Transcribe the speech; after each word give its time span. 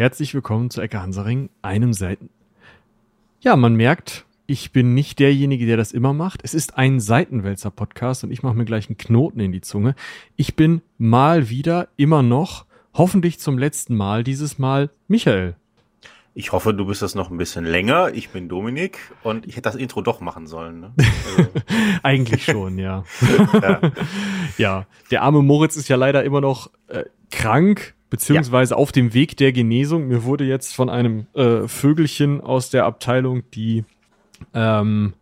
herzlich 0.00 0.32
willkommen 0.32 0.70
zu 0.70 0.80
Ecke 0.80 1.02
Hansaring, 1.02 1.50
einem 1.60 1.92
Seiten. 1.92 2.30
Ja, 3.42 3.54
man 3.54 3.74
merkt, 3.74 4.24
ich 4.46 4.72
bin 4.72 4.94
nicht 4.94 5.18
derjenige, 5.18 5.66
der 5.66 5.76
das 5.76 5.92
immer 5.92 6.14
macht. 6.14 6.40
Es 6.42 6.54
ist 6.54 6.78
ein 6.78 7.00
Seitenwälzer-Podcast 7.00 8.24
und 8.24 8.30
ich 8.30 8.42
mache 8.42 8.54
mir 8.54 8.64
gleich 8.64 8.88
einen 8.88 8.96
Knoten 8.96 9.40
in 9.40 9.52
die 9.52 9.60
Zunge. 9.60 9.94
Ich 10.36 10.56
bin 10.56 10.80
mal 10.96 11.50
wieder, 11.50 11.88
immer 11.98 12.22
noch, 12.22 12.64
hoffentlich 12.94 13.40
zum 13.40 13.58
letzten 13.58 13.94
Mal, 13.94 14.24
dieses 14.24 14.58
Mal 14.58 14.88
Michael. 15.06 15.54
Ich 16.32 16.52
hoffe, 16.52 16.72
du 16.72 16.86
bist 16.86 17.02
das 17.02 17.14
noch 17.14 17.30
ein 17.30 17.36
bisschen 17.36 17.66
länger. 17.66 18.14
Ich 18.14 18.30
bin 18.30 18.48
Dominik 18.48 18.96
und 19.22 19.46
ich 19.46 19.56
hätte 19.56 19.68
das 19.68 19.76
Intro 19.76 20.00
doch 20.00 20.22
machen 20.22 20.46
sollen. 20.46 20.80
Ne? 20.80 20.94
Also. 21.36 21.50
Eigentlich 22.02 22.46
schon, 22.46 22.78
ja. 22.78 23.04
ja. 23.52 23.80
ja. 24.56 24.86
der 25.10 25.20
arme 25.20 25.42
Moritz 25.42 25.76
ist 25.76 25.88
ja 25.88 25.96
leider 25.96 26.24
immer 26.24 26.40
noch 26.40 26.70
äh, 26.88 27.04
krank, 27.30 27.94
beziehungsweise 28.10 28.74
ja. 28.74 28.78
auf 28.78 28.92
dem 28.92 29.14
Weg 29.14 29.36
der 29.36 29.52
Genesung. 29.52 30.08
Mir 30.08 30.24
wurde 30.24 30.44
jetzt 30.44 30.74
von 30.74 30.90
einem 30.90 31.26
äh, 31.34 31.66
Vögelchen 31.66 32.40
aus 32.40 32.70
der 32.70 32.84
Abteilung, 32.84 33.42
die 33.52 33.84
ähm, 34.52 35.14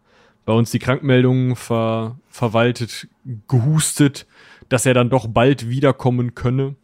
bei 0.45 0.53
uns 0.53 0.71
die 0.71 0.79
Krankmeldungen 0.79 1.55
ver 1.55 2.19
verwaltet, 2.31 3.09
gehustet, 3.49 4.27
dass 4.69 4.87
er 4.87 4.95
dann 4.95 5.11
doch 5.11 5.27
bald 5.27 5.69
wiederkommen 5.69 6.35
könne. 6.35 6.77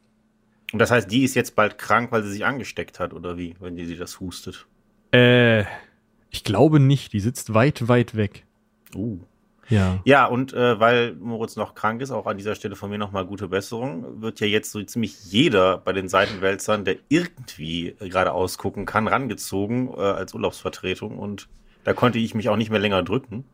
Und 0.72 0.78
das 0.80 0.90
heißt, 0.90 1.10
die 1.10 1.22
ist 1.22 1.34
jetzt 1.34 1.54
bald 1.54 1.78
krank, 1.78 2.10
weil 2.10 2.24
sie 2.24 2.32
sich 2.32 2.44
angesteckt 2.44 2.98
hat, 2.98 3.14
oder 3.14 3.38
wie, 3.38 3.54
wenn 3.60 3.76
die 3.76 3.84
sie 3.86 3.96
das 3.96 4.18
hustet? 4.18 4.66
Äh, 5.12 5.64
ich 6.30 6.42
glaube 6.42 6.80
nicht. 6.80 7.12
Die 7.12 7.20
sitzt 7.20 7.54
weit, 7.54 7.86
weit 7.86 8.16
weg. 8.16 8.44
Uh. 8.94 9.20
Ja. 9.68 9.98
Ja, 10.04 10.26
und 10.26 10.52
äh, 10.52 10.78
weil 10.78 11.14
Moritz 11.14 11.56
noch 11.56 11.74
krank 11.74 12.02
ist, 12.02 12.10
auch 12.10 12.26
an 12.26 12.36
dieser 12.36 12.54
Stelle 12.54 12.76
von 12.76 12.90
mir 12.90 12.98
nochmal 12.98 13.24
gute 13.24 13.48
Besserung, 13.48 14.20
wird 14.20 14.40
ja 14.40 14.46
jetzt 14.46 14.70
so 14.70 14.82
ziemlich 14.82 15.24
jeder 15.24 15.78
bei 15.78 15.92
den 15.92 16.08
Seitenwälzern, 16.08 16.84
der 16.84 16.96
irgendwie 17.08 17.96
gerade 18.00 18.32
ausgucken 18.32 18.86
kann, 18.86 19.08
rangezogen 19.08 19.88
äh, 19.88 20.00
als 20.00 20.34
Urlaubsvertretung 20.34 21.18
und 21.18 21.48
da 21.84 21.92
konnte 21.92 22.18
ich 22.18 22.34
mich 22.34 22.48
auch 22.48 22.56
nicht 22.56 22.70
mehr 22.70 22.80
länger 22.80 23.02
drücken. 23.02 23.44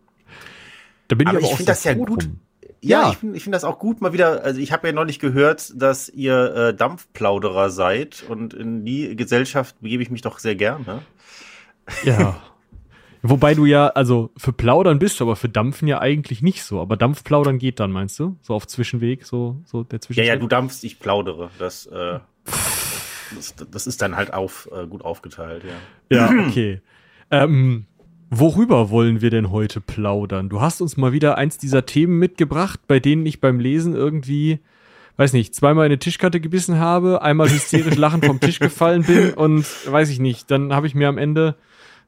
Da 1.09 1.17
bin 1.17 1.27
ich 1.27 1.31
aber, 1.31 1.39
aber 1.39 1.47
ich 1.47 1.57
finde 1.57 1.73
das 1.73 1.85
ja 1.85 1.95
gut. 1.95 2.25
Rum. 2.25 2.41
Ja, 2.83 3.03
ja, 3.03 3.11
ich 3.11 3.19
finde 3.19 3.37
ich 3.37 3.43
find 3.43 3.55
das 3.55 3.65
auch 3.65 3.79
gut, 3.79 4.01
mal 4.01 4.13
wieder. 4.13 4.43
Also 4.43 4.61
ich 4.61 4.73
habe 4.73 4.87
ja 4.87 4.93
neulich 4.95 5.19
gehört, 5.19 5.73
dass 5.75 6.09
ihr 6.09 6.55
äh, 6.55 6.75
Dampfplauderer 6.75 7.69
seid 7.69 8.25
und 8.29 8.55
in 8.55 8.85
die 8.87 9.17
Gesellschaft 9.17 9.81
begebe 9.81 10.03
ich 10.03 10.11
mich 10.11 10.23
doch 10.23 10.39
sehr 10.39 10.55
gerne. 10.55 11.03
Ja. 12.05 12.41
Wobei 13.23 13.55
du 13.55 13.67
ja, 13.67 13.89
also 13.89 14.31
für 14.37 14.53
Plaudern 14.53 14.99
bist 14.99 15.21
du, 15.21 15.25
aber 15.25 15.37
für 15.37 15.49
Dampfen 15.49 15.87
ja 15.89 16.01
eigentlich 16.01 16.43
nicht 16.43 16.63
so. 16.63 16.81
Aber 16.81 16.97
Dampfplaudern 16.97 17.59
geht 17.59 17.79
dann, 17.79 17.93
meinst 17.93 18.19
du? 18.19 18.37
So 18.41 18.55
auf 18.55 18.67
Zwischenweg, 18.67 19.27
so, 19.27 19.61
so 19.65 19.83
der 19.85 20.01
Zwischenweg? 20.01 20.27
Ja, 20.27 20.35
ja, 20.35 20.41
du 20.41 20.47
dampfst, 20.47 20.85
ich 20.85 20.99
plaudere. 20.99 21.51
Das, 21.59 21.87
äh, 21.87 22.21
das, 23.35 23.55
das, 23.71 23.87
ist 23.87 24.01
dann 24.01 24.17
halt 24.17 24.33
auf, 24.33 24.69
äh, 24.73 24.87
gut 24.87 25.05
aufgeteilt, 25.05 25.65
ja. 25.65 26.17
Ja, 26.17 26.47
okay. 26.47 26.81
ähm, 27.31 27.87
Worüber 28.33 28.91
wollen 28.91 29.21
wir 29.21 29.31
denn 29.31 29.51
heute 29.51 29.81
plaudern? 29.81 30.49
Du 30.49 30.61
hast 30.61 30.81
uns 30.81 30.97
mal 30.97 31.13
wieder 31.13 31.37
eins 31.37 31.59
dieser 31.59 31.85
Themen 31.85 32.17
mitgebracht, 32.21 32.79
bei 32.87 33.01
denen 33.01 33.27
ich 33.27 33.41
beim 33.41 33.59
Lesen 33.59 33.97
irgendwie, 33.97 34.61
weiß 35.17 35.33
nicht, 35.33 35.53
zweimal 35.53 35.87
in 35.87 35.91
eine 35.91 35.99
Tischkarte 35.99 36.41
gebissen 36.41 36.79
habe, 36.79 37.23
einmal 37.23 37.51
hysterisch 37.51 37.97
lachend 37.97 38.25
vom 38.25 38.39
Tisch 38.39 38.61
gefallen 38.61 39.03
bin 39.03 39.35
und 39.35 39.67
weiß 39.85 40.11
ich 40.11 40.21
nicht, 40.21 40.49
dann 40.49 40.73
habe 40.73 40.87
ich 40.87 40.95
mir 40.95 41.09
am 41.09 41.19
Ende 41.19 41.57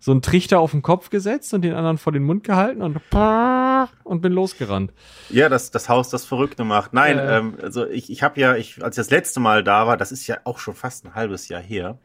so 0.02 0.10
einen 0.10 0.20
Trichter 0.20 0.58
auf 0.58 0.72
den 0.72 0.82
Kopf 0.82 1.10
gesetzt 1.10 1.54
und 1.54 1.62
den 1.62 1.74
anderen 1.74 1.96
vor 1.96 2.12
den 2.12 2.24
Mund 2.24 2.42
gehalten 2.42 2.82
und 2.82 3.00
und 4.04 4.20
bin 4.20 4.32
losgerannt. 4.32 4.92
Ja, 5.30 5.48
das, 5.48 5.70
das 5.70 5.88
Haus, 5.88 6.10
das 6.10 6.24
Verrückte 6.24 6.64
macht. 6.64 6.92
Nein, 6.92 7.18
äh, 7.18 7.38
ähm, 7.38 7.54
also 7.62 7.86
ich, 7.86 8.10
ich 8.10 8.24
habe 8.24 8.40
ja, 8.40 8.56
ich, 8.56 8.82
als 8.82 8.96
ich 8.96 9.00
das 9.00 9.10
letzte 9.10 9.38
Mal 9.38 9.62
da 9.62 9.86
war, 9.86 9.96
das 9.96 10.10
ist 10.10 10.26
ja 10.26 10.38
auch 10.42 10.58
schon 10.58 10.74
fast 10.74 11.04
ein 11.04 11.14
halbes 11.14 11.48
Jahr 11.48 11.62
her. 11.62 11.98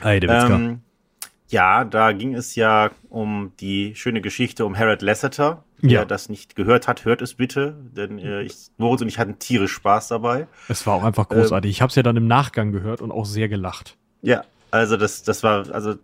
Hey, 0.00 0.20
ähm, 0.22 0.82
ja, 1.48 1.84
da 1.84 2.12
ging 2.12 2.34
es 2.34 2.54
ja 2.54 2.90
um 3.08 3.52
die 3.60 3.94
schöne 3.94 4.20
Geschichte 4.20 4.66
um 4.66 4.76
Harold 4.76 5.00
Lasseter. 5.00 5.64
Wer 5.78 5.90
ja. 5.90 6.04
das 6.04 6.28
nicht 6.28 6.54
gehört 6.54 6.86
hat, 6.86 7.06
hört 7.06 7.22
es 7.22 7.34
bitte, 7.34 7.78
denn 7.96 8.18
äh, 8.18 8.42
ich, 8.42 8.56
Moritz 8.76 9.00
und 9.00 9.08
ich 9.08 9.18
hatten 9.18 9.38
tierisch 9.38 9.72
Spaß 9.72 10.08
dabei. 10.08 10.48
Es 10.68 10.86
war 10.86 10.94
auch 10.94 11.04
einfach 11.04 11.28
großartig. 11.30 11.68
Ähm, 11.68 11.70
ich 11.70 11.80
habe 11.80 11.88
es 11.88 11.96
ja 11.96 12.02
dann 12.02 12.16
im 12.16 12.26
Nachgang 12.26 12.72
gehört 12.72 13.00
und 13.00 13.10
auch 13.10 13.24
sehr 13.24 13.48
gelacht. 13.48 13.96
Ja, 14.20 14.44
also 14.70 14.96
das, 14.96 15.22
das 15.22 15.42
war, 15.42 15.70
also 15.72 15.94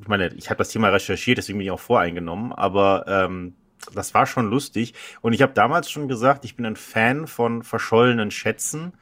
ich 0.00 0.08
meine, 0.08 0.28
ich 0.34 0.50
habe 0.50 0.58
das 0.58 0.70
Thema 0.70 0.88
recherchiert, 0.88 1.38
deswegen 1.38 1.58
bin 1.58 1.66
ich 1.66 1.70
auch 1.70 1.80
voreingenommen, 1.80 2.52
aber 2.52 3.04
ähm, 3.06 3.54
das 3.94 4.14
war 4.14 4.26
schon 4.26 4.48
lustig. 4.48 4.94
Und 5.20 5.32
ich 5.32 5.42
habe 5.42 5.52
damals 5.52 5.90
schon 5.90 6.08
gesagt, 6.08 6.44
ich 6.44 6.56
bin 6.56 6.66
ein 6.66 6.76
Fan 6.76 7.26
von 7.26 7.62
verschollenen 7.62 8.30
Schätzen 8.30 8.92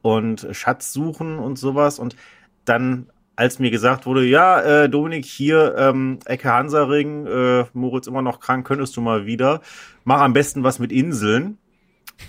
und 0.00 0.46
Schatzsuchen 0.52 1.38
und 1.38 1.58
sowas. 1.58 1.98
Und 1.98 2.16
dann 2.64 3.10
als 3.34 3.58
mir 3.58 3.70
gesagt 3.70 4.06
wurde, 4.06 4.24
ja, 4.24 4.60
äh, 4.60 4.88
Dominik, 4.88 5.24
hier, 5.24 5.74
ähm, 5.78 6.18
Ecke 6.26 6.52
Hansaring, 6.52 7.26
äh, 7.26 7.64
Moritz 7.72 8.06
immer 8.06 8.22
noch 8.22 8.40
krank, 8.40 8.66
könntest 8.66 8.96
du 8.96 9.00
mal 9.00 9.26
wieder. 9.26 9.62
Mach 10.04 10.20
am 10.20 10.32
besten 10.32 10.62
was 10.62 10.78
mit 10.78 10.92
Inseln. 10.92 11.58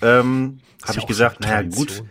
Ähm, 0.02 0.60
habe 0.88 1.00
ich 1.00 1.06
gesagt, 1.06 1.42
naja, 1.42 1.62
gut, 1.62 2.04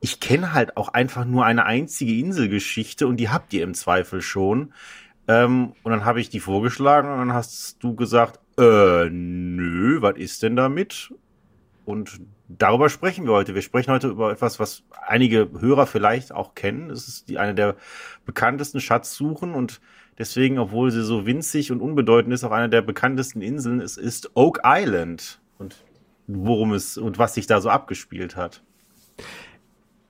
ich 0.00 0.20
kenne 0.20 0.52
halt 0.52 0.76
auch 0.76 0.88
einfach 0.88 1.24
nur 1.24 1.44
eine 1.44 1.64
einzige 1.64 2.14
Inselgeschichte 2.14 3.06
und 3.06 3.16
die 3.18 3.28
habt 3.28 3.52
ihr 3.52 3.62
im 3.62 3.74
Zweifel 3.74 4.22
schon. 4.22 4.72
Ähm, 5.26 5.72
und 5.82 5.90
dann 5.90 6.04
habe 6.04 6.20
ich 6.20 6.28
die 6.28 6.40
vorgeschlagen 6.40 7.10
und 7.10 7.18
dann 7.18 7.32
hast 7.32 7.82
du 7.82 7.94
gesagt, 7.94 8.40
äh, 8.58 9.08
nö, 9.10 10.02
was 10.02 10.16
ist 10.16 10.42
denn 10.42 10.56
damit? 10.56 11.12
Und 11.84 12.20
darüber 12.48 12.88
sprechen 12.88 13.26
wir 13.26 13.32
heute. 13.32 13.54
Wir 13.54 13.62
sprechen 13.62 13.92
heute 13.92 14.08
über 14.08 14.30
etwas, 14.30 14.58
was 14.58 14.84
einige 15.06 15.50
Hörer 15.58 15.86
vielleicht 15.86 16.32
auch 16.32 16.54
kennen. 16.54 16.90
Es 16.90 17.08
ist 17.08 17.28
die, 17.28 17.38
eine 17.38 17.54
der 17.54 17.76
bekanntesten 18.24 18.80
Schatzsuchen 18.80 19.54
und 19.54 19.80
deswegen, 20.18 20.58
obwohl 20.58 20.90
sie 20.90 21.02
so 21.02 21.26
winzig 21.26 21.72
und 21.72 21.80
unbedeutend 21.80 22.32
ist, 22.32 22.44
auch 22.44 22.52
eine 22.52 22.68
der 22.68 22.82
bekanntesten 22.82 23.42
Inseln. 23.42 23.80
Es 23.80 23.96
ist 23.96 24.30
Oak 24.34 24.60
Island 24.64 25.40
und 25.58 25.76
worum 26.26 26.72
es 26.72 26.96
und 26.96 27.18
was 27.18 27.34
sich 27.34 27.46
da 27.46 27.60
so 27.60 27.68
abgespielt 27.68 28.36
hat. 28.36 28.62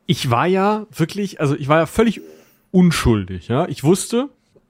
Ich 0.06 0.30
war 0.30 0.46
ja 0.46 0.86
wirklich, 0.90 1.40
also 1.40 1.56
ich 1.56 1.68
war 1.68 1.78
ja 1.78 1.86
völlig 1.86 2.20
unschuldig, 2.70 3.48
ja. 3.48 3.66
Ich 3.68 3.84
wusste 3.84 4.28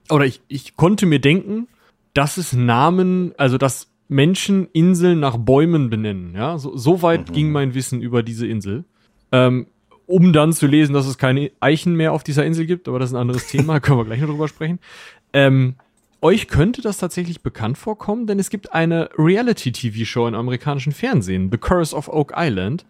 oder 0.09 0.25
ich, 0.25 0.41
ich 0.47 0.75
konnte 0.75 1.05
mir 1.05 1.19
denken, 1.19 1.67
dass 2.13 2.37
es 2.37 2.53
Namen, 2.53 3.33
also 3.37 3.57
dass 3.57 3.89
Menschen 4.07 4.67
Inseln 4.71 5.19
nach 5.19 5.37
Bäumen 5.37 5.89
benennen. 5.89 6.33
Ja, 6.35 6.57
so, 6.57 6.77
so 6.77 7.01
weit 7.01 7.29
mhm. 7.29 7.33
ging 7.33 7.51
mein 7.51 7.73
Wissen 7.73 8.01
über 8.01 8.23
diese 8.23 8.47
Insel. 8.47 8.85
Ähm, 9.31 9.67
um 10.07 10.33
dann 10.33 10.53
zu 10.53 10.67
lesen, 10.67 10.93
dass 10.93 11.07
es 11.07 11.17
keine 11.17 11.51
Eichen 11.59 11.95
mehr 11.95 12.13
auf 12.13 12.23
dieser 12.23 12.45
Insel 12.45 12.67
gibt, 12.67 12.87
aber 12.87 12.99
das 12.99 13.09
ist 13.09 13.15
ein 13.15 13.21
anderes 13.21 13.47
Thema, 13.47 13.79
können 13.81 13.97
wir 13.97 14.05
gleich 14.05 14.21
noch 14.21 14.29
drüber 14.29 14.47
sprechen. 14.47 14.79
Ähm, 15.33 15.75
euch 16.21 16.47
könnte 16.47 16.81
das 16.81 16.97
tatsächlich 16.97 17.41
bekannt 17.41 17.77
vorkommen, 17.77 18.27
denn 18.27 18.39
es 18.39 18.49
gibt 18.49 18.73
eine 18.73 19.09
Reality-TV-Show 19.17 20.27
im 20.27 20.35
amerikanischen 20.35 20.91
Fernsehen, 20.91 21.49
The 21.51 21.57
Curse 21.57 21.95
of 21.95 22.07
Oak 22.07 22.33
Island. 22.35 22.85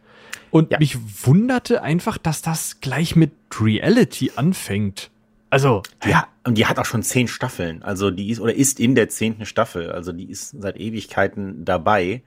Und 0.51 0.71
ja. 0.71 0.79
mich 0.79 0.97
wunderte 1.25 1.81
einfach, 1.81 2.17
dass 2.17 2.41
das 2.41 2.79
gleich 2.81 3.15
mit 3.15 3.31
Reality 3.59 4.31
anfängt. 4.35 5.11
Also. 5.49 5.83
Ja, 6.03 6.27
und 6.43 6.57
die 6.57 6.65
hat 6.65 6.79
auch 6.79 6.85
schon 6.85 7.03
zehn 7.03 7.27
Staffeln. 7.27 7.83
Also 7.83 8.11
die 8.11 8.29
ist 8.29 8.39
oder 8.39 8.53
ist 8.53 8.79
in 8.79 8.95
der 8.95 9.09
zehnten 9.09 9.45
Staffel. 9.45 9.91
Also 9.91 10.11
die 10.11 10.29
ist 10.29 10.55
seit 10.59 10.77
Ewigkeiten 10.77 11.65
dabei. 11.65 12.23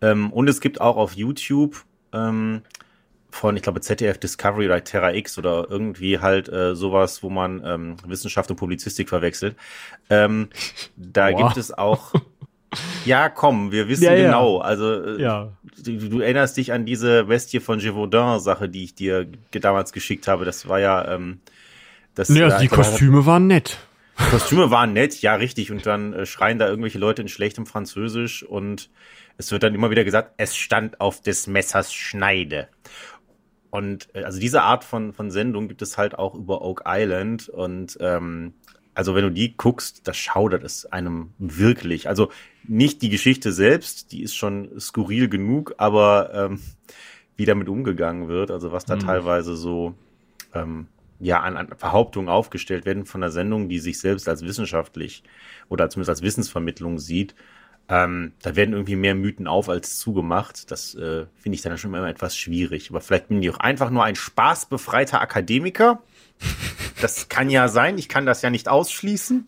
Ähm, 0.00 0.32
und 0.32 0.48
es 0.48 0.60
gibt 0.60 0.80
auch 0.80 0.96
auf 0.96 1.14
YouTube 1.14 1.84
ähm, 2.12 2.62
von, 3.30 3.56
ich 3.56 3.62
glaube, 3.62 3.80
ZDF 3.80 4.18
Discovery 4.18 4.66
oder 4.66 4.84
Terra 4.84 5.14
X 5.14 5.38
oder 5.38 5.66
irgendwie 5.70 6.18
halt 6.18 6.48
äh, 6.48 6.74
sowas, 6.74 7.22
wo 7.22 7.30
man 7.30 7.62
ähm, 7.64 7.96
Wissenschaft 8.06 8.50
und 8.50 8.56
Publizistik 8.56 9.08
verwechselt. 9.08 9.56
Ähm, 10.10 10.50
da 10.96 11.30
Boah. 11.30 11.36
gibt 11.38 11.56
es 11.56 11.72
auch. 11.72 12.12
Ja, 13.04 13.28
komm, 13.28 13.72
wir 13.72 13.88
wissen 13.88 14.04
ja, 14.04 14.14
genau. 14.14 14.58
Ja. 14.58 14.64
Also 14.64 15.04
äh, 15.04 15.22
ja. 15.22 15.52
du, 15.84 16.08
du, 16.08 16.20
erinnerst 16.20 16.56
dich 16.56 16.72
an 16.72 16.86
diese 16.86 17.24
Bestie 17.24 17.60
von 17.60 17.78
Gévaudan-Sache, 17.78 18.68
die 18.68 18.84
ich 18.84 18.94
dir 18.94 19.26
damals 19.50 19.92
geschickt 19.92 20.28
habe. 20.28 20.44
Das 20.44 20.68
war 20.68 20.80
ja 20.80 21.14
ähm, 21.14 21.40
das, 22.14 22.28
ja, 22.28 22.44
also 22.44 22.58
die 22.58 22.68
Kostüme 22.68 23.26
waren 23.26 23.46
nett. 23.46 23.78
Kostüme 24.30 24.70
waren 24.70 24.92
nett, 24.92 25.20
ja, 25.22 25.34
richtig. 25.34 25.70
Und 25.70 25.86
dann 25.86 26.12
äh, 26.12 26.26
schreien 26.26 26.58
da 26.58 26.68
irgendwelche 26.68 26.98
Leute 26.98 27.22
in 27.22 27.28
schlechtem 27.28 27.66
Französisch 27.66 28.42
und 28.42 28.90
es 29.38 29.50
wird 29.50 29.62
dann 29.62 29.74
immer 29.74 29.90
wieder 29.90 30.04
gesagt, 30.04 30.32
es 30.36 30.56
stand 30.56 31.00
auf 31.00 31.20
des 31.22 31.46
Messers 31.46 31.92
Schneide. 31.92 32.68
Und 33.70 34.08
äh, 34.14 34.24
also 34.24 34.38
diese 34.38 34.62
Art 34.62 34.84
von, 34.84 35.12
von 35.12 35.30
Sendung 35.30 35.68
gibt 35.68 35.82
es 35.82 35.96
halt 35.96 36.18
auch 36.18 36.34
über 36.34 36.62
Oak 36.62 36.82
Island. 36.86 37.48
Und 37.48 37.96
ähm, 38.00 38.52
also 38.94 39.14
wenn 39.14 39.24
du 39.24 39.30
die 39.30 39.56
guckst, 39.56 40.06
das 40.06 40.18
schaudert 40.18 40.62
es 40.62 40.84
einem 40.86 41.32
wirklich. 41.38 42.08
Also 42.08 42.30
nicht 42.64 43.02
die 43.02 43.08
Geschichte 43.08 43.52
selbst, 43.52 44.12
die 44.12 44.22
ist 44.22 44.34
schon 44.34 44.68
skurril 44.78 45.28
genug, 45.28 45.74
aber 45.78 46.30
ähm, 46.34 46.60
wie 47.36 47.44
damit 47.44 47.68
umgegangen 47.68 48.28
wird, 48.28 48.50
also 48.50 48.72
was 48.72 48.84
da 48.84 48.96
mhm. 48.96 49.00
teilweise 49.00 49.56
so 49.56 49.94
ähm, 50.54 50.86
ja 51.18 51.40
an, 51.40 51.56
an 51.56 51.68
Behauptungen 51.68 52.28
aufgestellt 52.28 52.84
werden 52.84 53.06
von 53.06 53.20
der 53.20 53.30
Sendung, 53.30 53.68
die 53.68 53.78
sich 53.78 54.00
selbst 54.00 54.28
als 54.28 54.42
wissenschaftlich 54.42 55.22
oder 55.68 55.88
zumindest 55.88 56.10
als 56.10 56.22
Wissensvermittlung 56.22 56.98
sieht. 56.98 57.34
Ähm, 57.88 58.32
da 58.42 58.54
werden 58.56 58.72
irgendwie 58.72 58.96
mehr 58.96 59.14
Mythen 59.14 59.46
auf 59.46 59.68
als 59.68 59.98
zugemacht. 59.98 60.70
Das 60.70 60.94
äh, 60.94 61.26
finde 61.34 61.56
ich 61.56 61.62
dann 61.62 61.76
schon 61.78 61.92
immer 61.92 62.08
etwas 62.08 62.36
schwierig. 62.36 62.90
Aber 62.90 63.00
vielleicht 63.00 63.28
bin 63.28 63.42
ich 63.42 63.50
auch 63.50 63.58
einfach 63.58 63.90
nur 63.90 64.04
ein 64.04 64.14
spaßbefreiter 64.14 65.20
Akademiker. 65.20 66.02
das 67.00 67.28
kann 67.28 67.50
ja 67.50 67.68
sein, 67.68 67.98
ich 67.98 68.08
kann 68.08 68.26
das 68.26 68.42
ja 68.42 68.50
nicht 68.50 68.68
ausschließen. 68.68 69.46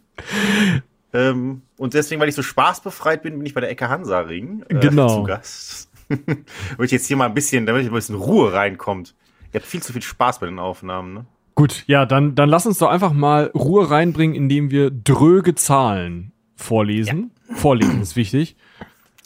Ähm, 1.14 1.62
und 1.78 1.94
deswegen, 1.94 2.20
weil 2.20 2.28
ich 2.28 2.34
so 2.34 2.43
spaßbefreit 2.43 3.22
bin, 3.22 3.38
bin 3.38 3.46
ich 3.46 3.55
bei 3.55 3.61
der 3.61 3.70
Ecke 3.70 3.88
Hansa 3.88 4.19
Ring 4.19 4.64
äh, 4.69 4.81
genau. 4.81 5.08
zu 5.20 5.22
Gast. 5.22 5.90
damit 6.08 6.84
ich 6.87 6.90
jetzt 6.90 7.06
hier 7.06 7.16
mal 7.16 7.26
ein 7.26 7.34
bisschen, 7.34 7.64
damit 7.66 7.87
ein 7.87 7.93
bisschen 7.93 8.16
Ruhe 8.16 8.52
reinkommt. 8.52 9.14
Ihr 9.52 9.61
habt 9.61 9.66
viel 9.66 9.82
zu 9.82 9.93
viel 9.93 10.02
Spaß 10.02 10.40
bei 10.40 10.46
den 10.46 10.58
Aufnahmen, 10.58 11.14
ne? 11.14 11.25
Gut, 11.55 11.84
ja, 11.87 12.05
dann, 12.05 12.34
dann 12.34 12.49
lass 12.49 12.66
uns 12.66 12.78
doch 12.78 12.88
einfach 12.88 13.12
mal 13.12 13.52
Ruhe 13.55 13.88
reinbringen, 13.88 14.34
indem 14.34 14.72
wir 14.72 14.90
dröge 14.90 15.55
Zahlen 15.55 16.32
vorlesen. 16.56 17.31
Ja. 17.49 17.55
Vorlesen 17.55 18.02
ist 18.02 18.16
wichtig. 18.16 18.56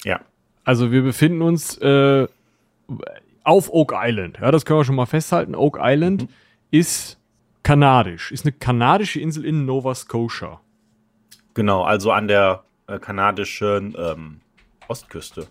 Ja. 0.05 0.20
Also 0.62 0.93
wir 0.93 1.00
befinden 1.00 1.40
uns 1.40 1.79
äh, 1.79 2.29
auf 3.44 3.73
Oak 3.73 3.94
Island. 3.96 4.38
Ja, 4.43 4.50
das 4.50 4.67
können 4.67 4.81
wir 4.81 4.85
schon 4.85 4.94
mal 4.94 5.06
festhalten. 5.06 5.55
Oak 5.55 5.79
Island 5.81 6.25
mhm. 6.25 6.29
ist 6.70 7.19
kanadisch, 7.62 8.31
ist 8.31 8.44
eine 8.44 8.52
kanadische 8.52 9.20
Insel 9.20 9.46
in 9.46 9.64
Nova 9.64 9.94
Scotia. 9.94 10.61
Genau, 11.59 11.83
also 11.83 12.13
an 12.13 12.29
der 12.29 12.63
äh, 12.87 13.01
kanadischen 13.01 13.93
ähm, 13.99 14.41
Ostküste. 14.87 15.49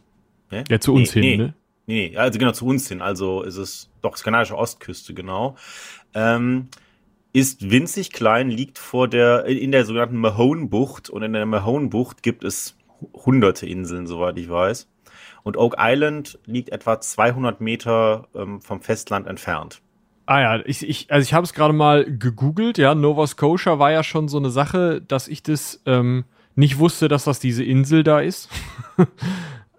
Ne? 0.49 0.63
Ja, 0.69 0.79
zu 0.79 0.93
uns 0.93 1.13
nee, 1.13 1.21
hin, 1.21 1.29
nee. 1.29 1.37
ne? 1.37 1.53
Nee, 1.85 2.17
also 2.17 2.39
genau, 2.39 2.53
zu 2.53 2.65
uns 2.65 2.87
hin. 2.87 3.01
Also 3.01 3.43
ist 3.43 3.57
es 3.57 3.89
doch 4.01 4.15
kanadische 4.15 4.57
Ostküste, 4.57 5.13
genau. 5.13 5.57
Ähm, 6.13 6.69
ist 7.33 7.69
winzig 7.69 8.13
klein, 8.13 8.49
liegt 8.49 8.77
vor 8.77 9.09
der, 9.09 9.43
in 9.47 9.73
der 9.73 9.83
sogenannten 9.83 10.15
Mahone-Bucht 10.15 11.09
und 11.09 11.23
in 11.23 11.33
der 11.33 11.45
Mahone-Bucht 11.45 12.23
gibt 12.23 12.45
es 12.45 12.77
hunderte 13.13 13.67
Inseln, 13.67 14.07
soweit 14.07 14.37
ich 14.37 14.49
weiß. 14.49 14.87
Und 15.43 15.57
Oak 15.57 15.75
Island 15.77 16.39
liegt 16.45 16.69
etwa 16.69 17.01
200 17.01 17.59
Meter 17.59 18.29
ähm, 18.33 18.61
vom 18.61 18.79
Festland 18.79 19.27
entfernt. 19.27 19.81
Ah 20.27 20.41
ja, 20.41 20.65
ich, 20.65 20.87
ich, 20.87 21.09
also 21.09 21.25
ich 21.25 21.33
habe 21.33 21.45
es 21.45 21.53
gerade 21.53 21.73
mal 21.73 22.03
gegoogelt, 22.05 22.77
ja, 22.77 22.93
Nova 22.93 23.25
Scotia 23.25 23.79
war 23.79 23.91
ja 23.91 24.03
schon 24.03 24.27
so 24.27 24.37
eine 24.37 24.49
Sache, 24.49 25.01
dass 25.01 25.29
ich 25.29 25.41
das 25.41 25.81
ähm, 25.85 26.25
nicht 26.53 26.79
wusste, 26.79 27.07
dass 27.07 27.23
das 27.23 27.39
diese 27.39 27.63
Insel 27.63 28.03
da 28.03 28.19
ist. 28.19 28.49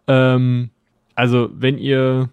ähm, 0.06 0.71
also 1.15 1.50
wenn 1.53 1.77
ihr, 1.77 2.31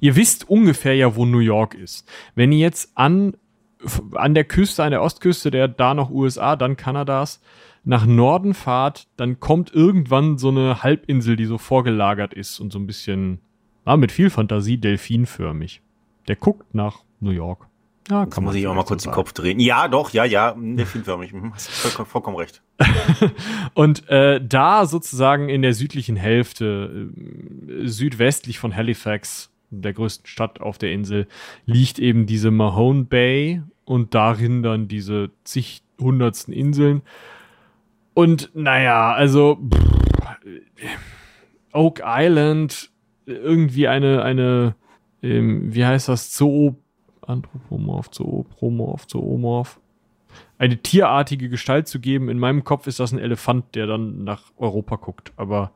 ihr 0.00 0.16
wisst 0.16 0.50
ungefähr 0.50 0.96
ja, 0.96 1.14
wo 1.14 1.26
New 1.26 1.38
York 1.38 1.74
ist. 1.74 2.10
Wenn 2.34 2.50
ihr 2.50 2.58
jetzt 2.58 2.90
an, 2.96 3.36
an 4.14 4.34
der 4.34 4.44
Küste, 4.44 4.82
an 4.82 4.90
der 4.90 5.02
Ostküste, 5.02 5.52
der 5.52 5.68
da 5.68 5.94
noch 5.94 6.10
USA, 6.10 6.56
dann 6.56 6.76
Kanadas, 6.76 7.40
nach 7.84 8.04
Norden 8.04 8.54
fahrt, 8.54 9.06
dann 9.16 9.38
kommt 9.38 9.72
irgendwann 9.72 10.38
so 10.38 10.48
eine 10.48 10.82
Halbinsel, 10.82 11.36
die 11.36 11.44
so 11.44 11.58
vorgelagert 11.58 12.34
ist 12.34 12.58
und 12.58 12.72
so 12.72 12.80
ein 12.80 12.86
bisschen, 12.88 13.38
ah, 13.84 13.96
mit 13.96 14.10
viel 14.10 14.30
Fantasie, 14.30 14.78
delfinförmig. 14.78 15.82
Der 16.28 16.36
guckt 16.36 16.74
nach 16.74 17.00
New 17.20 17.30
York. 17.30 17.66
Ja, 18.10 18.26
kann 18.26 18.44
muss 18.44 18.54
ich 18.54 18.66
auch 18.66 18.74
mal 18.74 18.84
kurz 18.84 19.04
so 19.04 19.10
den 19.10 19.14
Kopf 19.14 19.32
drehen. 19.32 19.58
Ja, 19.60 19.88
doch, 19.88 20.10
ja, 20.10 20.24
ja, 20.24 20.54
delfinförmig. 20.58 21.32
Mhm, 21.32 21.54
hast 21.54 21.70
vollkommen, 21.70 22.06
vollkommen 22.06 22.36
recht. 22.36 22.62
und 23.74 24.08
äh, 24.10 24.44
da 24.46 24.84
sozusagen 24.84 25.48
in 25.48 25.62
der 25.62 25.72
südlichen 25.72 26.16
Hälfte, 26.16 27.10
äh, 27.66 27.86
südwestlich 27.86 28.58
von 28.58 28.76
Halifax, 28.76 29.50
der 29.70 29.94
größten 29.94 30.26
Stadt 30.26 30.60
auf 30.60 30.76
der 30.76 30.92
Insel, 30.92 31.26
liegt 31.64 31.98
eben 31.98 32.26
diese 32.26 32.50
Mahone 32.50 33.04
Bay 33.04 33.62
und 33.86 34.14
darin 34.14 34.62
dann 34.62 34.86
diese 34.86 35.30
zig 35.44 35.82
hundertsten 35.98 36.52
Inseln. 36.52 37.00
Und 38.12 38.50
naja, 38.54 39.14
also 39.14 39.58
pff, 39.72 39.94
Oak 41.72 42.02
Island, 42.04 42.90
irgendwie 43.26 43.88
eine, 43.88 44.22
eine, 44.22 44.76
ähm, 45.24 45.74
wie 45.74 45.84
heißt 45.84 46.08
das, 46.08 46.36
Zoo 46.36 46.74
Anthropomorph, 47.26 48.10
Zoomorph, 48.10 49.06
Zoomorph. 49.06 49.80
Eine 50.58 50.78
tierartige 50.78 51.48
Gestalt 51.48 51.88
zu 51.88 52.00
geben. 52.00 52.28
In 52.28 52.38
meinem 52.38 52.64
Kopf 52.64 52.86
ist 52.86 53.00
das 53.00 53.12
ein 53.12 53.18
Elefant, 53.18 53.74
der 53.74 53.86
dann 53.86 54.24
nach 54.24 54.42
Europa 54.56 54.96
guckt, 54.96 55.32
aber. 55.36 55.72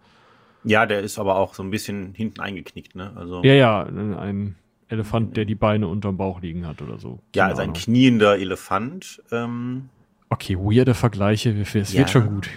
Ja, 0.65 0.87
der 0.87 1.01
ist 1.01 1.19
aber 1.19 1.37
auch 1.37 1.55
so 1.55 1.63
ein 1.63 1.71
bisschen 1.71 2.15
hinten 2.15 2.41
eingeknickt, 2.41 2.95
ne? 2.97 3.13
Also. 3.17 3.43
Ja, 3.43 3.55
ja, 3.55 3.83
ein 3.85 4.57
Elefant, 4.89 5.37
der 5.37 5.45
die 5.45 5.55
Beine 5.55 5.87
unterm 5.87 6.17
Bauch 6.17 6.41
liegen 6.41 6.67
hat 6.67 6.83
oder 6.83 6.99
so. 6.99 7.21
Ja, 7.35 7.47
also 7.47 7.63
ein 7.63 7.73
kniender 7.73 8.39
Elefant. 8.39 9.23
Ähm, 9.31 9.89
okay, 10.29 10.57
weirde 10.57 10.95
Vergleiche, 10.95 11.51
es 11.51 11.93
ja. 11.93 12.01
wird 12.01 12.11
schon 12.11 12.29
gut. 12.29 12.51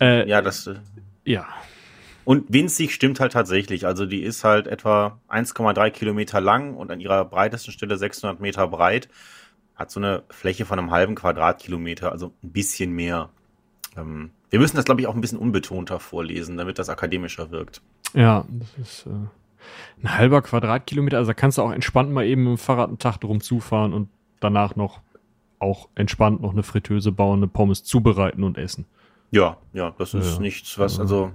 Äh, 0.00 0.28
ja, 0.28 0.42
das. 0.42 0.66
Äh, 0.66 0.76
ja. 1.24 1.46
Und 2.24 2.52
winzig 2.52 2.94
stimmt 2.94 3.20
halt 3.20 3.32
tatsächlich. 3.32 3.86
Also 3.86 4.06
die 4.06 4.22
ist 4.22 4.44
halt 4.44 4.66
etwa 4.66 5.18
1,3 5.28 5.90
Kilometer 5.90 6.40
lang 6.40 6.74
und 6.74 6.90
an 6.90 7.00
ihrer 7.00 7.24
breitesten 7.24 7.72
Stelle 7.72 7.96
600 7.96 8.40
Meter 8.40 8.68
breit. 8.68 9.08
Hat 9.74 9.90
so 9.90 10.00
eine 10.00 10.22
Fläche 10.28 10.66
von 10.66 10.78
einem 10.78 10.90
halben 10.90 11.14
Quadratkilometer, 11.14 12.12
also 12.12 12.32
ein 12.42 12.52
bisschen 12.52 12.92
mehr. 12.92 13.30
Ähm, 13.96 14.30
wir 14.50 14.58
müssen 14.58 14.76
das, 14.76 14.84
glaube 14.84 15.00
ich, 15.00 15.06
auch 15.06 15.14
ein 15.14 15.20
bisschen 15.20 15.38
unbetonter 15.38 15.98
vorlesen, 15.98 16.56
damit 16.56 16.78
das 16.78 16.88
akademischer 16.90 17.50
wirkt. 17.50 17.80
Ja, 18.14 18.44
das 18.48 18.68
ist 18.76 19.06
äh, 19.06 19.10
ein 20.02 20.18
halber 20.18 20.42
Quadratkilometer. 20.42 21.16
Also 21.16 21.30
da 21.30 21.34
kannst 21.34 21.58
du 21.58 21.62
auch 21.62 21.72
entspannt 21.72 22.10
mal 22.12 22.26
eben 22.26 22.46
im 22.46 22.58
Fahrrad 22.58 22.88
einen 22.88 22.98
Tag 22.98 23.18
drum 23.18 23.40
zufahren 23.40 23.94
und 23.94 24.08
danach 24.40 24.76
noch 24.76 25.00
auch 25.58 25.88
entspannt 25.94 26.40
noch 26.40 26.52
eine 26.52 26.62
Fritteuse 26.62 27.12
bauen, 27.12 27.38
eine 27.38 27.48
Pommes 27.48 27.84
zubereiten 27.84 28.44
und 28.44 28.58
essen. 28.58 28.86
Ja, 29.30 29.58
ja, 29.72 29.94
das 29.98 30.14
ist 30.14 30.34
ja. 30.34 30.40
nichts, 30.40 30.78
was, 30.78 30.98
also 30.98 31.32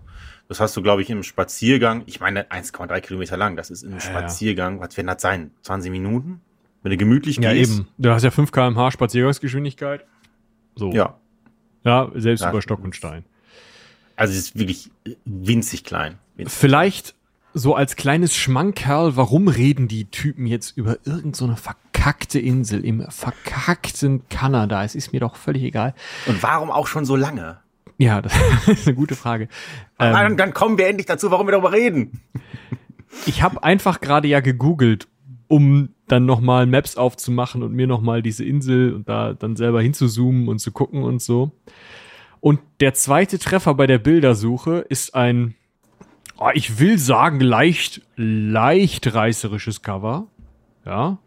das 0.47 0.59
hast 0.59 0.77
du, 0.77 0.81
glaube 0.81 1.01
ich, 1.01 1.09
im 1.09 1.23
Spaziergang. 1.23 2.03
Ich 2.05 2.19
meine, 2.19 2.43
1,3 2.51 3.01
Kilometer 3.01 3.37
lang. 3.37 3.55
Das 3.55 3.69
ist 3.69 3.83
im 3.83 3.93
ja, 3.93 3.99
Spaziergang. 3.99 4.79
Was 4.79 4.95
werden 4.95 5.07
das 5.07 5.21
sein? 5.21 5.51
20 5.63 5.91
Minuten? 5.91 6.41
Wenn 6.83 6.91
du 6.91 6.97
gemütlich 6.97 7.37
ja, 7.37 7.51
gehst. 7.51 7.71
Ja, 7.71 7.79
eben. 7.79 7.87
Du 7.97 8.11
hast 8.11 8.23
ja 8.23 8.31
5 8.31 8.51
km/h 8.51 8.91
Spaziergangsgeschwindigkeit. 8.91 10.05
So. 10.75 10.91
Ja. 10.91 11.17
Ja, 11.83 12.11
selbst 12.13 12.41
ja. 12.41 12.51
über 12.51 12.61
Stock 12.61 12.83
und 12.83 12.95
Stein. 12.95 13.23
Also 14.15 14.33
es 14.33 14.39
ist 14.39 14.59
wirklich 14.59 14.91
winzig 15.25 15.83
klein. 15.83 16.19
Winzig 16.35 16.57
Vielleicht 16.57 17.15
so 17.53 17.75
als 17.75 17.95
kleines 17.95 18.35
Schmankerl, 18.35 19.15
warum 19.15 19.47
reden 19.47 19.87
die 19.87 20.05
Typen 20.05 20.45
jetzt 20.45 20.77
über 20.77 20.97
irgendeine 21.05 21.33
so 21.33 21.55
verkackte 21.55 22.39
Insel 22.39 22.83
im 22.85 23.09
verkackten 23.09 24.27
Kanada? 24.29 24.83
Es 24.83 24.93
ist 24.93 25.11
mir 25.11 25.21
doch 25.21 25.35
völlig 25.35 25.63
egal. 25.63 25.95
Und 26.27 26.43
warum 26.43 26.69
auch 26.69 26.87
schon 26.87 27.05
so 27.05 27.15
lange? 27.15 27.59
Ja, 27.97 28.21
das 28.21 28.33
ist 28.67 28.87
eine 28.87 28.95
gute 28.95 29.15
Frage. 29.15 29.47
Ähm, 29.99 30.13
dann, 30.13 30.37
dann 30.37 30.53
kommen 30.53 30.77
wir 30.77 30.87
endlich 30.87 31.05
dazu, 31.05 31.31
warum 31.31 31.47
wir 31.47 31.51
darüber 31.51 31.71
reden. 31.71 32.21
Ich 33.25 33.41
habe 33.41 33.63
einfach 33.63 34.01
gerade 34.01 34.27
ja 34.27 34.41
gegoogelt, 34.41 35.07
um 35.47 35.89
dann 36.07 36.25
nochmal 36.25 36.65
Maps 36.65 36.97
aufzumachen 36.97 37.63
und 37.63 37.73
mir 37.73 37.87
nochmal 37.87 38.21
diese 38.21 38.43
Insel 38.43 38.93
und 38.93 39.09
da 39.09 39.33
dann 39.33 39.55
selber 39.55 39.81
hinzuzoomen 39.81 40.47
und 40.47 40.59
zu 40.59 40.71
gucken 40.71 41.03
und 41.03 41.21
so. 41.21 41.51
Und 42.41 42.59
der 42.79 42.93
zweite 42.93 43.39
Treffer 43.39 43.73
bei 43.73 43.87
der 43.87 43.97
Bildersuche 43.97 44.85
ist 44.89 45.15
ein, 45.15 45.55
oh, 46.37 46.49
ich 46.53 46.79
will 46.79 46.99
sagen, 46.99 47.39
leicht, 47.39 48.01
leicht 48.17 49.13
reißerisches 49.13 49.81
Cover. 49.81 50.27
Ja. 50.85 51.17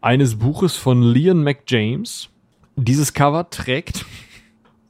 Eines 0.00 0.36
Buches 0.36 0.76
von 0.76 1.02
Leon 1.02 1.42
McJames. 1.42 2.30
Dieses 2.76 3.12
Cover 3.12 3.50
trägt 3.50 4.06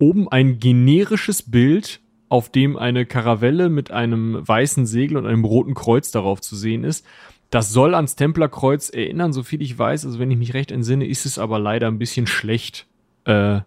oben 0.04 0.28
ein 0.28 0.58
generisches 0.58 1.50
Bild, 1.50 2.00
auf 2.28 2.50
dem 2.50 2.76
eine 2.76 3.06
Karavelle 3.06 3.70
mit 3.70 3.90
einem 3.90 4.46
weißen 4.46 4.84
Segel 4.84 5.16
und 5.16 5.26
einem 5.26 5.44
roten 5.44 5.73
Kreuz 5.73 6.11
darauf 6.11 6.42
zu 6.42 6.56
sehen 6.56 6.84
ist. 6.84 7.06
Das 7.49 7.70
soll 7.70 7.94
ans 7.94 8.14
Templerkreuz 8.14 8.90
erinnern, 8.90 9.32
so 9.32 9.42
viel 9.42 9.62
ich 9.62 9.78
weiß. 9.78 10.04
Also 10.04 10.18
wenn 10.18 10.30
ich 10.30 10.37
mich 10.37 10.52
recht 10.52 10.73
entsinne, 10.73 11.06
ist 11.06 11.25
es 11.25 11.38
aber 11.38 11.58
leider 11.58 11.88
ein 11.88 11.99
bisschen 11.99 12.26
schlecht. 12.26 12.87
Äh, 13.25 13.61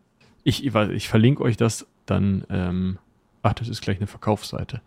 ich, 0.44 0.64
ich 0.66 1.08
verlinke 1.08 1.42
euch 1.42 1.58
das 1.58 1.88
dann. 2.06 2.46
Ähm, 2.50 3.00
ach, 3.42 3.54
das 3.54 3.68
ist 3.68 3.82
gleich 3.82 3.98
eine 3.98 4.08
Verkaufsseite. 4.08 4.82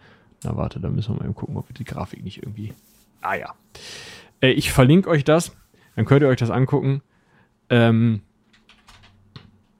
Na 0.44 0.56
warte, 0.56 0.78
da 0.78 0.88
müssen 0.88 1.14
wir 1.14 1.18
mal 1.18 1.24
eben 1.24 1.34
gucken, 1.34 1.56
ob 1.56 1.68
wir 1.68 1.74
die 1.74 1.84
Grafik 1.84 2.22
nicht 2.22 2.38
irgendwie. 2.38 2.74
Ah 3.22 3.34
ja. 3.34 3.54
Äh, 4.40 4.52
ich 4.52 4.70
verlinke 4.70 5.10
euch 5.10 5.24
das. 5.24 5.56
Dann 5.96 6.04
könnt 6.04 6.22
ihr 6.22 6.28
euch 6.28 6.38
das 6.38 6.50
angucken. 6.50 7.02
Ähm, 7.70 8.22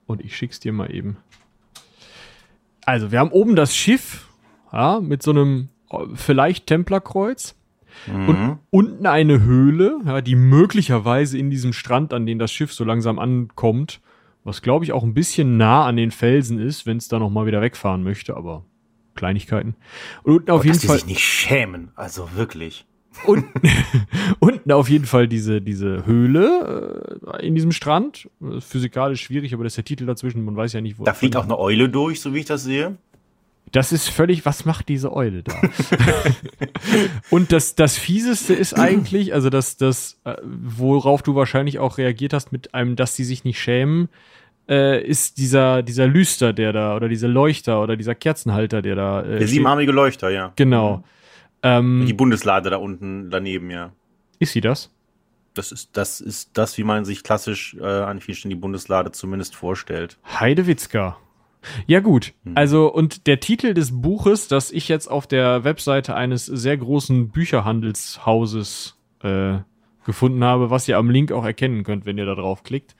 und 0.06 0.20
ich 0.24 0.36
schick's 0.36 0.58
dir 0.58 0.72
mal 0.72 0.92
eben. 0.92 1.18
Also, 2.90 3.12
wir 3.12 3.20
haben 3.20 3.30
oben 3.30 3.54
das 3.54 3.76
Schiff, 3.76 4.28
ja, 4.72 4.98
mit 4.98 5.22
so 5.22 5.30
einem 5.30 5.68
vielleicht 6.14 6.66
Templerkreuz. 6.66 7.54
Mhm. 8.08 8.28
Und 8.28 8.58
unten 8.70 9.06
eine 9.06 9.42
Höhle, 9.42 10.00
ja, 10.04 10.20
die 10.20 10.34
möglicherweise 10.34 11.38
in 11.38 11.50
diesem 11.50 11.72
Strand, 11.72 12.12
an 12.12 12.26
den 12.26 12.40
das 12.40 12.50
Schiff 12.50 12.72
so 12.72 12.82
langsam 12.82 13.20
ankommt, 13.20 14.00
was 14.42 14.60
glaube 14.60 14.84
ich 14.84 14.90
auch 14.90 15.04
ein 15.04 15.14
bisschen 15.14 15.56
nah 15.56 15.86
an 15.86 15.96
den 15.96 16.10
Felsen 16.10 16.58
ist, 16.58 16.84
wenn 16.84 16.96
es 16.96 17.06
da 17.06 17.20
noch 17.20 17.30
mal 17.30 17.46
wieder 17.46 17.60
wegfahren 17.60 18.02
möchte, 18.02 18.36
aber 18.36 18.64
Kleinigkeiten. 19.14 19.76
Und 20.24 20.34
unten 20.34 20.50
auf 20.50 20.62
oh, 20.62 20.64
jeden 20.64 20.76
dass 20.76 20.84
Fall. 20.84 20.96
Die 20.96 21.00
sich 21.02 21.08
nicht 21.08 21.24
schämen, 21.24 21.92
also 21.94 22.34
wirklich. 22.34 22.86
Und 23.26 23.44
unten 24.38 24.72
auf 24.72 24.88
jeden 24.88 25.06
Fall 25.06 25.28
diese, 25.28 25.60
diese 25.60 26.06
Höhle 26.06 27.20
äh, 27.34 27.46
in 27.46 27.54
diesem 27.54 27.72
Strand. 27.72 28.28
Physikalisch 28.60 29.22
schwierig, 29.22 29.52
aber 29.54 29.64
das 29.64 29.72
ist 29.72 29.78
der 29.78 29.84
Titel 29.84 30.06
dazwischen. 30.06 30.44
Man 30.44 30.56
weiß 30.56 30.72
ja 30.72 30.80
nicht, 30.80 30.98
wo. 30.98 31.04
Da 31.04 31.14
fliegt 31.14 31.36
auch 31.36 31.44
eine 31.44 31.58
Eule 31.58 31.88
durch, 31.88 32.20
so 32.20 32.34
wie 32.34 32.40
ich 32.40 32.46
das 32.46 32.64
sehe. 32.64 32.96
Das 33.72 33.92
ist 33.92 34.08
völlig, 34.08 34.44
was 34.44 34.64
macht 34.64 34.88
diese 34.88 35.12
Eule 35.12 35.44
da? 35.44 35.54
und 37.30 37.52
das, 37.52 37.76
das 37.76 37.96
Fieseste 37.96 38.52
ist 38.52 38.74
eigentlich, 38.74 39.32
also 39.32 39.48
das, 39.48 39.76
das, 39.76 40.18
äh, 40.24 40.34
worauf 40.42 41.22
du 41.22 41.36
wahrscheinlich 41.36 41.78
auch 41.78 41.96
reagiert 41.96 42.32
hast 42.32 42.50
mit 42.50 42.74
einem, 42.74 42.96
dass 42.96 43.14
sie 43.14 43.22
sich 43.22 43.44
nicht 43.44 43.60
schämen, 43.60 44.08
äh, 44.68 45.00
ist 45.04 45.38
dieser, 45.38 45.82
dieser 45.82 46.08
Lüster, 46.08 46.52
der 46.52 46.72
da, 46.72 46.96
oder 46.96 47.08
dieser 47.08 47.28
Leuchter 47.28 47.80
oder 47.80 47.96
dieser 47.96 48.16
Kerzenhalter, 48.16 48.82
der 48.82 48.96
da. 48.96 49.22
Äh, 49.22 49.38
der 49.38 49.48
siebenarmige 49.48 49.92
Leuchter, 49.92 50.30
ja. 50.30 50.52
Genau. 50.56 51.04
Mhm. 51.62 51.68
Ähm, 51.70 52.04
die 52.06 52.12
Bundeslade 52.12 52.70
da 52.70 52.76
unten 52.76 53.30
daneben, 53.30 53.70
ja. 53.70 53.92
Ist 54.38 54.52
sie 54.52 54.60
das? 54.60 54.90
Das 55.54 55.72
ist, 55.72 55.96
das 55.96 56.20
ist 56.20 56.50
das, 56.54 56.78
wie 56.78 56.84
man 56.84 57.04
sich 57.04 57.22
klassisch 57.22 57.76
äh, 57.80 57.84
an 57.84 58.20
vielen 58.20 58.36
Stellen 58.36 58.50
die 58.50 58.56
Bundeslade 58.56 59.12
zumindest 59.12 59.56
vorstellt. 59.56 60.18
Heidewitzka. 60.24 61.18
Ja 61.86 62.00
gut, 62.00 62.32
hm. 62.44 62.56
also 62.56 62.90
und 62.90 63.26
der 63.26 63.40
Titel 63.40 63.74
des 63.74 64.00
Buches, 64.00 64.48
das 64.48 64.70
ich 64.70 64.88
jetzt 64.88 65.08
auf 65.08 65.26
der 65.26 65.64
Webseite 65.64 66.14
eines 66.14 66.46
sehr 66.46 66.76
großen 66.76 67.28
Bücherhandelshauses 67.28 68.96
äh, 69.22 69.58
gefunden 70.06 70.42
habe, 70.42 70.70
was 70.70 70.88
ihr 70.88 70.96
am 70.96 71.10
Link 71.10 71.32
auch 71.32 71.44
erkennen 71.44 71.84
könnt, 71.84 72.06
wenn 72.06 72.16
ihr 72.16 72.24
da 72.24 72.34
drauf 72.34 72.62
klickt. 72.62 72.96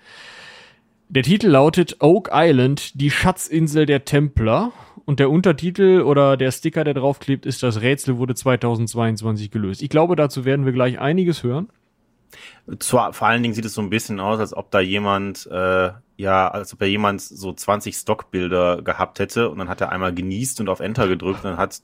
Der 1.13 1.25
Titel 1.25 1.49
lautet 1.49 1.97
Oak 1.99 2.31
Island, 2.33 3.01
die 3.01 3.11
Schatzinsel 3.11 3.85
der 3.85 4.05
Templer. 4.05 4.71
Und 5.07 5.19
der 5.19 5.29
Untertitel 5.29 6.03
oder 6.03 6.37
der 6.37 6.53
Sticker, 6.53 6.85
der 6.85 6.95
draufklebt, 6.95 7.47
ist 7.47 7.65
Das 7.65 7.81
Rätsel 7.81 8.19
wurde 8.19 8.37
2022 8.37 9.51
gelöst. 9.51 9.83
Ich 9.83 9.89
glaube, 9.89 10.15
dazu 10.15 10.45
werden 10.45 10.65
wir 10.67 10.73
gleich 10.73 11.01
einiges 11.01 11.43
hören. 11.43 11.69
Zwar, 12.79 13.13
vor 13.13 13.27
allen 13.27 13.43
Dingen 13.43 13.55
sieht 13.55 13.65
es 13.65 13.75
so 13.75 13.81
ein 13.81 13.91
bisschen 13.91 14.21
aus, 14.21 14.39
als 14.39 14.57
ob 14.57 14.71
da 14.71 14.81
jemand, 14.81 15.47
äh, 15.51 15.91
ja, 16.17 16.49
als 16.49 16.73
ob 16.73 16.79
da 16.79 16.87
jemand 16.87 17.21
so 17.21 17.53
20 17.53 17.97
Stockbilder 17.97 18.83
gehabt 18.83 19.19
hätte 19.19 19.49
und 19.51 19.59
dann 19.59 19.69
hat 19.69 19.81
er 19.81 19.91
einmal 19.91 20.15
genießt 20.15 20.61
und 20.61 20.69
auf 20.69 20.81
Enter 20.81 21.09
gedrückt 21.09 21.45
und 21.45 21.51
dann 21.51 21.57
hat 21.57 21.81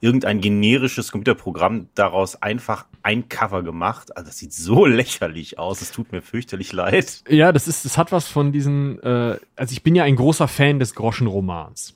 irgendein 0.00 0.40
generisches 0.40 1.12
Computerprogramm 1.12 1.88
daraus 1.94 2.42
einfach 2.42 2.86
ein 3.02 3.28
Cover 3.28 3.62
gemacht. 3.62 4.16
Also 4.16 4.28
das 4.28 4.38
sieht 4.38 4.52
so 4.52 4.84
lächerlich 4.84 5.58
aus, 5.58 5.80
es 5.80 5.92
tut 5.92 6.12
mir 6.12 6.20
fürchterlich 6.20 6.72
leid. 6.72 7.22
Ja, 7.28 7.52
das 7.52 7.68
ist, 7.68 7.84
das 7.84 7.96
hat 7.96 8.12
was 8.12 8.28
von 8.28 8.52
diesen, 8.52 9.00
äh, 9.02 9.38
also 9.56 9.72
ich 9.72 9.82
bin 9.82 9.94
ja 9.94 10.04
ein 10.04 10.16
großer 10.16 10.48
Fan 10.48 10.78
des 10.78 10.94
Groschenromans. 10.94 11.94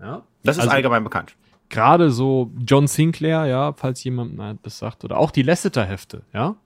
Ja? 0.00 0.22
Das 0.42 0.56
ist 0.56 0.62
also, 0.62 0.74
allgemein 0.74 1.04
bekannt. 1.04 1.34
Gerade 1.68 2.10
so 2.10 2.50
John 2.64 2.86
Sinclair, 2.86 3.46
ja, 3.46 3.72
falls 3.72 4.04
jemand 4.04 4.40
das 4.62 4.78
sagt, 4.78 5.04
oder 5.04 5.18
auch 5.18 5.30
die 5.30 5.42
Lasseter-Hefte, 5.42 6.22
ja 6.32 6.56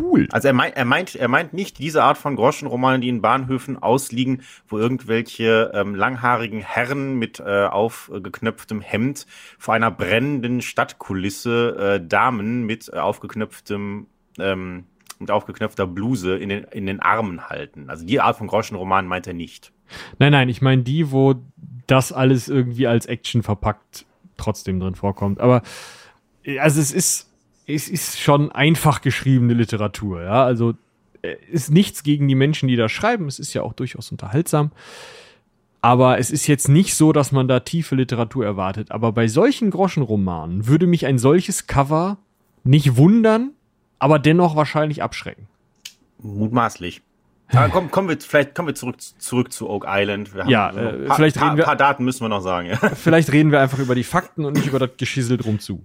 cool. 0.00 0.28
Also 0.30 0.48
er 0.48 0.54
meint, 0.54 0.76
er 0.76 0.84
meint, 0.84 1.14
er 1.14 1.28
meint 1.28 1.52
nicht 1.52 1.78
diese 1.78 2.02
Art 2.02 2.18
von 2.18 2.36
Groschenromanen, 2.36 3.00
die 3.00 3.08
in 3.08 3.22
Bahnhöfen 3.22 3.80
ausliegen, 3.80 4.42
wo 4.66 4.78
irgendwelche 4.78 5.72
ähm, 5.74 5.94
langhaarigen 5.94 6.60
Herren 6.60 7.18
mit 7.18 7.40
äh, 7.40 7.66
aufgeknöpftem 7.66 8.80
Hemd 8.80 9.26
vor 9.58 9.74
einer 9.74 9.90
brennenden 9.90 10.62
Stadtkulisse 10.62 11.98
äh, 12.00 12.06
Damen 12.06 12.64
mit 12.64 12.90
äh, 12.92 12.98
aufgeknöpftem 12.98 14.06
ähm, 14.38 14.84
mit 15.18 15.30
aufgeknöpfter 15.30 15.86
Bluse 15.86 16.36
in 16.36 16.48
den, 16.48 16.64
in 16.64 16.86
den 16.86 17.00
Armen 17.00 17.48
halten. 17.48 17.90
Also 17.90 18.06
die 18.06 18.20
Art 18.20 18.36
von 18.36 18.46
Groschenroman 18.46 19.06
meint 19.06 19.26
er 19.26 19.34
nicht. 19.34 19.72
Nein, 20.18 20.32
nein, 20.32 20.48
ich 20.48 20.62
meine 20.62 20.82
die, 20.82 21.10
wo 21.10 21.34
das 21.86 22.12
alles 22.12 22.48
irgendwie 22.48 22.86
als 22.86 23.06
Action 23.06 23.42
verpackt 23.42 24.06
trotzdem 24.36 24.78
drin 24.78 24.94
vorkommt. 24.94 25.40
Aber 25.40 25.62
also 26.60 26.80
es 26.80 26.92
ist 26.92 27.27
es 27.68 27.88
ist 27.88 28.18
schon 28.18 28.50
einfach 28.50 29.02
geschriebene 29.02 29.52
Literatur, 29.52 30.22
ja. 30.22 30.42
Also 30.44 30.74
äh, 31.22 31.36
ist 31.50 31.70
nichts 31.70 32.02
gegen 32.02 32.26
die 32.26 32.34
Menschen, 32.34 32.68
die 32.68 32.76
da 32.76 32.88
schreiben. 32.88 33.28
Es 33.28 33.38
ist 33.38 33.52
ja 33.52 33.62
auch 33.62 33.74
durchaus 33.74 34.10
unterhaltsam. 34.10 34.72
Aber 35.80 36.18
es 36.18 36.30
ist 36.30 36.46
jetzt 36.46 36.68
nicht 36.68 36.94
so, 36.94 37.12
dass 37.12 37.30
man 37.30 37.46
da 37.46 37.60
tiefe 37.60 37.94
Literatur 37.94 38.44
erwartet. 38.44 38.90
Aber 38.90 39.12
bei 39.12 39.28
solchen 39.28 39.70
Groschenromanen 39.70 40.66
würde 40.66 40.86
mich 40.86 41.06
ein 41.06 41.18
solches 41.18 41.66
Cover 41.66 42.16
nicht 42.64 42.96
wundern, 42.96 43.52
aber 43.98 44.18
dennoch 44.18 44.56
wahrscheinlich 44.56 45.02
abschrecken. 45.02 45.46
Mutmaßlich. 46.20 47.02
Aber 47.52 47.68
komm, 47.72 47.90
kommen 47.90 48.08
wir, 48.08 48.18
vielleicht 48.18 48.54
kommen 48.54 48.68
wir 48.68 48.74
zurück, 48.74 48.96
zurück 49.00 49.52
zu 49.52 49.68
Oak 49.68 49.84
Island. 49.86 50.34
Wir 50.34 50.48
ja, 50.48 50.70
äh, 50.70 51.04
paar, 51.06 51.16
vielleicht 51.16 51.36
reden 51.36 51.56
wir. 51.56 51.64
Ein 51.64 51.68
paar 51.68 51.76
Daten 51.76 52.04
müssen 52.04 52.22
wir 52.22 52.28
noch 52.28 52.42
sagen. 52.42 52.68
Ja. 52.68 52.76
Vielleicht 52.76 53.32
reden 53.32 53.52
wir 53.52 53.60
einfach 53.60 53.78
über 53.78 53.94
die 53.94 54.04
Fakten 54.04 54.44
und 54.46 54.54
nicht 54.56 54.66
über 54.66 54.78
das 54.78 54.90
Geschissel 54.96 55.36
drum 55.36 55.60
zu. 55.60 55.84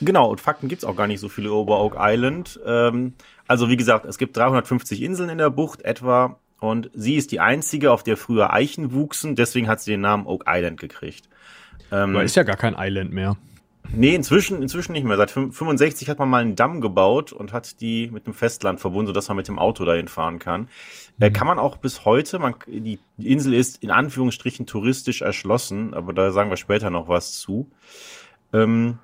Genau, 0.00 0.30
und 0.30 0.40
Fakten 0.40 0.68
gibt's 0.68 0.84
auch 0.84 0.96
gar 0.96 1.06
nicht 1.06 1.20
so 1.20 1.28
viele 1.28 1.48
über 1.48 1.80
Oak 1.80 1.96
Island. 1.98 2.58
Ähm, 2.64 3.14
also 3.46 3.68
wie 3.68 3.76
gesagt, 3.76 4.06
es 4.06 4.18
gibt 4.18 4.36
350 4.36 5.02
Inseln 5.02 5.28
in 5.28 5.38
der 5.38 5.50
Bucht 5.50 5.82
etwa 5.82 6.38
und 6.60 6.90
sie 6.94 7.16
ist 7.16 7.32
die 7.32 7.40
einzige, 7.40 7.92
auf 7.92 8.02
der 8.02 8.16
früher 8.16 8.52
Eichen 8.52 8.92
wuchsen, 8.92 9.34
deswegen 9.34 9.68
hat 9.68 9.80
sie 9.80 9.92
den 9.92 10.02
Namen 10.02 10.26
Oak 10.26 10.44
Island 10.46 10.78
gekriegt. 10.80 11.28
Ähm, 11.90 12.10
Aber 12.10 12.24
ist 12.24 12.36
ja 12.36 12.42
gar 12.42 12.56
kein 12.56 12.76
Island 12.78 13.12
mehr. 13.12 13.36
Nee, 13.92 14.14
inzwischen, 14.14 14.62
inzwischen 14.62 14.92
nicht 14.92 15.04
mehr. 15.04 15.16
Seit 15.16 15.32
65 15.32 16.08
hat 16.08 16.18
man 16.18 16.28
mal 16.28 16.42
einen 16.42 16.54
Damm 16.54 16.80
gebaut 16.80 17.32
und 17.32 17.52
hat 17.52 17.80
die 17.80 18.08
mit 18.12 18.26
dem 18.26 18.34
Festland 18.34 18.78
verbunden, 18.78 19.08
sodass 19.08 19.26
man 19.28 19.36
mit 19.36 19.48
dem 19.48 19.58
Auto 19.58 19.84
dahin 19.84 20.06
fahren 20.06 20.38
kann. 20.38 20.68
Äh, 21.18 21.30
mhm. 21.30 21.32
Kann 21.32 21.46
man 21.46 21.58
auch 21.58 21.76
bis 21.76 22.04
heute, 22.04 22.38
man, 22.38 22.54
die 22.68 23.00
Insel 23.18 23.54
ist 23.54 23.82
in 23.82 23.90
Anführungsstrichen 23.90 24.66
touristisch 24.66 25.22
erschlossen, 25.22 25.92
aber 25.92 26.12
da 26.12 26.30
sagen 26.30 26.50
wir 26.50 26.56
später 26.56 26.90
noch 26.90 27.08
was 27.08 27.40
zu. 27.40 27.68
Ähm, 28.52 28.98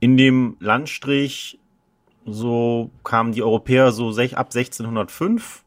in 0.00 0.16
dem 0.16 0.56
Landstrich 0.60 1.58
so 2.26 2.90
kamen 3.04 3.32
die 3.32 3.42
Europäer 3.42 3.92
so 3.92 4.10
ab 4.10 4.50
1605 4.54 5.64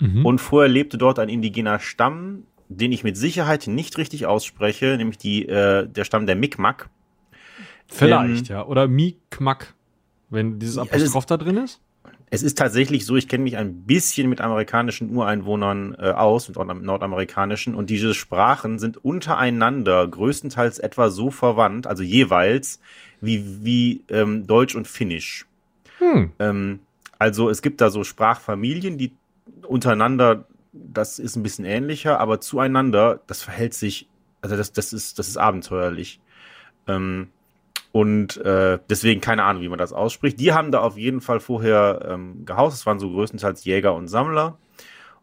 mhm. 0.00 0.26
und 0.26 0.38
vorher 0.40 0.68
lebte 0.68 0.98
dort 0.98 1.18
ein 1.18 1.28
indigener 1.28 1.78
Stamm, 1.78 2.44
den 2.68 2.92
ich 2.92 3.04
mit 3.04 3.16
Sicherheit 3.16 3.66
nicht 3.66 3.98
richtig 3.98 4.26
ausspreche, 4.26 4.96
nämlich 4.96 5.18
die, 5.18 5.46
äh, 5.46 5.86
der 5.86 6.04
Stamm 6.04 6.26
der 6.26 6.36
Mi'kmaq. 6.36 6.86
Vielleicht, 7.86 8.50
ähm, 8.50 8.56
ja. 8.56 8.66
Oder 8.66 8.84
Mi'kmaq, 8.84 9.74
wenn 10.30 10.58
dieses 10.58 10.78
Apostroph 10.78 11.24
also 11.24 11.36
da 11.36 11.36
drin 11.36 11.58
ist? 11.58 11.80
Es 12.30 12.42
ist 12.42 12.58
tatsächlich 12.58 13.06
so, 13.06 13.14
ich 13.14 13.28
kenne 13.28 13.44
mich 13.44 13.56
ein 13.56 13.84
bisschen 13.84 14.28
mit 14.28 14.40
amerikanischen 14.40 15.14
Ureinwohnern 15.14 15.94
äh, 15.96 16.10
aus, 16.10 16.48
mit 16.48 16.56
nordamerikanischen, 16.56 17.76
und 17.76 17.90
diese 17.90 18.12
Sprachen 18.12 18.80
sind 18.80 18.96
untereinander 18.96 20.08
größtenteils 20.08 20.80
etwa 20.80 21.10
so 21.10 21.30
verwandt, 21.30 21.86
also 21.86 22.02
jeweils, 22.02 22.80
wie, 23.24 23.64
wie 23.64 24.04
ähm, 24.08 24.46
Deutsch 24.46 24.74
und 24.74 24.86
Finnisch. 24.86 25.46
Hm. 25.98 26.32
Ähm, 26.38 26.80
also 27.18 27.48
es 27.48 27.62
gibt 27.62 27.80
da 27.80 27.90
so 27.90 28.04
Sprachfamilien, 28.04 28.98
die 28.98 29.12
untereinander, 29.66 30.46
das 30.72 31.18
ist 31.18 31.36
ein 31.36 31.42
bisschen 31.42 31.64
ähnlicher, 31.64 32.20
aber 32.20 32.40
zueinander, 32.40 33.20
das 33.26 33.42
verhält 33.42 33.74
sich, 33.74 34.08
also 34.42 34.56
das, 34.56 34.72
das 34.72 34.92
ist, 34.92 35.18
das 35.18 35.28
ist 35.28 35.36
abenteuerlich. 35.36 36.20
Ähm, 36.86 37.28
und 37.92 38.38
äh, 38.38 38.80
deswegen 38.90 39.20
keine 39.20 39.44
Ahnung, 39.44 39.62
wie 39.62 39.68
man 39.68 39.78
das 39.78 39.92
ausspricht. 39.92 40.40
Die 40.40 40.52
haben 40.52 40.72
da 40.72 40.80
auf 40.80 40.98
jeden 40.98 41.20
Fall 41.20 41.38
vorher 41.38 42.04
ähm, 42.10 42.44
gehaust. 42.44 42.76
Es 42.76 42.86
waren 42.86 42.98
so 42.98 43.08
größtenteils 43.08 43.64
Jäger 43.64 43.94
und 43.94 44.08
Sammler. 44.08 44.58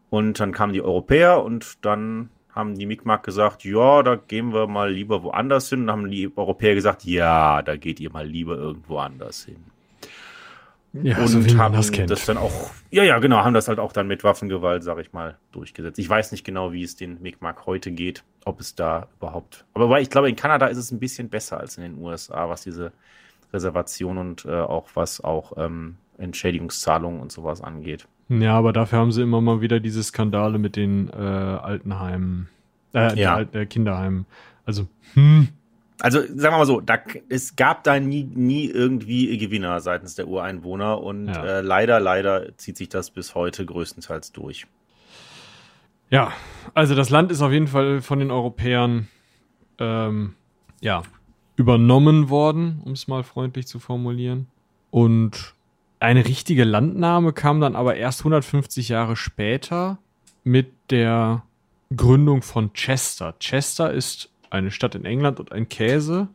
Und 0.08 0.40
dann 0.40 0.52
kamen 0.52 0.72
die 0.72 0.80
Europäer 0.80 1.42
und 1.42 1.84
dann 1.84 2.30
haben 2.54 2.76
die 2.76 2.86
Mi'kmaq 2.86 3.22
gesagt, 3.22 3.64
ja, 3.64 4.02
da 4.02 4.16
gehen 4.16 4.52
wir 4.52 4.66
mal 4.66 4.92
lieber 4.92 5.22
woanders 5.22 5.68
hin. 5.68 5.80
Und 5.80 5.86
dann 5.86 5.96
haben 5.96 6.10
die 6.10 6.30
Europäer 6.36 6.74
gesagt, 6.74 7.04
ja, 7.04 7.62
da 7.62 7.76
geht 7.76 8.00
ihr 8.00 8.10
mal 8.10 8.26
lieber 8.26 8.56
irgendwo 8.56 8.98
anders 8.98 9.44
hin. 9.44 9.64
Ja, 10.94 11.18
und 11.18 11.28
so 11.28 11.58
haben 11.58 11.74
das, 11.74 11.90
das, 11.90 12.26
dann 12.26 12.36
auch, 12.36 12.70
ja, 12.90 13.02
ja, 13.02 13.18
genau, 13.18 13.38
haben 13.38 13.54
das 13.54 13.68
halt 13.68 13.78
auch 13.78 13.94
dann 13.94 14.06
mit 14.06 14.24
Waffengewalt, 14.24 14.84
sag 14.84 14.98
ich 14.98 15.14
mal, 15.14 15.38
durchgesetzt. 15.50 15.98
Ich 15.98 16.08
weiß 16.08 16.32
nicht 16.32 16.44
genau, 16.44 16.72
wie 16.72 16.82
es 16.82 16.96
den 16.96 17.18
Mi'kmaq 17.20 17.64
heute 17.64 17.92
geht, 17.92 18.24
ob 18.44 18.60
es 18.60 18.74
da 18.74 19.08
überhaupt, 19.16 19.64
aber 19.72 19.88
weil 19.88 20.02
ich 20.02 20.10
glaube, 20.10 20.28
in 20.28 20.36
Kanada 20.36 20.66
ist 20.66 20.76
es 20.76 20.90
ein 20.92 20.98
bisschen 20.98 21.30
besser 21.30 21.58
als 21.58 21.78
in 21.78 21.82
den 21.82 21.98
USA, 21.98 22.50
was 22.50 22.62
diese 22.62 22.92
Reservation 23.54 24.18
und 24.18 24.44
äh, 24.44 24.50
auch 24.50 24.90
was 24.92 25.24
auch 25.24 25.54
ähm, 25.56 25.96
Entschädigungszahlungen 26.18 27.22
und 27.22 27.32
sowas 27.32 27.62
angeht. 27.62 28.06
Ja, 28.40 28.56
aber 28.56 28.72
dafür 28.72 28.98
haben 28.98 29.12
sie 29.12 29.22
immer 29.22 29.40
mal 29.40 29.60
wieder 29.60 29.80
diese 29.80 30.02
Skandale 30.02 30.58
mit 30.58 30.76
den 30.76 31.10
äh, 31.10 31.16
Altenheimen, 31.16 32.48
äh, 32.94 33.18
ja. 33.18 33.40
Äh, 33.40 33.66
Kinderheimen. 33.66 34.26
Also, 34.64 34.86
hm. 35.14 35.48
Also 36.00 36.20
sagen 36.20 36.54
wir 36.54 36.58
mal 36.58 36.66
so, 36.66 36.80
da, 36.80 36.98
es 37.28 37.54
gab 37.54 37.84
da 37.84 38.00
nie, 38.00 38.24
nie 38.24 38.66
irgendwie 38.66 39.38
Gewinner 39.38 39.80
seitens 39.80 40.16
der 40.16 40.26
Ureinwohner 40.26 41.00
und 41.00 41.28
ja. 41.28 41.44
äh, 41.44 41.60
leider, 41.60 42.00
leider 42.00 42.56
zieht 42.56 42.76
sich 42.76 42.88
das 42.88 43.10
bis 43.10 43.34
heute 43.36 43.64
größtenteils 43.64 44.32
durch. 44.32 44.66
Ja, 46.10 46.32
also 46.74 46.94
das 46.94 47.10
Land 47.10 47.30
ist 47.30 47.40
auf 47.40 47.52
jeden 47.52 47.68
Fall 47.68 48.00
von 48.00 48.18
den 48.18 48.30
Europäern 48.30 49.08
ähm, 49.78 50.34
ja, 50.80 51.02
übernommen 51.56 52.30
worden, 52.30 52.82
um 52.84 52.92
es 52.92 53.06
mal 53.06 53.22
freundlich 53.22 53.66
zu 53.66 53.78
formulieren. 53.78 54.48
Und 54.90 55.54
eine 56.02 56.26
richtige 56.26 56.64
Landnahme 56.64 57.32
kam 57.32 57.60
dann 57.60 57.76
aber 57.76 57.96
erst 57.96 58.20
150 58.20 58.88
Jahre 58.88 59.16
später 59.16 59.98
mit 60.44 60.72
der 60.90 61.44
Gründung 61.94 62.42
von 62.42 62.72
Chester. 62.72 63.34
Chester 63.38 63.92
ist 63.92 64.30
eine 64.50 64.70
Stadt 64.70 64.94
in 64.94 65.04
England 65.04 65.40
und 65.40 65.52
ein 65.52 65.68
Käse. 65.68 66.28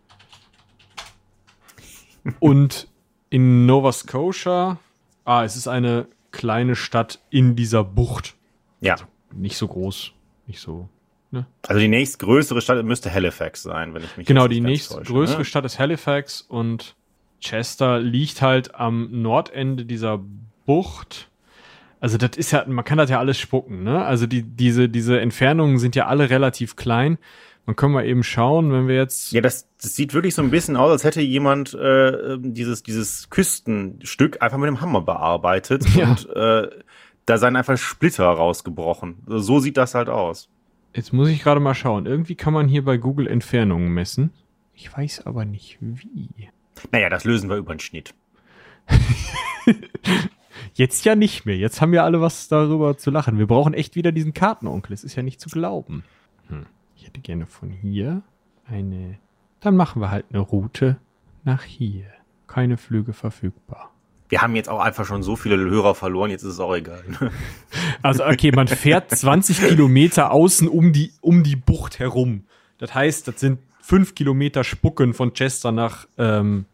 Und 2.40 2.88
in 3.30 3.66
Nova 3.66 3.92
Scotia, 3.92 4.80
ah, 5.26 5.44
es 5.44 5.56
ist 5.56 5.68
eine 5.68 6.08
kleine 6.32 6.76
Stadt 6.76 7.20
in 7.30 7.56
dieser 7.56 7.84
Bucht. 7.84 8.36
Ja. 8.82 8.94
Also 8.94 9.06
nicht 9.34 9.58
so 9.58 9.68
groß, 9.68 10.12
nicht 10.46 10.60
so 10.60 10.90
Ne? 11.30 11.46
Also 11.68 11.82
die 11.82 11.90
nächstgrößere 11.90 12.62
Stadt 12.62 12.84
müsste 12.86 13.14
Halifax 13.14 13.64
sein, 13.64 13.94
wenn 13.94 14.04
ich 14.04 14.16
mich 14.16 14.28
Genau, 14.28 14.48
die 14.48 14.62
nächstgrößere 14.62 15.40
ne? 15.40 15.46
Stadt 15.46 15.66
ist 15.66 15.78
Halifax 15.78 16.42
und 16.42 16.96
Chester 17.40 18.00
liegt 18.00 18.42
halt 18.42 18.76
am 18.76 19.22
Nordende 19.22 19.86
dieser 19.86 20.20
Bucht. 20.66 21.30
Also 22.00 22.18
das 22.18 22.32
ist 22.38 22.52
ja, 22.52 22.64
man 22.68 22.86
kann 22.86 22.98
das 22.98 23.10
ja 23.10 23.20
alles 23.20 23.40
spucken, 23.40 23.84
ne? 23.84 24.06
Also 24.06 24.28
die, 24.28 24.44
diese, 24.44 24.88
diese 24.90 25.20
Entfernungen 25.20 25.80
sind 25.80 25.96
ja 25.96 26.06
alle 26.08 26.30
relativ 26.30 26.76
klein. 26.76 27.18
Man 27.66 27.76
können 27.76 27.94
wir 27.94 28.06
eben 28.06 28.24
schauen, 28.24 28.72
wenn 28.72 28.88
wir 28.88 28.96
jetzt. 28.96 29.32
Ja, 29.32 29.42
das, 29.42 29.68
das 29.82 29.96
sieht 29.96 30.14
wirklich 30.14 30.36
so 30.36 30.42
ein 30.42 30.52
bisschen 30.52 30.78
aus, 30.78 30.92
als 30.92 31.04
hätte 31.04 31.22
jemand 31.22 31.74
äh, 31.74 32.38
dieses, 32.40 32.84
dieses 32.84 33.30
Küstenstück 33.30 34.42
einfach 34.42 34.58
mit 34.58 34.68
dem 34.68 34.80
Hammer 34.80 35.02
bearbeitet 35.02 35.84
Ja. 35.96 36.10
und 36.12 36.30
äh, 36.36 36.70
da 37.26 37.38
seien 37.38 37.56
einfach 37.58 37.78
Splitter 37.78 38.26
rausgebrochen. 38.26 39.18
So 39.28 39.60
sieht 39.60 39.76
das 39.76 39.96
halt 39.96 40.08
aus. 40.08 40.50
Jetzt 40.94 41.12
muss 41.14 41.28
ich 41.28 41.44
gerade 41.44 41.60
mal 41.60 41.76
schauen. 41.76 42.06
Irgendwie 42.06 42.36
kann 42.36 42.54
man 42.54 42.68
hier 42.70 42.86
bei 42.86 42.98
Google 42.98 43.28
Entfernungen 43.28 43.90
messen. 43.94 44.32
Ich 44.74 44.96
weiß 44.96 45.26
aber 45.26 45.44
nicht 45.44 45.78
wie. 45.82 46.50
Naja, 46.92 47.10
das 47.10 47.24
lösen 47.24 47.50
wir 47.50 47.58
über 47.58 47.74
den 47.74 47.80
Schnitt. 47.80 48.14
Jetzt 50.74 51.06
ja 51.06 51.16
nicht 51.16 51.46
mehr. 51.46 51.58
Jetzt 51.58 51.82
haben 51.82 51.92
wir 51.92 52.04
alle 52.04 52.22
was 52.22 52.48
darüber 52.48 52.98
zu 52.98 53.12
lachen. 53.12 53.40
Wir 53.40 53.48
brauchen 53.48 53.74
echt 53.74 53.96
wieder 53.96 54.12
diesen 54.12 54.34
Kartenonkel. 54.34 54.94
Es 54.94 55.04
ist 55.04 55.16
ja 55.16 55.24
nicht 55.24 55.42
zu 55.42 55.50
glauben. 55.50 56.04
Hm. 56.48 56.66
Ich 56.96 57.06
hätte 57.06 57.20
gerne 57.22 57.46
von 57.46 57.70
hier 57.70 58.22
eine. 58.66 59.18
Dann 59.60 59.76
machen 59.76 60.02
wir 60.02 60.12
halt 60.12 60.26
eine 60.30 60.40
Route 60.40 60.98
nach 61.44 61.64
hier. 61.64 62.06
Keine 62.48 62.78
Flüge 62.78 63.14
verfügbar. 63.14 63.92
Wir 64.30 64.42
haben 64.42 64.56
jetzt 64.56 64.70
auch 64.70 64.80
einfach 64.80 65.06
schon 65.06 65.24
so 65.24 65.36
viele 65.36 65.58
Hörer 65.58 65.96
verloren, 65.96 66.30
jetzt 66.32 66.44
ist 66.44 66.54
es 66.54 66.60
auch 66.60 66.76
egal. 66.76 67.04
Also, 68.04 68.26
okay, 68.26 68.52
man 68.52 68.68
fährt 68.68 69.10
20 69.10 69.60
Kilometer 69.60 70.32
außen 70.32 70.68
um 70.68 70.94
die, 70.94 71.14
um 71.20 71.44
die 71.44 71.56
Bucht 71.56 71.98
herum. 71.98 72.44
Das 72.78 72.94
heißt, 72.94 73.28
das 73.28 73.40
sind 73.40 73.60
fünf 73.88 74.16
Kilometer 74.16 74.66
Spucken 74.66 75.14
von 75.14 75.34
Chester 75.34 75.72
nach 75.72 76.10
ähm, 76.18 76.66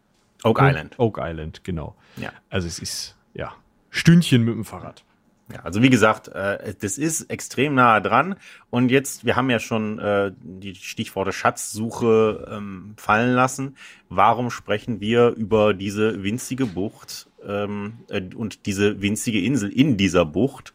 Oak 0.44 0.60
Island. 0.60 0.96
Oak 0.98 1.20
Island, 1.22 1.64
genau. 1.64 1.96
Ja. 2.18 2.32
Also 2.50 2.68
es 2.68 2.80
ist, 2.80 3.16
ja, 3.36 3.54
Stündchen 3.92 4.44
mit 4.44 4.56
dem 4.56 4.66
Fahrrad. 4.66 5.04
Ja, 5.52 5.60
also 5.60 5.84
wie 5.84 5.92
gesagt, 5.92 6.30
äh, 6.30 6.74
das 6.82 6.98
ist 6.98 7.30
extrem 7.30 7.76
nahe 7.76 8.02
dran. 8.02 8.36
Und 8.72 8.90
jetzt, 8.90 9.26
wir 9.26 9.36
haben 9.36 9.52
ja 9.52 9.60
schon 9.60 10.00
äh, 10.00 10.32
die 10.42 10.74
Stichworte 10.74 11.34
Schatzsuche 11.34 12.48
ähm, 12.52 12.96
fallen 12.98 13.36
lassen. 13.36 13.78
Warum 14.10 14.50
sprechen 14.50 15.00
wir 15.00 15.30
über 15.30 15.76
diese 15.76 16.24
winzige 16.24 16.66
Bucht 16.66 17.30
ähm, 17.46 18.00
äh, 18.10 18.24
und 18.34 18.66
diese 18.66 19.04
winzige 19.04 19.44
Insel 19.44 19.70
in 19.70 19.98
dieser 19.98 20.26
Bucht? 20.26 20.74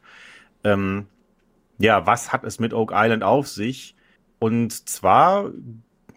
Ähm, 0.62 1.07
ja, 1.78 2.07
was 2.07 2.33
hat 2.33 2.45
es 2.45 2.61
mit 2.61 2.73
Oak 2.73 2.92
Island 2.95 3.25
auf 3.25 3.49
sich? 3.49 3.97
Und 4.38 4.88
zwar 4.88 5.50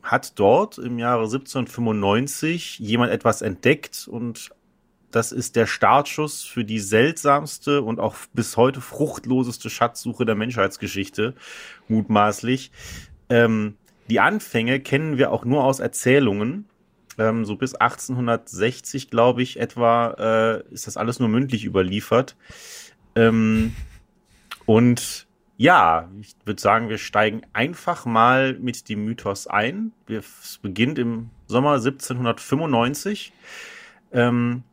hat 0.04 0.40
dort 0.40 0.78
im 0.78 1.00
Jahre 1.00 1.24
1795 1.24 2.80
jemand 2.80 3.12
etwas 3.12 3.42
entdeckt 3.42 4.08
und 4.10 4.52
das 5.12 5.32
ist 5.32 5.56
der 5.56 5.68
Startschuss 5.68 6.44
für 6.44 6.64
die 6.64 6.80
seltsamste 6.80 7.82
und 7.82 8.00
auch 8.00 8.16
bis 8.34 8.58
heute 8.58 8.82
fruchtloseste 8.82 9.70
Schatzsuche 9.70 10.26
der 10.26 10.36
Menschheitsgeschichte, 10.36 11.36
mutmaßlich. 11.90 12.72
Ähm, 13.30 13.76
die 14.10 14.20
Anfänge 14.20 14.80
kennen 14.80 15.18
wir 15.18 15.32
auch 15.32 15.46
nur 15.46 15.64
aus 15.64 15.80
Erzählungen. 15.80 16.66
Ähm, 17.18 17.46
so 17.46 17.56
bis 17.56 17.76
1860, 17.76 19.10
glaube 19.10 19.42
ich, 19.44 19.60
etwa, 19.60 20.64
äh, 20.70 20.74
ist 20.74 20.88
das 20.88 20.98
alles 20.98 21.20
nur 21.20 21.30
mündlich 21.30 21.66
überliefert. 21.66 22.36
Ähm, 23.16 23.76
und 24.66 25.28
ja, 25.62 26.10
ich 26.20 26.36
würde 26.44 26.60
sagen, 26.60 26.90
wir 26.90 26.98
steigen 26.98 27.44
einfach 27.54 28.08
mal 28.08 28.56
mit 28.56 28.90
dem 28.90 29.06
Mythos 29.06 29.46
ein. 29.46 29.92
Es 30.10 30.58
beginnt 30.60 30.98
im 30.98 31.30
Sommer 31.46 31.74
1795. 31.74 33.32
Ähm, 34.12 34.64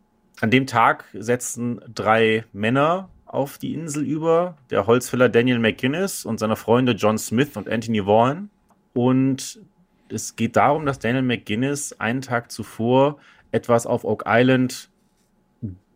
an 0.41 0.51
dem 0.51 0.67
Tag 0.67 1.05
setzten 1.13 1.83
drei 1.95 2.47
Männer 2.55 3.11
auf 3.27 3.59
die 3.59 3.75
Insel 3.75 4.03
über, 4.03 4.57
der 4.71 4.87
Holzfäller 4.87 5.29
Daniel 5.29 5.59
McGuinness 5.59 6.25
und 6.25 6.41
seine 6.41 6.57
Freunde 6.57 6.93
John 6.93 7.19
Smith 7.19 7.59
und 7.59 7.69
Anthony 7.69 8.07
Vaughan. 8.07 8.49
Und 8.95 9.61
es 10.09 10.37
geht 10.37 10.57
darum, 10.57 10.87
dass 10.87 10.99
Daniel 10.99 11.23
McGuinness 11.23 12.01
einen 12.01 12.23
Tag 12.23 12.51
zuvor 12.51 13.19
etwas 13.53 13.87
auf 13.87 14.05
Oak 14.05 14.25
Island 14.27 14.89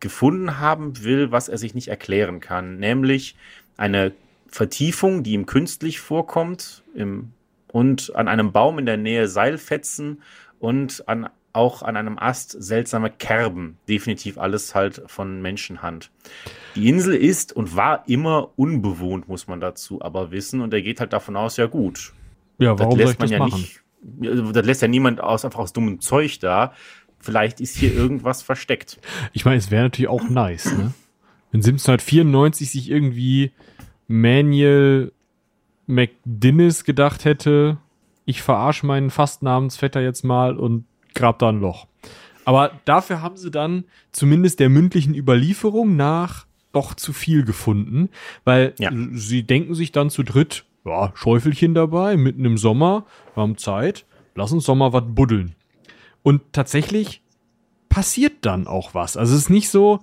gefunden 0.00 0.60
haben 0.60 1.02
will, 1.02 1.32
was 1.32 1.48
er 1.48 1.56
sich 1.56 1.74
nicht 1.74 1.88
erklären 1.88 2.40
kann, 2.40 2.76
nämlich 2.76 3.36
eine 3.78 4.12
Vertiefung, 4.52 5.22
die 5.22 5.32
ihm 5.32 5.46
künstlich 5.46 5.98
vorkommt, 5.98 6.84
im, 6.94 7.32
und 7.72 8.14
an 8.14 8.28
einem 8.28 8.52
Baum 8.52 8.78
in 8.78 8.86
der 8.86 8.98
Nähe 8.98 9.26
Seilfetzen 9.26 10.22
und 10.60 11.08
an, 11.08 11.28
auch 11.54 11.82
an 11.82 11.96
einem 11.96 12.18
Ast 12.18 12.50
seltsame 12.62 13.10
Kerben. 13.10 13.78
Definitiv 13.88 14.36
alles 14.36 14.74
halt 14.74 15.02
von 15.06 15.40
Menschenhand. 15.40 16.10
Die 16.76 16.88
Insel 16.88 17.14
ist 17.14 17.54
und 17.54 17.74
war 17.76 18.04
immer 18.08 18.50
unbewohnt, 18.56 19.26
muss 19.26 19.46
man 19.48 19.60
dazu 19.60 20.02
aber 20.02 20.30
wissen. 20.30 20.60
Und 20.60 20.74
er 20.74 20.82
geht 20.82 21.00
halt 21.00 21.14
davon 21.14 21.34
aus, 21.36 21.56
ja 21.56 21.66
gut, 21.66 22.12
Ja, 22.58 22.78
warum 22.78 22.98
das 22.98 22.98
soll 22.98 22.98
lässt 22.98 23.12
ich 23.14 23.18
man 23.18 23.28
das 23.28 23.30
ja 23.30 23.38
machen? 23.38 23.60
nicht. 23.60 24.54
Das 24.54 24.66
lässt 24.66 24.82
ja 24.82 24.88
niemand 24.88 25.20
aus, 25.22 25.44
einfach 25.46 25.60
aus 25.60 25.72
dummem 25.72 26.00
Zeug 26.00 26.40
da. 26.40 26.74
Vielleicht 27.20 27.60
ist 27.60 27.76
hier 27.76 27.94
irgendwas 27.94 28.42
versteckt. 28.42 28.98
Ich 29.32 29.44
meine, 29.44 29.56
es 29.56 29.70
wäre 29.70 29.84
natürlich 29.84 30.08
auch 30.08 30.28
nice, 30.28 30.66
ne? 30.66 30.92
Wenn 31.52 31.60
1794 31.60 32.70
sich 32.70 32.90
irgendwie 32.90 33.52
Manuel 34.12 35.12
McDinnis 35.86 36.84
gedacht 36.84 37.24
hätte, 37.24 37.78
ich 38.26 38.42
verarsche 38.42 38.84
meinen 38.86 39.08
Fastnamensvetter 39.10 40.00
jetzt 40.02 40.22
mal 40.22 40.58
und 40.58 40.84
grab 41.14 41.38
da 41.38 41.48
ein 41.48 41.60
Loch. 41.60 41.86
Aber 42.44 42.72
dafür 42.84 43.22
haben 43.22 43.36
sie 43.36 43.50
dann 43.50 43.84
zumindest 44.10 44.60
der 44.60 44.68
mündlichen 44.68 45.14
Überlieferung 45.14 45.96
nach 45.96 46.46
doch 46.72 46.94
zu 46.94 47.12
viel 47.12 47.44
gefunden, 47.44 48.10
weil 48.44 48.74
Ja. 48.78 48.90
sie 49.12 49.44
denken 49.44 49.74
sich 49.74 49.92
dann 49.92 50.10
zu 50.10 50.22
dritt, 50.22 50.64
ja, 50.84 51.12
Schäufelchen 51.14 51.74
dabei, 51.74 52.16
mitten 52.16 52.44
im 52.44 52.58
Sommer, 52.58 53.06
wir 53.34 53.42
haben 53.42 53.56
Zeit, 53.56 54.04
lass 54.34 54.52
uns 54.52 54.66
doch 54.66 54.74
mal 54.74 54.92
was 54.92 55.04
buddeln. 55.06 55.54
Und 56.22 56.42
tatsächlich 56.52 57.22
passiert 57.88 58.32
dann 58.42 58.66
auch 58.66 58.94
was. 58.94 59.16
Also 59.16 59.34
es 59.34 59.42
ist 59.42 59.50
nicht 59.50 59.68
so, 59.70 60.00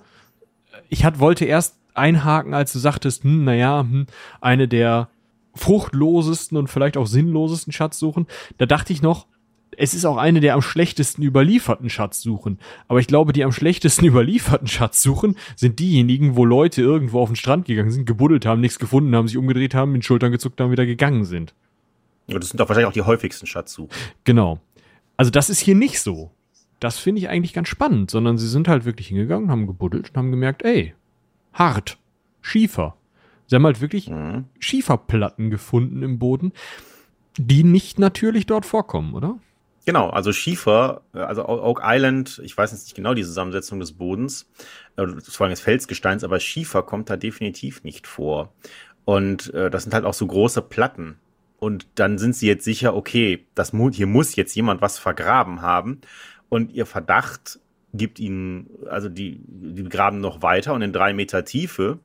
ich 0.89 1.05
hat, 1.05 1.19
wollte 1.19 1.45
erst 1.45 1.78
einhaken, 1.99 2.53
als 2.53 2.73
du 2.73 2.79
sagtest, 2.79 3.23
hm, 3.23 3.43
naja, 3.43 3.81
hm, 3.81 4.07
eine 4.41 4.67
der 4.67 5.09
fruchtlosesten 5.55 6.57
und 6.57 6.67
vielleicht 6.67 6.97
auch 6.97 7.05
sinnlosesten 7.05 7.73
Schatzsuchen. 7.73 8.27
Da 8.57 8.65
dachte 8.65 8.93
ich 8.93 9.01
noch, 9.01 9.27
es 9.77 9.93
ist 9.93 10.05
auch 10.05 10.17
eine 10.17 10.39
der 10.39 10.55
am 10.55 10.61
schlechtesten 10.61 11.23
überlieferten 11.23 11.89
Schatzsuchen. 11.89 12.59
Aber 12.87 12.99
ich 12.99 13.07
glaube, 13.07 13.33
die 13.33 13.43
am 13.43 13.51
schlechtesten 13.51 14.05
überlieferten 14.05 14.67
Schatzsuchen 14.67 15.37
sind 15.55 15.79
diejenigen, 15.79 16.35
wo 16.35 16.45
Leute 16.45 16.81
irgendwo 16.81 17.21
auf 17.21 17.29
den 17.29 17.35
Strand 17.35 17.65
gegangen 17.65 17.91
sind, 17.91 18.05
gebuddelt 18.05 18.45
haben, 18.45 18.61
nichts 18.61 18.79
gefunden 18.79 19.15
haben, 19.15 19.27
sich 19.27 19.37
umgedreht 19.37 19.75
haben, 19.75 19.91
mit 19.91 19.99
den 19.99 20.03
Schultern 20.03 20.37
zuckt 20.39 20.59
haben, 20.59 20.71
wieder 20.71 20.85
gegangen 20.85 21.23
sind. 21.23 21.53
Und 22.27 22.41
das 22.41 22.49
sind 22.49 22.59
doch 22.59 22.67
wahrscheinlich 22.67 22.89
auch 22.89 22.93
die 22.93 23.01
häufigsten 23.01 23.47
Schatzsuchen. 23.47 23.89
Genau. 24.23 24.59
Also 25.17 25.31
das 25.31 25.49
ist 25.49 25.59
hier 25.59 25.75
nicht 25.75 25.99
so. 25.99 26.31
Das 26.79 26.97
finde 26.97 27.19
ich 27.19 27.29
eigentlich 27.29 27.53
ganz 27.53 27.67
spannend, 27.67 28.11
sondern 28.11 28.37
sie 28.37 28.47
sind 28.47 28.67
halt 28.67 28.85
wirklich 28.85 29.07
hingegangen, 29.07 29.51
haben 29.51 29.67
gebuddelt 29.67 30.09
und 30.09 30.17
haben 30.17 30.31
gemerkt, 30.31 30.63
ey, 30.63 30.93
hart, 31.59 31.99
Schiefer. 32.41 32.95
Sie 33.45 33.55
haben 33.55 33.65
halt 33.65 33.81
wirklich 33.81 34.09
Mhm. 34.09 34.45
Schieferplatten 34.59 35.49
gefunden 35.49 36.01
im 36.01 36.17
Boden, 36.17 36.53
die 37.37 37.63
nicht 37.63 37.99
natürlich 37.99 38.45
dort 38.45 38.65
vorkommen, 38.65 39.13
oder? 39.13 39.37
Genau, 39.85 40.09
also 40.09 40.33
Schiefer, 40.33 41.01
also 41.13 41.47
Oak 41.47 41.81
Island, 41.83 42.41
ich 42.43 42.55
weiß 42.55 42.71
jetzt 42.71 42.83
nicht 42.83 42.95
genau 42.95 43.13
die 43.13 43.23
Zusammensetzung 43.23 43.79
des 43.79 43.93
Bodens, 43.93 44.47
äh, 44.97 45.05
vor 45.07 45.45
allem 45.45 45.51
des 45.51 45.61
Felsgesteins, 45.61 46.23
aber 46.23 46.39
Schiefer 46.39 46.83
kommt 46.83 47.09
da 47.09 47.17
definitiv 47.17 47.83
nicht 47.83 48.05
vor. 48.05 48.53
Und 49.05 49.51
äh, 49.53 49.71
das 49.71 49.83
sind 49.83 49.93
halt 49.95 50.05
auch 50.05 50.13
so 50.13 50.27
große 50.27 50.61
Platten. 50.61 51.17
Und 51.57 51.87
dann 51.95 52.19
sind 52.19 52.35
sie 52.35 52.47
jetzt 52.47 52.63
sicher, 52.63 52.95
okay, 52.95 53.47
das 53.55 53.71
hier 53.91 54.07
muss 54.07 54.35
jetzt 54.35 54.55
jemand 54.55 54.81
was 54.81 54.99
vergraben 54.99 55.61
haben. 55.61 56.01
Und 56.49 56.71
ihr 56.71 56.85
Verdacht 56.85 57.59
gibt 57.93 58.19
ihnen, 58.19 58.69
also 58.89 59.09
die, 59.09 59.39
die 59.45 59.83
graben 59.83 60.19
noch 60.19 60.41
weiter 60.41 60.73
und 60.73 60.81
in 60.81 60.93
drei 60.93 61.13
Meter 61.13 61.45
Tiefe, 61.45 61.99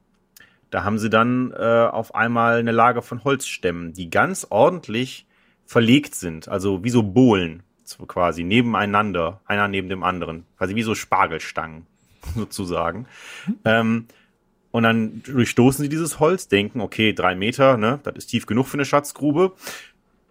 da 0.71 0.85
haben 0.85 0.99
sie 0.99 1.11
dann 1.11 1.53
äh, 1.53 1.89
auf 1.91 2.15
einmal 2.15 2.59
eine 2.59 2.73
Lage 2.73 3.03
von 3.03 3.23
Holzstämmen, 3.23 3.93
die 3.93 4.11
ganz 4.11 4.47
ordentlich 4.51 5.27
verlegt 5.67 6.15
sind, 6.15 6.49
also 6.49 6.85
wie 6.85 6.91
so 6.91 7.03
Bohlen 7.03 7.63
quasi 8.09 8.45
nebeneinander, 8.45 9.41
einer 9.45 9.69
neben 9.69 9.89
dem 9.89 10.03
anderen, 10.03 10.47
quasi 10.57 10.75
wie 10.75 10.83
so 10.83 10.95
Spargelstangen 10.95 11.87
sozusagen. 12.35 13.07
Ähm, 13.65 14.07
und 14.71 14.83
dann 14.83 15.23
durchstoßen 15.23 15.85
sie 15.85 15.89
dieses 15.89 16.19
Holz, 16.19 16.49
denken, 16.49 16.81
okay, 16.81 17.13
drei 17.13 17.37
Meter, 17.37 17.77
ne, 17.77 18.01
das 18.03 18.17
ist 18.17 18.27
tief 18.27 18.47
genug 18.47 18.67
für 18.67 18.75
eine 18.75 18.85
Schatzgrube. 18.85 19.53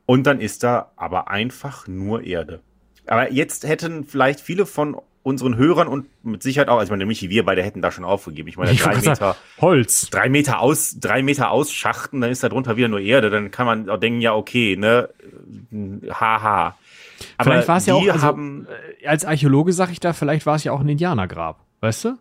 Und 0.05 0.27
dann 0.27 0.41
ist 0.41 0.63
da 0.63 0.91
aber 0.97 1.29
einfach 1.29 1.87
nur 1.87 2.23
Erde. 2.23 2.59
Aber 3.07 3.31
jetzt 3.31 3.65
hätten 3.65 4.03
vielleicht 4.03 4.41
viele 4.41 4.65
von 4.65 4.97
unseren 5.23 5.55
Hörern 5.55 5.88
und 5.88 6.05
mit 6.23 6.43
Sicherheit 6.43 6.67
auch, 6.67 6.77
also 6.77 6.86
ich 6.86 6.91
meine, 6.91 7.05
Michi, 7.05 7.29
wir 7.29 7.45
beide 7.45 7.63
hätten 7.63 7.81
da 7.81 7.91
schon 7.91 8.03
aufgegeben. 8.03 8.49
Ich 8.49 8.57
meine, 8.57 8.71
ich 8.71 8.81
drei 8.81 8.95
Meter 8.95 9.15
sagen, 9.15 9.38
Holz. 9.59 10.09
Drei 10.09 10.29
Meter 10.29 10.59
aus, 10.59 10.97
drei 10.99 11.23
Meter 11.23 11.49
ausschachten, 11.49 12.19
dann 12.19 12.29
ist 12.29 12.43
da 12.43 12.49
drunter 12.49 12.75
wieder 12.75 12.89
nur 12.89 12.99
Erde. 12.99 13.29
Dann 13.29 13.49
kann 13.49 13.65
man 13.65 13.89
auch 13.89 13.97
denken, 13.97 14.19
ja, 14.19 14.36
okay, 14.36 14.75
ne, 14.75 15.09
haha. 16.12 16.75
Aber 17.38 17.51
vielleicht 17.51 17.67
war 17.69 17.77
es 17.77 17.86
ja 17.86 17.93
auch, 17.93 18.07
also, 18.07 18.21
haben, 18.21 18.67
äh, 19.01 19.07
als 19.07 19.23
Archäologe 19.23 19.71
sag 19.71 19.91
ich 19.91 20.01
da, 20.01 20.12
vielleicht 20.12 20.45
war 20.45 20.55
es 20.55 20.65
ja 20.65 20.73
auch 20.73 20.81
ein 20.81 20.89
Indianergrab, 20.89 21.59
weißt 21.79 22.05
du? 22.05 22.17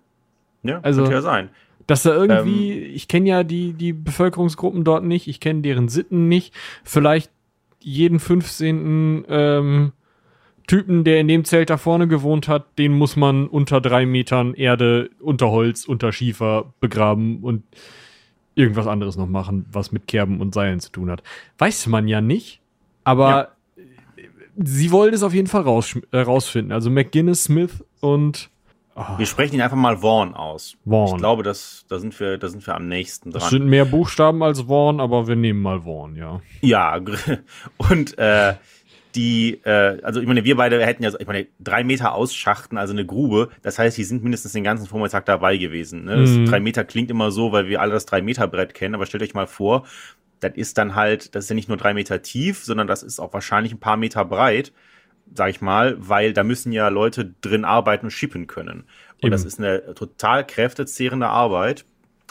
Ja, 0.63 0.79
also, 0.83 1.03
könnte 1.03 1.17
ja 1.17 1.23
sein. 1.23 1.51
Dass 1.89 2.05
da 2.05 2.15
irgendwie, 2.15 2.73
ähm, 2.73 2.95
ich 2.95 3.09
kenne 3.09 3.29
ja 3.29 3.43
die, 3.43 3.73
die 3.73 3.93
Bevölkerungsgruppen 3.93 4.85
dort 4.85 5.03
nicht, 5.03 5.27
ich 5.27 5.41
kenne 5.41 5.63
deren 5.63 5.89
Sitten 5.89 6.29
nicht. 6.29 6.55
Vielleicht 6.85 7.33
jeden 7.81 8.21
15. 8.21 9.25
Ähm, 9.29 9.93
Typen, 10.67 11.05
der 11.05 11.21
in 11.21 11.29
dem 11.29 11.45
Zelt 11.45 11.71
da 11.71 11.77
vorne 11.77 12.09
gewohnt 12.09 12.49
hat, 12.49 12.79
den 12.79 12.93
muss 12.93 13.17
man 13.17 13.47
unter 13.47 13.81
drei 13.81 14.07
Metern 14.07 14.55
Erde, 14.55 15.11
unter 15.21 15.51
Holz, 15.51 15.85
unter 15.85 16.13
Schiefer 16.13 16.73
begraben 16.81 17.41
und 17.43 17.63
irgendwas 18.55 18.87
anderes 18.87 19.17
noch 19.17 19.29
machen, 19.29 19.67
was 19.71 19.93
mit 19.93 20.07
Kerben 20.07 20.41
und 20.41 20.55
Seilen 20.55 20.81
zu 20.81 20.91
tun 20.91 21.11
hat. 21.11 21.23
Weiß 21.59 21.87
man 21.87 22.09
ja 22.09 22.21
nicht, 22.21 22.61
aber 23.05 23.53
ja. 23.77 24.25
sie 24.57 24.91
wollen 24.91 25.15
es 25.15 25.23
auf 25.23 25.35
jeden 25.35 25.49
Fall 25.49 25.63
raus, 25.63 25.99
äh, 26.11 26.19
rausfinden. 26.19 26.73
Also 26.73 26.91
McGinnis, 26.91 27.45
Smith 27.45 27.85
und 28.01 28.51
Oh. 28.95 29.17
Wir 29.17 29.25
sprechen 29.25 29.55
ihn 29.55 29.63
einfach 29.63 29.77
mal 29.77 29.97
Vaughn 29.97 30.35
aus. 30.35 30.77
Vaughn. 30.85 31.15
Ich 31.15 31.17
glaube, 31.17 31.43
das, 31.43 31.87
da, 31.89 31.99
sind 31.99 32.19
wir, 32.21 32.37
da 32.37 32.49
sind 32.49 32.67
wir 32.67 32.75
am 32.75 32.89
nächsten 32.89 33.31
dran. 33.31 33.43
Es 33.43 33.49
sind 33.49 33.67
mehr 33.67 33.87
Buchstaben 33.87 34.43
als 34.43 34.63
Vaughn, 34.63 35.01
aber 35.01 35.27
wir 35.29 35.37
nehmen 35.37 35.63
mal 35.63 35.81
Vaughn, 35.81 36.15
ja. 36.15 36.43
Ja, 36.61 37.01
und 37.79 38.19
äh, 38.19 38.55
die, 39.15 39.61
äh, 39.65 40.01
also 40.03 40.21
ich 40.21 40.27
meine, 40.27 40.45
wir 40.45 40.57
beide 40.57 40.85
hätten 40.85 41.03
ja, 41.03 41.11
ich 41.19 41.27
meine, 41.27 41.47
drei 41.61 41.85
Meter 41.85 42.15
ausschachten, 42.15 42.79
also 42.79 42.93
eine 42.93 43.05
Grube. 43.05 43.51
Das 43.63 43.79
heißt, 43.79 43.97
die 43.97 44.05
sind 44.05 44.23
mindestens 44.23 44.53
den 44.53 44.65
ganzen 44.65 44.87
Vormittag 44.87 45.27
dabei 45.27 45.57
gewesen. 45.57 46.05
Ne? 46.05 46.17
Mhm. 46.17 46.47
drei 46.47 46.61
Meter 46.61 46.85
klingt 46.85 47.11
immer 47.11 47.31
so, 47.31 47.53
weil 47.53 47.69
wir 47.69 47.81
alle 47.81 47.93
das 47.93 48.07
drei 48.07 48.23
Meter 48.23 48.49
Brett 48.49 48.75
kennen. 48.75 48.95
Aber 48.95 49.07
stellt 49.07 49.23
euch 49.23 49.35
mal 49.35 49.47
vor, 49.47 49.85
das 50.41 50.53
ist 50.57 50.79
dann 50.79 50.95
halt, 50.95 51.35
das 51.35 51.45
ist 51.45 51.51
ja 51.51 51.55
nicht 51.55 51.69
nur 51.69 51.77
drei 51.77 51.95
Meter 51.95 52.23
tief, 52.23 52.65
sondern 52.65 52.87
das 52.87 53.03
ist 53.03 53.21
auch 53.21 53.33
wahrscheinlich 53.33 53.73
ein 53.73 53.81
paar 53.81 53.97
Meter 53.97 54.25
breit, 54.25 54.73
sag 55.35 55.51
ich 55.51 55.61
mal, 55.61 55.97
weil 55.99 56.33
da 56.33 56.43
müssen 56.43 56.73
ja 56.73 56.89
Leute 56.89 57.35
drin 57.41 57.65
arbeiten 57.65 58.07
und 58.07 58.11
schippen 58.11 58.47
können. 58.47 58.85
Und 59.17 59.29
Eben. 59.29 59.31
das 59.31 59.45
ist 59.45 59.59
eine 59.59 59.95
total 59.95 60.47
kräftezehrende 60.47 61.29
Arbeit. 61.29 61.85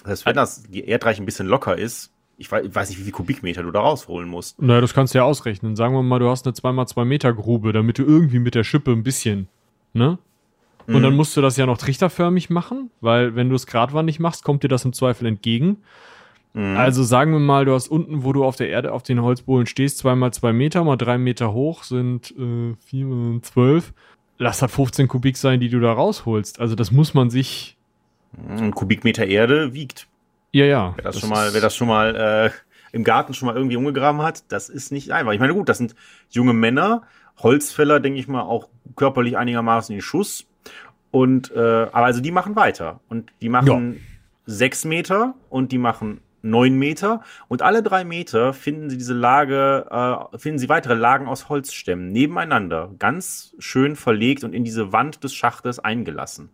Das 0.04 0.12
heißt, 0.12 0.26
wenn 0.26 0.36
das 0.36 0.64
die 0.64 0.86
Erdreich 0.86 1.20
ein 1.20 1.26
bisschen 1.26 1.48
locker 1.48 1.78
ist, 1.78 2.12
ich 2.42 2.52
weiß, 2.52 2.66
ich 2.66 2.76
weiß 2.76 2.90
nicht, 2.90 3.00
wie 3.00 3.04
viel 3.04 3.12
Kubikmeter 3.14 3.64
du 3.64 3.72
da 3.72 3.80
rausholen 3.80 4.28
musst. 4.28 4.62
Naja, 4.62 4.82
das 4.82 4.94
kannst 4.94 5.14
du 5.14 5.20
ja 5.20 5.24
ausrechnen. 5.24 5.76
Sagen 5.76 5.94
wir 5.94 6.02
mal, 6.02 6.20
du 6.20 6.28
hast 6.28 6.46
eine 6.46 6.56
2x2 6.56 7.06
Meter 7.06 7.34
Grube, 7.34 7.72
damit 7.72 8.00
du 8.00 8.04
irgendwie 8.04 8.40
mit 8.40 8.56
der 8.56 8.64
Schippe 8.64 8.92
ein 8.92 9.04
bisschen, 9.04 9.48
ne? 9.94 10.18
Und 10.88 10.96
mhm. 10.96 11.04
dann 11.04 11.16
musst 11.16 11.38
du 11.38 11.42
das 11.42 11.58
ja 11.58 11.68
noch 11.68 11.78
trichterförmig 11.78 12.50
machen, 12.50 12.90
weil 13.00 13.36
wenn 13.36 13.50
du 13.50 13.56
es 13.56 13.68
geradwandig 13.68 14.20
machst, 14.20 14.44
kommt 14.44 14.64
dir 14.64 14.68
das 14.68 14.84
im 14.84 14.94
Zweifel 14.94 15.28
entgegen. 15.28 15.78
Mhm. 16.54 16.76
Also 16.76 17.04
sagen 17.04 17.32
wir 17.32 17.40
mal, 17.40 17.66
du 17.66 17.74
hast 17.74 17.88
unten, 17.88 18.24
wo 18.24 18.34
du 18.34 18.44
auf 18.44 18.56
der 18.56 18.70
Erde 18.70 18.92
auf 18.92 19.04
den 19.04 19.22
Holzbohlen 19.22 19.68
stehst, 19.68 20.00
zweimal 20.00 20.34
zwei 20.34 20.52
Meter, 20.52 20.84
mal 20.84 20.98
drei 20.98 21.20
Meter 21.20 21.54
hoch, 21.54 21.84
sind 21.84 22.32
äh, 22.32 22.74
vier, 22.84 23.40
zwölf. 23.44 23.94
Lass 24.40 24.58
das 24.58 24.74
15 24.74 25.08
Kubik 25.08 25.38
sein, 25.38 25.60
die 25.60 25.70
du 25.70 25.80
da 25.80 25.94
rausholst. 25.94 26.60
Also 26.60 26.74
das 26.74 26.92
muss 26.92 27.14
man 27.14 27.30
sich. 27.30 27.78
Ein 28.48 28.72
Kubikmeter 28.72 29.28
Erde 29.28 29.74
wiegt 29.74 30.08
ja, 30.52 30.66
ja. 30.66 30.94
Wer 30.96 31.04
das, 31.04 31.16
das 31.16 31.22
schon 31.22 31.30
mal, 31.30 31.54
wer 31.54 31.62
das 31.62 31.76
schon 31.76 31.88
mal 31.88 32.16
äh, 32.16 32.52
im 32.92 33.04
Garten 33.04 33.34
schon 33.34 33.48
mal 33.48 33.56
irgendwie 33.56 33.78
umgegraben 33.78 34.22
hat, 34.22 34.52
das 34.52 34.70
ist 34.70 34.92
nicht 34.92 35.12
einfach. 35.12 35.32
Ich 35.32 35.40
meine, 35.40 35.54
gut, 35.54 35.70
das 35.70 35.78
sind 35.78 35.96
junge 36.30 36.54
Männer, 36.54 37.04
Holzfäller, 37.40 38.00
denke 38.00 38.20
ich 38.20 38.28
mal, 38.28 38.42
auch 38.42 38.70
körperlich 38.96 39.38
einigermaßen 39.38 39.96
in 39.96 40.02
Schuss. 40.02 40.46
Und 41.10 41.52
äh, 41.52 41.60
aber 41.60 42.06
also 42.06 42.22
die 42.22 42.32
machen 42.32 42.56
weiter. 42.56 43.00
Und 43.10 43.32
die 43.42 43.50
machen 43.50 43.94
ja. 43.94 44.00
sechs 44.46 44.86
Meter 44.86 45.36
und 45.50 45.72
die 45.72 45.78
machen 45.78 46.22
neun 46.44 46.78
Meter 46.78 47.22
und 47.48 47.62
alle 47.62 47.84
drei 47.84 48.04
Meter 48.04 48.54
finden 48.54 48.90
sie 48.90 48.98
diese 48.98 49.14
Lage, 49.14 49.86
äh, 49.90 50.38
finden 50.38 50.60
sie 50.60 50.70
weitere 50.70 50.96
Lagen 50.96 51.28
aus 51.28 51.50
Holzstämmen 51.50 52.12
nebeneinander, 52.12 52.92
ganz 53.00 53.56
schön 53.60 53.96
verlegt 53.96 54.44
und 54.44 54.54
in 54.54 54.64
diese 54.64 54.92
Wand 54.92 55.24
des 55.24 55.34
Schachtes 55.34 55.80
eingelassen. 55.80 56.50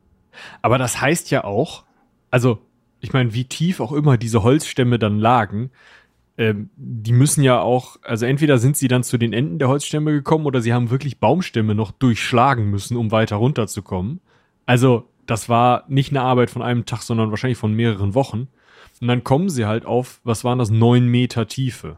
Aber 0.62 0.77
das 0.77 1.01
heißt 1.01 1.31
ja 1.31 1.43
auch, 1.43 1.86
also 2.29 2.60
ich 2.99 3.13
meine, 3.13 3.33
wie 3.33 3.45
tief 3.45 3.79
auch 3.79 3.91
immer 3.91 4.17
diese 4.17 4.43
Holzstämme 4.43 4.99
dann 4.99 5.19
lagen, 5.19 5.71
ähm, 6.38 6.69
die 6.75 7.13
müssen 7.13 7.43
ja 7.43 7.60
auch, 7.60 7.97
also 8.03 8.25
entweder 8.25 8.60
sind 8.60 8.77
sie 8.77 8.88
dann 8.88 9.03
zu 9.03 9.17
den 9.17 9.33
Enden 9.33 9.60
der 9.60 9.69
Holzstämme 9.69 10.12
gekommen 10.12 10.45
oder 10.45 10.62
sie 10.62 10.73
haben 10.73 10.89
wirklich 10.89 11.19
Baumstämme 11.19 11.73
noch 11.73 11.91
durchschlagen 11.91 12.69
müssen, 12.69 12.95
um 12.95 13.12
weiter 13.12 13.38
runterzukommen. 13.38 14.21
Also, 14.65 15.10
das 15.25 15.49
war 15.49 15.83
nicht 15.88 16.12
eine 16.12 16.21
Arbeit 16.21 16.49
von 16.49 16.62
einem 16.62 16.86
Tag, 16.86 17.01
sondern 17.01 17.31
wahrscheinlich 17.31 17.57
von 17.57 17.73
mehreren 17.73 18.13
Wochen. 18.13 18.47
Und 19.01 19.07
dann 19.07 19.23
kommen 19.23 19.49
sie 19.49 19.65
halt 19.65 19.86
auf, 19.86 20.21
was 20.23 20.43
waren 20.43 20.60
das, 20.60 20.69
neun 20.69 21.07
Meter 21.07 21.47
Tiefe. 21.47 21.97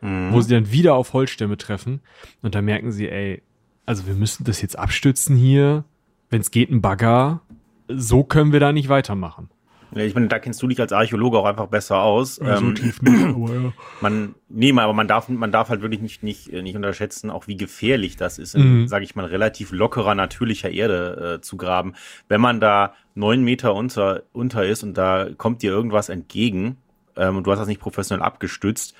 Mhm. 0.00 0.32
Wo 0.32 0.40
sie 0.40 0.52
dann 0.52 0.72
wieder 0.72 0.94
auf 0.94 1.12
Holzstämme 1.12 1.56
treffen. 1.58 2.00
Und 2.42 2.54
da 2.54 2.62
merken 2.62 2.92
sie, 2.92 3.08
ey, 3.08 3.42
also 3.84 4.06
wir 4.06 4.14
müssen 4.14 4.44
das 4.44 4.62
jetzt 4.62 4.78
abstützen 4.78 5.36
hier. 5.36 5.84
Wenn 6.28 6.40
es 6.40 6.50
geht, 6.50 6.70
ein 6.70 6.82
Bagger. 6.82 7.40
So 7.88 8.24
können 8.24 8.52
wir 8.52 8.60
da 8.60 8.72
nicht 8.72 8.88
weitermachen. 8.88 9.48
Ich 10.04 10.14
meine, 10.14 10.28
da 10.28 10.38
kennst 10.38 10.62
du 10.62 10.66
dich 10.66 10.80
als 10.80 10.92
Archäologe 10.92 11.38
auch 11.38 11.44
einfach 11.44 11.68
besser 11.68 12.02
aus. 12.02 12.38
Ja, 12.38 12.56
so 12.56 12.66
ähm, 12.66 12.74
tief 12.74 13.00
nicht, 13.02 13.24
aber 13.24 13.54
ja. 13.54 13.72
Man, 14.00 14.34
nee, 14.48 14.72
aber 14.72 14.92
man 14.92 15.08
darf, 15.08 15.28
man 15.28 15.52
darf 15.52 15.70
halt 15.70 15.80
wirklich 15.80 16.02
nicht, 16.02 16.22
nicht, 16.22 16.52
nicht 16.52 16.76
unterschätzen, 16.76 17.30
auch 17.30 17.46
wie 17.46 17.56
gefährlich 17.56 18.16
das 18.16 18.38
ist, 18.38 18.54
in, 18.54 18.82
mhm. 18.82 18.88
sage 18.88 19.04
ich 19.04 19.14
mal, 19.14 19.24
relativ 19.24 19.72
lockerer, 19.72 20.14
natürlicher 20.14 20.70
Erde 20.70 21.36
äh, 21.36 21.40
zu 21.40 21.56
graben. 21.56 21.94
Wenn 22.28 22.40
man 22.40 22.60
da 22.60 22.94
neun 23.14 23.42
Meter 23.42 23.74
unter, 23.74 24.24
unter 24.32 24.66
ist 24.66 24.82
und 24.82 24.94
da 24.94 25.28
kommt 25.36 25.62
dir 25.62 25.70
irgendwas 25.70 26.08
entgegen 26.08 26.76
ähm, 27.16 27.36
und 27.36 27.46
du 27.46 27.50
hast 27.50 27.58
das 27.58 27.68
nicht 27.68 27.80
professionell 27.80 28.22
abgestützt, 28.22 28.94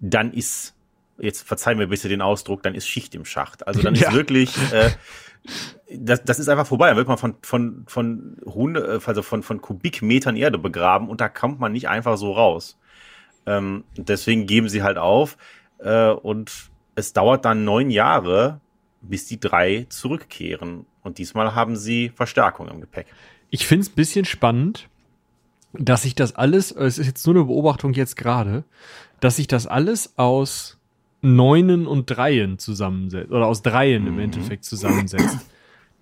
dann 0.00 0.32
ist, 0.32 0.74
jetzt 1.20 1.46
verzeih 1.46 1.74
mir 1.74 1.88
bitte 1.88 2.08
den 2.08 2.22
Ausdruck, 2.22 2.62
dann 2.62 2.74
ist 2.74 2.88
Schicht 2.88 3.14
im 3.14 3.24
Schacht. 3.24 3.66
Also 3.66 3.82
dann 3.82 3.94
ist 3.94 4.02
ja. 4.02 4.12
wirklich, 4.12 4.56
äh, 4.72 4.90
das, 5.92 6.24
das 6.24 6.38
ist 6.38 6.48
einfach 6.48 6.66
vorbei. 6.66 6.88
Dann 6.88 6.96
wird 6.96 7.08
man 7.08 7.18
von, 7.18 7.36
von, 7.42 7.84
von 7.86 8.36
Hunde, 8.44 9.00
also 9.04 9.22
von, 9.22 9.42
von 9.42 9.60
Kubikmetern 9.60 10.36
Erde 10.36 10.58
begraben 10.58 11.08
und 11.08 11.20
da 11.20 11.28
kommt 11.28 11.60
man 11.60 11.72
nicht 11.72 11.88
einfach 11.88 12.16
so 12.16 12.32
raus. 12.32 12.78
Ähm, 13.46 13.84
deswegen 13.96 14.46
geben 14.46 14.68
sie 14.68 14.82
halt 14.82 14.98
auf 14.98 15.36
äh, 15.78 16.10
und 16.10 16.70
es 16.94 17.12
dauert 17.12 17.44
dann 17.44 17.64
neun 17.64 17.90
Jahre, 17.90 18.60
bis 19.00 19.26
die 19.26 19.40
drei 19.40 19.86
zurückkehren. 19.88 20.86
Und 21.02 21.18
diesmal 21.18 21.54
haben 21.54 21.76
sie 21.76 22.10
Verstärkung 22.10 22.68
im 22.68 22.80
Gepäck. 22.80 23.06
Ich 23.48 23.66
finde 23.66 23.82
es 23.82 23.90
ein 23.90 23.94
bisschen 23.94 24.24
spannend, 24.24 24.88
dass 25.72 26.02
sich 26.02 26.14
das 26.14 26.34
alles, 26.34 26.72
es 26.72 26.98
ist 26.98 27.06
jetzt 27.06 27.26
nur 27.26 27.36
eine 27.36 27.44
Beobachtung 27.44 27.94
jetzt 27.94 28.16
gerade, 28.16 28.64
dass 29.20 29.36
sich 29.36 29.46
das 29.46 29.66
alles 29.66 30.18
aus 30.18 30.79
Neunen 31.22 31.86
und 31.86 32.06
Dreien 32.06 32.58
zusammensetzt 32.58 33.30
oder 33.30 33.46
aus 33.46 33.62
Dreien 33.62 34.02
mhm. 34.02 34.08
im 34.08 34.18
Endeffekt 34.20 34.64
zusammensetzt. 34.64 35.46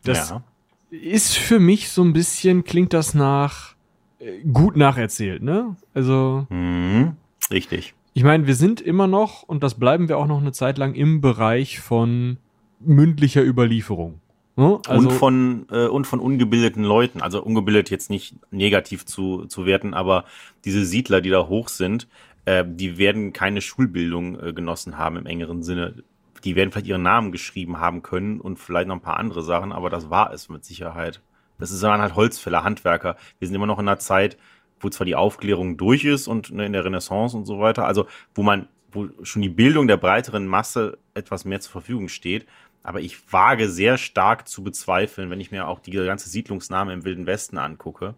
Das 0.05 0.31
ja. 0.31 0.43
ist 0.91 1.37
für 1.37 1.59
mich 1.59 1.91
so 1.91 2.03
ein 2.03 2.13
bisschen, 2.13 2.65
klingt 2.65 2.93
das 2.93 3.15
nach 3.15 3.75
äh, 4.21 4.41
gut 4.53 4.77
nacherzählt, 4.77 5.43
ne? 5.43 5.77
Also. 5.95 6.47
Mhm. 6.51 7.17
Richtig. 7.51 7.95
Ich 8.15 8.25
meine, 8.25 8.47
wir 8.47 8.55
sind 8.55 8.81
immer 8.81 9.07
noch, 9.07 9.43
und 9.45 9.63
das 9.63 9.79
bleiben 9.79 10.09
wir 10.09 10.19
auch 10.19 10.27
noch 10.27 10.41
eine 10.41 10.53
Zeit 10.53 10.79
lang, 10.79 10.95
im 10.95 11.21
Bereich 11.21 11.81
von 11.81 12.39
mündlicher 12.81 13.45
Überlieferung. 13.45 14.21
Ne? 14.57 14.81
Also, 14.89 15.09
und 15.09 15.15
von 15.15 15.67
äh, 15.71 15.87
und 15.87 16.07
von 16.07 16.19
ungebildeten 16.19 16.83
Leuten, 16.83 17.23
also 17.23 17.41
ungebildet 17.41 17.91
jetzt 17.91 18.11
nicht 18.11 18.35
negativ 18.51 19.07
zu, 19.07 19.45
zu 19.45 19.67
werten, 19.67 19.95
aber 19.95 20.25
diese 20.65 20.85
Siedler, 20.85 21.21
die 21.21 21.31
da 21.31 21.47
hoch 21.47 21.69
sind, 21.69 22.09
äh, 22.49 22.65
die 22.67 22.97
werden 22.97 23.35
keine 23.35 23.61
Schulbildung 23.61 24.41
äh, 24.41 24.53
genossen 24.55 24.97
haben 24.97 25.17
im 25.17 25.27
engeren 25.27 25.63
Sinne. 25.63 26.03
Die 26.45 26.57
werden 26.57 26.73
vielleicht 26.73 26.87
ihren 26.87 27.03
Namen 27.03 27.31
geschrieben 27.31 27.79
haben 27.79 28.03
können 28.03 28.41
und 28.41 28.59
vielleicht 28.59 28.89
noch 28.89 28.95
ein 28.95 29.03
paar 29.03 29.19
andere 29.19 29.43
Sachen, 29.43 29.71
aber 29.71 29.91
das 29.91 30.09
war 30.09 30.33
es 30.33 30.49
mit 30.49 30.65
Sicherheit. 30.65 31.21
Das 31.59 31.71
ist 31.71 31.83
waren 31.83 32.01
halt 32.01 32.15
Holzfäller, 32.15 32.65
Handwerker. 32.65 33.17
Wir 33.39 33.49
sind 33.49 33.55
immer 33.55 33.67
noch 33.67 33.79
in 33.79 33.87
einer 33.87 33.99
Zeit, 33.99 34.39
wo 34.81 34.89
zwar 34.89 35.05
die 35.05 35.17
Aufklärung 35.17 35.77
durch 35.77 36.05
ist 36.05 36.27
und 36.27 36.51
ne, 36.51 36.65
in 36.65 36.73
der 36.73 36.87
Renaissance 36.87 37.37
und 37.37 37.45
so 37.45 37.61
weiter, 37.61 37.85
also 37.85 38.07
wo 38.35 38.43
man, 38.43 38.69
wo 38.93 39.09
schon 39.25 39.43
die 39.43 39.51
Bildung 39.51 39.87
der 39.87 39.99
breiteren 39.99 40.47
Masse 40.47 40.97
etwas 41.13 41.45
mehr 41.45 41.61
zur 41.61 41.73
Verfügung 41.73 42.09
steht. 42.09 42.47
Aber 42.83 43.01
ich 43.01 43.31
wage 43.31 43.69
sehr 43.69 43.99
stark 43.99 44.49
zu 44.49 44.63
bezweifeln, 44.63 45.29
wenn 45.29 45.41
ich 45.41 45.51
mir 45.51 45.69
auch 45.69 45.81
die 45.81 45.91
ganze 45.91 46.31
Siedlungsname 46.31 46.95
im 46.95 47.05
Wilden 47.05 47.27
Westen 47.27 47.59
angucke, 47.59 48.15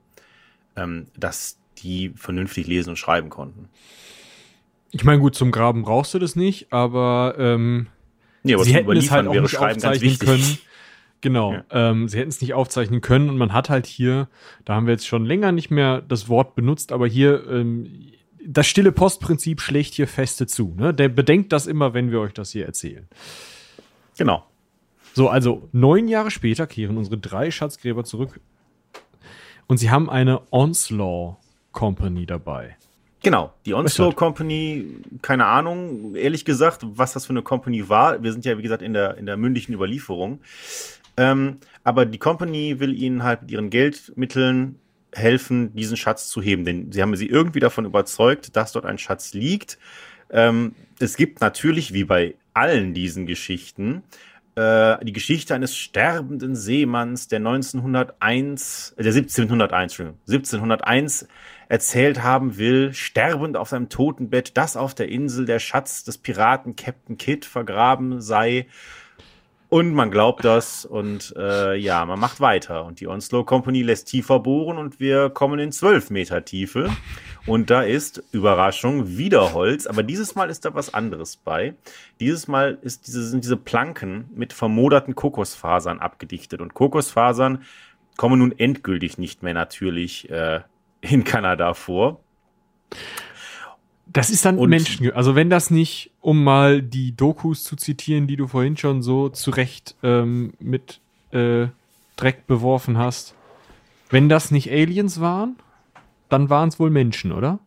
ähm, 0.76 1.08
dass 1.16 1.58
die 1.78 2.10
vernünftig 2.10 2.68
lesen 2.68 2.90
und 2.90 2.96
schreiben 2.96 3.30
konnten. 3.30 3.68
Ich 4.92 5.04
meine, 5.04 5.20
gut, 5.20 5.34
zum 5.34 5.50
Graben 5.50 5.82
brauchst 5.82 6.14
du 6.14 6.18
das 6.18 6.36
nicht, 6.36 6.72
aber, 6.72 7.34
ähm, 7.38 7.86
nee, 8.42 8.54
aber 8.54 8.64
sie 8.64 8.74
hätten 8.74 8.90
es 8.96 9.10
halt 9.10 9.28
auch 9.28 9.34
nicht 9.34 9.56
aufzeichnen 9.56 10.18
können. 10.18 10.58
Genau, 11.20 11.52
ja. 11.52 11.64
ähm, 11.70 12.08
sie 12.08 12.18
hätten 12.18 12.30
es 12.30 12.40
nicht 12.40 12.54
aufzeichnen 12.54 13.00
können 13.00 13.28
und 13.28 13.36
man 13.36 13.52
hat 13.52 13.68
halt 13.68 13.86
hier, 13.86 14.28
da 14.64 14.74
haben 14.74 14.86
wir 14.86 14.92
jetzt 14.92 15.06
schon 15.06 15.26
länger 15.26 15.52
nicht 15.52 15.70
mehr 15.70 16.00
das 16.00 16.28
Wort 16.28 16.54
benutzt, 16.54 16.92
aber 16.92 17.06
hier 17.06 17.46
ähm, 17.48 18.12
das 18.44 18.66
stille 18.66 18.90
Postprinzip 18.90 19.60
schlägt 19.60 19.94
hier 19.94 20.08
feste 20.08 20.46
zu. 20.46 20.74
Ne? 20.76 20.94
Der 20.94 21.08
bedenkt 21.08 21.52
das 21.52 21.66
immer, 21.66 21.92
wenn 21.92 22.10
wir 22.10 22.20
euch 22.20 22.32
das 22.32 22.50
hier 22.52 22.64
erzählen. 22.64 23.06
Genau. 24.16 24.46
So, 25.12 25.28
also 25.28 25.68
neun 25.72 26.08
Jahre 26.08 26.30
später 26.30 26.66
kehren 26.66 26.96
unsere 26.96 27.18
drei 27.18 27.50
Schatzgräber 27.50 28.04
zurück 28.04 28.40
und 29.66 29.76
sie 29.76 29.90
haben 29.90 30.08
eine 30.08 30.40
Onslaw 30.52 31.36
Company 31.72 32.26
dabei. 32.26 32.76
Genau, 33.22 33.52
die 33.66 33.74
Onslow 33.74 34.12
Company, 34.12 34.86
keine 35.20 35.44
Ahnung, 35.44 36.14
ehrlich 36.14 36.44
gesagt, 36.46 36.80
was 36.82 37.12
das 37.12 37.26
für 37.26 37.30
eine 37.30 37.42
Company 37.42 37.88
war. 37.88 38.22
Wir 38.22 38.32
sind 38.32 38.46
ja, 38.46 38.56
wie 38.56 38.62
gesagt, 38.62 38.82
in 38.82 38.94
der, 38.94 39.18
in 39.18 39.26
der 39.26 39.36
mündlichen 39.36 39.74
Überlieferung. 39.74 40.40
Ähm, 41.18 41.58
aber 41.84 42.06
die 42.06 42.18
Company 42.18 42.80
will 42.80 42.94
ihnen 42.94 43.22
halt 43.22 43.42
mit 43.42 43.50
ihren 43.50 43.68
Geldmitteln 43.68 44.78
helfen, 45.12 45.74
diesen 45.74 45.98
Schatz 45.98 46.28
zu 46.28 46.40
heben. 46.40 46.64
Denn 46.64 46.92
sie 46.92 47.02
haben 47.02 47.14
sie 47.14 47.26
irgendwie 47.26 47.60
davon 47.60 47.84
überzeugt, 47.84 48.56
dass 48.56 48.72
dort 48.72 48.86
ein 48.86 48.96
Schatz 48.96 49.34
liegt. 49.34 49.78
Ähm, 50.30 50.74
es 50.98 51.16
gibt 51.16 51.42
natürlich, 51.42 51.92
wie 51.92 52.04
bei 52.04 52.36
allen 52.54 52.94
diesen 52.94 53.26
Geschichten, 53.26 54.02
äh, 54.54 55.04
die 55.04 55.12
Geschichte 55.12 55.54
eines 55.54 55.76
sterbenden 55.76 56.56
Seemanns, 56.56 57.28
der 57.28 57.40
1901, 57.40 58.94
äh, 58.96 59.02
der 59.02 59.12
1701, 59.12 59.98
1701 60.26 61.28
erzählt 61.70 62.24
haben 62.24 62.58
will, 62.58 62.92
sterbend 62.92 63.56
auf 63.56 63.68
seinem 63.68 63.88
Totenbett, 63.88 64.56
dass 64.56 64.76
auf 64.76 64.92
der 64.92 65.08
Insel 65.08 65.46
der 65.46 65.60
Schatz 65.60 66.02
des 66.02 66.18
Piraten 66.18 66.74
Captain 66.74 67.16
Kidd 67.16 67.46
vergraben 67.46 68.20
sei. 68.20 68.66
Und 69.68 69.94
man 69.94 70.10
glaubt 70.10 70.44
das 70.44 70.84
und 70.84 71.32
äh, 71.38 71.76
ja, 71.76 72.04
man 72.06 72.18
macht 72.18 72.40
weiter. 72.40 72.84
Und 72.84 72.98
die 72.98 73.06
Onslow 73.06 73.44
Company 73.44 73.82
lässt 73.82 74.08
tiefer 74.08 74.40
bohren 74.40 74.78
und 74.78 74.98
wir 74.98 75.30
kommen 75.30 75.60
in 75.60 75.70
12 75.70 76.10
Meter 76.10 76.44
Tiefe. 76.44 76.90
Und 77.46 77.70
da 77.70 77.82
ist, 77.82 78.20
Überraschung, 78.32 79.16
wieder 79.16 79.52
Holz, 79.54 79.86
aber 79.86 80.02
dieses 80.02 80.34
Mal 80.34 80.50
ist 80.50 80.64
da 80.64 80.74
was 80.74 80.92
anderes 80.92 81.36
bei. 81.36 81.74
Dieses 82.18 82.48
Mal 82.48 82.78
ist 82.82 83.06
diese, 83.06 83.22
sind 83.22 83.44
diese 83.44 83.56
Planken 83.56 84.28
mit 84.34 84.52
vermoderten 84.52 85.14
Kokosfasern 85.14 86.00
abgedichtet. 86.00 86.60
Und 86.60 86.74
Kokosfasern 86.74 87.62
kommen 88.16 88.40
nun 88.40 88.58
endgültig 88.58 89.18
nicht 89.18 89.44
mehr 89.44 89.54
natürlich 89.54 90.28
äh, 90.30 90.62
in 91.00 91.24
Kanada 91.24 91.74
vor. 91.74 92.20
Das 94.06 94.30
ist 94.30 94.44
dann 94.44 94.58
und 94.58 94.70
Menschen, 94.70 95.12
also 95.12 95.36
wenn 95.36 95.50
das 95.50 95.70
nicht, 95.70 96.10
um 96.20 96.42
mal 96.42 96.82
die 96.82 97.14
Dokus 97.14 97.62
zu 97.62 97.76
zitieren, 97.76 98.26
die 98.26 98.36
du 98.36 98.48
vorhin 98.48 98.76
schon 98.76 99.02
so 99.02 99.28
zurecht 99.28 99.94
ähm, 100.02 100.52
mit 100.58 101.00
äh, 101.30 101.68
Dreck 102.16 102.46
beworfen 102.48 102.98
hast, 102.98 103.34
wenn 104.10 104.28
das 104.28 104.50
nicht 104.50 104.70
Aliens 104.70 105.20
waren, 105.20 105.56
dann 106.28 106.50
waren 106.50 106.68
es 106.68 106.80
wohl 106.80 106.90
Menschen, 106.90 107.30
oder? 107.30 107.60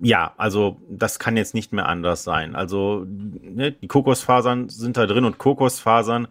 Ja, 0.00 0.34
also 0.36 0.76
das 0.90 1.18
kann 1.18 1.36
jetzt 1.36 1.54
nicht 1.54 1.72
mehr 1.72 1.86
anders 1.86 2.24
sein. 2.24 2.54
Also 2.54 3.06
ne, 3.06 3.72
die 3.72 3.86
Kokosfasern 3.86 4.68
sind 4.68 4.96
da 4.96 5.06
drin 5.06 5.24
und 5.24 5.38
Kokosfasern 5.38 6.28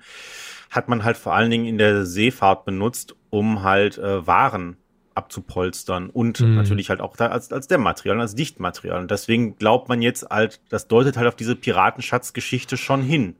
hat 0.69 0.89
man 0.89 1.03
halt 1.03 1.17
vor 1.17 1.33
allen 1.33 1.49
Dingen 1.49 1.65
in 1.65 1.77
der 1.77 2.05
Seefahrt 2.05 2.65
benutzt, 2.65 3.15
um 3.29 3.63
halt 3.63 3.97
äh, 3.97 4.25
Waren 4.27 4.77
abzupolstern 5.15 6.09
und 6.09 6.39
mhm. 6.39 6.55
natürlich 6.55 6.89
halt 6.89 7.01
auch 7.01 7.17
als, 7.19 7.51
als 7.51 7.67
Dämmmaterial, 7.67 8.19
als 8.19 8.35
Dichtmaterial. 8.35 9.01
Und 9.01 9.11
deswegen 9.11 9.57
glaubt 9.57 9.89
man 9.89 10.01
jetzt 10.01 10.29
halt, 10.29 10.61
das 10.69 10.87
deutet 10.87 11.17
halt 11.17 11.27
auf 11.27 11.35
diese 11.35 11.55
Piratenschatzgeschichte 11.55 12.77
schon 12.77 13.01
hin. 13.01 13.35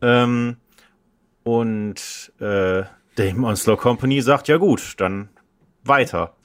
Ähm, 0.00 0.56
und 1.44 2.32
äh, 2.38 2.82
der 3.16 3.38
Onslow 3.38 3.76
Company 3.76 4.20
sagt, 4.22 4.48
ja 4.48 4.56
gut, 4.56 4.94
dann 4.98 5.28
weiter. 5.84 6.36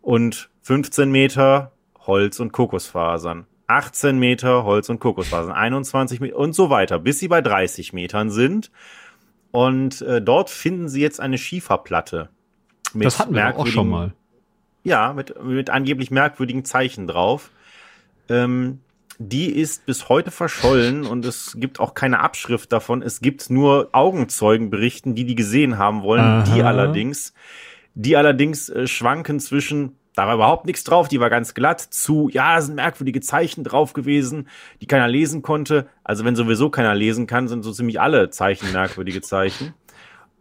Und 0.00 0.50
15 0.62 1.10
Meter 1.10 1.72
Holz 2.06 2.40
und 2.40 2.52
Kokosfasern. 2.52 3.46
18 3.68 4.18
Meter 4.18 4.64
Holz 4.64 4.88
und 4.88 5.00
Kokosfasern, 5.00 5.52
21 5.52 6.20
Meter 6.20 6.36
und 6.36 6.54
so 6.54 6.70
weiter, 6.70 7.00
bis 7.00 7.18
sie 7.18 7.26
bei 7.26 7.40
30 7.40 7.92
Metern 7.92 8.30
sind. 8.30 8.70
Und 9.50 10.02
äh, 10.02 10.22
dort 10.22 10.50
finden 10.50 10.88
sie 10.88 11.00
jetzt 11.00 11.20
eine 11.20 11.38
Schieferplatte 11.38 12.28
das 12.94 13.18
hatten 13.18 13.34
wir 13.34 13.56
auch 13.56 13.66
schon 13.66 13.88
mal. 13.88 14.12
Ja, 14.84 15.12
mit, 15.12 15.42
mit 15.42 15.70
angeblich 15.70 16.10
merkwürdigen 16.10 16.64
Zeichen 16.64 17.06
drauf. 17.06 17.50
Ähm, 18.28 18.80
die 19.18 19.46
ist 19.46 19.86
bis 19.86 20.08
heute 20.08 20.30
verschollen 20.30 21.06
und 21.06 21.24
es 21.24 21.56
gibt 21.58 21.80
auch 21.80 21.94
keine 21.94 22.20
Abschrift 22.20 22.72
davon. 22.72 23.02
Es 23.02 23.20
gibt 23.20 23.50
nur 23.50 23.88
Augenzeugenberichten, 23.92 25.14
die 25.14 25.24
die 25.24 25.34
gesehen 25.34 25.78
haben 25.78 26.02
wollen. 26.02 26.22
Aha. 26.22 26.54
Die 26.54 26.62
allerdings, 26.62 27.32
die 27.94 28.16
allerdings 28.16 28.68
äh, 28.68 28.86
schwanken 28.86 29.40
zwischen 29.40 29.96
da 30.16 30.26
war 30.26 30.34
überhaupt 30.34 30.64
nichts 30.64 30.82
drauf, 30.82 31.08
die 31.08 31.20
war 31.20 31.28
ganz 31.28 31.52
glatt, 31.52 31.78
zu, 31.78 32.30
ja, 32.32 32.54
da 32.54 32.62
sind 32.62 32.74
merkwürdige 32.74 33.20
Zeichen 33.20 33.64
drauf 33.64 33.92
gewesen, 33.92 34.48
die 34.80 34.86
keiner 34.86 35.08
lesen 35.08 35.42
konnte. 35.42 35.88
Also 36.04 36.24
wenn 36.24 36.34
sowieso 36.34 36.70
keiner 36.70 36.94
lesen 36.94 37.26
kann, 37.26 37.48
sind 37.48 37.62
so 37.62 37.70
ziemlich 37.70 38.00
alle 38.00 38.30
Zeichen 38.30 38.72
merkwürdige 38.72 39.20
Zeichen. 39.20 39.74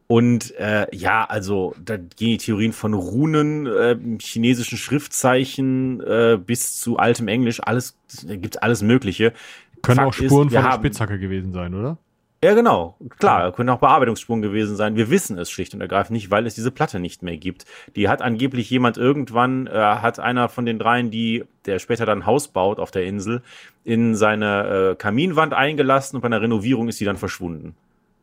Und 0.08 0.54
äh, 0.58 0.88
ja, 0.96 1.26
also 1.26 1.74
da 1.84 1.98
gehen 1.98 2.10
die 2.18 2.38
Theorien 2.38 2.74
von 2.74 2.94
Runen, 2.94 3.66
äh, 3.66 3.98
chinesischen 4.20 4.78
Schriftzeichen 4.78 6.00
äh, 6.02 6.38
bis 6.38 6.80
zu 6.80 6.98
altem 6.98 7.28
Englisch, 7.28 7.60
alles 7.64 7.98
gibt 8.24 8.62
alles 8.62 8.84
Mögliche. 8.84 9.34
Können 9.82 9.98
Fakt 9.98 10.08
auch 10.08 10.14
Spuren 10.14 10.48
ist, 10.48 10.54
von 10.54 10.64
der 10.64 10.72
Spitzhacke 10.74 11.18
gewesen 11.18 11.54
sein, 11.54 11.74
oder? 11.74 11.98
Ja, 12.44 12.54
genau. 12.54 12.96
Klar, 13.18 13.52
können 13.54 13.70
auch 13.70 13.80
Bearbeitungsspuren 13.80 14.44
gewesen 14.44 14.76
sein. 14.76 14.96
Wir 14.96 15.10
wissen 15.10 15.40
es 15.40 15.50
schlicht 15.50 15.74
und 15.74 15.82
ergreifend 15.82 16.12
nicht, 16.12 16.30
weil 16.30 16.46
es 16.46 16.54
diese 16.54 16.70
Platte 16.70 17.00
nicht 17.00 17.24
mehr 17.24 17.38
gibt. 17.38 17.66
Die 17.96 18.08
hat 18.08 18.22
angeblich 18.22 18.70
jemand 18.70 18.98
irgendwann, 18.98 19.66
äh, 19.66 19.72
hat 19.72 20.20
einer 20.20 20.48
von 20.48 20.68
den 20.68 20.78
dreien, 20.78 21.10
die, 21.10 21.46
der 21.66 21.80
später 21.80 22.06
dann 22.06 22.28
Haus 22.28 22.50
baut 22.50 22.78
auf 22.78 22.92
der 22.92 23.06
Insel, 23.06 23.42
in 23.84 24.14
seine 24.14 24.92
äh, 24.92 24.96
Kaminwand 24.96 25.56
eingelassen 25.56 26.18
und 26.18 26.22
bei 26.22 26.28
einer 26.28 26.42
Renovierung 26.42 26.88
ist 26.88 27.00
sie 27.00 27.06
dann 27.06 27.18
verschwunden. 27.18 27.76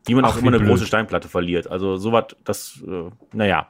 Wie 0.05 0.15
man 0.15 0.25
Ach, 0.25 0.33
auch 0.33 0.37
immer 0.37 0.47
eine 0.47 0.59
blöd. 0.59 0.69
große 0.69 0.85
Steinplatte 0.85 1.29
verliert. 1.29 1.67
Also 1.69 1.97
sowas, 1.97 2.25
das, 2.43 2.83
äh, 2.85 3.09
naja. 3.31 3.67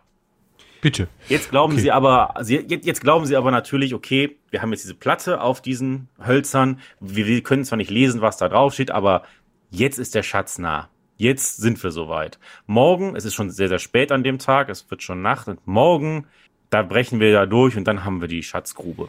Bitte. 0.81 1.07
Jetzt 1.29 1.49
glauben 1.49 1.73
okay. 1.73 1.83
sie 1.83 1.91
aber, 1.91 2.33
sie, 2.41 2.57
jetzt, 2.57 2.85
jetzt 2.85 3.01
glauben 3.01 3.25
sie 3.25 3.37
aber 3.37 3.51
natürlich, 3.51 3.93
okay, 3.93 4.37
wir 4.49 4.61
haben 4.61 4.71
jetzt 4.71 4.83
diese 4.83 4.95
Platte 4.95 5.39
auf 5.39 5.61
diesen 5.61 6.09
Hölzern. 6.25 6.79
Wir, 6.99 7.25
wir 7.25 7.41
können 7.41 7.63
zwar 7.63 7.77
nicht 7.77 7.91
lesen, 7.91 8.21
was 8.21 8.37
da 8.37 8.49
drauf 8.49 8.73
steht, 8.73 8.91
aber 8.91 9.23
jetzt 9.69 9.97
ist 9.97 10.15
der 10.15 10.23
Schatz 10.23 10.57
nah. 10.57 10.89
Jetzt 11.15 11.57
sind 11.57 11.81
wir 11.83 11.91
soweit. 11.91 12.39
Morgen, 12.65 13.15
es 13.15 13.23
ist 13.23 13.35
schon 13.35 13.49
sehr, 13.49 13.69
sehr 13.69 13.79
spät 13.79 14.11
an 14.11 14.23
dem 14.23 14.39
Tag, 14.39 14.69
es 14.69 14.89
wird 14.89 15.03
schon 15.03 15.21
Nacht 15.21 15.47
und 15.47 15.65
morgen, 15.65 16.25
da 16.69 16.81
brechen 16.81 17.19
wir 17.19 17.31
da 17.31 17.45
durch 17.45 17.77
und 17.77 17.87
dann 17.87 18.03
haben 18.03 18.19
wir 18.19 18.27
die 18.27 18.43
Schatzgrube. 18.43 19.07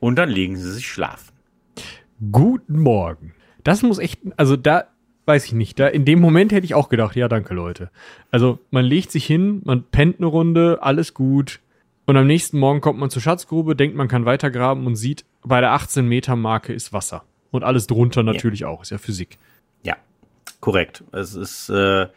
Und 0.00 0.16
dann 0.16 0.30
legen 0.30 0.56
sie 0.56 0.72
sich 0.72 0.88
schlafen. 0.88 1.32
Guten 2.32 2.80
Morgen. 2.80 3.34
Das 3.62 3.82
muss 3.82 3.98
echt, 3.98 4.20
also 4.36 4.56
da, 4.56 4.84
weiß 5.26 5.46
ich 5.46 5.52
nicht. 5.52 5.78
Da 5.78 5.88
in 5.88 6.04
dem 6.04 6.20
Moment 6.20 6.52
hätte 6.52 6.64
ich 6.64 6.74
auch 6.74 6.88
gedacht, 6.88 7.16
ja, 7.16 7.28
danke 7.28 7.54
Leute. 7.54 7.90
Also 8.30 8.58
man 8.70 8.84
legt 8.84 9.10
sich 9.10 9.26
hin, 9.26 9.62
man 9.64 9.84
pennt 9.84 10.18
eine 10.18 10.26
Runde, 10.26 10.78
alles 10.82 11.14
gut. 11.14 11.60
Und 12.06 12.16
am 12.16 12.26
nächsten 12.26 12.58
Morgen 12.58 12.80
kommt 12.80 12.98
man 12.98 13.10
zur 13.10 13.22
Schatzgrube, 13.22 13.76
denkt, 13.76 13.96
man 13.96 14.08
kann 14.08 14.26
weitergraben 14.26 14.86
und 14.86 14.96
sieht, 14.96 15.24
bei 15.42 15.60
der 15.60 15.72
18 15.72 16.06
Meter 16.06 16.36
Marke 16.36 16.72
ist 16.72 16.92
Wasser. 16.92 17.24
Und 17.50 17.64
alles 17.64 17.86
drunter 17.86 18.22
natürlich 18.22 18.60
ja. 18.60 18.68
auch, 18.68 18.82
ist 18.82 18.90
ja 18.90 18.98
Physik. 18.98 19.38
Ja, 19.82 19.96
korrekt. 20.60 21.04
Es 21.12 21.34
ist, 21.34 21.70
äh, 21.70 22.08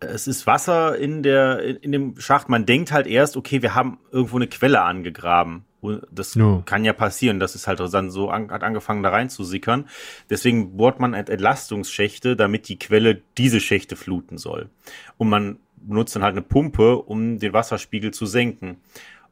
es 0.00 0.26
ist 0.26 0.46
Wasser 0.46 0.96
in 0.96 1.22
der, 1.22 1.82
in 1.82 1.92
dem 1.92 2.18
Schacht. 2.18 2.48
Man 2.48 2.64
denkt 2.64 2.92
halt 2.92 3.06
erst, 3.06 3.36
okay, 3.36 3.60
wir 3.60 3.74
haben 3.74 3.98
irgendwo 4.10 4.36
eine 4.36 4.46
Quelle 4.46 4.82
angegraben. 4.82 5.64
Das 6.10 6.36
no. 6.36 6.62
kann 6.64 6.84
ja 6.84 6.92
passieren, 6.92 7.40
dass 7.40 7.54
es 7.54 7.66
halt 7.66 7.80
dann 7.80 8.10
so 8.10 8.30
an, 8.30 8.50
hat 8.50 8.62
angefangen 8.62 9.02
da 9.02 9.10
reinzusickern. 9.10 9.88
Deswegen 10.30 10.76
bohrt 10.76 11.00
man 11.00 11.14
Entlastungsschächte, 11.14 12.36
damit 12.36 12.68
die 12.68 12.78
Quelle 12.78 13.22
diese 13.36 13.60
Schächte 13.60 13.96
fluten 13.96 14.38
soll. 14.38 14.70
Und 15.18 15.28
man 15.28 15.58
benutzt 15.76 16.14
dann 16.14 16.22
halt 16.22 16.34
eine 16.34 16.42
Pumpe, 16.42 16.96
um 16.96 17.38
den 17.38 17.52
Wasserspiegel 17.52 18.12
zu 18.12 18.26
senken. 18.26 18.76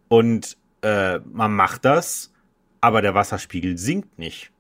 Und 0.09 0.57
äh, 0.83 1.21
man 1.21 1.55
macht 1.55 1.85
das, 1.85 2.33
aber 2.81 3.03
der 3.03 3.15
Wasserspiegel 3.15 3.79
sinkt 3.79 4.19
nicht. 4.19 4.51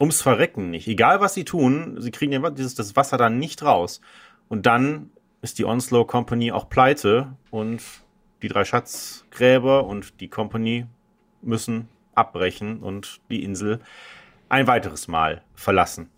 Ums 0.00 0.22
Verrecken 0.22 0.70
nicht. 0.70 0.88
Egal 0.88 1.20
was 1.20 1.34
sie 1.34 1.44
tun, 1.44 1.96
sie 2.00 2.10
kriegen 2.10 2.54
dieses, 2.54 2.74
das 2.74 2.96
Wasser 2.96 3.18
dann 3.18 3.38
nicht 3.38 3.62
raus. 3.62 4.00
Und 4.48 4.66
dann 4.66 5.10
ist 5.42 5.58
die 5.58 5.64
Onslow 5.64 6.04
Company 6.04 6.52
auch 6.52 6.68
pleite 6.68 7.36
und 7.50 7.82
die 8.42 8.48
drei 8.48 8.64
Schatzgräber 8.64 9.84
und 9.86 10.20
die 10.20 10.28
Company 10.28 10.86
müssen 11.42 11.88
abbrechen 12.14 12.80
und 12.80 13.20
die 13.30 13.42
Insel 13.42 13.80
ein 14.48 14.66
weiteres 14.66 15.08
Mal 15.08 15.42
verlassen. 15.54 16.10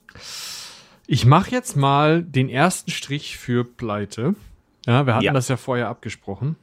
Ich 1.06 1.26
mache 1.26 1.50
jetzt 1.50 1.76
mal 1.76 2.22
den 2.22 2.48
ersten 2.48 2.90
Strich 2.90 3.36
für 3.36 3.64
Pleite. 3.64 4.34
Ja, 4.86 5.06
wir 5.06 5.14
hatten 5.14 5.24
ja. 5.24 5.32
das 5.32 5.48
ja 5.48 5.56
vorher 5.56 5.88
abgesprochen. 5.88 6.56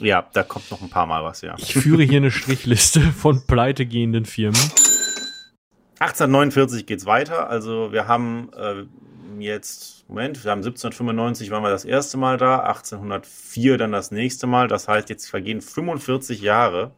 Ja, 0.00 0.28
da 0.32 0.42
kommt 0.42 0.70
noch 0.70 0.80
ein 0.80 0.90
paar 0.90 1.06
Mal 1.06 1.24
was, 1.24 1.40
ja. 1.40 1.54
Ich 1.58 1.74
führe 1.74 2.02
hier 2.02 2.18
eine 2.18 2.30
Strichliste 2.30 3.00
von 3.16 3.44
pleitegehenden 3.46 4.26
Firmen. 4.26 4.60
1849 5.98 6.86
geht's 6.86 7.06
weiter. 7.06 7.50
Also 7.50 7.90
wir 7.90 8.06
haben 8.06 8.50
äh, 8.56 8.84
jetzt, 9.42 10.08
Moment, 10.08 10.44
wir 10.44 10.52
haben 10.52 10.58
1795 10.58 11.50
waren 11.50 11.62
wir 11.62 11.70
das 11.70 11.84
erste 11.84 12.16
Mal 12.16 12.36
da, 12.36 12.60
1804 12.60 13.78
dann 13.78 13.90
das 13.92 14.12
nächste 14.12 14.46
Mal. 14.46 14.68
Das 14.68 14.86
heißt, 14.86 15.08
jetzt 15.08 15.28
vergehen 15.28 15.60
45 15.60 16.40
Jahre. 16.40 16.92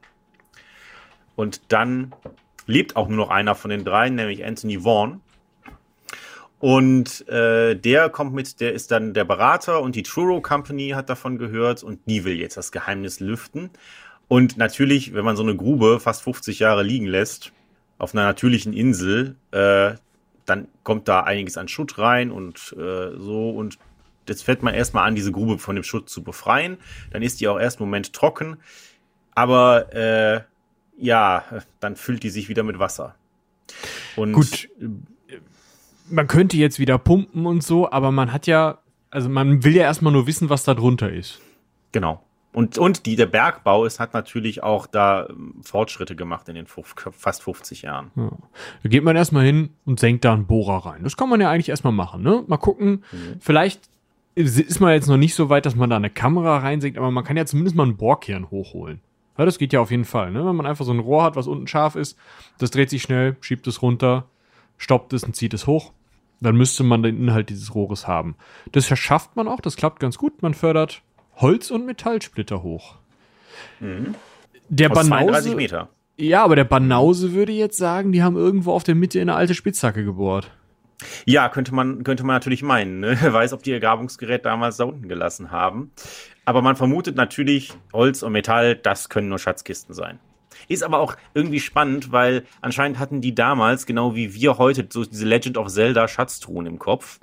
Und 1.36 1.62
dann 1.68 2.14
lebt 2.66 2.96
auch 2.96 3.08
nur 3.08 3.16
noch 3.16 3.30
einer 3.30 3.54
von 3.54 3.70
den 3.70 3.84
dreien, 3.84 4.14
nämlich 4.14 4.44
Anthony 4.44 4.84
Vaughan. 4.84 5.20
Und 6.58 7.26
äh, 7.28 7.74
der 7.74 8.10
kommt 8.10 8.34
mit, 8.34 8.60
der 8.60 8.74
ist 8.74 8.90
dann 8.90 9.14
der 9.14 9.24
Berater 9.24 9.80
und 9.80 9.96
die 9.96 10.02
Truro 10.02 10.42
Company 10.42 10.90
hat 10.90 11.08
davon 11.08 11.38
gehört 11.38 11.82
und 11.82 12.00
die 12.06 12.24
will 12.24 12.38
jetzt 12.38 12.58
das 12.58 12.70
Geheimnis 12.70 13.18
lüften. 13.18 13.70
Und 14.28 14.58
natürlich, 14.58 15.14
wenn 15.14 15.24
man 15.24 15.36
so 15.36 15.42
eine 15.42 15.56
Grube 15.56 16.00
fast 16.00 16.22
50 16.22 16.58
Jahre 16.58 16.82
liegen 16.82 17.06
lässt, 17.06 17.52
auf 17.98 18.14
einer 18.14 18.24
natürlichen 18.24 18.74
Insel, 18.74 19.36
äh, 19.52 19.94
dann 20.44 20.68
kommt 20.82 21.08
da 21.08 21.20
einiges 21.20 21.56
an 21.56 21.68
Schutt 21.68 21.98
rein 21.98 22.30
und 22.30 22.74
äh, 22.78 23.16
so 23.16 23.50
und 23.50 23.78
jetzt 24.28 24.44
fällt 24.44 24.62
man 24.62 24.74
erstmal 24.74 25.06
an, 25.06 25.14
diese 25.14 25.32
Grube 25.32 25.58
von 25.58 25.74
dem 25.76 25.84
Schutt 25.84 26.08
zu 26.08 26.22
befreien. 26.22 26.78
Dann 27.10 27.22
ist 27.22 27.40
die 27.40 27.48
auch 27.48 27.58
erst 27.58 27.80
einen 27.80 27.88
Moment 27.88 28.12
trocken. 28.12 28.58
Aber 29.34 29.94
äh, 29.94 30.42
ja, 31.00 31.44
dann 31.80 31.96
füllt 31.96 32.22
die 32.22 32.30
sich 32.30 32.48
wieder 32.48 32.62
mit 32.62 32.78
Wasser. 32.78 33.14
Und 34.16 34.32
Gut, 34.32 34.68
man 36.08 36.26
könnte 36.26 36.56
jetzt 36.56 36.78
wieder 36.78 36.98
pumpen 36.98 37.46
und 37.46 37.62
so, 37.62 37.90
aber 37.90 38.10
man 38.10 38.32
hat 38.32 38.46
ja, 38.46 38.78
also 39.10 39.28
man 39.28 39.64
will 39.64 39.74
ja 39.74 39.82
erstmal 39.82 40.12
nur 40.12 40.26
wissen, 40.26 40.50
was 40.50 40.64
da 40.64 40.74
drunter 40.74 41.10
ist. 41.10 41.40
Genau. 41.92 42.22
Und, 42.52 42.78
und 42.78 43.06
die, 43.06 43.14
der 43.14 43.26
Bergbau 43.26 43.84
ist, 43.84 44.00
hat 44.00 44.12
natürlich 44.12 44.62
auch 44.64 44.88
da 44.88 45.28
ähm, 45.28 45.54
Fortschritte 45.62 46.16
gemacht 46.16 46.48
in 46.48 46.56
den 46.56 46.66
fast 46.66 47.44
50 47.44 47.82
Jahren. 47.82 48.10
Ja. 48.16 48.30
Da 48.82 48.88
geht 48.88 49.04
man 49.04 49.14
erstmal 49.14 49.44
hin 49.44 49.70
und 49.84 50.00
senkt 50.00 50.24
da 50.24 50.32
einen 50.32 50.46
Bohrer 50.46 50.84
rein. 50.84 51.04
Das 51.04 51.16
kann 51.16 51.28
man 51.28 51.40
ja 51.40 51.48
eigentlich 51.48 51.68
erstmal 51.68 51.92
machen, 51.92 52.22
ne? 52.22 52.42
Mal 52.48 52.56
gucken. 52.56 53.04
Mhm. 53.12 53.36
Vielleicht 53.38 53.82
ist 54.34 54.80
man 54.80 54.92
jetzt 54.92 55.06
noch 55.06 55.16
nicht 55.16 55.34
so 55.34 55.48
weit, 55.48 55.64
dass 55.64 55.76
man 55.76 55.90
da 55.90 55.96
eine 55.96 56.10
Kamera 56.10 56.58
reinsenkt, 56.58 56.98
aber 56.98 57.10
man 57.12 57.24
kann 57.24 57.36
ja 57.36 57.46
zumindest 57.46 57.76
mal 57.76 57.84
einen 57.84 57.96
Bohrkern 57.96 58.50
hochholen. 58.50 59.00
Ja, 59.40 59.46
das 59.46 59.56
geht 59.56 59.72
ja 59.72 59.80
auf 59.80 59.90
jeden 59.90 60.04
Fall, 60.04 60.32
ne? 60.32 60.44
Wenn 60.44 60.54
man 60.54 60.66
einfach 60.66 60.84
so 60.84 60.92
ein 60.92 60.98
Rohr 60.98 61.22
hat, 61.22 61.34
was 61.34 61.46
unten 61.46 61.66
scharf 61.66 61.96
ist, 61.96 62.18
das 62.58 62.70
dreht 62.70 62.90
sich 62.90 63.00
schnell, 63.00 63.38
schiebt 63.40 63.66
es 63.68 63.80
runter, 63.80 64.26
stoppt 64.76 65.14
es 65.14 65.24
und 65.24 65.34
zieht 65.34 65.54
es 65.54 65.66
hoch. 65.66 65.92
Dann 66.42 66.56
müsste 66.56 66.84
man 66.84 67.02
den 67.02 67.16
Inhalt 67.16 67.48
dieses 67.48 67.74
Rohres 67.74 68.06
haben. 68.06 68.36
Das 68.72 68.84
verschafft 68.84 69.36
man 69.36 69.48
auch, 69.48 69.60
das 69.60 69.76
klappt 69.76 69.98
ganz 69.98 70.18
gut. 70.18 70.42
Man 70.42 70.52
fördert 70.52 71.00
Holz- 71.36 71.70
und 71.70 71.86
Metallsplitter 71.86 72.62
hoch. 72.62 72.96
Mhm. 73.80 74.14
Der 74.68 74.90
Aus 74.90 75.08
Banause, 75.08 75.56
Meter. 75.56 75.88
Ja, 76.18 76.44
aber 76.44 76.56
der 76.56 76.64
Banause 76.64 77.32
würde 77.32 77.52
jetzt 77.52 77.78
sagen, 77.78 78.12
die 78.12 78.22
haben 78.22 78.36
irgendwo 78.36 78.72
auf 78.72 78.84
der 78.84 78.94
Mitte 78.94 79.20
in 79.20 79.30
eine 79.30 79.38
alte 79.38 79.54
Spitzhacke 79.54 80.04
gebohrt. 80.04 80.50
Ja, 81.24 81.48
könnte 81.48 81.74
man, 81.74 82.04
könnte 82.04 82.24
man 82.24 82.36
natürlich 82.36 82.62
meinen. 82.62 83.00
Ne? 83.00 83.16
Wer 83.22 83.32
weiß, 83.32 83.54
ob 83.54 83.62
die 83.62 83.70
ihr 83.70 83.80
Grabungsgerät 83.80 84.44
damals 84.44 84.76
da 84.76 84.84
unten 84.84 85.08
gelassen 85.08 85.50
haben. 85.50 85.92
Aber 86.44 86.62
man 86.62 86.76
vermutet 86.76 87.16
natürlich, 87.16 87.72
Holz 87.92 88.22
und 88.22 88.32
Metall, 88.32 88.76
das 88.76 89.08
können 89.08 89.28
nur 89.28 89.38
Schatzkisten 89.38 89.94
sein. 89.94 90.18
Ist 90.68 90.82
aber 90.82 90.98
auch 90.98 91.16
irgendwie 91.34 91.60
spannend, 91.60 92.12
weil 92.12 92.44
anscheinend 92.60 92.98
hatten 92.98 93.20
die 93.20 93.34
damals, 93.34 93.86
genau 93.86 94.14
wie 94.14 94.34
wir 94.34 94.58
heute, 94.58 94.86
so 94.90 95.04
diese 95.04 95.26
Legend 95.26 95.58
of 95.58 95.68
Zelda 95.68 96.08
Schatztruhen 96.08 96.66
im 96.66 96.78
Kopf. 96.78 97.20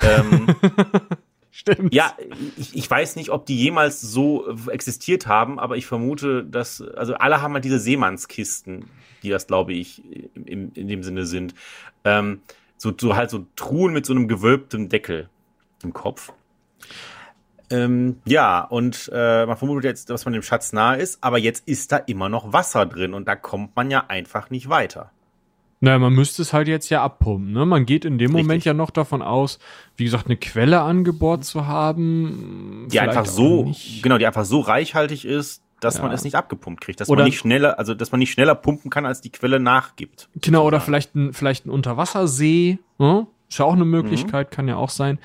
Ähm, 0.00 0.46
Stimmt. 1.50 1.94
Ja, 1.94 2.14
ich, 2.58 2.76
ich 2.76 2.90
weiß 2.90 3.16
nicht, 3.16 3.30
ob 3.30 3.46
die 3.46 3.56
jemals 3.56 4.02
so 4.02 4.54
existiert 4.68 5.26
haben, 5.26 5.58
aber 5.58 5.78
ich 5.78 5.86
vermute, 5.86 6.44
dass, 6.44 6.82
also 6.82 7.14
alle 7.14 7.40
haben 7.40 7.54
halt 7.54 7.64
diese 7.64 7.78
Seemannskisten, 7.78 8.90
die 9.22 9.30
das, 9.30 9.46
glaube 9.46 9.72
ich, 9.72 10.02
in, 10.34 10.72
in 10.72 10.86
dem 10.86 11.02
Sinne 11.02 11.24
sind. 11.24 11.54
Ähm, 12.04 12.42
so, 12.76 12.92
so 12.94 13.16
halt 13.16 13.30
so 13.30 13.46
Truhen 13.56 13.94
mit 13.94 14.04
so 14.04 14.12
einem 14.12 14.28
gewölbten 14.28 14.90
Deckel 14.90 15.30
im 15.82 15.94
Kopf. 15.94 16.30
Ähm, 17.70 18.20
ja, 18.24 18.60
und 18.60 19.10
äh, 19.12 19.46
man 19.46 19.56
vermutet 19.56 19.84
jetzt, 19.84 20.10
dass 20.10 20.24
man 20.24 20.34
dem 20.34 20.42
Schatz 20.42 20.72
nahe 20.72 20.98
ist, 20.98 21.22
aber 21.22 21.38
jetzt 21.38 21.66
ist 21.66 21.92
da 21.92 21.96
immer 21.96 22.28
noch 22.28 22.52
Wasser 22.52 22.86
drin 22.86 23.14
und 23.14 23.26
da 23.26 23.36
kommt 23.36 23.74
man 23.74 23.90
ja 23.90 24.04
einfach 24.08 24.50
nicht 24.50 24.68
weiter. 24.68 25.10
Naja, 25.80 25.98
man 25.98 26.14
müsste 26.14 26.42
es 26.42 26.52
halt 26.52 26.68
jetzt 26.68 26.88
ja 26.88 27.02
abpumpen. 27.02 27.52
Ne? 27.52 27.66
Man 27.66 27.84
geht 27.84 28.04
in 28.04 28.18
dem 28.18 28.30
Richtig. 28.30 28.46
Moment 28.46 28.64
ja 28.64 28.72
noch 28.72 28.90
davon 28.90 29.20
aus, 29.20 29.58
wie 29.96 30.04
gesagt, 30.04 30.26
eine 30.26 30.36
Quelle 30.36 30.80
angebohrt 30.80 31.44
zu 31.44 31.66
haben. 31.66 32.88
Die 32.90 32.98
einfach 32.98 33.26
so, 33.26 33.70
genau, 34.02 34.16
die 34.16 34.26
einfach 34.26 34.46
so 34.46 34.60
reichhaltig 34.60 35.26
ist, 35.26 35.62
dass 35.80 35.98
ja. 35.98 36.02
man 36.02 36.12
es 36.12 36.24
nicht 36.24 36.34
abgepumpt 36.34 36.80
kriegt, 36.80 37.00
dass 37.00 37.10
oder 37.10 37.22
man 37.22 37.26
nicht 37.26 37.38
schneller, 37.38 37.78
also 37.78 37.92
dass 37.94 38.10
man 38.10 38.20
nicht 38.20 38.32
schneller 38.32 38.54
pumpen 38.54 38.90
kann, 38.90 39.04
als 39.04 39.20
die 39.20 39.30
Quelle 39.30 39.60
nachgibt. 39.60 40.30
Genau, 40.36 40.64
oder 40.64 40.80
vielleicht 40.80 41.14
ein, 41.14 41.34
vielleicht 41.34 41.66
ein 41.66 41.70
Unterwassersee, 41.70 42.78
ne? 42.98 43.26
ist 43.48 43.58
ja 43.58 43.66
auch 43.66 43.74
eine 43.74 43.84
Möglichkeit, 43.84 44.50
mhm. 44.50 44.54
kann 44.54 44.68
ja 44.68 44.76
auch 44.76 44.90
sein. 44.90 45.18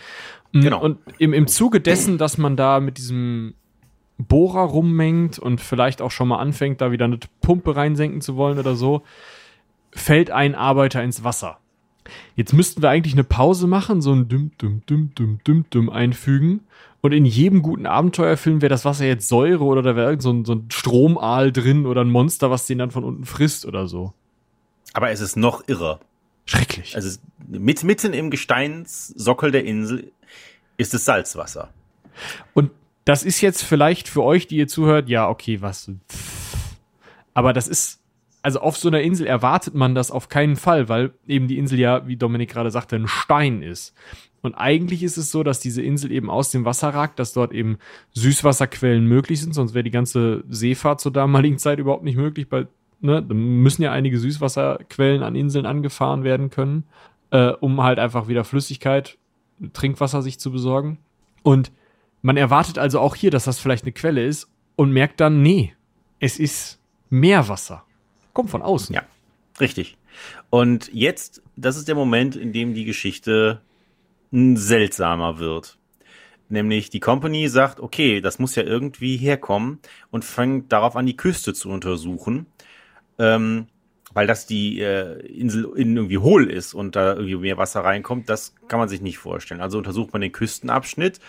Mm, 0.51 0.61
genau. 0.61 0.81
Und 0.81 0.99
im, 1.17 1.33
im 1.33 1.47
Zuge 1.47 1.81
dessen, 1.81 2.17
dass 2.17 2.37
man 2.37 2.55
da 2.55 2.79
mit 2.79 2.97
diesem 2.97 3.53
Bohrer 4.17 4.61
rummengt 4.61 5.39
und 5.39 5.61
vielleicht 5.61 6.01
auch 6.01 6.11
schon 6.11 6.27
mal 6.27 6.39
anfängt, 6.39 6.81
da 6.81 6.91
wieder 6.91 7.05
eine 7.05 7.19
Pumpe 7.41 7.75
reinsenken 7.75 8.21
zu 8.21 8.35
wollen 8.35 8.59
oder 8.59 8.75
so, 8.75 9.03
fällt 9.91 10.31
ein 10.31 10.55
Arbeiter 10.55 11.03
ins 11.03 11.23
Wasser. 11.23 11.57
Jetzt 12.35 12.53
müssten 12.53 12.81
wir 12.81 12.89
eigentlich 12.89 13.13
eine 13.13 13.23
Pause 13.23 13.67
machen, 13.67 14.01
so 14.01 14.11
ein 14.13 14.27
Düm, 14.27 14.51
Düm, 14.59 14.81
Düm, 14.87 15.13
Düm, 15.15 15.39
Düm, 15.45 15.65
Düm 15.69 15.89
einfügen. 15.89 16.61
Und 17.01 17.13
in 17.13 17.25
jedem 17.25 17.61
guten 17.61 17.87
Abenteuerfilm 17.87 18.61
wäre 18.61 18.69
das 18.69 18.85
Wasser 18.85 19.05
jetzt 19.05 19.27
Säure 19.27 19.63
oder 19.63 19.81
da 19.81 19.95
wäre 19.95 20.19
so 20.21 20.31
ein, 20.31 20.45
so 20.45 20.53
ein 20.53 20.67
Stromaal 20.71 21.51
drin 21.51 21.85
oder 21.85 22.01
ein 22.01 22.11
Monster, 22.11 22.51
was 22.51 22.67
den 22.67 22.77
dann 22.77 22.91
von 22.91 23.03
unten 23.03 23.25
frisst 23.25 23.65
oder 23.65 23.87
so. 23.87 24.13
Aber 24.93 25.09
es 25.09 25.21
ist 25.21 25.35
noch 25.35 25.67
irrer. 25.67 25.99
Schrecklich. 26.45 26.95
Also 26.95 27.19
mit, 27.47 27.83
mitten 27.83 28.13
im 28.13 28.29
Gesteinssockel 28.29 29.51
der 29.51 29.65
Insel 29.65 30.11
ist 30.82 30.94
es 30.94 31.06
Salzwasser. 31.06 31.70
Und 32.54 32.72
das 33.06 33.24
ist 33.24 33.41
jetzt 33.41 33.63
vielleicht 33.63 34.08
für 34.08 34.24
euch, 34.24 34.48
die 34.48 34.58
ihr 34.58 34.67
zuhört, 34.67 35.10
ja, 35.10 35.30
okay, 35.30 35.62
was. 35.62 35.89
Aber 37.34 37.54
das 37.54 37.67
ist 37.67 38.02
also 38.44 38.60
auf 38.62 38.78
so 38.78 38.88
einer 38.88 39.02
Insel 39.02 39.28
erwartet 39.28 39.76
man 39.76 39.96
das 39.96 40.12
auf 40.12 40.30
keinen 40.30 40.56
Fall, 40.56 40.89
weil 40.89 41.13
eben 41.28 41.48
die 41.48 41.58
Insel 41.58 41.80
ja, 41.80 42.08
wie 42.08 42.17
Dominik 42.17 42.50
gerade 42.50 42.72
sagte, 42.72 42.96
ein 42.96 43.08
Stein 43.08 43.62
ist. 43.62 43.94
Und 44.41 44.56
eigentlich 44.56 45.04
ist 45.04 45.17
es 45.17 45.32
so, 45.32 45.44
dass 45.44 45.60
diese 45.60 45.84
Insel 45.84 46.12
eben 46.12 46.30
aus 46.32 46.50
dem 46.50 46.65
Wasser 46.65 46.89
ragt, 46.89 47.20
dass 47.20 47.34
dort 47.34 47.54
eben 47.54 47.78
Süßwasserquellen 48.13 49.06
möglich 49.06 49.39
sind, 49.39 49.54
sonst 49.54 49.76
wäre 49.76 49.84
die 49.84 49.91
ganze 49.91 50.44
Seefahrt 50.50 51.00
zur 51.00 51.13
damaligen 51.13 51.60
Zeit 51.60 51.78
überhaupt 51.78 52.04
nicht 52.04 52.17
möglich, 52.17 52.48
weil 52.50 52.67
ne, 53.02 53.22
da 53.22 53.34
müssen 53.36 53.84
ja 53.84 53.91
einige 53.91 54.17
Süßwasserquellen 54.17 55.22
an 55.22 55.36
Inseln 55.36 55.67
angefahren 55.67 56.24
werden 56.24 56.50
können, 56.50 56.86
äh, 57.30 57.52
um 57.52 57.84
halt 57.84 58.00
einfach 58.00 58.28
wieder 58.28 58.44
Flüssigkeit, 58.44 59.20
Trinkwasser 59.74 60.21
sich 60.21 60.39
zu 60.39 60.52
besorgen. 60.52 60.97
Und 61.43 61.71
man 62.21 62.38
erwartet 62.38 62.78
also 62.78 63.00
auch 63.00 63.15
hier, 63.15 63.32
dass 63.32 63.45
das 63.45 63.60
vielleicht 63.60 63.84
eine 63.84 63.93
Quelle 63.93 64.26
ist 64.26 64.50
und 64.76 64.91
merkt 64.91 65.19
dann, 65.19 65.41
nee, 65.41 65.74
es 66.19 66.39
ist 66.39 66.80
Meerwasser. 67.10 67.84
Kommt 68.34 68.50
von 68.50 68.62
außen. 68.62 68.95
Ja, 68.95 69.04
richtig. 69.60 69.97
Und 70.50 70.91
jetzt, 70.93 71.41
das 71.56 71.78
ist 71.78 71.88
der 71.88 71.95
Moment, 71.95 72.36
in 72.36 72.54
dem 72.54 72.74
die 72.74 72.86
Geschichte 72.86 73.62
seltsamer 74.32 75.39
wird. 75.39 75.78
Nämlich 76.50 76.89
die 76.89 77.00
Company 77.00 77.47
sagt, 77.47 77.80
okay, 77.80 78.21
das 78.21 78.39
muss 78.39 78.56
ja 78.56 78.63
irgendwie 78.63 79.17
herkommen 79.17 79.80
und 80.10 80.26
fängt 80.26 80.71
darauf 80.71 80.95
an, 80.95 81.06
die 81.06 81.15
Küste 81.15 81.54
zu 81.54 81.69
untersuchen, 81.69 82.45
ähm, 83.19 83.67
weil 84.13 84.28
das 84.28 84.45
die 84.45 84.80
äh, 84.80 85.19
Insel 85.26 85.65
innen 85.76 85.97
irgendwie 85.97 86.17
hohl 86.17 86.50
ist 86.50 86.74
und 86.74 86.95
da 86.95 87.13
irgendwie 87.13 87.36
mehr 87.38 87.58
Wasser 87.58 87.82
reinkommt, 87.82 88.30
das 88.30 88.56
kann 88.67 88.80
man 88.80 88.89
sich 88.89 89.02
nicht 89.02 89.17
vorstellen. 89.17 89.62
Also 89.62 89.78
untersucht 89.78 90.13
man 90.13 90.21
den 90.21 90.32
Küstenabschnitt 90.32 91.19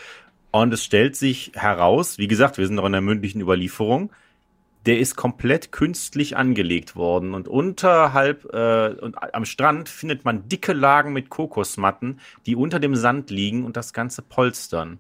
und 0.50 0.72
es 0.72 0.84
stellt 0.84 1.16
sich 1.16 1.52
heraus, 1.54 2.18
wie 2.18 2.28
gesagt, 2.28 2.58
wir 2.58 2.66
sind 2.66 2.76
noch 2.76 2.86
in 2.86 2.92
der 2.92 3.00
mündlichen 3.00 3.40
Überlieferung, 3.40 4.10
der 4.86 4.98
ist 4.98 5.16
komplett 5.16 5.70
künstlich 5.70 6.36
angelegt 6.36 6.96
worden 6.96 7.34
und 7.34 7.46
unterhalb 7.46 8.52
äh, 8.52 8.88
und 9.00 9.16
am 9.34 9.44
Strand 9.44 9.88
findet 9.88 10.24
man 10.24 10.48
dicke 10.48 10.72
Lagen 10.72 11.12
mit 11.12 11.30
Kokosmatten, 11.30 12.20
die 12.46 12.56
unter 12.56 12.80
dem 12.80 12.96
Sand 12.96 13.30
liegen 13.30 13.64
und 13.64 13.76
das 13.76 13.92
ganze 13.92 14.22
polstern. 14.22 14.98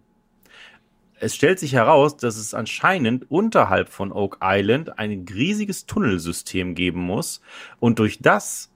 Es 1.22 1.36
stellt 1.36 1.60
sich 1.60 1.74
heraus, 1.74 2.16
dass 2.16 2.36
es 2.36 2.52
anscheinend 2.52 3.30
unterhalb 3.30 3.90
von 3.90 4.10
Oak 4.10 4.38
Island 4.42 4.98
ein 4.98 5.24
riesiges 5.32 5.86
Tunnelsystem 5.86 6.74
geben 6.74 7.00
muss 7.00 7.40
und 7.78 8.00
durch 8.00 8.18
das 8.18 8.72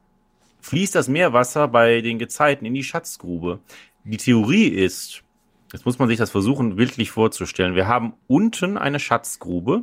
fließt 0.60 0.94
das 0.94 1.08
Meerwasser 1.08 1.66
bei 1.66 2.02
den 2.02 2.20
Gezeiten 2.20 2.64
in 2.64 2.74
die 2.74 2.84
Schatzgrube. 2.84 3.58
Die 4.04 4.16
Theorie 4.16 4.68
ist, 4.68 5.24
jetzt 5.72 5.86
muss 5.86 5.98
man 5.98 6.06
sich 6.06 6.18
das 6.18 6.30
versuchen, 6.30 6.76
bildlich 6.76 7.10
vorzustellen. 7.10 7.74
Wir 7.74 7.88
haben 7.88 8.14
unten 8.28 8.78
eine 8.78 9.00
Schatzgrube, 9.00 9.82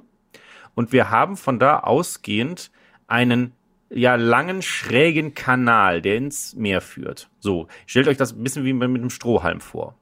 und 0.73 0.93
wir 0.93 1.10
haben 1.10 1.36
von 1.36 1.60
da 1.60 1.80
ausgehend 1.80 2.71
einen 3.08 3.52
ja 3.89 4.16
langen 4.16 4.61
schrägen 4.61 5.34
Kanal, 5.34 6.01
der 6.01 6.16
ins 6.16 6.55
Meer 6.55 6.80
führt. 6.80 7.30
So, 7.39 7.68
stellt 7.88 8.07
euch 8.07 8.18
das 8.18 8.32
ein 8.32 8.41
bisschen 8.41 8.64
wie 8.64 8.72
mit 8.72 8.84
einem 8.86 9.09
Strohhalm 9.09 9.59
vor. 9.59 9.95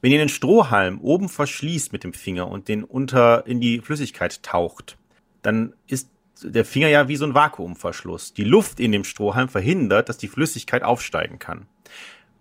Wenn 0.00 0.12
ihr 0.12 0.18
den 0.18 0.28
Strohhalm 0.28 1.00
oben 1.00 1.28
verschließt 1.28 1.92
mit 1.92 2.04
dem 2.04 2.12
Finger 2.12 2.48
und 2.48 2.68
den 2.68 2.84
unter 2.84 3.46
in 3.46 3.60
die 3.60 3.80
Flüssigkeit 3.80 4.42
taucht, 4.42 4.98
dann 5.42 5.74
ist 5.86 6.10
der 6.42 6.64
Finger 6.64 6.88
ja 6.88 7.08
wie 7.08 7.16
so 7.16 7.24
ein 7.24 7.34
Vakuumverschluss. 7.34 8.34
Die 8.34 8.44
Luft 8.44 8.78
in 8.78 8.92
dem 8.92 9.04
Strohhalm 9.04 9.48
verhindert, 9.48 10.08
dass 10.08 10.18
die 10.18 10.28
Flüssigkeit 10.28 10.82
aufsteigen 10.82 11.38
kann. 11.38 11.66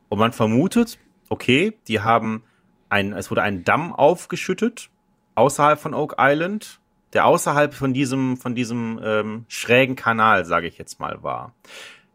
Und 0.10 0.20
man 0.20 0.34
vermutet, 0.34 1.00
okay, 1.30 1.78
die 1.88 2.02
haben 2.02 2.44
ein, 2.90 3.14
es 3.14 3.32
wurde 3.32 3.42
ein 3.42 3.64
Damm 3.64 3.94
aufgeschüttet 3.94 4.90
außerhalb 5.36 5.80
von 5.80 5.94
Oak 5.94 6.16
Island 6.20 6.80
der 7.16 7.26
außerhalb 7.26 7.74
von 7.74 7.94
diesem, 7.94 8.36
von 8.36 8.56
diesem 8.56 9.00
ähm, 9.02 9.46
schrägen 9.48 9.96
Kanal, 9.96 10.44
sage 10.44 10.68
ich 10.68 10.78
jetzt 10.78 11.00
mal, 11.00 11.24
war. 11.24 11.54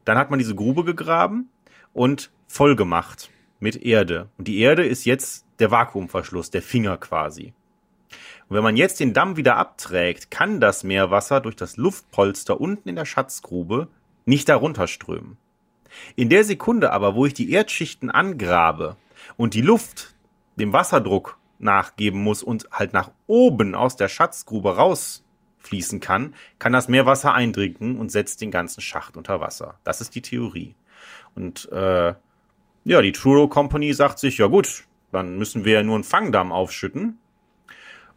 Dann 0.05 0.19
hat 0.19 0.29
man 0.29 0.39
diese 0.39 0.55
Grube 0.55 0.85
gegraben 0.85 1.49
und 1.95 2.31
voll 2.47 2.77
gemacht 2.77 3.31
mit 3.61 3.77
Erde. 3.83 4.29
Und 4.39 4.49
die 4.49 4.59
Erde 4.59 4.85
ist 4.85 5.05
jetzt 5.05 5.47
der 5.59 5.71
Vakuumverschluss, 5.71 6.51
der 6.51 6.63
Finger 6.63 6.97
quasi. 6.97 7.53
Und 8.49 8.57
wenn 8.57 8.65
man 8.65 8.77
jetzt 8.77 8.99
den 8.99 9.13
Damm 9.13 9.37
wieder 9.37 9.57
abträgt, 9.57 10.31
kann 10.31 10.61
das 10.61 10.83
Meerwasser 10.83 11.41
durch 11.41 11.55
das 11.55 11.77
Luftpolster 11.77 12.61
unten 12.61 12.89
in 12.89 12.97
der 12.97 13.05
Schatzgrube 13.05 13.89
nicht 14.25 14.49
darunter 14.49 14.89
strömen. 14.89 15.37
In 16.17 16.29
der 16.29 16.45
Sekunde 16.45 16.93
aber, 16.93 17.15
wo 17.15 17.27
ich 17.27 17.35
die 17.35 17.51
Erdschichten 17.53 18.11
angrabe 18.11 18.97
und 19.37 19.55
die 19.55 19.61
Luft 19.61 20.15
dem 20.57 20.73
Wasserdruck 20.73 21.39
nachgeben 21.59 22.23
muss 22.23 22.43
und 22.43 22.69
halt 22.73 22.93
nach 22.93 23.11
oben 23.27 23.75
aus 23.75 23.97
der 23.97 24.09
Schatzgrube 24.09 24.77
rausfließen 24.77 26.01
kann, 26.01 26.35
kann 26.59 26.73
das 26.73 26.89
Meerwasser 26.89 27.35
eindringen 27.35 27.99
und 27.99 28.11
setzt 28.11 28.41
den 28.41 28.51
ganzen 28.51 28.81
Schacht 28.81 29.17
unter 29.17 29.41
Wasser. 29.41 29.79
Das 29.85 30.01
ist 30.01 30.15
die 30.15 30.23
Theorie. 30.23 30.75
Und 31.35 31.71
äh, 31.71 32.15
ja, 32.91 33.01
die 33.01 33.13
Truro 33.13 33.47
Company 33.47 33.93
sagt 33.93 34.19
sich, 34.19 34.39
ja 34.39 34.49
gut, 34.49 34.85
dann 35.13 35.39
müssen 35.39 35.65
wir 35.65 35.75
ja 35.75 35.83
nur 35.85 35.95
einen 35.95 36.05
Fangdamm 36.05 36.51
aufschütten 36.51 37.19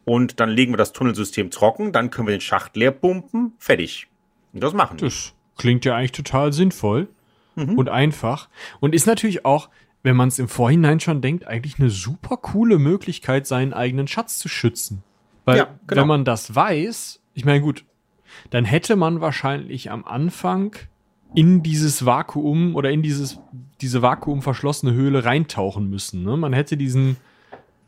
und 0.03 0.39
dann 0.39 0.49
legen 0.49 0.73
wir 0.73 0.77
das 0.77 0.93
Tunnelsystem 0.93 1.51
trocken, 1.51 1.91
dann 1.91 2.09
können 2.09 2.27
wir 2.27 2.35
den 2.35 2.41
Schacht 2.41 2.75
leer 2.75 2.91
pumpen, 2.91 3.53
fertig. 3.59 4.07
Und 4.51 4.63
das 4.63 4.73
machen 4.73 4.99
wir. 4.99 5.07
Das 5.07 5.35
klingt 5.57 5.85
ja 5.85 5.95
eigentlich 5.95 6.11
total 6.11 6.53
sinnvoll 6.53 7.07
mhm. 7.55 7.77
und 7.77 7.89
einfach 7.89 8.49
und 8.79 8.95
ist 8.95 9.05
natürlich 9.05 9.45
auch, 9.45 9.69
wenn 10.01 10.15
man 10.15 10.29
es 10.29 10.39
im 10.39 10.47
Vorhinein 10.47 10.99
schon 10.99 11.21
denkt, 11.21 11.45
eigentlich 11.45 11.77
eine 11.77 11.91
super 11.91 12.37
coole 12.37 12.79
Möglichkeit, 12.79 13.45
seinen 13.45 13.73
eigenen 13.73 14.07
Schatz 14.07 14.39
zu 14.39 14.49
schützen. 14.49 15.03
Weil 15.45 15.57
ja, 15.57 15.67
genau. 15.85 16.01
wenn 16.01 16.07
man 16.07 16.25
das 16.25 16.55
weiß, 16.55 17.21
ich 17.35 17.45
meine 17.45 17.61
gut, 17.61 17.85
dann 18.49 18.65
hätte 18.65 18.95
man 18.95 19.21
wahrscheinlich 19.21 19.91
am 19.91 20.03
Anfang 20.03 20.75
in 21.35 21.63
dieses 21.63 22.05
Vakuum 22.05 22.75
oder 22.75 22.91
in 22.91 23.01
dieses, 23.01 23.39
diese 23.81 24.01
vakuumverschlossene 24.01 24.93
Höhle 24.93 25.25
reintauchen 25.25 25.89
müssen. 25.89 26.23
Ne? 26.23 26.37
Man 26.37 26.53
hätte 26.53 26.77
diesen, 26.77 27.17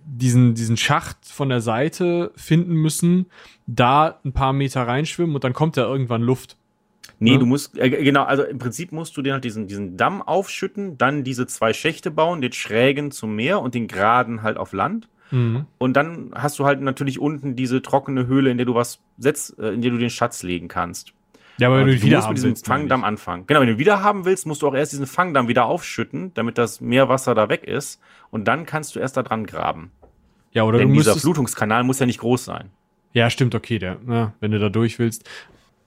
diesen, 0.06 0.56
diesen 0.56 0.78
Schacht 0.78 1.18
von 1.24 1.50
der 1.50 1.62
Seite 1.62 2.32
finden 2.36 2.74
müssen, 2.74 3.28
da 3.68 4.20
ein 4.24 4.34
paar 4.34 4.54
Meter 4.54 4.88
reinschwimmen 4.88 5.36
und 5.36 5.44
dann 5.44 5.54
kommt 5.54 5.78
da 5.78 5.84
irgendwann 5.84 6.22
Luft. 6.22 6.58
Nee, 7.20 7.34
ne? 7.34 7.40
du 7.40 7.46
musst, 7.46 7.78
äh, 7.78 7.90
genau, 7.90 8.24
also 8.24 8.44
im 8.44 8.58
Prinzip 8.58 8.92
musst 8.92 9.16
du 9.16 9.22
dir 9.22 9.34
halt 9.34 9.44
diesen, 9.44 9.68
diesen 9.68 9.96
Damm 9.96 10.22
aufschütten, 10.22 10.98
dann 10.98 11.24
diese 11.24 11.48
zwei 11.48 11.74
Schächte 11.74 12.12
bauen, 12.12 12.42
den 12.42 12.52
schrägen 12.52 13.12
zum 13.12 13.36
Meer 13.36 13.62
und 13.62 13.74
den 13.74 13.88
geraden 13.88 14.42
halt 14.44 14.58
auf 14.58 14.74
Land. 14.74 15.08
Mhm. 15.32 15.66
Und 15.78 15.94
dann 15.94 16.32
hast 16.36 16.60
du 16.60 16.66
halt 16.66 16.82
natürlich 16.82 17.20
unten 17.20 17.56
diese 17.56 17.82
trockene 17.82 18.28
Höhle, 18.28 18.52
in 18.52 18.58
der 18.58 18.66
du 18.66 18.76
was 18.76 19.00
setzt, 19.18 19.58
äh, 19.60 19.70
in 19.70 19.82
der 19.82 19.92
du 19.92 19.98
den 19.98 20.10
Schatz 20.10 20.44
legen 20.44 20.68
kannst. 20.68 21.14
Ja, 21.58 21.68
aber 21.68 21.80
wenn 21.80 21.88
du, 21.88 21.96
du 21.96 22.02
wieder 22.02 22.18
musst 22.18 22.30
mit 22.30 22.38
diesem 22.38 22.50
willst, 22.52 22.66
Fangdamm 22.66 23.04
anfangen. 23.04 23.48
Genau, 23.48 23.62
wenn 23.62 23.70
du 23.70 23.78
wieder 23.78 24.02
haben 24.04 24.26
willst, 24.26 24.46
musst 24.46 24.62
du 24.62 24.68
auch 24.68 24.74
erst 24.74 24.92
diesen 24.92 25.08
Fangdamm 25.08 25.48
wieder 25.48 25.66
aufschütten, 25.66 26.34
damit 26.34 26.58
das 26.58 26.82
Meerwasser 26.82 27.34
da 27.34 27.50
weg 27.50 27.64
ist. 27.64 28.02
Und 28.30 28.46
dann 28.46 28.66
kannst 28.66 28.96
du 28.96 29.00
erst 29.00 29.16
da 29.16 29.24
dran 29.24 29.46
graben. 29.46 29.92
Ja, 30.52 30.64
oder 30.64 30.80
Denn 30.80 30.94
dieser 30.94 31.16
Flutungskanal 31.16 31.84
muss 31.84 32.00
ja 32.00 32.06
nicht 32.06 32.20
groß 32.20 32.46
sein. 32.46 32.72
Ja, 33.14 33.30
stimmt, 33.30 33.56
okay, 33.56 33.80
der, 33.80 33.98
na, 34.06 34.34
wenn 34.42 34.52
du 34.52 34.60
da 34.60 34.70
durch 34.70 35.00
willst. 35.00 35.30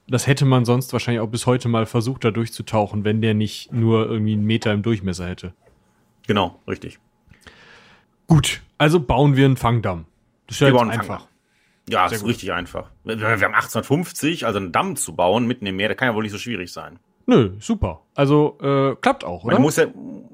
Das 0.07 0.25
hätte 0.25 0.45
man 0.45 0.65
sonst 0.65 0.91
wahrscheinlich 0.91 1.21
auch 1.21 1.29
bis 1.29 1.45
heute 1.45 1.69
mal 1.69 1.85
versucht, 1.85 2.23
da 2.23 2.31
durchzutauchen, 2.31 3.03
wenn 3.03 3.21
der 3.21 3.35
nicht 3.35 3.71
nur 3.71 4.09
irgendwie 4.09 4.33
einen 4.33 4.45
Meter 4.45 4.73
im 4.73 4.81
Durchmesser 4.81 5.27
hätte. 5.27 5.53
Genau, 6.25 6.59
richtig. 6.67 6.99
Gut, 8.25 8.61
also 8.79 8.99
bauen 8.99 9.35
wir 9.35 9.45
einen 9.45 9.57
Fangdamm. 9.57 10.05
Das 10.47 10.59
ist 10.59 10.67
ja 10.67 10.75
einfach. 10.75 11.27
Ja, 11.89 12.07
Sehr 12.07 12.17
ist 12.17 12.21
gut. 12.21 12.29
richtig 12.29 12.51
einfach. 12.51 12.91
Wir 13.03 13.15
haben 13.15 13.53
1850, 13.53 14.45
also 14.45 14.59
einen 14.59 14.71
Damm 14.71 14.95
zu 14.95 15.15
bauen 15.15 15.47
mitten 15.47 15.65
im 15.65 15.75
Meer, 15.75 15.89
das 15.89 15.97
kann 15.97 16.07
ja 16.07 16.15
wohl 16.15 16.23
nicht 16.23 16.31
so 16.31 16.37
schwierig 16.37 16.71
sein. 16.71 16.99
Nö, 17.25 17.51
super. 17.59 18.01
Also 18.15 18.57
äh, 18.59 18.95
klappt 18.95 19.23
auch, 19.23 19.43
oder? 19.43 19.53
Man 19.53 19.61
muss 19.61 19.75
ja, 19.75 19.85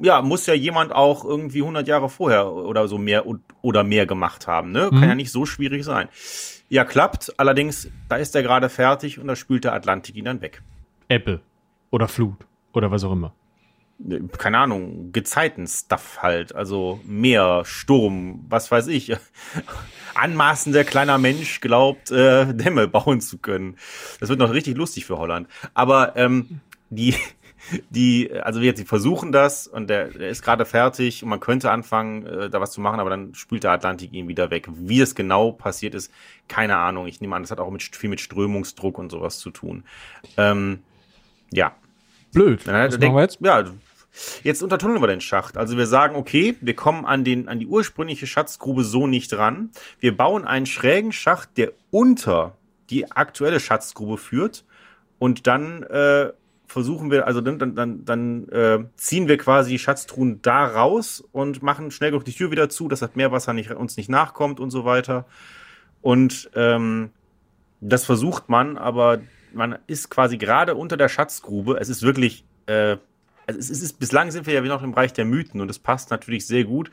ja, 0.01 0.22
muss 0.22 0.45
ja 0.45 0.53
jemand 0.53 0.93
auch 0.93 1.26
irgendwie 1.26 1.60
100 1.60 1.88
Jahre 1.88 2.08
vorher 2.08 2.53
oder 2.53 2.88
so 2.88 2.97
mehr 2.97 3.26
oder 3.62 3.84
mehr 3.84 4.06
gemacht 4.06 4.47
haben, 4.47 4.72
ne? 4.72 4.89
Kann 4.89 4.99
mhm. 4.99 5.03
ja 5.03 5.16
nicht 5.16 5.32
so 5.32 5.45
schwierig 5.45 5.84
sein. 5.84 6.08
Ja, 6.70 6.86
klappt. 6.86 7.34
Allerdings, 7.38 7.89
da 8.08 8.16
ist 8.16 8.34
er 8.34 8.43
gerade 8.43 8.70
fertig 8.70 9.20
und 9.20 9.28
da 9.28 9.36
spült 9.36 9.66
der 9.66 9.74
Atlantik 9.74 10.16
ihn 10.16 10.26
dann 10.26 10.41
weg. 10.41 10.62
Apple 11.10 11.41
oder 11.91 12.08
Flut 12.08 12.45
oder 12.72 12.91
was 12.91 13.03
auch 13.03 13.12
immer. 13.12 13.34
Keine 14.37 14.57
Ahnung, 14.57 15.11
Gezeiten-Stuff 15.13 16.19
halt. 16.21 16.53
Also 16.53 16.99
Meer, 17.05 17.63
Sturm, 17.65 18.45
was 18.49 18.69
weiß 18.69 18.87
ich 18.87 19.13
anmaßender 20.15 20.83
kleiner 20.83 21.17
Mensch 21.17 21.61
glaubt, 21.61 22.11
äh, 22.11 22.53
Dämme 22.53 22.87
bauen 22.87 23.21
zu 23.21 23.37
können. 23.37 23.77
Das 24.19 24.29
wird 24.29 24.39
noch 24.39 24.53
richtig 24.53 24.77
lustig 24.77 25.05
für 25.05 25.17
Holland. 25.17 25.47
Aber 25.73 26.15
ähm, 26.15 26.61
die, 26.89 27.15
die, 27.89 28.31
also 28.31 28.59
jetzt, 28.61 28.87
versuchen 28.87 29.31
das 29.31 29.67
und 29.67 29.89
der, 29.89 30.09
der 30.09 30.29
ist 30.29 30.41
gerade 30.41 30.65
fertig 30.65 31.23
und 31.23 31.29
man 31.29 31.39
könnte 31.39 31.71
anfangen, 31.71 32.25
äh, 32.25 32.49
da 32.49 32.61
was 32.61 32.71
zu 32.71 32.81
machen, 32.81 32.99
aber 32.99 33.09
dann 33.09 33.33
spült 33.35 33.63
der 33.63 33.71
Atlantik 33.71 34.13
ihn 34.13 34.27
wieder 34.27 34.49
weg. 34.49 34.67
Wie 34.71 35.01
es 35.01 35.15
genau 35.15 35.51
passiert 35.51 35.95
ist, 35.95 36.11
keine 36.47 36.77
Ahnung. 36.77 37.07
Ich 37.07 37.21
nehme 37.21 37.35
an, 37.35 37.43
das 37.43 37.51
hat 37.51 37.59
auch 37.59 37.71
mit, 37.71 37.83
viel 37.83 38.09
mit 38.09 38.21
Strömungsdruck 38.21 38.97
und 38.97 39.11
sowas 39.11 39.39
zu 39.39 39.51
tun. 39.51 39.83
Ähm, 40.37 40.79
ja. 41.51 41.75
Blöd. 42.36 42.61
Dann 42.65 42.88
was 42.88 42.99
denkt, 42.99 43.15
wir 43.15 43.21
jetzt? 43.21 43.39
Ja, 43.41 43.63
Jetzt 44.43 44.63
untertunneln 44.63 45.01
wir 45.01 45.07
den 45.07 45.21
Schacht. 45.21 45.57
Also 45.57 45.77
wir 45.77 45.88
sagen, 45.88 46.15
okay, 46.15 46.55
wir 46.61 46.75
kommen 46.75 47.05
an, 47.05 47.23
den, 47.23 47.47
an 47.47 47.59
die 47.59 47.67
ursprüngliche 47.67 48.27
Schatzgrube 48.27 48.83
so 48.83 49.07
nicht 49.07 49.38
ran. 49.38 49.71
Wir 49.99 50.15
bauen 50.15 50.45
einen 50.45 50.65
schrägen 50.65 51.11
Schacht, 51.11 51.57
der 51.57 51.73
unter 51.91 52.55
die 52.89 53.11
aktuelle 53.11 53.59
Schatzgrube 53.59 54.17
führt. 54.17 54.63
Und 55.19 55.47
dann 55.47 55.83
äh, 55.83 56.31
versuchen 56.67 57.11
wir, 57.11 57.27
also 57.27 57.41
dann, 57.41 57.59
dann, 57.59 57.75
dann, 57.75 58.05
dann 58.05 58.49
äh, 58.49 58.86
ziehen 58.95 59.27
wir 59.27 59.38
quasi 59.38 59.71
die 59.71 59.79
Schatztruhen 59.79 60.41
da 60.41 60.65
raus 60.65 61.23
und 61.31 61.61
machen 61.61 61.91
schnell 61.91 62.11
genug 62.11 62.25
die 62.25 62.33
Tür 62.33 62.51
wieder 62.51 62.69
zu, 62.69 62.88
dass 62.88 62.99
das 62.99 63.15
Meerwasser 63.15 63.53
nicht, 63.53 63.71
uns 63.71 63.97
nicht 63.97 64.09
nachkommt 64.09 64.59
und 64.59 64.71
so 64.71 64.86
weiter. 64.86 65.25
Und 66.01 66.49
ähm, 66.55 67.09
das 67.81 68.05
versucht 68.05 68.49
man, 68.49 68.77
aber 68.77 69.19
man 69.56 69.80
ist 69.88 70.10
quasi 70.10 70.38
gerade 70.38 70.76
unter 70.76 70.97
der 70.97 71.10
Schatzgrube. 71.10 71.78
Es 71.80 71.89
ist 71.89 72.01
wirklich 72.01 72.45
äh, 72.68 72.97
also 73.47 73.60
es 73.60 73.70
ist, 73.70 73.99
bislang 73.99 74.32
sind 74.32 74.47
wir 74.47 74.53
ja 74.53 74.62
noch 74.62 74.84
im 74.84 74.91
Bereich 74.91 75.14
der 75.14 75.26
Mythen 75.26 75.62
und 75.62 75.70
es 75.70 75.80
passt 75.80 76.12
natürlich 76.12 76.47
sehr 76.47 76.64
gut. 76.64 76.91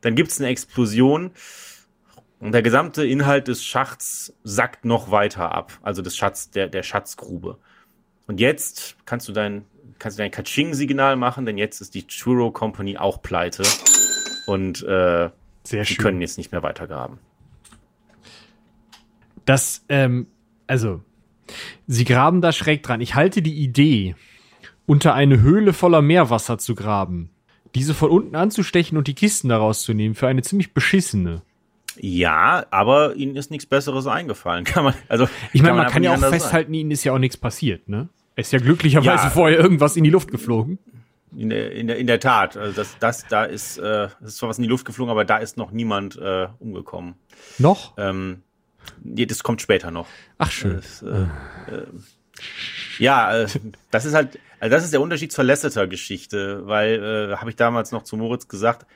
Dann 0.00 0.14
gibt 0.14 0.30
es 0.30 0.40
eine 0.40 0.48
Explosion 0.48 1.30
und 2.40 2.52
der 2.52 2.62
gesamte 2.62 3.06
Inhalt 3.06 3.48
des 3.48 3.64
Schachts 3.64 4.34
sackt 4.42 4.84
noch 4.84 5.10
weiter 5.10 5.52
ab, 5.52 5.72
also 5.82 6.02
des 6.02 6.16
Schatz, 6.16 6.50
der, 6.50 6.68
der 6.68 6.82
Schatzgrube. 6.82 7.58
Und 8.26 8.40
jetzt 8.40 8.96
kannst 9.04 9.28
du 9.28 9.32
dein, 9.32 9.64
kannst 9.98 10.18
du 10.18 10.22
dein 10.22 10.32
Kaching-Signal 10.32 11.16
machen, 11.16 11.46
denn 11.46 11.56
jetzt 11.56 11.80
ist 11.80 11.94
die 11.94 12.06
Truro 12.06 12.50
Company 12.50 12.98
auch 12.98 13.22
pleite 13.22 13.62
und 14.46 14.82
äh, 14.82 15.30
Sehr 15.62 15.84
die 15.84 15.96
können 15.96 16.20
jetzt 16.20 16.36
nicht 16.36 16.50
mehr 16.50 16.64
weitergraben. 16.64 17.18
Das, 19.44 19.84
ähm, 19.88 20.26
also, 20.66 21.02
sie 21.86 22.04
graben 22.04 22.40
da 22.40 22.52
schräg 22.52 22.82
dran. 22.82 23.00
Ich 23.00 23.14
halte 23.14 23.42
die 23.42 23.62
Idee, 23.62 24.14
unter 24.86 25.14
eine 25.14 25.40
Höhle 25.40 25.72
voller 25.72 26.02
Meerwasser 26.02 26.58
zu 26.58 26.74
graben, 26.74 27.30
diese 27.74 27.94
von 27.94 28.10
unten 28.10 28.36
anzustechen 28.36 28.98
und 28.98 29.08
die 29.08 29.14
Kisten 29.14 29.48
daraus 29.48 29.82
zu 29.82 29.94
nehmen, 29.94 30.14
für 30.14 30.28
eine 30.28 30.42
ziemlich 30.42 30.74
beschissene. 30.74 31.42
Ja, 31.96 32.64
aber 32.70 33.14
ihnen 33.16 33.36
ist 33.36 33.50
nichts 33.50 33.66
Besseres 33.66 34.06
eingefallen. 34.06 34.64
Kann 34.66 34.84
man, 34.84 34.94
also, 35.08 35.28
ich 35.52 35.62
meine, 35.62 35.74
man, 35.74 35.84
man 35.84 35.92
kann 35.92 36.02
ja 36.02 36.14
auch 36.14 36.18
festhalten, 36.18 36.72
sein. 36.72 36.80
ihnen 36.80 36.90
ist 36.90 37.04
ja 37.04 37.12
auch 37.12 37.18
nichts 37.18 37.36
passiert, 37.36 37.88
ne? 37.88 38.08
Es 38.34 38.46
ist 38.46 38.52
ja 38.52 38.58
glücklicherweise 38.60 39.24
ja, 39.24 39.30
vorher 39.30 39.58
irgendwas 39.58 39.96
in 39.96 40.04
die 40.04 40.10
Luft 40.10 40.30
geflogen. 40.30 40.78
In 41.36 41.50
der, 41.50 41.72
in 41.72 41.86
der, 41.86 41.98
in 41.98 42.06
der 42.06 42.18
Tat. 42.18 42.56
Also 42.56 42.74
das, 42.74 42.96
das, 42.98 43.26
da 43.26 43.44
ist, 43.44 43.76
äh, 43.78 44.08
das 44.20 44.30
ist 44.30 44.36
zwar 44.38 44.48
was 44.48 44.58
in 44.58 44.62
die 44.62 44.68
Luft 44.68 44.86
geflogen, 44.86 45.10
aber 45.10 45.26
da 45.26 45.36
ist 45.36 45.58
noch 45.58 45.70
niemand 45.70 46.16
äh, 46.16 46.48
umgekommen. 46.58 47.14
Noch? 47.58 47.92
Ähm, 47.98 48.42
nee, 49.02 49.26
das 49.26 49.42
kommt 49.42 49.62
später 49.62 49.90
noch. 49.90 50.06
Ach 50.38 50.50
schön. 50.50 50.76
Das, 50.76 51.02
äh, 51.02 51.22
äh, 51.72 51.86
ja, 52.98 53.42
äh, 53.42 53.46
das 53.90 54.04
ist 54.04 54.14
halt, 54.14 54.38
also 54.60 54.70
das 54.74 54.84
ist 54.84 54.92
der 54.92 55.00
Unterschied 55.00 55.32
zur 55.32 55.44
Lasseter-Geschichte, 55.44 56.66
weil, 56.66 57.30
äh, 57.32 57.36
habe 57.36 57.50
ich 57.50 57.56
damals 57.56 57.92
noch 57.92 58.04
zu 58.04 58.16
Moritz 58.16 58.48
gesagt, 58.48 58.86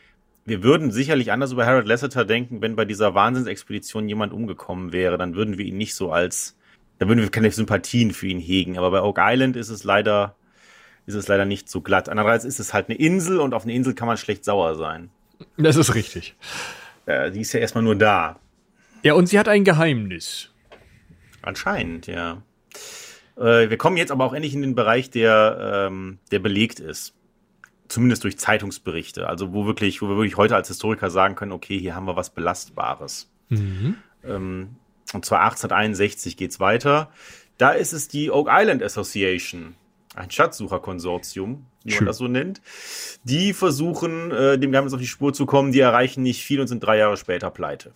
wir 0.46 0.62
würden 0.62 0.92
sicherlich 0.92 1.32
anders 1.32 1.52
über 1.52 1.66
Harold 1.66 1.86
Lasseter 1.86 2.24
denken, 2.24 2.62
wenn 2.62 2.76
bei 2.76 2.84
dieser 2.84 3.14
Wahnsinnsexpedition 3.14 4.08
jemand 4.08 4.32
umgekommen 4.32 4.92
wäre. 4.92 5.18
Dann 5.18 5.34
würden 5.34 5.58
wir 5.58 5.66
ihn 5.66 5.76
nicht 5.76 5.94
so 5.96 6.12
als, 6.12 6.56
dann 6.98 7.08
würden 7.08 7.20
wir 7.20 7.30
keine 7.30 7.50
Sympathien 7.50 8.12
für 8.12 8.28
ihn 8.28 8.38
hegen. 8.38 8.78
Aber 8.78 8.92
bei 8.92 9.02
Oak 9.02 9.18
Island 9.20 9.56
ist 9.56 9.70
es 9.70 9.82
leider, 9.82 10.36
ist 11.06 11.16
es 11.16 11.26
leider 11.26 11.44
nicht 11.44 11.68
so 11.68 11.80
glatt. 11.80 12.08
Andererseits 12.08 12.44
ist 12.44 12.60
es 12.60 12.72
halt 12.72 12.88
eine 12.88 12.96
Insel 12.96 13.40
und 13.40 13.54
auf 13.54 13.64
einer 13.64 13.72
Insel 13.72 13.94
kann 13.94 14.06
man 14.06 14.16
schlecht 14.16 14.44
sauer 14.44 14.76
sein. 14.76 15.10
Das 15.56 15.76
ist 15.76 15.94
richtig. 15.94 16.36
Äh, 17.06 17.32
die 17.32 17.40
ist 17.40 17.52
ja 17.52 17.60
erstmal 17.60 17.84
nur 17.84 17.96
da. 17.96 18.38
Ja, 19.06 19.14
und 19.14 19.28
sie 19.28 19.38
hat 19.38 19.46
ein 19.46 19.62
Geheimnis. 19.62 20.50
Anscheinend, 21.40 22.08
ja. 22.08 22.42
Äh, 23.36 23.70
wir 23.70 23.76
kommen 23.76 23.96
jetzt 23.96 24.10
aber 24.10 24.24
auch 24.24 24.32
endlich 24.32 24.52
in 24.52 24.62
den 24.62 24.74
Bereich, 24.74 25.10
der, 25.10 25.86
ähm, 25.86 26.18
der 26.32 26.40
belegt 26.40 26.80
ist. 26.80 27.14
Zumindest 27.86 28.24
durch 28.24 28.36
Zeitungsberichte. 28.36 29.28
Also 29.28 29.52
wo 29.52 29.64
wirklich, 29.64 30.02
wo 30.02 30.08
wir 30.08 30.16
wirklich 30.16 30.36
heute 30.36 30.56
als 30.56 30.66
Historiker 30.66 31.08
sagen 31.10 31.36
können, 31.36 31.52
okay, 31.52 31.78
hier 31.78 31.94
haben 31.94 32.06
wir 32.06 32.16
was 32.16 32.30
Belastbares. 32.30 33.30
Mhm. 33.48 33.94
Ähm, 34.24 34.70
und 35.12 35.24
zwar 35.24 35.42
1861 35.42 36.36
geht's 36.36 36.58
weiter. 36.58 37.12
Da 37.58 37.70
ist 37.70 37.92
es 37.92 38.08
die 38.08 38.32
Oak 38.32 38.48
Island 38.50 38.82
Association. 38.82 39.76
ein 40.16 40.32
Schatzsucherkonsortium, 40.32 41.64
wie 41.84 41.92
Schön. 41.92 41.98
man 42.00 42.06
das 42.06 42.18
so 42.18 42.26
nennt. 42.26 42.60
Die 43.22 43.52
versuchen, 43.52 44.32
äh, 44.32 44.58
dem 44.58 44.72
Geheimnis 44.72 44.94
auf 44.94 45.00
die 45.00 45.06
Spur 45.06 45.32
zu 45.32 45.46
kommen, 45.46 45.70
die 45.70 45.78
erreichen 45.78 46.24
nicht 46.24 46.42
viel 46.42 46.60
und 46.60 46.66
sind 46.66 46.80
drei 46.80 46.98
Jahre 46.98 47.16
später 47.16 47.52
pleite. 47.52 47.92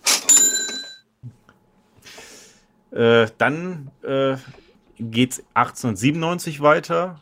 Äh, 2.92 3.28
dann 3.38 3.90
äh, 4.02 4.36
geht 4.98 5.42
1897 5.54 6.60
weiter. 6.60 7.20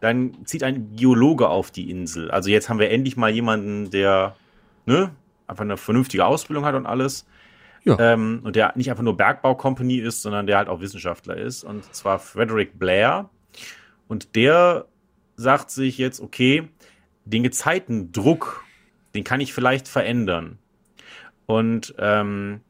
Dann 0.00 0.44
zieht 0.44 0.62
ein 0.62 0.96
Geologe 0.96 1.48
auf 1.48 1.70
die 1.70 1.90
Insel. 1.90 2.30
Also 2.30 2.50
jetzt 2.50 2.68
haben 2.68 2.78
wir 2.78 2.90
endlich 2.90 3.16
mal 3.16 3.30
jemanden, 3.30 3.90
der 3.90 4.36
ne, 4.86 5.12
einfach 5.46 5.64
eine 5.64 5.76
vernünftige 5.76 6.24
Ausbildung 6.24 6.64
hat 6.64 6.74
und 6.74 6.86
alles. 6.86 7.26
Ja. 7.84 7.98
Ähm, 7.98 8.40
und 8.44 8.56
der 8.56 8.72
nicht 8.76 8.90
einfach 8.90 9.02
nur 9.02 9.16
Bergbau-Company 9.16 9.98
ist, 9.98 10.22
sondern 10.22 10.46
der 10.46 10.56
halt 10.56 10.68
auch 10.68 10.80
Wissenschaftler 10.80 11.36
ist. 11.36 11.64
Und 11.64 11.92
zwar 11.94 12.18
Frederick 12.18 12.78
Blair. 12.78 13.28
Und 14.08 14.34
der 14.36 14.86
sagt 15.36 15.70
sich 15.70 15.98
jetzt, 15.98 16.20
okay, 16.20 16.68
den 17.24 17.42
Gezeitendruck, 17.42 18.64
den 19.14 19.24
kann 19.24 19.40
ich 19.40 19.52
vielleicht 19.52 19.88
verändern. 19.88 20.58
Und 21.46 21.94
ähm, 21.98 22.60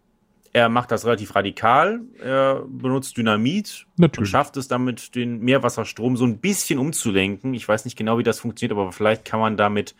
er 0.53 0.69
macht 0.69 0.91
das 0.91 1.07
relativ 1.07 1.35
radikal. 1.35 2.01
Er 2.19 2.65
benutzt 2.69 3.17
Dynamit 3.17 3.87
Natürlich. 3.97 4.19
und 4.19 4.27
schafft 4.27 4.57
es 4.59 4.69
damit, 4.69 5.15
den 5.15 5.41
Meerwasserstrom 5.41 6.17
so 6.17 6.27
ein 6.27 6.39
bisschen 6.39 6.79
umzulenken. 6.79 7.55
Ich 7.55 7.67
weiß 7.67 7.85
nicht 7.87 7.97
genau, 7.97 8.19
wie 8.19 8.23
das 8.23 8.41
funktioniert, 8.41 8.79
aber 8.79 8.93
vielleicht 8.93 9.25
kann 9.25 9.41
man 9.41 9.57
damit, 9.57 9.95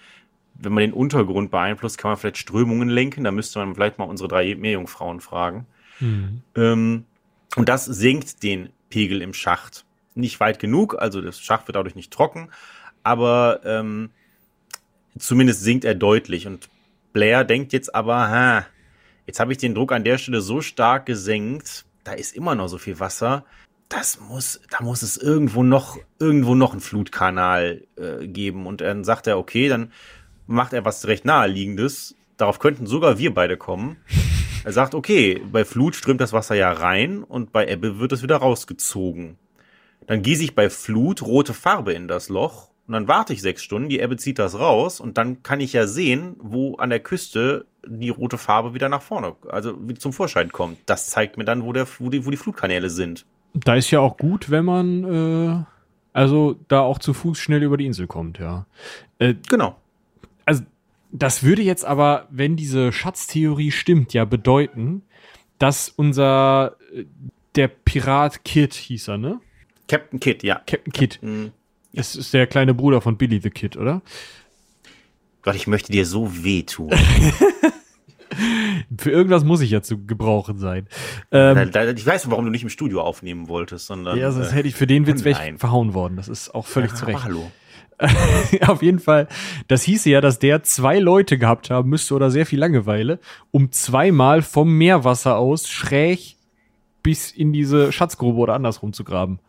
wenn 0.55 0.73
man 0.73 0.83
den 0.83 0.93
Untergrund 0.93 1.51
beeinflusst, 1.51 1.97
kann 1.97 2.11
man 2.11 2.19
vielleicht 2.19 2.37
Strömungen 2.37 2.91
lenken. 2.91 3.25
Da 3.25 3.31
müsste 3.31 3.61
man 3.61 3.75
vielleicht 3.75 3.99
mal 3.99 4.05
unsere 4.05 4.29
drei 4.29 4.55
Meerjungfrauen 4.55 5.21
fragen. 5.21 5.67
Mhm. 6.01 6.43
Ähm, 6.55 7.05
und 7.57 7.69
das 7.69 7.87
senkt 7.87 8.43
den 8.43 8.69
Pegel 8.91 9.23
im 9.23 9.33
Schacht. 9.33 9.87
Nicht 10.15 10.39
weit 10.41 10.59
genug, 10.59 10.97
also 10.99 11.23
das 11.23 11.41
Schacht 11.41 11.67
wird 11.67 11.77
dadurch 11.77 11.95
nicht 11.95 12.13
trocken, 12.13 12.51
aber 13.03 13.61
ähm, 13.65 14.11
zumindest 15.19 15.63
sinkt 15.63 15.87
er 15.87 15.95
deutlich. 15.95 16.47
Und 16.47 16.69
Blair 17.15 17.45
denkt 17.45 17.73
jetzt 17.73 17.95
aber, 17.95 18.29
ha, 18.29 18.67
Jetzt 19.27 19.41
habe 19.41 19.53
ich 19.53 19.59
den 19.59 19.75
Druck 19.75 19.93
an 19.93 20.05
der 20.05 20.19
Stelle 20.19 20.41
so 20.41 20.61
stark 20.61 21.07
gesenkt, 21.07 21.85
da 22.05 22.13
ist 22.13 22.35
immer 22.35 22.55
noch 22.55 22.69
so 22.69 22.79
viel 22.79 22.99
Wasser. 22.99 23.45
Das 23.89 24.19
muss, 24.21 24.61
da 24.71 24.83
muss 24.83 25.03
es 25.03 25.17
irgendwo 25.17 25.63
noch, 25.63 25.99
irgendwo 26.19 26.55
noch 26.55 26.73
einen 26.73 26.81
Flutkanal 26.81 27.87
äh, 27.97 28.27
geben. 28.27 28.67
Und 28.67 28.81
dann 28.81 29.05
sagt 29.05 29.27
er, 29.27 29.39
okay, 29.39 29.69
dann 29.69 29.93
macht 30.47 30.73
er 30.73 30.85
was 30.85 31.07
recht 31.07 31.25
naheliegendes. 31.25 32.15
Darauf 32.37 32.59
könnten 32.59 32.87
sogar 32.87 33.19
wir 33.19 33.33
beide 33.35 33.57
kommen. 33.57 33.99
Er 34.65 34.73
sagt, 34.73 34.95
okay, 34.95 35.43
bei 35.51 35.65
Flut 35.65 35.95
strömt 35.95 36.21
das 36.21 36.33
Wasser 36.33 36.55
ja 36.55 36.73
rein 36.73 37.23
und 37.23 37.53
bei 37.53 37.67
Ebbe 37.69 37.99
wird 37.99 38.13
es 38.13 38.23
wieder 38.23 38.37
rausgezogen. 38.37 39.37
Dann 40.07 40.23
gieße 40.23 40.43
ich 40.43 40.55
bei 40.55 40.71
Flut 40.71 41.23
rote 41.23 41.55
Farbe 41.55 41.93
in 41.93 42.09
das 42.09 42.29
Loch 42.29 42.72
und 42.87 42.95
dann 42.95 43.09
warte 43.09 43.33
ich 43.33 43.43
sechs 43.43 43.63
Stunden, 43.63 43.89
die 43.89 44.01
Ebbe 44.01 44.17
zieht 44.17 44.39
das 44.39 44.59
raus 44.59 45.01
und 45.01 45.17
dann 45.17 45.43
kann 45.43 45.61
ich 45.61 45.73
ja 45.73 45.87
sehen, 45.87 46.37
wo 46.39 46.77
an 46.77 46.91
der 46.91 47.01
Küste 47.01 47.67
die 47.87 48.11
rote 48.11 48.39
Farbe 48.39 48.75
wieder 48.75 48.89
nach 48.89 49.03
vorne, 49.03 49.35
also 49.49 49.75
zum 49.99 50.13
Vorschein 50.13 50.51
kommt. 50.53 50.79
Das 50.87 51.09
zeigt 51.09 51.37
mir 51.39 51.45
dann, 51.45 51.65
wo, 51.65 51.73
der, 51.73 51.87
wo, 51.99 52.11
die, 52.11 52.27
wo 52.27 52.31
die 52.31 52.37
Flutkanäle 52.37 52.91
sind. 52.91 53.25
Da 53.55 53.75
ist 53.75 53.91
ja 53.91 54.01
auch 54.01 54.17
gut, 54.17 54.51
wenn 54.51 54.65
man 54.65 55.05
äh, 55.05 55.65
also 56.13 56.57
da 56.69 56.81
auch 56.81 56.99
zu 56.99 57.15
Fuß 57.15 57.39
schnell 57.39 57.63
über 57.63 57.77
die 57.77 57.87
Insel 57.87 58.07
kommt, 58.07 58.39
ja. 58.39 58.67
Äh, 59.19 59.35
genau. 59.49 59.77
Also 60.45 60.65
das 61.13 61.43
würde 61.43 61.63
jetzt 61.63 61.85
aber, 61.85 62.27
wenn 62.31 62.57
diese 62.57 62.93
Schatztheorie 62.93 63.71
stimmt, 63.71 64.13
ja 64.13 64.25
bedeuten, 64.25 65.03
dass 65.59 65.89
unser 65.89 66.77
äh, 66.95 67.05
der 67.55 67.69
Pirat 67.69 68.45
Kid 68.45 68.75
hieß 68.75 69.09
er, 69.09 69.19
ne? 69.19 69.41
Captain 69.89 70.21
Kid, 70.21 70.43
ja. 70.43 70.57
Captain 70.67 70.93
Kid. 70.93 71.15
Captain 71.15 71.53
es 71.93 72.17
ist 72.17 72.33
der 72.33 72.47
kleine 72.47 72.75
Bruder 72.75 73.01
von 73.01 73.17
Billy 73.17 73.41
the 73.41 73.51
Kid, 73.51 73.77
oder? 73.77 74.03
Gott, 75.43 75.57
ich 75.57 75.67
möchte 75.67 75.93
dir 75.93 76.07
so 76.07 76.45
wehtun. 76.45 76.91
Für 78.99 79.11
irgendwas 79.11 79.45
muss 79.45 79.61
ich 79.61 79.71
ja 79.71 79.83
zu 79.83 80.07
gebrauchen 80.07 80.59
sein. 80.59 80.87
Ähm, 81.31 81.71
ich 81.97 82.07
weiß, 82.07 82.31
warum 82.31 82.47
du 82.47 82.51
nicht 82.51 82.63
im 82.63 82.69
Studio 82.71 83.03
aufnehmen 83.03 83.49
wolltest, 83.49 83.87
sondern. 83.87 84.19
Ja, 84.19 84.31
sonst 84.31 84.53
äh, 84.53 84.57
hätte 84.57 84.69
ich 84.69 84.75
für 84.75 84.87
den 84.87 85.07
Witz 85.07 85.25
weg 85.25 85.37
verhauen 85.59 85.93
worden. 85.93 86.17
Das 86.17 86.29
ist 86.29 86.55
auch 86.55 86.67
völlig 86.67 86.93
ja, 86.93 86.97
zurecht. 86.97 87.25
Hallo. 87.25 87.51
Auf 88.67 88.83
jeden 88.83 88.99
Fall, 88.99 89.29
das 89.69 89.83
hieße 89.83 90.11
ja, 90.11 90.21
dass 90.21 90.39
der 90.39 90.63
zwei 90.63 90.99
Leute 90.99 91.39
gehabt 91.39 91.71
haben 91.71 91.89
müsste 91.91 92.15
oder 92.15 92.31
sehr 92.31 92.47
viel 92.47 92.59
Langeweile, 92.59 93.21
um 93.51 93.71
zweimal 93.71 94.43
vom 94.43 94.77
Meerwasser 94.77 95.37
aus 95.37 95.69
schräg 95.69 96.37
bis 97.03 97.31
in 97.31 97.53
diese 97.53 97.93
Schatzgrube 97.93 98.39
oder 98.39 98.55
andersrum 98.55 98.93
zu 98.93 99.05
graben. 99.05 99.41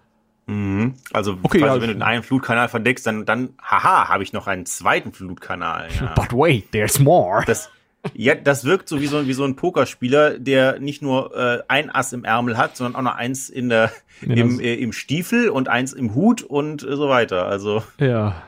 Mhm. 0.46 0.96
Also 1.14 1.38
okay, 1.41 1.60
quasi, 1.60 1.76
ja, 1.76 1.82
wenn 1.82 1.88
du 1.89 1.96
den 1.96 2.04
einen 2.04 2.24
Flutkanal 2.24 2.68
verdeckst, 2.68 3.08
dann, 3.08 3.26
dann 3.26 3.50
haha, 3.62 4.10
habe 4.10 4.24
ich 4.24 4.34
noch 4.34 4.48
einen 4.48 4.66
zweiten 4.66 5.14
Flutkanal. 5.14 5.88
Ja. 6.00 6.14
But 6.16 6.34
wait, 6.34 6.72
there's 6.72 7.00
more. 7.00 7.44
Das, 7.46 7.70
ja, 8.14 8.36
das 8.36 8.66
wirkt 8.66 8.89
so 8.89 9.00
wie 9.00 9.08
so, 9.08 9.26
wie 9.28 9.34
so 9.34 9.46
ein 9.46 9.56
Pokerspieler, 9.56 10.38
der 10.38 10.80
nicht 10.80 11.02
nur 11.02 11.36
äh, 11.36 11.64
ein 11.70 11.89
Ass 11.89 12.12
im 12.12 12.26
Ärmel 12.26 12.58
hat, 12.58 12.76
sondern 12.76 12.96
auch 12.96 13.12
noch 13.12 13.16
eins 13.16 13.50
in 13.50 13.70
der, 13.70 13.91
ja, 14.22 14.36
im, 14.36 14.60
äh, 14.60 14.76
im 14.76 14.91
Stiefel 14.91 15.50
und 15.50 15.70
eins 15.70 15.94
im 15.94 16.14
Hut 16.14 16.41
und 16.44 16.84
äh, 16.84 16.96
so 16.96 17.08
weiter. 17.08 17.46
Also. 17.46 17.84
Ja. 17.98 18.41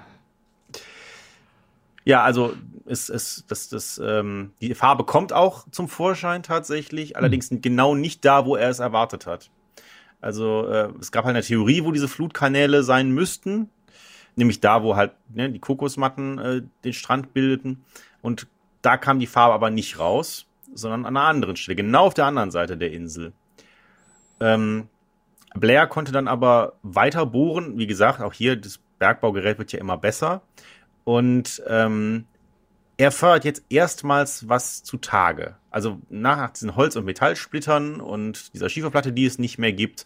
Ja, 2.04 2.24
also 2.24 2.54
es, 2.86 3.10
es, 3.10 3.46
das, 3.48 3.70
das, 3.70 4.00
ähm, 4.04 4.52
die 4.62 4.76
Farbe 4.76 5.06
kommt 5.06 5.34
auch 5.34 5.66
zum 5.72 5.88
Vorschein 5.88 6.44
tatsächlich, 6.44 7.18
allerdings 7.18 7.50
hm. 7.50 7.62
genau 7.62 7.96
nicht 7.96 8.24
da, 8.26 8.46
wo 8.46 8.56
er 8.56 8.70
es 8.70 8.80
erwartet 8.80 9.26
hat. 9.26 9.50
Also 10.26 10.68
äh, 10.68 10.90
es 11.00 11.12
gab 11.12 11.26
halt 11.26 11.36
eine 11.36 11.46
Theorie, 11.46 11.84
wo 11.84 11.92
diese 11.92 12.08
Flutkanäle 12.08 12.82
sein 12.82 13.12
müssten, 13.12 13.70
nämlich 14.36 14.60
da, 14.60 14.82
wo 14.82 14.96
halt 14.96 15.12
ne, 15.30 15.52
die 15.52 15.60
Kokosmatten 15.60 16.40
äh, 16.40 16.62
den 16.84 16.94
Strand 16.94 17.32
bildeten. 17.32 17.86
Und 18.24 18.48
da 18.82 18.98
kam 18.98 19.20
die 19.20 19.28
Farbe 19.28 19.54
aber 19.54 19.70
nicht 19.70 20.00
raus, 20.00 20.48
sondern 20.74 21.06
an 21.06 21.16
einer 21.16 21.28
anderen 21.28 21.56
Stelle, 21.58 21.76
genau 21.76 22.08
auf 22.08 22.16
der 22.16 22.26
anderen 22.26 22.50
Seite 22.50 22.76
der 22.76 22.92
Insel. 22.92 23.34
Ähm, 24.40 24.90
Blair 25.54 25.86
konnte 25.86 26.12
dann 26.12 26.28
aber 26.28 26.74
weiter 26.82 27.28
bohren. 27.28 27.78
Wie 27.78 27.86
gesagt, 27.86 28.20
auch 28.20 28.34
hier, 28.34 28.56
das 28.56 28.80
Bergbaugerät 28.98 29.60
wird 29.60 29.74
ja 29.74 29.80
immer 29.80 29.98
besser. 29.98 30.42
Und 31.04 31.62
ähm, 31.68 32.26
er 32.98 33.12
fördert 33.12 33.46
jetzt 33.46 33.64
erstmals 33.70 34.48
was 34.48 34.84
zutage. 34.84 35.56
Also 35.70 36.00
nach 36.10 36.52
diesen 36.52 36.76
Holz- 36.76 36.96
und 36.96 37.06
Metallsplittern 37.06 38.00
und 38.00 38.54
dieser 38.54 38.70
Schieferplatte, 38.70 39.12
die 39.12 39.26
es 39.26 39.38
nicht 39.38 39.58
mehr 39.58 39.74
gibt, 39.74 40.06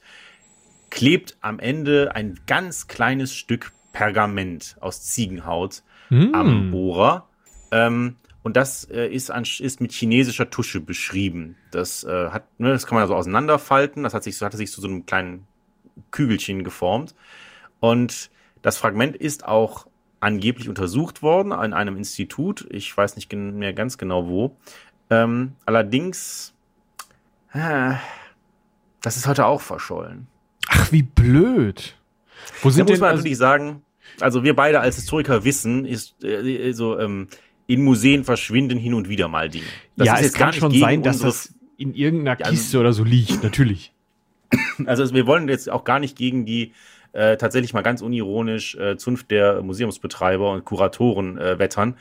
klebt 0.89 1.37
am 1.41 1.59
Ende 1.59 2.15
ein 2.15 2.39
ganz 2.47 2.87
kleines 2.87 3.35
Stück 3.35 3.71
Pergament 3.91 4.75
aus 4.79 5.03
Ziegenhaut 5.03 5.83
mm. 6.09 6.33
am 6.33 6.71
Bohrer. 6.71 7.27
Ähm, 7.71 8.15
und 8.41 8.57
das 8.57 8.85
äh, 8.85 9.07
ist, 9.07 9.29
an, 9.29 9.43
ist 9.59 9.81
mit 9.81 9.91
chinesischer 9.91 10.49
Tusche 10.49 10.79
beschrieben. 10.79 11.57
Das 11.71 12.03
äh, 12.03 12.29
hat, 12.29 12.45
ne, 12.59 12.69
das 12.69 12.87
kann 12.87 12.95
man 12.95 13.03
also 13.03 13.15
auseinanderfalten. 13.15 14.03
Das 14.03 14.13
hat 14.13 14.23
sich, 14.23 14.37
so 14.37 14.45
hatte 14.45 14.57
sich 14.57 14.71
zu 14.71 14.81
so 14.81 14.87
einem 14.87 15.05
kleinen 15.05 15.47
Kügelchen 16.11 16.63
geformt. 16.63 17.13
Und 17.79 18.31
das 18.61 18.77
Fragment 18.77 19.15
ist 19.15 19.45
auch 19.45 19.87
angeblich 20.19 20.69
untersucht 20.69 21.21
worden 21.21 21.51
an 21.51 21.73
einem 21.73 21.97
Institut. 21.97 22.67
Ich 22.69 22.95
weiß 22.95 23.15
nicht 23.15 23.31
mehr 23.33 23.73
ganz 23.73 23.97
genau 23.97 24.27
wo. 24.27 24.55
Ähm, 25.09 25.53
allerdings, 25.65 26.53
äh, 27.53 27.93
das 29.01 29.17
ist 29.17 29.27
heute 29.27 29.45
auch 29.45 29.61
verschollen. 29.61 30.27
Ach, 30.67 30.91
wie 30.91 31.03
blöd. 31.03 31.95
Wo 32.61 32.69
sind 32.69 32.89
da 32.89 32.93
muss 32.93 32.99
man 32.99 33.09
also 33.09 33.19
natürlich 33.19 33.37
sagen, 33.37 33.81
also 34.19 34.43
wir 34.43 34.55
beide 34.55 34.79
als 34.79 34.95
Historiker 34.95 35.43
wissen, 35.43 35.85
ist 35.85 36.23
äh, 36.23 36.71
so 36.73 36.99
ähm, 36.99 37.27
in 37.67 37.83
Museen 37.83 38.23
verschwinden 38.23 38.77
hin 38.77 38.93
und 38.93 39.09
wieder 39.09 39.27
mal 39.27 39.49
Dinge. 39.49 39.65
Das 39.95 40.07
ja, 40.07 40.19
es 40.19 40.33
kann 40.33 40.53
schon 40.53 40.73
sein, 40.77 41.03
dass 41.03 41.19
das 41.19 41.53
in 41.77 41.93
irgendeiner 41.93 42.35
Kiste 42.35 42.77
also, 42.77 42.79
oder 42.79 42.93
so 42.93 43.03
liegt, 43.03 43.43
natürlich. 43.43 43.93
Also 44.85 45.13
wir 45.13 45.27
wollen 45.27 45.47
jetzt 45.47 45.69
auch 45.69 45.83
gar 45.83 45.99
nicht 45.99 46.17
gegen 46.17 46.45
die 46.45 46.73
äh, 47.13 47.37
tatsächlich 47.37 47.73
mal 47.73 47.81
ganz 47.81 48.01
unironisch 48.01 48.75
äh, 48.75 48.97
Zunft 48.97 49.31
der 49.31 49.61
Museumsbetreiber 49.61 50.51
und 50.51 50.65
Kuratoren 50.65 51.37
äh, 51.37 51.59
wettern. 51.59 51.97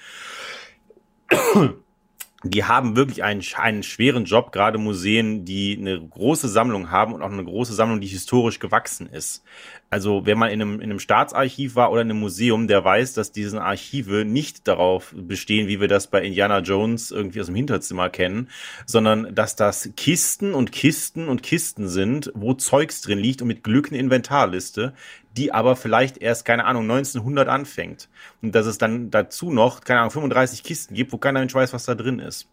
Die 2.45 2.65
haben 2.65 2.95
wirklich 2.95 3.25
einen, 3.25 3.43
einen 3.57 3.83
schweren 3.83 4.25
Job, 4.25 4.53
gerade 4.53 4.79
Museen, 4.79 5.45
die 5.45 5.77
eine 5.77 6.01
große 6.01 6.49
Sammlung 6.49 6.93
haben 6.93 7.13
und 7.13 7.23
auch 7.23 7.33
eine 7.33 7.45
große 7.45 7.75
Sammlung, 7.75 8.01
die 8.01 8.07
historisch 8.07 8.61
gewachsen 8.61 9.09
ist. 9.09 9.43
Also 9.91 10.25
wenn 10.25 10.39
man 10.39 10.51
in 10.51 10.63
einem, 10.63 10.75
in 10.77 10.91
einem 10.91 11.01
Staatsarchiv 11.01 11.75
war 11.75 11.91
oder 11.91 12.03
in 12.03 12.11
einem 12.11 12.21
Museum, 12.21 12.69
der 12.69 12.85
weiß, 12.85 13.15
dass 13.15 13.33
diese 13.33 13.61
Archive 13.61 14.25
nicht 14.25 14.69
darauf 14.69 15.15
bestehen, 15.17 15.67
wie 15.67 15.81
wir 15.81 15.89
das 15.89 16.07
bei 16.09 16.23
Indiana 16.23 16.61
Jones 16.61 17.11
irgendwie 17.11 17.41
aus 17.41 17.47
dem 17.47 17.57
Hinterzimmer 17.57 18.09
kennen, 18.09 18.51
sondern 18.87 19.35
dass 19.35 19.57
das 19.57 19.91
Kisten 19.97 20.55
und 20.55 20.71
Kisten 20.71 21.29
und 21.29 21.43
Kisten 21.43 21.89
sind, 21.89 22.31
wo 22.35 22.55
Zeugs 22.55 23.01
drin 23.01 23.19
liegt 23.19 23.43
und 23.43 23.49
mit 23.49 23.65
Glück 23.65 23.89
eine 23.89 23.99
Inventarliste, 23.99 24.93
die 25.39 25.53
aber 25.53 25.77
vielleicht 25.77 26.19
erst, 26.19 26.45
keine 26.45 26.65
Ahnung, 26.67 26.83
1900 26.85 27.49
anfängt. 27.49 28.09
Und 28.43 28.55
dass 28.55 28.67
es 28.67 28.79
dann 28.79 29.11
dazu 29.11 29.51
noch, 29.53 29.83
keine 29.83 30.01
Ahnung, 30.01 30.11
35 30.13 30.63
Kisten 30.65 30.95
gibt, 30.95 31.13
wo 31.13 31.19
keiner 31.19 31.41
Mensch 31.41 31.55
weiß, 31.55 31.73
was 31.73 31.85
da 31.87 31.95
drin 31.95 32.19
ist. 32.19 32.49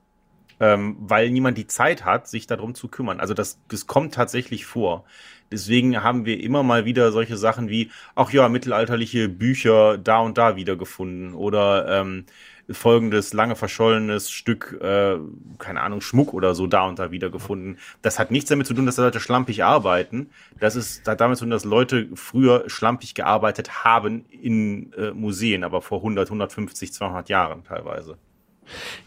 ähm, 0.59 0.95
weil 0.99 1.29
niemand 1.31 1.57
die 1.57 1.67
Zeit 1.67 2.05
hat, 2.05 2.27
sich 2.27 2.47
darum 2.47 2.75
zu 2.75 2.87
kümmern. 2.87 3.19
Also 3.19 3.33
das, 3.33 3.59
das 3.67 3.87
kommt 3.87 4.13
tatsächlich 4.13 4.65
vor. 4.65 5.03
Deswegen 5.51 6.01
haben 6.03 6.25
wir 6.25 6.41
immer 6.41 6.63
mal 6.63 6.85
wieder 6.85 7.11
solche 7.11 7.37
Sachen 7.37 7.69
wie, 7.69 7.91
ach 8.15 8.31
ja, 8.31 8.49
mittelalterliche 8.49 9.29
Bücher 9.29 9.97
da 9.97 10.19
und 10.19 10.37
da 10.37 10.55
wiedergefunden 10.55 11.33
oder 11.33 11.87
ähm, 12.01 12.25
folgendes 12.69 13.33
lange 13.33 13.55
verschollenes 13.55 14.31
Stück, 14.31 14.79
äh, 14.81 15.17
keine 15.57 15.81
Ahnung, 15.81 16.01
Schmuck 16.01 16.33
oder 16.33 16.55
so 16.55 16.67
da 16.67 16.85
und 16.87 16.99
da 16.99 17.11
wiedergefunden. 17.11 17.77
Das 18.01 18.19
hat 18.19 18.31
nichts 18.31 18.49
damit 18.49 18.67
zu 18.67 18.73
tun, 18.73 18.85
dass 18.85 18.97
Leute 18.97 19.19
schlampig 19.19 19.63
arbeiten. 19.63 20.29
Das 20.59 20.75
ist 20.75 21.07
hat 21.07 21.21
damit 21.21 21.37
zu 21.37 21.45
tun, 21.45 21.51
dass 21.51 21.65
Leute 21.65 22.09
früher 22.15 22.69
schlampig 22.69 23.13
gearbeitet 23.13 23.83
haben 23.83 24.25
in 24.29 24.93
äh, 24.93 25.11
Museen, 25.11 25.63
aber 25.63 25.81
vor 25.81 25.99
100, 25.99 26.27
150, 26.27 26.93
200 26.93 27.29
Jahren 27.29 27.63
teilweise. 27.63 28.17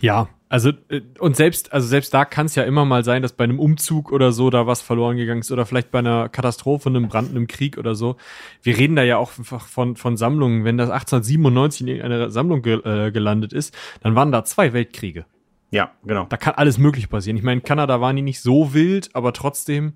Ja, 0.01 0.29
also 0.49 0.71
äh, 0.89 1.03
und 1.19 1.37
selbst 1.37 1.73
also 1.73 1.87
selbst 1.87 2.13
da 2.15 2.25
kann 2.25 2.47
es 2.47 2.55
ja 2.55 2.63
immer 2.65 2.85
mal 2.85 3.05
sein, 3.05 3.23
dass 3.23 3.33
bei 3.33 3.45
einem 3.45 3.59
Umzug 3.59 4.13
oder 4.13 4.33
so 4.33 4.51
da 4.51 4.67
was 4.67 4.81
verloren 4.81 5.17
gegangen 5.17 5.41
ist 5.41 5.53
oder 5.53 5.67
vielleicht 5.67 5.91
bei 5.91 5.99
einer 5.99 6.29
Katastrophe, 6.29 6.89
einem 6.89 7.09
Brand, 7.09 7.31
einem 7.31 7.47
Krieg 7.47 7.77
oder 7.77 7.95
so. 7.95 8.17
Wir 8.63 8.79
reden 8.79 8.97
da 8.97 9.03
ja 9.03 9.19
auch 9.19 9.39
einfach 9.39 9.67
von 9.67 9.97
von 9.97 10.17
Sammlungen. 10.17 10.65
Wenn 10.65 10.79
das 10.79 10.91
1897 10.91 11.83
in 11.83 11.89
irgendeiner 11.89 12.31
Sammlung 12.31 12.63
ge 12.63 12.81
äh, 12.85 13.11
gelandet 13.11 13.53
ist, 13.53 13.77
dann 14.01 14.15
waren 14.15 14.33
da 14.33 14.45
zwei 14.45 14.73
Weltkriege. 14.73 15.27
Ja, 15.71 15.93
genau. 16.03 16.25
Da 16.29 16.39
kann 16.39 16.55
alles 16.55 16.79
möglich 16.79 17.11
passieren. 17.11 17.37
Ich 17.37 17.43
meine, 17.43 17.61
in 17.61 17.65
Kanada 17.67 18.01
waren 18.01 18.17
die 18.17 18.23
nicht 18.23 18.41
so 18.41 18.73
wild, 18.73 19.11
aber 19.13 19.35
trotzdem. 19.35 19.95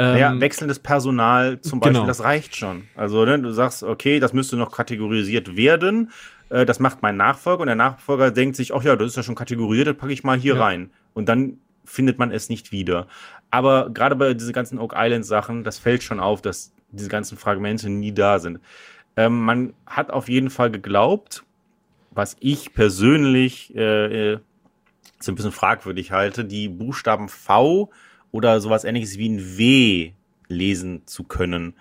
Ähm, 0.00 0.16
ja, 0.16 0.40
wechselndes 0.40 0.78
Personal 0.78 1.60
zum 1.60 1.80
Beispiel, 1.80 1.94
genau. 1.94 2.06
das 2.06 2.22
reicht 2.22 2.54
schon. 2.54 2.84
Also 2.94 3.24
ne, 3.24 3.38
du 3.40 3.52
sagst, 3.52 3.82
okay, 3.82 4.20
das 4.20 4.32
müsste 4.32 4.56
noch 4.56 4.70
kategorisiert 4.70 5.56
werden 5.56 6.10
äh, 6.50 6.66
das 6.66 6.80
macht 6.80 7.02
mein 7.02 7.16
Nachfolger 7.16 7.62
und 7.62 7.66
der 7.66 7.76
Nachfolger 7.76 8.30
denkt 8.30 8.56
sich, 8.56 8.74
ach 8.74 8.82
ja, 8.82 8.96
das 8.96 9.08
ist 9.08 9.16
ja 9.16 9.22
schon 9.22 9.34
kategorisiert, 9.34 9.88
das 9.88 9.96
packe 9.96 10.12
ich 10.12 10.24
mal 10.24 10.38
hier 10.38 10.56
ja. 10.56 10.62
rein. 10.62 10.90
Und 11.14 11.28
dann 11.28 11.58
findet 11.84 12.18
man 12.18 12.30
es 12.30 12.48
nicht 12.48 12.72
wieder. 12.72 13.06
Aber 13.50 13.90
gerade 13.90 14.16
bei 14.16 14.34
diesen 14.34 14.52
ganzen 14.52 14.78
Oak 14.78 14.94
Island 14.96 15.24
Sachen, 15.24 15.64
das 15.64 15.78
fällt 15.78 16.02
schon 16.02 16.20
auf, 16.20 16.42
dass 16.42 16.72
diese 16.90 17.08
ganzen 17.08 17.38
Fragmente 17.38 17.88
nie 17.88 18.12
da 18.12 18.38
sind. 18.38 18.60
Ähm, 19.16 19.40
man 19.40 19.74
hat 19.86 20.10
auf 20.10 20.28
jeden 20.28 20.50
Fall 20.50 20.70
geglaubt, 20.70 21.44
was 22.10 22.36
ich 22.40 22.72
persönlich 22.72 23.74
äh, 23.74 24.32
äh, 24.32 24.38
so 25.18 25.32
ein 25.32 25.34
bisschen 25.34 25.52
fragwürdig 25.52 26.12
halte, 26.12 26.44
die 26.44 26.68
Buchstaben 26.68 27.28
V 27.28 27.90
oder 28.30 28.60
sowas 28.60 28.84
ähnliches 28.84 29.18
wie 29.18 29.28
ein 29.28 29.58
W 29.58 30.12
lesen 30.48 31.06
zu 31.06 31.24
können 31.24 31.74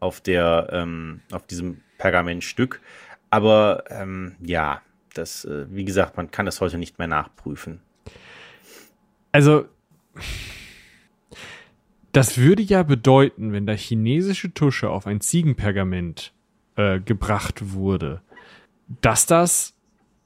auf 0.00 0.20
der 0.20 0.68
ähm, 0.72 1.20
auf 1.30 1.46
diesem 1.46 1.80
Pergamentstück. 1.98 2.80
Aber 3.32 3.84
ähm, 3.88 4.36
ja, 4.44 4.82
das, 5.14 5.46
äh, 5.46 5.64
wie 5.70 5.86
gesagt, 5.86 6.18
man 6.18 6.30
kann 6.30 6.44
das 6.44 6.60
heute 6.60 6.76
nicht 6.76 6.98
mehr 6.98 7.08
nachprüfen. 7.08 7.80
Also, 9.32 9.64
das 12.12 12.36
würde 12.36 12.60
ja 12.60 12.82
bedeuten, 12.82 13.54
wenn 13.54 13.64
da 13.64 13.72
chinesische 13.72 14.52
Tusche 14.52 14.90
auf 14.90 15.06
ein 15.06 15.22
Ziegenpergament 15.22 16.34
äh, 16.76 17.00
gebracht 17.00 17.72
wurde, 17.72 18.20
dass 19.00 19.24
das 19.24 19.74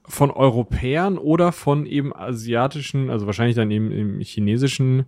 von 0.08 0.32
Europäern 0.32 1.16
oder 1.16 1.52
von 1.52 1.86
eben 1.86 2.12
asiatischen, 2.12 3.08
also 3.08 3.26
wahrscheinlich 3.26 3.54
dann 3.54 3.70
eben 3.70 3.92
im 3.92 4.18
chinesischen 4.18 5.06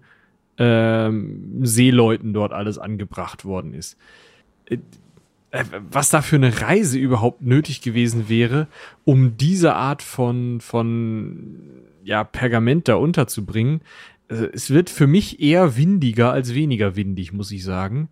ähm, 0.56 1.66
Seeleuten 1.66 2.32
dort 2.32 2.52
alles 2.52 2.78
angebracht 2.78 3.44
worden 3.44 3.74
ist. 3.74 3.98
Äh, 5.58 5.64
was 5.90 6.10
da 6.10 6.22
für 6.22 6.36
eine 6.36 6.60
Reise 6.60 6.98
überhaupt 6.98 7.42
nötig 7.42 7.80
gewesen 7.82 8.28
wäre, 8.28 8.68
um 9.04 9.36
diese 9.36 9.74
Art 9.74 10.02
von, 10.02 10.60
von 10.60 11.82
ja, 12.04 12.24
Pergament 12.24 12.88
da 12.88 12.94
unterzubringen. 12.94 13.80
Äh, 14.28 14.48
es 14.52 14.70
wird 14.70 14.90
für 14.90 15.06
mich 15.06 15.40
eher 15.40 15.76
windiger 15.76 16.32
als 16.32 16.54
weniger 16.54 16.96
windig, 16.96 17.32
muss 17.32 17.50
ich 17.50 17.64
sagen. 17.64 18.08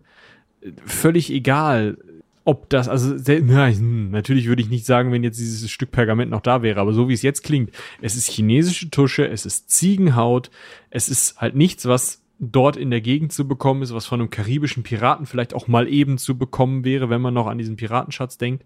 Völlig 0.85 1.31
egal, 1.31 1.97
ob 2.43 2.69
das, 2.69 2.89
also 2.89 3.15
hm, 3.15 4.09
natürlich 4.11 4.47
würde 4.47 4.61
ich 4.61 4.69
nicht 4.69 4.85
sagen, 4.85 5.11
wenn 5.11 5.23
jetzt 5.23 5.39
dieses 5.39 5.69
Stück 5.69 5.91
Pergament 5.91 6.31
noch 6.31 6.41
da 6.41 6.61
wäre, 6.61 6.81
aber 6.81 6.93
so 6.93 7.07
wie 7.07 7.13
es 7.13 7.21
jetzt 7.21 7.43
klingt, 7.43 7.71
es 8.01 8.15
ist 8.15 8.29
chinesische 8.29 8.89
Tusche, 8.89 9.27
es 9.27 9.45
ist 9.45 9.69
Ziegenhaut, 9.69 10.49
es 10.89 11.09
ist 11.09 11.39
halt 11.39 11.55
nichts, 11.55 11.85
was 11.85 12.21
dort 12.39 12.77
in 12.77 12.91
der 12.91 13.01
Gegend 13.01 13.33
zu 13.33 13.47
bekommen 13.47 13.81
ist, 13.81 13.93
was 13.93 14.05
von 14.05 14.19
einem 14.19 14.29
karibischen 14.29 14.83
Piraten 14.83 15.25
vielleicht 15.25 15.53
auch 15.53 15.67
mal 15.67 15.87
eben 15.87 16.17
zu 16.17 16.37
bekommen 16.37 16.83
wäre, 16.83 17.09
wenn 17.09 17.21
man 17.21 17.33
noch 17.33 17.47
an 17.47 17.57
diesen 17.57 17.75
Piratenschatz 17.75 18.37
denkt, 18.37 18.63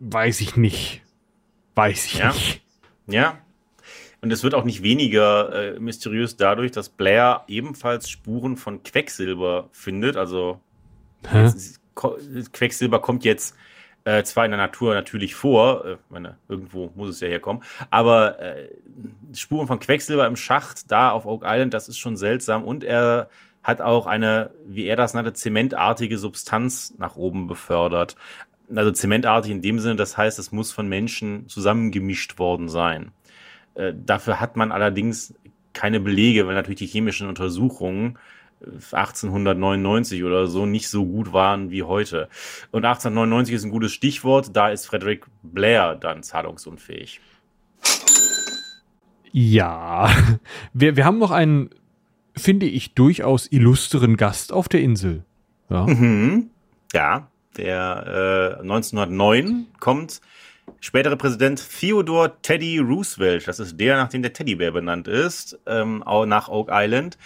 weiß 0.00 0.40
ich 0.40 0.56
nicht. 0.56 1.02
Weiß 1.74 2.06
ich 2.06 2.18
ja. 2.18 2.28
nicht. 2.32 2.62
Ja. 3.06 3.38
Und 4.20 4.32
es 4.32 4.42
wird 4.42 4.54
auch 4.54 4.64
nicht 4.64 4.82
weniger 4.82 5.74
äh, 5.74 5.80
mysteriös 5.80 6.36
dadurch, 6.36 6.72
dass 6.72 6.88
Blair 6.88 7.44
ebenfalls 7.46 8.08
Spuren 8.08 8.56
von 8.56 8.82
Quecksilber 8.82 9.68
findet. 9.72 10.16
Also 10.16 10.60
Quecksilber 12.52 13.00
kommt 13.00 13.24
jetzt 13.24 13.54
äh, 14.04 14.22
zwar 14.22 14.44
in 14.44 14.50
der 14.50 14.58
Natur 14.58 14.94
natürlich 14.94 15.34
vor, 15.34 15.84
äh, 15.84 15.96
meine, 16.10 16.36
irgendwo 16.48 16.90
muss 16.94 17.08
es 17.10 17.20
ja 17.20 17.28
herkommen, 17.28 17.62
aber 17.90 18.38
äh, 18.40 18.68
Spuren 19.34 19.66
von 19.66 19.80
Quecksilber 19.80 20.26
im 20.26 20.36
Schacht 20.36 20.90
da 20.90 21.10
auf 21.10 21.26
Oak 21.26 21.42
Island, 21.44 21.74
das 21.74 21.88
ist 21.88 21.98
schon 21.98 22.16
seltsam 22.16 22.64
und 22.64 22.84
er 22.84 23.28
hat 23.62 23.80
auch 23.80 24.06
eine, 24.06 24.50
wie 24.66 24.84
er 24.84 24.96
das 24.96 25.14
nannte, 25.14 25.32
zementartige 25.32 26.18
Substanz 26.18 26.94
nach 26.98 27.16
oben 27.16 27.46
befördert. 27.46 28.14
Also 28.74 28.90
zementartig 28.90 29.50
in 29.50 29.62
dem 29.62 29.78
Sinne, 29.78 29.96
das 29.96 30.16
heißt, 30.16 30.38
es 30.38 30.52
muss 30.52 30.70
von 30.70 30.86
Menschen 30.86 31.48
zusammengemischt 31.48 32.38
worden 32.38 32.68
sein. 32.68 33.12
Äh, 33.74 33.94
dafür 33.96 34.38
hat 34.38 34.56
man 34.56 34.70
allerdings 34.70 35.34
keine 35.72 35.98
Belege, 35.98 36.46
weil 36.46 36.54
natürlich 36.54 36.78
die 36.78 36.86
chemischen 36.86 37.26
Untersuchungen 37.26 38.18
1899 38.62 40.24
oder 40.24 40.46
so 40.46 40.66
nicht 40.66 40.88
so 40.88 41.04
gut 41.04 41.32
waren 41.32 41.70
wie 41.70 41.82
heute. 41.82 42.28
Und 42.70 42.84
1899 42.84 43.54
ist 43.54 43.64
ein 43.64 43.70
gutes 43.70 43.92
Stichwort, 43.92 44.56
da 44.56 44.68
ist 44.68 44.86
Frederick 44.86 45.26
Blair 45.42 45.94
dann 45.94 46.22
zahlungsunfähig. 46.22 47.20
Ja, 49.32 50.10
wir, 50.72 50.96
wir 50.96 51.04
haben 51.04 51.18
noch 51.18 51.30
einen, 51.30 51.70
finde 52.36 52.66
ich, 52.66 52.94
durchaus 52.94 53.50
illustren 53.50 54.16
Gast 54.16 54.52
auf 54.52 54.68
der 54.68 54.80
Insel. 54.80 55.24
Ja, 55.68 55.86
mhm. 55.86 56.50
ja 56.92 57.28
der 57.56 58.56
äh, 58.58 58.62
1909 58.62 59.66
kommt 59.80 60.20
spätere 60.80 61.16
Präsident 61.16 61.62
Theodore 61.80 62.34
Teddy 62.42 62.78
Roosevelt, 62.78 63.46
das 63.48 63.58
ist 63.58 63.78
der, 63.78 63.96
nach 63.96 64.08
dem 64.08 64.22
der 64.22 64.32
Teddybär 64.32 64.72
benannt 64.72 65.08
ist, 65.08 65.58
ähm, 65.66 66.02
auch 66.02 66.26
nach 66.26 66.48
Oak 66.48 66.68
Island 66.70 67.18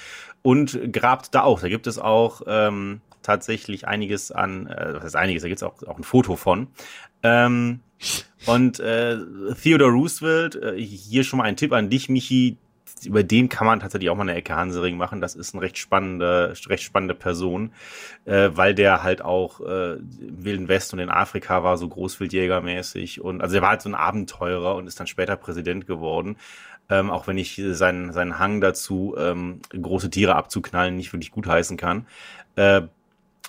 und 0.42 0.92
grabt 0.92 1.34
da 1.34 1.42
auch. 1.42 1.60
Da 1.60 1.68
gibt 1.68 1.86
es 1.86 1.98
auch 1.98 2.42
ähm, 2.46 3.00
tatsächlich 3.22 3.86
einiges 3.86 4.32
an, 4.32 4.66
äh, 4.66 4.94
was 4.94 5.04
heißt 5.04 5.16
einiges, 5.16 5.42
da 5.42 5.48
gibt 5.48 5.58
es 5.58 5.62
auch, 5.62 5.82
auch 5.84 5.98
ein 5.98 6.04
Foto 6.04 6.36
von. 6.36 6.68
Ähm, 7.22 7.80
und 8.46 8.80
äh, 8.80 9.18
Theodore 9.60 9.90
Roosevelt, 9.90 10.56
äh, 10.56 10.80
hier 10.80 11.24
schon 11.24 11.38
mal 11.38 11.44
ein 11.44 11.56
Tipp 11.56 11.72
an 11.72 11.90
dich, 11.90 12.08
Michi, 12.08 12.56
über 13.04 13.22
den 13.22 13.48
kann 13.48 13.66
man 13.66 13.80
tatsächlich 13.80 14.10
auch 14.10 14.16
mal 14.16 14.22
eine 14.22 14.34
Ecke 14.34 14.56
Hansering 14.56 14.96
machen. 14.96 15.20
Das 15.20 15.34
ist 15.34 15.54
eine 15.54 15.62
recht 15.62 15.78
spannende, 15.78 16.54
recht 16.66 16.82
spannende 16.82 17.14
Person, 17.14 17.72
äh, 18.24 18.50
weil 18.54 18.74
der 18.74 19.02
halt 19.02 19.22
auch 19.22 19.60
äh, 19.60 19.94
im 19.94 20.44
Wilden 20.44 20.68
West 20.68 20.92
und 20.92 20.98
in 20.98 21.10
Afrika 21.10 21.62
war, 21.62 21.76
so 21.76 21.88
Großwildjägermäßig. 21.88 23.20
Und 23.20 23.40
also 23.40 23.56
er 23.56 23.62
war 23.62 23.70
halt 23.70 23.82
so 23.82 23.88
ein 23.88 23.94
Abenteurer 23.94 24.74
und 24.74 24.86
ist 24.86 24.98
dann 24.98 25.06
später 25.06 25.36
Präsident 25.36 25.86
geworden. 25.86 26.36
Ähm, 26.90 27.10
auch 27.10 27.26
wenn 27.26 27.36
ich 27.36 27.60
seinen, 27.72 28.12
seinen 28.12 28.38
Hang 28.38 28.60
dazu, 28.60 29.14
ähm, 29.18 29.60
große 29.70 30.10
Tiere 30.10 30.36
abzuknallen, 30.36 30.96
nicht 30.96 31.12
wirklich 31.12 31.30
gut 31.30 31.46
heißen 31.46 31.76
kann. 31.76 32.06
Äh, 32.56 32.82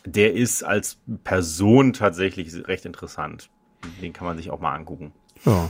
der 0.06 0.34
ist 0.34 0.64
als 0.64 1.00
Person 1.24 1.94
tatsächlich 1.94 2.54
recht 2.68 2.86
interessant. 2.86 3.50
Den 4.02 4.14
kann 4.14 4.28
man 4.28 4.38
sich 4.38 4.52
auch 4.52 4.60
mal 4.60 4.74
angucken. 4.76 5.14
Ja. 5.46 5.70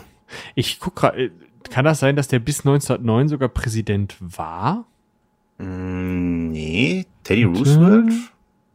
Ich 0.56 0.80
guck 0.80 0.96
gerade, 0.96 1.26
äh, 1.26 1.32
kann 1.70 1.86
das 1.86 2.00
sein, 2.00 2.16
dass 2.16 2.28
der 2.28 2.40
bis 2.40 2.60
1909 2.62 3.28
sogar 3.28 3.50
Präsident 3.50 4.16
war? 4.20 4.86
Mm, 5.58 6.50
nee, 6.50 7.06
Teddy 7.24 7.44
Roosevelt? 7.44 8.14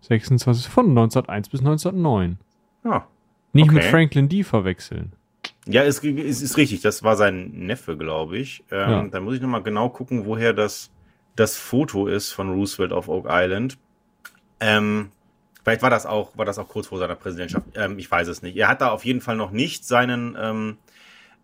26 0.02 0.68
von 0.68 0.86
1901 0.90 1.48
bis 1.48 1.60
1909. 1.60 2.38
Ja. 2.84 3.06
Nicht 3.52 3.66
okay. 3.66 3.74
mit 3.74 3.84
Franklin 3.84 4.28
D 4.28 4.42
verwechseln. 4.42 5.12
Ja, 5.66 5.82
es 5.82 5.98
ist, 5.98 6.04
ist, 6.04 6.42
ist 6.42 6.56
richtig. 6.56 6.82
Das 6.82 7.02
war 7.02 7.16
sein 7.16 7.50
Neffe, 7.52 7.96
glaube 7.96 8.38
ich. 8.38 8.64
Ähm, 8.70 8.90
ja. 8.90 9.02
Da 9.08 9.20
muss 9.20 9.36
ich 9.36 9.40
nochmal 9.40 9.62
genau 9.62 9.88
gucken, 9.88 10.26
woher 10.26 10.52
das, 10.52 10.90
das 11.36 11.56
Foto 11.56 12.06
ist 12.06 12.32
von 12.32 12.50
Roosevelt 12.52 12.92
auf 12.92 13.08
Oak 13.08 13.26
Island. 13.28 13.78
Ähm, 14.60 15.10
vielleicht 15.62 15.82
war 15.82 15.90
das 15.90 16.04
auch, 16.04 16.36
war 16.36 16.44
das 16.44 16.58
auch 16.58 16.68
kurz 16.68 16.88
vor 16.88 16.98
seiner 16.98 17.14
Präsidentschaft. 17.14 17.66
Ähm, 17.74 17.98
ich 17.98 18.10
weiß 18.10 18.28
es 18.28 18.42
nicht. 18.42 18.56
Er 18.56 18.68
hat 18.68 18.82
da 18.82 18.90
auf 18.90 19.04
jeden 19.04 19.22
Fall 19.22 19.36
noch 19.36 19.50
nicht 19.50 19.86
seinen, 19.86 20.36
ähm, 20.38 20.78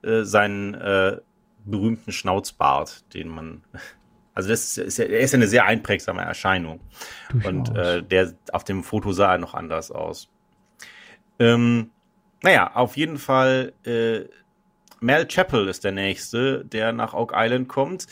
äh, 0.03 0.23
seinen 0.23 0.75
äh, 0.75 1.19
berühmten 1.65 2.13
Schnauzbart, 2.13 3.15
den 3.15 3.29
man. 3.29 3.63
Also 4.33 4.49
das 4.49 4.79
ist, 4.79 4.97
ja, 4.97 5.05
er 5.07 5.21
ist 5.21 5.33
ja 5.33 5.39
eine 5.39 5.49
sehr 5.49 5.67
einprägsame 5.67 6.23
Erscheinung. 6.23 6.81
Durchaus. 7.31 7.49
Und 7.51 7.77
äh, 7.77 8.03
der 8.03 8.33
auf 8.53 8.63
dem 8.63 8.85
Foto 8.85 9.13
sah 9.13 9.33
er 9.33 9.39
noch 9.39 9.55
anders 9.55 9.91
aus. 9.91 10.31
Ähm, 11.41 11.91
naja, 12.43 12.71
auf 12.75 12.97
jeden 12.97 13.19
Fall 13.19 13.73
äh, 13.85 14.21
Mel 15.01 15.27
Chappell 15.27 15.69
ist 15.69 15.85
der 15.85 15.93
nächste, 15.93 16.65
der 16.65 16.93
nach 16.93 17.15
Oak 17.15 17.33
Island 17.35 17.69
kommt. 17.69 18.07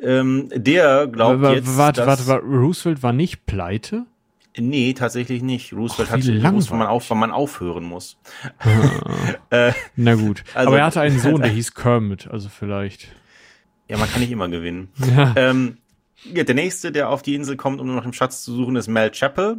Ähm, 0.00 0.48
der 0.54 1.06
glaubt 1.06 1.42
Wa- 1.42 1.52
jetzt, 1.52 1.76
Warte, 1.76 2.06
warte, 2.06 2.26
warte, 2.26 2.44
Roosevelt 2.46 3.02
war 3.02 3.12
nicht 3.12 3.44
pleite? 3.46 4.06
Nee, 4.58 4.94
tatsächlich 4.94 5.42
nicht. 5.42 5.72
Roosevelt 5.72 6.08
Ach, 6.10 6.14
hat 6.16 6.22
gewusst, 6.22 6.70
wann 6.70 6.78
man, 6.78 6.88
auf, 6.88 7.08
wann 7.10 7.18
man 7.18 7.30
aufhören 7.30 7.84
muss. 7.84 8.16
Na 9.96 10.14
gut. 10.14 10.42
Also- 10.54 10.68
Aber 10.68 10.78
er 10.78 10.86
hatte 10.86 11.00
einen 11.00 11.18
Sohn, 11.18 11.40
der 11.42 11.50
hieß 11.52 11.74
Kermit, 11.74 12.28
also 12.28 12.48
vielleicht. 12.48 13.08
Ja, 13.88 13.96
man 13.98 14.08
kann 14.10 14.20
nicht 14.20 14.30
immer 14.30 14.48
gewinnen. 14.48 14.88
Ja. 15.16 15.34
Ähm, 15.36 15.78
ja, 16.24 16.44
der 16.44 16.54
nächste, 16.54 16.92
der 16.92 17.08
auf 17.10 17.22
die 17.22 17.34
Insel 17.34 17.56
kommt, 17.56 17.80
um 17.80 17.94
nach 17.94 18.02
dem 18.02 18.12
Schatz 18.12 18.44
zu 18.44 18.52
suchen, 18.54 18.76
ist 18.76 18.88
Mel 18.88 19.10
Chappell. 19.10 19.58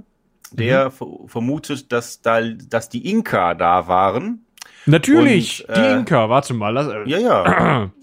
Der 0.52 0.88
Mhm. 0.88 0.92
ver 0.92 1.08
vermutet, 1.28 1.92
dass 1.92 2.22
da, 2.22 2.42
dass 2.42 2.90
die 2.90 3.10
Inka 3.10 3.54
da 3.54 3.88
waren. 3.88 4.46
Natürlich, 4.86 5.68
Und, 5.68 5.78
die 5.78 5.82
äh, 5.82 5.96
Inka, 5.98 6.30
warte 6.30 6.54
mal. 6.54 6.70
Lass, 6.70 6.88
Ja, 7.08 7.18
ja. 7.20 7.92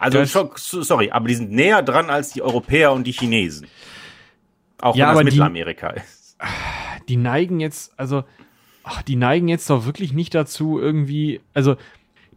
Also, 0.00 0.24
schon, 0.26 0.50
sorry, 0.56 1.10
aber 1.10 1.28
die 1.28 1.34
sind 1.36 1.52
näher 1.52 1.82
dran 1.82 2.10
als 2.10 2.32
die 2.32 2.42
Europäer 2.42 2.92
und 2.92 3.04
die 3.06 3.12
Chinesen. 3.12 3.66
Auch 4.80 4.94
Ja, 4.96 5.08
wenn 5.16 5.26
das 5.26 5.34
die- 5.34 5.40
Mittelamerika 5.40 5.90
ist. 5.90 6.36
die 7.08 7.16
neigen 7.16 7.60
jetzt, 7.60 7.92
also, 7.98 8.24
ach, 8.84 9.02
die 9.02 9.16
neigen 9.16 9.48
jetzt 9.48 9.68
doch 9.70 9.86
wirklich 9.86 10.12
nicht 10.12 10.34
dazu, 10.34 10.78
irgendwie, 10.80 11.40
also, 11.54 11.76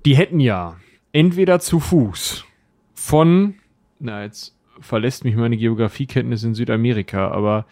die 0.06 0.16
hätten 0.16 0.40
ja 0.40 0.78
entweder 1.14 1.60
zu 1.60 1.80
Fuß 1.80 2.46
von, 2.94 3.56
na, 4.00 4.24
jetzt 4.24 4.56
verlässt 4.80 5.24
mich 5.24 5.36
meine 5.36 5.58
Geografiekenntnis 5.58 6.44
in 6.44 6.54
Südamerika, 6.56 7.30
aber, 7.30 7.66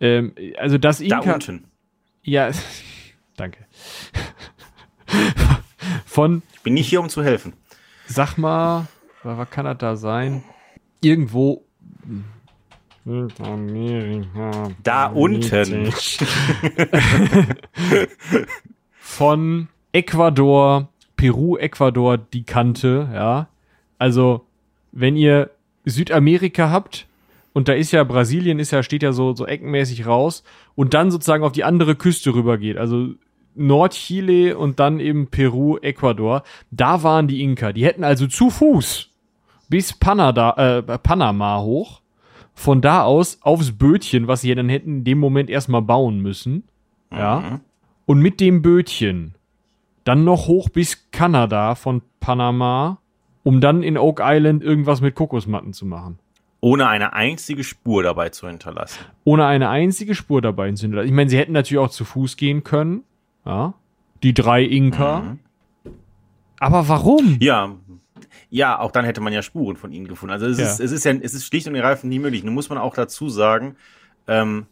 ähm, 0.00 0.34
also 0.58 0.78
das 0.78 0.98
Da 0.98 1.18
Inka, 1.18 1.34
unten. 1.34 1.64
ja, 2.22 2.50
danke. 3.36 3.58
von, 6.06 6.42
Ich 6.54 6.60
bin 6.62 6.74
nicht 6.74 6.88
hier, 6.88 7.00
um 7.00 7.08
zu 7.08 7.22
helfen. 7.22 7.52
sag 8.06 8.36
mal, 8.38 8.86
wa- 9.22 9.38
was 9.38 9.50
kann 9.50 9.64
das 9.64 9.78
da 9.78 9.96
sein? 9.96 10.42
Irgendwo. 11.02 11.64
Südamerika. 13.04 14.68
Da 14.82 15.06
unten. 15.06 15.90
Von 18.98 19.68
Ecuador, 19.92 20.88
Peru, 21.16 21.56
Ecuador 21.56 22.18
die 22.18 22.44
Kante, 22.44 23.08
ja. 23.12 23.48
Also, 23.98 24.46
wenn 24.92 25.16
ihr 25.16 25.50
Südamerika 25.84 26.70
habt, 26.70 27.06
und 27.52 27.68
da 27.68 27.72
ist 27.72 27.92
ja 27.92 28.04
Brasilien, 28.04 28.58
ist 28.58 28.70
ja, 28.70 28.82
steht 28.82 29.02
ja 29.02 29.12
so, 29.12 29.34
so 29.34 29.46
eckenmäßig 29.46 30.06
raus, 30.06 30.42
und 30.74 30.94
dann 30.94 31.10
sozusagen 31.10 31.44
auf 31.44 31.52
die 31.52 31.64
andere 31.64 31.94
Küste 31.96 32.32
rüber 32.34 32.58
geht, 32.58 32.76
also 32.76 33.14
Nordchile 33.54 34.56
und 34.56 34.78
dann 34.80 35.00
eben 35.00 35.26
Peru, 35.26 35.76
Ecuador, 35.78 36.42
da 36.70 37.02
waren 37.02 37.26
die 37.28 37.42
Inka. 37.42 37.72
Die 37.72 37.84
hätten 37.84 38.04
also 38.04 38.26
zu 38.26 38.48
Fuß 38.50 39.08
bis 39.68 39.92
Panada, 39.92 40.78
äh, 40.78 40.82
Panama 40.98 41.60
hoch, 41.60 42.00
von 42.54 42.80
da 42.80 43.02
aus 43.02 43.38
aufs 43.42 43.72
Bötchen, 43.72 44.28
was 44.28 44.42
sie 44.42 44.50
ja 44.50 44.54
dann 44.54 44.68
hätten 44.68 44.98
in 44.98 45.04
dem 45.04 45.18
Moment 45.18 45.50
erstmal 45.50 45.82
bauen 45.82 46.20
müssen, 46.20 46.64
ja, 47.12 47.40
Mhm. 47.40 47.60
und 48.06 48.20
mit 48.20 48.40
dem 48.40 48.62
Bötchen 48.62 49.34
dann 50.04 50.24
noch 50.24 50.46
hoch 50.46 50.68
bis 50.68 51.10
Kanada 51.10 51.74
von 51.74 52.02
Panama, 52.20 52.98
um 53.42 53.60
dann 53.60 53.82
in 53.82 53.98
Oak 53.98 54.20
Island 54.22 54.62
irgendwas 54.62 55.00
mit 55.00 55.14
Kokosmatten 55.14 55.72
zu 55.72 55.86
machen. 55.86 56.18
Ohne 56.60 56.88
eine 56.88 57.14
einzige 57.14 57.64
Spur 57.64 58.02
dabei 58.02 58.28
zu 58.28 58.46
hinterlassen. 58.46 58.98
Ohne 59.24 59.46
eine 59.46 59.70
einzige 59.70 60.14
Spur 60.14 60.42
dabei 60.42 60.70
zu 60.72 60.82
hinterlassen. 60.82 61.08
Ich 61.08 61.14
meine, 61.14 61.30
sie 61.30 61.38
hätten 61.38 61.52
natürlich 61.52 61.82
auch 61.82 61.90
zu 61.90 62.04
Fuß 62.04 62.36
gehen 62.36 62.64
können. 62.64 63.02
Ja. 63.46 63.74
Die 64.22 64.34
drei 64.34 64.62
Inka. 64.62 65.20
Mhm. 65.20 65.38
Aber 66.58 66.88
warum? 66.88 67.38
Ja, 67.40 67.74
ja, 68.50 68.78
auch 68.78 68.90
dann 68.90 69.04
hätte 69.04 69.20
man 69.20 69.32
ja 69.32 69.42
Spuren 69.42 69.76
von 69.76 69.92
ihnen 69.92 70.08
gefunden. 70.08 70.32
Also 70.32 70.46
es, 70.46 70.58
Ja. 70.58 70.66
ist, 70.66 70.80
es 70.80 70.92
ist 70.92 71.04
ja, 71.04 71.12
es 71.12 71.32
ist 71.34 71.46
schlicht 71.46 71.66
und 71.66 71.74
ergreifend 71.74 72.10
nie 72.10 72.18
möglich. 72.18 72.44
Nun 72.44 72.52
muss 72.54 72.68
man 72.68 72.78
auch 72.78 72.94
dazu 72.94 73.30
sagen, 73.30 73.76
ähm, 74.28 74.66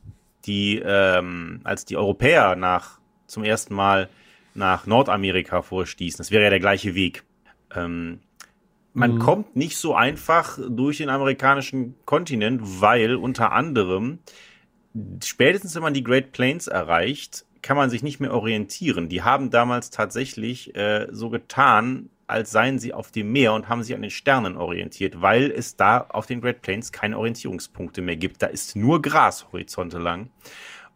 die, 0.45 0.83
ähm, 0.85 1.61
als 1.65 1.85
die 1.85 1.97
Europäer 1.97 2.57
nach 2.57 2.99
zum 3.27 3.45
ersten 3.45 3.75
Mal 3.75 4.09
nach 4.55 4.87
Nordamerika 4.87 5.63
vorstießen, 5.63 6.19
das 6.19 6.31
wäre 6.31 6.45
ja 6.45 6.51
der 6.51 6.61
gleiche 6.61 6.95
Weg. 6.95 7.25
Ähm, 7.75 8.21
man 8.99 9.15
Mhm. 9.15 9.19
kommt 9.21 9.57
nicht 9.57 9.77
so 9.77 9.95
einfach 9.95 10.59
durch 10.69 10.99
den 10.99 11.09
amerikanischen 11.09 11.95
Kontinent, 12.05 12.61
weil 12.81 13.15
unter 13.15 13.53
anderem 13.53 14.19
spätestens 15.23 15.75
wenn 15.75 15.83
man 15.83 15.95
die 15.95 16.05
Great 16.05 16.33
Plains 16.33 16.67
erreicht, 16.67 17.45
kann 17.63 17.77
man 17.77 17.91
sich 17.91 18.03
nicht 18.03 18.21
mehr 18.21 18.33
orientieren. 18.33 19.09
Die 19.09 19.23
haben 19.23 19.51
damals 19.51 19.91
tatsächlich 19.91 20.75
äh, 20.77 21.09
so 21.11 21.29
getan, 21.31 22.09
als 22.27 22.51
seien 22.51 22.79
sie 22.79 22.93
auf 22.93 23.11
dem 23.11 23.33
Meer 23.33 23.53
und 23.55 23.69
haben 23.69 23.83
sich 23.83 23.95
an 23.95 24.03
den 24.03 24.11
Sternen 24.11 24.57
orientiert, 24.57 25.21
weil 25.23 25.51
es 25.51 25.77
da 25.77 26.07
auf 26.09 26.27
den 26.27 26.41
Great 26.41 26.63
Plains 26.63 26.93
keine 26.93 27.19
Orientierungspunkte 27.19 28.03
mehr 28.03 28.17
gibt. 28.17 28.43
Da 28.43 28.47
ist 28.47 28.77
nur 28.77 29.03
Gras 29.03 29.47
Horizonte 29.53 29.99
lang. 29.99 30.31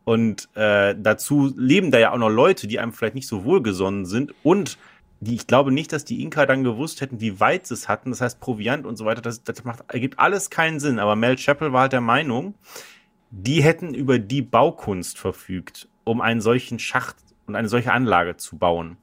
Und 0.05 0.49
äh, 0.55 0.95
dazu 0.99 1.53
leben 1.57 1.91
da 1.91 1.99
ja 1.99 2.13
auch 2.13 2.19
noch 2.19 2.29
Leute, 2.29 2.67
die 2.67 2.79
einem 2.81 2.93
vielleicht 2.93 3.15
nicht 3.15 3.29
so 3.29 3.45
wohlgesonnen 3.45 4.05
sind 4.05 4.35
und 4.43 4.77
die, 5.23 5.37
ich 5.37 5.47
glaube 5.47 5.71
nicht, 5.71 5.93
dass 5.93 6.05
die 6.05 6.21
Inka 6.21 6.47
dann 6.47 6.65
gewusst 6.65 7.01
hätten, 7.01 7.21
wie 7.21 7.39
weit 7.39 7.69
sie 7.69 7.75
es 7.75 7.89
hatten. 7.89 8.11
Das 8.11 8.21
heißt, 8.21 8.41
Proviant 8.41 8.87
und 8.87 8.97
so 8.97 9.05
weiter, 9.05 9.23
das, 9.23 9.45
das 9.45 9.63
macht, 9.63 9.85
ergibt 9.87 10.19
alles 10.19 10.51
keinen 10.51 10.81
Sinn. 10.81 10.99
Aber 10.99 11.15
Mel 11.15 11.37
Chappell 11.37 11.73
war 11.73 11.83
halt 11.83 11.93
der 11.93 12.01
Meinung, 12.01 12.55
die 13.31 13.63
hätten 13.63 13.95
über 13.95 14.19
die 14.19 14.43
Baukunst 14.43 15.19
verfügt, 15.19 15.89
um 16.03 16.21
einen 16.21 16.41
solchen 16.41 16.81
Schacht 16.81 17.15
und 17.47 17.55
eine 17.55 17.69
solche 17.69 17.93
Anlage 17.93 18.37
zu 18.37 18.59
bauen. 18.59 18.97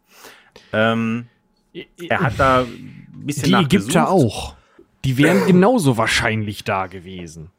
Ähm, 0.73 1.27
er 1.73 2.19
hat 2.19 2.37
da 2.37 2.63
ein 2.63 3.07
bisschen 3.13 3.57
Die. 3.57 3.65
Ägypter 3.65 4.09
auch. 4.09 4.55
Die 5.05 5.17
wären 5.17 5.47
genauso 5.47 5.95
wahrscheinlich 5.95 6.65
da 6.65 6.87
gewesen. 6.87 7.49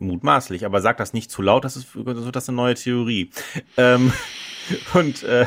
Mutmaßlich, 0.00 0.66
aber 0.66 0.80
sag 0.80 0.96
das 0.96 1.12
nicht 1.12 1.30
zu 1.30 1.40
laut, 1.40 1.64
das 1.64 1.76
ist, 1.76 1.86
das 1.94 2.32
das 2.32 2.48
eine 2.48 2.56
neue 2.56 2.74
Theorie. 2.74 3.30
Ähm, 3.76 4.12
und 4.94 5.22
äh, 5.22 5.46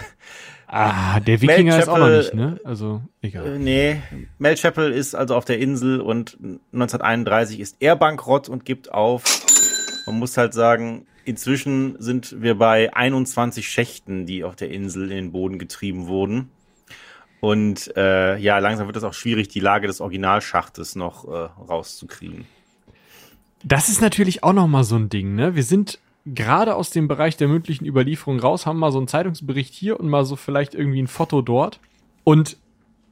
Ah, 0.72 1.20
der 1.20 1.42
Wikinger 1.42 1.80
ist 1.80 1.90
auch 1.90 1.98
noch 1.98 2.06
Chappell- 2.06 2.18
nicht, 2.20 2.34
ne? 2.36 2.60
Also, 2.64 3.02
egal. 3.24 3.56
Äh, 3.56 3.58
Nee, 3.60 4.02
Mel 4.38 4.56
Chappell 4.56 4.92
ist 4.92 5.16
also 5.16 5.36
auf 5.36 5.44
der 5.46 5.58
Insel 5.60 6.00
und 6.00 6.38
1931 6.74 7.60
ist 7.60 7.78
er 7.80 7.96
bankrott 7.96 8.50
und 8.50 8.66
gibt 8.66 8.92
auf. 8.94 9.24
Man 10.06 10.20
muss 10.20 10.38
halt 10.38 10.54
sagen, 10.54 11.08
inzwischen 11.26 11.96
sind 12.00 12.42
wir 12.44 12.56
bei 12.56 12.94
21 12.94 13.68
Schächten, 13.68 14.28
die 14.28 14.44
auf 14.44 14.56
der 14.56 14.70
Insel 14.70 15.04
in 15.06 15.10
den 15.18 15.32
Boden 15.32 15.58
getrieben 15.58 16.06
wurden. 16.08 16.50
Und 17.42 17.96
äh, 17.98 18.38
ja, 18.38 18.60
langsam 18.60 18.86
wird 18.88 18.98
es 18.98 19.04
auch 19.04 19.14
schwierig, 19.14 19.48
die 19.48 19.62
Lage 19.62 19.88
des 19.88 20.02
Originalschachtes 20.02 20.96
noch 20.96 21.26
äh, 21.26 21.50
rauszukriegen. 21.68 22.46
Das 23.64 23.90
ist 23.90 24.02
natürlich 24.02 24.44
auch 24.44 24.54
noch 24.54 24.68
mal 24.68 24.84
so 24.84 24.98
ein 24.98 25.10
Ding, 25.10 25.34
ne? 25.36 25.56
Wir 25.56 25.64
sind 25.64 26.00
gerade 26.26 26.76
aus 26.76 26.90
dem 26.90 27.08
Bereich 27.08 27.38
der 27.38 27.48
mündlichen 27.48 27.86
Überlieferung 27.86 28.40
raus, 28.40 28.66
haben 28.66 28.80
mal 28.80 28.92
so 28.92 28.98
einen 28.98 29.08
Zeitungsbericht 29.08 29.74
hier 29.74 30.00
und 30.00 30.10
mal 30.10 30.26
so 30.26 30.36
vielleicht 30.36 30.76
irgendwie 30.76 31.02
ein 31.02 31.08
Foto 31.08 31.42
dort. 31.42 31.80
Und 32.24 32.58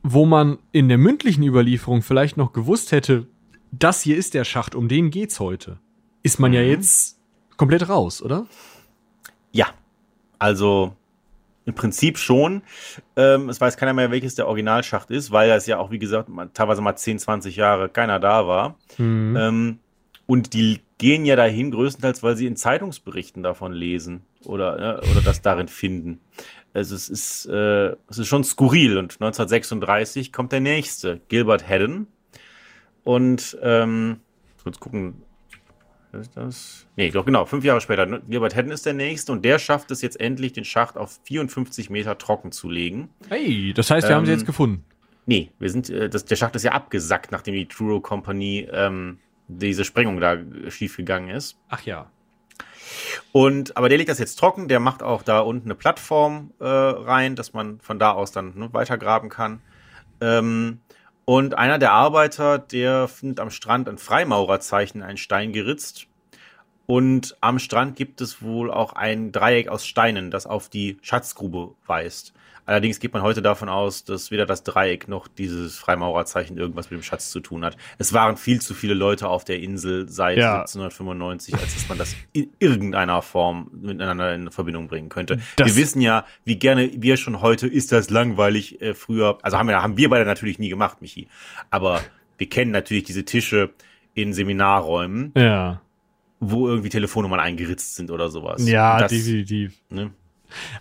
wo 0.03 0.25
man 0.25 0.59
in 0.71 0.89
der 0.89 0.97
mündlichen 0.97 1.43
Überlieferung 1.43 2.01
vielleicht 2.01 2.37
noch 2.37 2.53
gewusst 2.53 2.91
hätte, 2.91 3.27
das 3.71 4.01
hier 4.01 4.17
ist 4.17 4.33
der 4.33 4.43
Schacht, 4.43 4.75
um 4.75 4.87
den 4.87 5.09
geht's 5.09 5.39
heute, 5.39 5.79
ist 6.23 6.39
man 6.39 6.53
ja 6.53 6.61
jetzt 6.61 7.19
komplett 7.57 7.89
raus, 7.89 8.21
oder? 8.21 8.45
Ja, 9.51 9.67
also 10.39 10.93
im 11.65 11.75
Prinzip 11.75 12.17
schon. 12.17 12.61
Ähm, 13.17 13.49
es 13.49 13.59
weiß 13.59 13.75
keiner 13.75 13.93
mehr, 13.93 14.09
welches 14.09 14.35
der 14.35 14.47
Originalschacht 14.47 15.11
ist, 15.11 15.31
weil 15.31 15.49
es 15.51 15.67
ja 15.67 15.77
auch, 15.79 15.91
wie 15.91 15.99
gesagt, 15.99 16.29
teilweise 16.53 16.81
mal 16.81 16.95
10, 16.95 17.19
20 17.19 17.55
Jahre 17.57 17.89
keiner 17.89 18.19
da 18.19 18.47
war. 18.47 18.75
Ähm, 19.35 19.79
und 20.27 20.53
die 20.53 20.79
gehen 20.97 21.25
ja 21.25 21.35
dahin 21.35 21.71
größtenteils, 21.71 22.23
weil 22.23 22.35
sie 22.35 22.47
in 22.47 22.55
Zeitungsberichten 22.55 23.43
davon 23.43 23.71
lesen 23.71 24.21
oder, 24.45 24.79
ja, 24.79 25.11
oder 25.11 25.21
das 25.21 25.41
darin 25.41 25.67
finden. 25.67 26.19
Also 26.73 26.95
es 26.95 27.09
ist, 27.09 27.45
äh, 27.45 27.95
es 28.09 28.17
ist 28.17 28.27
schon 28.27 28.43
skurril. 28.43 28.97
Und 28.97 29.13
1936 29.13 30.31
kommt 30.33 30.51
der 30.51 30.59
nächste, 30.59 31.21
Gilbert 31.27 31.67
Haddon. 31.67 32.07
Und 33.03 33.57
ähm, 33.61 34.19
kurz 34.63 34.79
gucken, 34.79 35.21
ist 36.13 36.35
das? 36.35 36.87
Nee, 36.95 37.11
doch 37.11 37.25
genau, 37.25 37.45
fünf 37.45 37.63
Jahre 37.63 37.81
später. 37.81 38.05
ne, 38.05 38.21
Gilbert 38.27 38.55
Haddon 38.55 38.71
ist 38.71 38.85
der 38.85 38.93
nächste 38.93 39.31
und 39.31 39.43
der 39.45 39.59
schafft 39.59 39.91
es 39.91 40.01
jetzt 40.01 40.19
endlich, 40.19 40.53
den 40.53 40.65
Schacht 40.65 40.97
auf 40.97 41.19
54 41.25 41.89
Meter 41.89 42.17
trocken 42.17 42.51
zu 42.51 42.69
legen. 42.69 43.09
Hey, 43.29 43.73
das 43.73 43.91
heißt, 43.91 44.07
wir 44.07 44.15
haben 44.15 44.25
sie 44.25 44.31
Ähm, 44.31 44.37
jetzt 44.39 44.45
gefunden. 44.45 44.83
Nee, 45.25 45.51
wir 45.59 45.69
sind, 45.69 45.89
äh, 45.89 46.09
das, 46.09 46.25
der 46.25 46.35
Schacht 46.37 46.55
ist 46.55 46.63
ja 46.63 46.71
abgesackt, 46.71 47.31
nachdem 47.31 47.53
die 47.53 47.67
Truro 47.67 47.99
Company 47.99 48.67
ähm, 48.71 49.19
diese 49.47 49.85
Sprengung 49.85 50.19
da 50.19 50.37
schief 50.69 50.97
gegangen 50.97 51.29
ist. 51.29 51.57
Ach 51.69 51.81
ja. 51.83 52.09
Und 53.31 53.77
aber 53.77 53.89
der 53.89 53.97
legt 53.97 54.09
das 54.09 54.19
jetzt 54.19 54.37
trocken, 54.37 54.67
der 54.67 54.79
macht 54.79 55.03
auch 55.03 55.23
da 55.23 55.39
unten 55.39 55.67
eine 55.67 55.75
Plattform 55.75 56.53
äh, 56.59 56.65
rein, 56.65 57.35
dass 57.35 57.53
man 57.53 57.79
von 57.79 57.99
da 57.99 58.11
aus 58.11 58.31
dann 58.31 58.57
ne, 58.57 58.69
weitergraben 58.73 59.29
kann. 59.29 59.61
Ähm, 60.21 60.79
und 61.25 61.57
einer 61.57 61.77
der 61.77 61.91
Arbeiter, 61.91 62.57
der 62.57 63.07
findet 63.07 63.39
am 63.39 63.51
Strand 63.51 63.89
ein 63.89 63.97
Freimaurerzeichen, 63.97 65.03
einen 65.03 65.17
Stein 65.17 65.51
geritzt. 65.51 66.07
Und 66.85 67.35
am 67.41 67.59
Strand 67.59 67.97
gibt 67.97 68.21
es 68.21 68.41
wohl 68.41 68.71
auch 68.71 68.93
ein 68.93 69.33
Dreieck 69.33 69.67
aus 69.67 69.85
Steinen, 69.85 70.31
das 70.31 70.47
auf 70.47 70.69
die 70.69 70.97
Schatzgrube 71.01 71.75
weist. 71.85 72.33
Allerdings 72.67 72.99
geht 72.99 73.13
man 73.13 73.23
heute 73.23 73.41
davon 73.41 73.69
aus, 73.69 74.03
dass 74.03 74.29
weder 74.29 74.45
das 74.45 74.61
Dreieck 74.63 75.07
noch 75.07 75.27
dieses 75.27 75.77
Freimaurerzeichen 75.77 76.57
irgendwas 76.57 76.91
mit 76.91 76.99
dem 76.99 77.03
Schatz 77.03 77.31
zu 77.31 77.39
tun 77.39 77.65
hat. 77.65 77.77
Es 77.97 78.13
waren 78.13 78.37
viel 78.37 78.61
zu 78.61 78.73
viele 78.75 78.93
Leute 78.93 79.29
auf 79.29 79.45
der 79.45 79.59
Insel 79.61 80.07
seit 80.09 80.37
Ja. 80.37 80.59
1795, 80.65 81.53
als 81.55 81.73
dass 81.73 81.87
man 81.89 81.97
das 81.97 82.15
in 82.33 82.49
irgendeiner 82.59 83.21
Form 83.21 83.71
miteinander 83.73 84.35
in 84.35 84.51
Verbindung 84.51 84.87
bringen 84.87 85.09
könnte. 85.09 85.39
Das- 85.55 85.67
wir 85.67 85.75
wissen 85.77 86.01
ja, 86.01 86.25
wie 86.45 86.57
gerne 86.59 86.91
wir 86.93 87.17
schon 87.17 87.41
heute 87.41 87.67
ist 87.67 87.91
das 87.91 88.09
langweilig 88.09 88.81
äh, 88.81 88.93
früher. 88.93 89.37
Also 89.41 89.57
haben 89.57 89.67
wir, 89.69 89.81
haben 89.81 89.97
wir 89.97 90.09
beide 90.09 90.25
natürlich 90.25 90.59
nie 90.59 90.69
gemacht, 90.69 91.01
Michi. 91.01 91.27
Aber 91.69 92.01
wir 92.37 92.49
kennen 92.49 92.71
natürlich 92.71 93.05
diese 93.05 93.23
Tische 93.25 93.69
in 94.13 94.33
Seminarräumen, 94.33 95.31
Ja. 95.37 95.81
wo 96.41 96.67
irgendwie 96.67 96.89
Telefonnummern 96.89 97.39
eingeritzt 97.39 97.95
sind 97.95 98.11
oder 98.11 98.29
sowas. 98.29 98.67
Ja, 98.67 98.99
das, 98.99 99.11
definitiv. 99.11 99.73
Ne? 99.89 100.11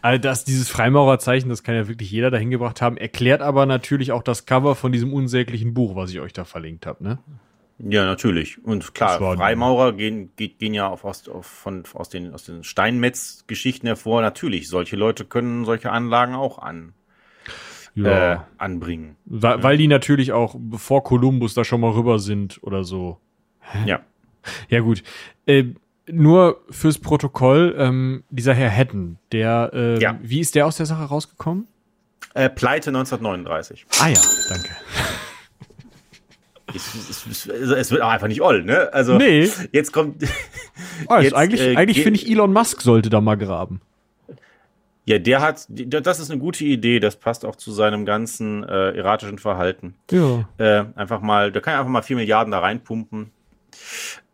Also 0.03 0.21
das, 0.21 0.45
dieses 0.45 0.69
Freimaurerzeichen, 0.69 1.49
das 1.49 1.63
kann 1.63 1.75
ja 1.75 1.89
wirklich 1.89 2.11
jeder 2.11 2.31
dahin 2.31 2.51
gebracht 2.51 2.81
haben, 2.83 2.97
erklärt 2.97 3.43
aber 3.43 3.67
natürlich 3.67 4.13
auch 4.13 4.23
das 4.23 4.47
Cover 4.47 4.75
von 4.75 4.93
diesem 4.93 5.13
unsäglichen 5.13 5.75
Buch, 5.75 5.97
was 5.97 6.11
ich 6.11 6.21
euch 6.21 6.33
da 6.33 6.45
verlinkt 6.45 6.87
habe, 6.87 7.03
ne? 7.03 7.19
Ja, 7.79 8.07
natürlich. 8.07 8.65
Und 8.65 8.95
klar, 8.95 9.19
Freimaurer 9.19 9.93
gehen, 9.93 10.31
gehen 10.37 10.73
ja 10.73 10.89
auf, 10.89 11.05
aus, 11.05 11.29
auf, 11.29 11.45
von, 11.45 11.83
aus 11.93 12.09
den, 12.09 12.33
aus 12.33 12.45
den 12.45 12.65
Steinmetz-Geschichten 12.65 13.87
hervor. 13.87 14.23
Natürlich, 14.23 14.69
solche 14.69 14.97
Leute 14.97 15.27
können 15.27 15.67
solche 15.67 15.93
Anlagen 15.93 16.35
auch 16.35 16.59
an, 16.59 16.95
äh, 17.95 18.39
anbringen. 18.57 19.17
Weil, 19.27 19.63
weil 19.63 19.77
die 19.77 19.89
natürlich 19.89 20.33
auch, 20.33 20.57
bevor 20.59 21.05
Kolumbus 21.05 21.53
da 21.53 21.65
schon 21.65 21.83
mal 21.83 21.91
rüber 21.91 22.19
sind 22.19 22.63
oder 22.63 22.83
so. 22.83 23.19
Ja. 23.85 24.01
Ja, 24.69 24.81
gut. 24.81 25.03
Äh, 25.45 25.75
nur 26.11 26.61
fürs 26.71 26.99
Protokoll, 26.99 27.75
ähm, 27.79 28.25
dieser 28.31 28.55
Herr 28.55 28.71
Hatton, 28.75 29.19
der, 29.33 29.71
äh, 29.73 29.99
Ja. 30.01 30.19
wie 30.23 30.41
ist 30.41 30.55
der 30.55 30.67
aus 30.67 30.77
der 30.77 30.87
Sache 30.87 31.05
rausgekommen? 31.05 31.67
Äh, 32.35 32.49
Pleite 32.51 32.91
1939. 32.91 33.87
Ah 34.01 34.09
ja, 34.09 34.21
danke. 34.49 34.69
Es, 36.75 36.95
es, 36.95 37.27
es, 37.27 37.47
es 37.47 37.91
wird 37.93 38.03
auch 38.03 38.11
einfach 38.11 38.27
nicht 38.27 38.43
oll, 38.43 38.65
ne? 38.65 38.93
Also, 38.93 39.17
Nee. 39.17 39.49
jetzt 39.73 39.93
kommt, 39.93 40.23
ist 40.23 40.33
Jetzt, 41.21 41.35
eigentlich 41.35 41.61
äh, 41.61 41.77
eigentlich 41.77 41.97
ge- 41.97 42.05
finde 42.05 42.21
ich, 42.21 42.29
Elon 42.31 42.53
Musk 42.53 42.81
sollte 42.83 43.09
da 43.09 43.21
mal 43.21 43.37
graben. 43.37 43.81
ja, 45.05 45.19
der 45.21 45.41
hat, 45.41 45.67
das 45.69 46.19
ist 46.19 46.31
eine 46.31 46.41
gute 46.41 46.65
Idee, 46.65 46.99
das 46.99 47.17
passt 47.17 47.45
auch 47.45 47.55
zu 47.57 47.71
seinem 47.71 48.05
ganzen 48.05 48.65
äh, 48.65 48.91
erratischen 48.97 49.39
Verhalten. 49.39 49.95
Ja. 50.11 50.49
Äh, 50.59 50.85
einfach 50.97 51.21
mal, 51.21 51.53
da 51.53 51.61
kann 51.61 51.75
er 51.75 51.79
einfach 51.81 51.93
mal 51.93 52.03
vier 52.03 52.17
Milliarden 52.17 52.51
da 52.51 52.59
reinpumpen. 52.59 53.31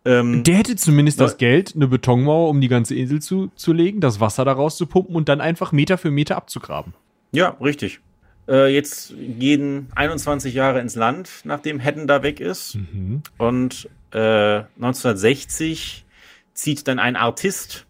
Ähm, 0.05 0.43
Der 0.43 0.57
hätte 0.57 0.77
zumindest 0.77 1.21
das 1.21 1.37
Geld, 1.39 1.75
eine 1.77 1.87
Betonmauer 1.87 2.49
um 2.49 2.61
die 2.61 2.69
ganze 2.69 2.95
Insel 2.95 3.23
zu, 3.23 3.51
zu 3.55 3.73
legen, 3.73 4.01
das 4.01 4.19
Wasser 4.21 4.45
daraus 4.45 4.77
zu 4.77 4.87
pumpen 4.87 5.15
und 5.15 5.29
dann 5.29 5.41
einfach 5.41 5.73
Meter 5.73 5.99
für 5.99 6.11
Meter 6.11 6.37
abzugraben. 6.37 6.95
Ja, 7.31 7.57
richtig. 7.61 8.01
Äh, 8.49 8.75
jetzt 8.75 9.15
gehen 9.17 9.89
21 9.95 10.55
Jahre 10.55 10.81
ins 10.81 10.97
Land, 10.97 11.31
nachdem 11.45 11.83
Haddon 11.83 12.07
da 12.07 12.23
weg 12.23 12.41
ist. 12.41 12.77
Und 13.39 13.89
äh, 14.13 14.19
1960 14.77 16.05
zieht 16.55 16.89
dann 16.89 16.99
ein 16.99 17.17
Artist 17.17 17.87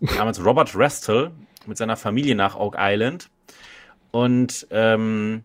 namens 0.00 0.44
Robert 0.44 0.76
Restel 0.76 1.30
mit 1.66 1.78
seiner 1.78 1.96
Familie 1.96 2.34
nach 2.34 2.56
Oak 2.56 2.76
Island. 2.78 3.30
Und 4.10 4.66
ähm, 4.70 5.42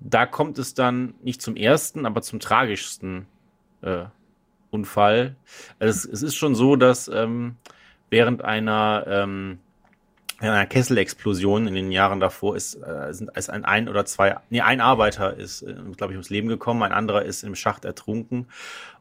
da 0.00 0.26
kommt 0.26 0.58
es 0.58 0.74
dann 0.74 1.14
nicht 1.22 1.40
zum 1.40 1.56
ersten, 1.56 2.06
aber 2.06 2.22
zum 2.22 2.38
tragischsten 2.38 3.26
äh, 3.80 4.04
Unfall. 4.72 5.36
Also 5.78 5.90
es, 5.90 6.04
es 6.04 6.22
ist 6.22 6.34
schon 6.34 6.54
so, 6.54 6.76
dass 6.76 7.08
ähm, 7.08 7.56
während 8.10 8.42
einer 8.44 9.04
ähm, 9.06 9.58
in 10.40 10.48
einer 10.48 10.66
Kesselexplosion 10.66 11.68
in 11.68 11.74
den 11.74 11.92
Jahren 11.92 12.18
davor 12.18 12.56
ist, 12.56 12.74
äh, 12.74 13.14
sind, 13.14 13.30
ist 13.36 13.48
ein 13.48 13.64
ein 13.64 13.88
oder 13.88 14.04
zwei, 14.04 14.36
nee, 14.50 14.60
ein 14.60 14.80
Arbeiter 14.80 15.36
ist, 15.36 15.62
äh, 15.62 15.74
glaube 15.96 16.12
ich, 16.12 16.16
ums 16.16 16.30
Leben 16.30 16.48
gekommen, 16.48 16.82
ein 16.82 16.90
anderer 16.90 17.22
ist 17.22 17.44
im 17.44 17.54
Schacht 17.54 17.84
ertrunken. 17.84 18.48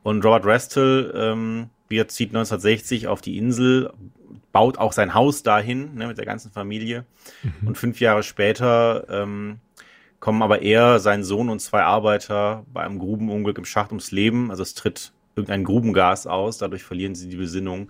Und 0.03 0.24
Robert 0.24 0.45
Restel, 0.45 1.11
ähm, 1.15 1.69
wie 1.88 2.05
zieht 2.05 2.30
1960 2.30 3.07
auf 3.07 3.22
die 3.22 3.39
Insel, 3.39 3.91
baut 4.51 4.78
auch 4.78 4.93
sein 4.93 5.15
Haus 5.15 5.41
dahin, 5.41 5.95
ne, 5.95 6.07
mit 6.07 6.19
der 6.19 6.26
ganzen 6.26 6.51
Familie. 6.51 7.05
Und 7.65 7.78
fünf 7.78 7.99
Jahre 7.99 8.22
später 8.22 9.05
ähm, 9.09 9.59
kommen 10.19 10.43
aber 10.43 10.61
er, 10.61 10.99
sein 10.99 11.24
Sohn 11.24 11.49
und 11.49 11.59
zwei 11.59 11.82
Arbeiter 11.82 12.65
bei 12.72 12.84
einem 12.84 12.99
Grubenunglück 12.99 13.57
im 13.57 13.65
Schacht 13.65 13.89
ums 13.89 14.11
Leben. 14.11 14.51
Also 14.51 14.61
es 14.61 14.76
tritt 14.76 15.11
irgendein 15.36 15.63
Grubengas 15.63 16.27
aus, 16.27 16.57
dadurch 16.57 16.84
verlieren 16.84 17.15
sie 17.15 17.29
die 17.29 17.38
Besinnung 17.38 17.89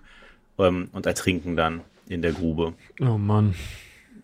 ähm, 0.58 0.88
und 0.92 1.06
ertrinken 1.06 1.56
dann 1.56 1.80
in 2.08 2.22
der 2.22 2.32
Grube 2.32 2.74
Oh 3.00 3.18
Mann. 3.18 3.54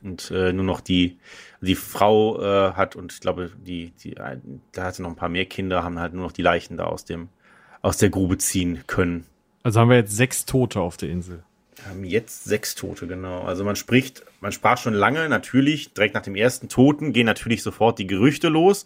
und 0.03 0.31
äh, 0.31 0.53
nur 0.53 0.65
noch 0.65 0.81
die 0.81 1.17
die 1.61 1.75
Frau 1.75 2.41
äh, 2.41 2.73
hat 2.75 2.95
und 2.97 3.13
ich 3.13 3.21
glaube 3.21 3.51
die 3.67 3.93
die 4.03 4.15
da 4.73 4.85
hatte 4.85 5.03
noch 5.03 5.11
ein 5.11 5.17
paar 5.17 5.29
mehr 5.29 5.47
Kinder 5.47 5.83
haben 5.85 5.99
halt 5.99 6.13
nur 6.15 6.23
noch 6.25 6.33
die 6.33 6.43
Leichen 6.43 6.77
da 6.77 6.85
aus 6.85 7.05
dem 7.05 7.29
aus 7.83 7.97
der 7.97 8.11
Grube 8.11 8.39
ziehen 8.39 8.85
können 8.87 9.25
Also 9.63 9.81
haben 9.81 9.91
wir 9.91 9.97
jetzt 9.97 10.17
sechs 10.17 10.45
Tote 10.45 10.81
auf 10.81 10.97
der 10.97 11.09
Insel. 11.11 11.43
haben 11.89 12.05
jetzt 12.05 12.45
sechs 12.45 12.75
Tote 12.75 13.07
genau 13.07 13.43
also 13.43 13.65
man 13.65 13.75
spricht 13.77 14.25
man 14.41 14.53
sprach 14.53 14.79
schon 14.79 14.95
lange 14.95 15.29
natürlich 15.29 15.93
direkt 15.95 16.15
nach 16.15 16.23
dem 16.23 16.35
ersten 16.37 16.69
Toten 16.69 17.13
gehen 17.13 17.27
natürlich 17.27 17.63
sofort 17.63 17.99
die 17.99 18.07
Gerüchte 18.07 18.49
los 18.49 18.85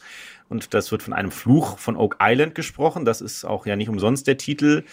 und 0.53 0.73
das 0.75 0.93
wird 0.93 1.03
von 1.03 1.13
einem 1.13 1.33
Fluch 1.33 1.79
von 1.79 1.97
Oak 1.97 2.19
Island 2.21 2.55
gesprochen 2.55 3.05
das 3.05 3.21
ist 3.21 3.45
auch 3.45 3.67
ja 3.67 3.75
nicht 3.75 3.89
umsonst 3.89 4.27
der 4.29 4.37
Titel 4.37 4.85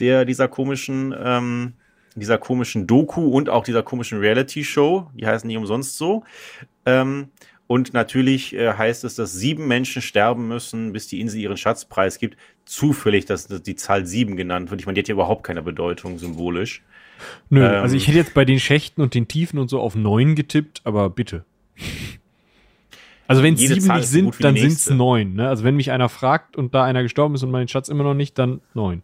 der 0.00 0.24
dieser 0.24 0.48
komischen 0.48 1.14
ähm, 1.18 1.74
dieser 2.18 2.38
komischen 2.38 2.86
Doku 2.86 3.28
und 3.28 3.48
auch 3.48 3.64
dieser 3.64 3.82
komischen 3.82 4.18
Reality-Show, 4.18 5.10
die 5.14 5.26
heißen 5.26 5.46
nicht 5.46 5.56
umsonst 5.56 5.96
so. 5.96 6.24
Ähm, 6.86 7.28
und 7.66 7.92
natürlich 7.92 8.54
äh, 8.54 8.72
heißt 8.72 9.04
es, 9.04 9.14
dass 9.14 9.34
sieben 9.34 9.68
Menschen 9.68 10.00
sterben 10.00 10.48
müssen, 10.48 10.92
bis 10.92 11.06
die 11.06 11.20
Insel 11.20 11.40
ihren 11.40 11.56
Schatzpreis 11.56 12.18
gibt. 12.18 12.36
Zufällig, 12.64 13.26
dass 13.26 13.46
die 13.46 13.76
Zahl 13.76 14.06
sieben 14.06 14.36
genannt 14.36 14.70
wird. 14.70 14.80
Ich 14.80 14.86
meine, 14.86 14.94
die 14.94 15.00
hat 15.00 15.08
ja 15.08 15.14
überhaupt 15.14 15.44
keine 15.44 15.62
Bedeutung 15.62 16.18
symbolisch. 16.18 16.82
Nö, 17.50 17.64
Ähm. 17.64 17.82
also 17.82 17.96
ich 17.96 18.06
hätte 18.08 18.18
jetzt 18.18 18.34
bei 18.34 18.44
den 18.44 18.60
Schächten 18.60 19.02
und 19.02 19.14
den 19.14 19.28
Tiefen 19.28 19.58
und 19.58 19.68
so 19.68 19.80
auf 19.80 19.94
neun 19.94 20.34
getippt, 20.34 20.80
aber 20.84 21.10
bitte. 21.10 21.44
Also 23.28 23.42
wenn 23.42 23.54
es 23.54 23.60
sieben 23.60 23.80
Zahl 23.80 23.98
nicht 23.98 24.08
so 24.08 24.12
sind, 24.12 24.44
dann 24.44 24.56
sind 24.56 24.72
es 24.72 24.90
neun. 24.90 25.34
Ne? 25.34 25.48
Also 25.48 25.62
wenn 25.62 25.76
mich 25.76 25.90
einer 25.90 26.08
fragt 26.08 26.56
und 26.56 26.74
da 26.74 26.82
einer 26.82 27.02
gestorben 27.02 27.34
ist 27.34 27.42
und 27.42 27.50
mein 27.50 27.68
Schatz 27.68 27.88
immer 27.88 28.02
noch 28.02 28.14
nicht, 28.14 28.38
dann 28.38 28.60
neun. 28.74 29.02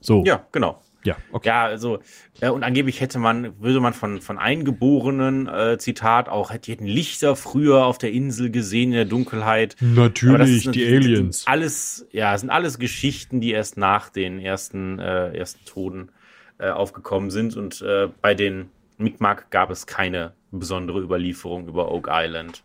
So. 0.00 0.24
Ja, 0.24 0.46
genau. 0.52 0.80
Ja, 1.04 1.16
okay. 1.32 1.48
Ja, 1.48 1.64
also, 1.64 2.00
äh, 2.40 2.50
und 2.50 2.64
angeblich 2.64 3.00
hätte 3.00 3.18
man, 3.18 3.60
würde 3.60 3.80
man 3.80 3.94
von, 3.94 4.20
von 4.20 4.36
Eingeborenen, 4.36 5.46
äh, 5.46 5.78
Zitat, 5.78 6.28
auch 6.28 6.50
hätte 6.50 6.72
hätten 6.72 6.86
Lichter 6.86 7.36
früher 7.36 7.84
auf 7.84 7.98
der 7.98 8.12
Insel 8.12 8.50
gesehen 8.50 8.90
in 8.90 8.96
der 8.96 9.04
Dunkelheit. 9.04 9.76
Natürlich, 9.80 10.66
ist 10.66 10.74
die 10.74 10.86
Aliens. 10.86 11.40
Sind 11.40 11.48
alles, 11.48 12.06
ja, 12.12 12.36
sind 12.36 12.50
alles 12.50 12.78
Geschichten, 12.78 13.40
die 13.40 13.52
erst 13.52 13.76
nach 13.76 14.08
den 14.08 14.38
ersten, 14.38 14.98
äh, 14.98 15.36
ersten 15.36 15.64
Toten 15.64 16.10
äh, 16.58 16.70
aufgekommen 16.70 17.30
sind. 17.30 17.56
Und 17.56 17.80
äh, 17.80 18.08
bei 18.20 18.34
den 18.34 18.70
Mi'kmaq 18.98 19.44
gab 19.50 19.70
es 19.70 19.86
keine 19.86 20.32
besondere 20.50 21.00
Überlieferung 21.00 21.68
über 21.68 21.92
Oak 21.92 22.08
Island. 22.10 22.62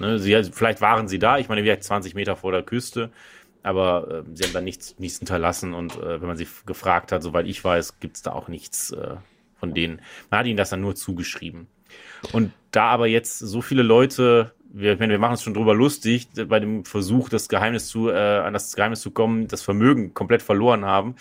Ne, 0.00 0.18
sie, 0.18 0.34
also 0.34 0.50
vielleicht 0.52 0.80
waren 0.80 1.08
sie 1.08 1.18
da, 1.18 1.38
ich 1.38 1.48
meine, 1.48 1.62
vielleicht 1.62 1.84
20 1.84 2.14
Meter 2.14 2.34
vor 2.34 2.52
der 2.52 2.62
Küste, 2.62 3.10
aber 3.62 4.24
äh, 4.26 4.34
sie 4.34 4.44
haben 4.44 4.52
da 4.54 4.60
nichts, 4.60 4.98
nichts 4.98 5.18
hinterlassen. 5.18 5.74
Und 5.74 5.96
äh, 5.96 6.20
wenn 6.20 6.26
man 6.28 6.36
sie 6.36 6.48
gefragt 6.66 7.12
hat, 7.12 7.22
soweit 7.22 7.46
ich 7.46 7.62
weiß, 7.62 8.00
gibt 8.00 8.16
es 8.16 8.22
da 8.22 8.32
auch 8.32 8.48
nichts 8.48 8.92
äh, 8.92 9.16
von 9.58 9.74
denen. 9.74 10.00
Man 10.30 10.40
hat 10.40 10.46
ihnen 10.46 10.56
das 10.56 10.70
dann 10.70 10.80
nur 10.80 10.94
zugeschrieben. 10.94 11.68
Und 12.32 12.52
da 12.70 12.86
aber 12.86 13.06
jetzt 13.06 13.38
so 13.38 13.60
viele 13.60 13.82
Leute, 13.82 14.52
wir, 14.72 14.96
meine, 14.96 15.12
wir 15.12 15.18
machen 15.18 15.32
uns 15.32 15.42
schon 15.42 15.54
drüber 15.54 15.74
lustig, 15.74 16.28
bei 16.48 16.60
dem 16.60 16.84
Versuch, 16.84 17.28
das 17.28 17.48
Geheimnis 17.48 17.88
zu, 17.88 18.08
äh, 18.08 18.14
an 18.14 18.54
das 18.54 18.74
Geheimnis 18.74 19.00
zu 19.00 19.10
kommen, 19.10 19.48
das 19.48 19.62
Vermögen 19.62 20.14
komplett 20.14 20.42
verloren 20.42 20.84
haben, 20.86 21.16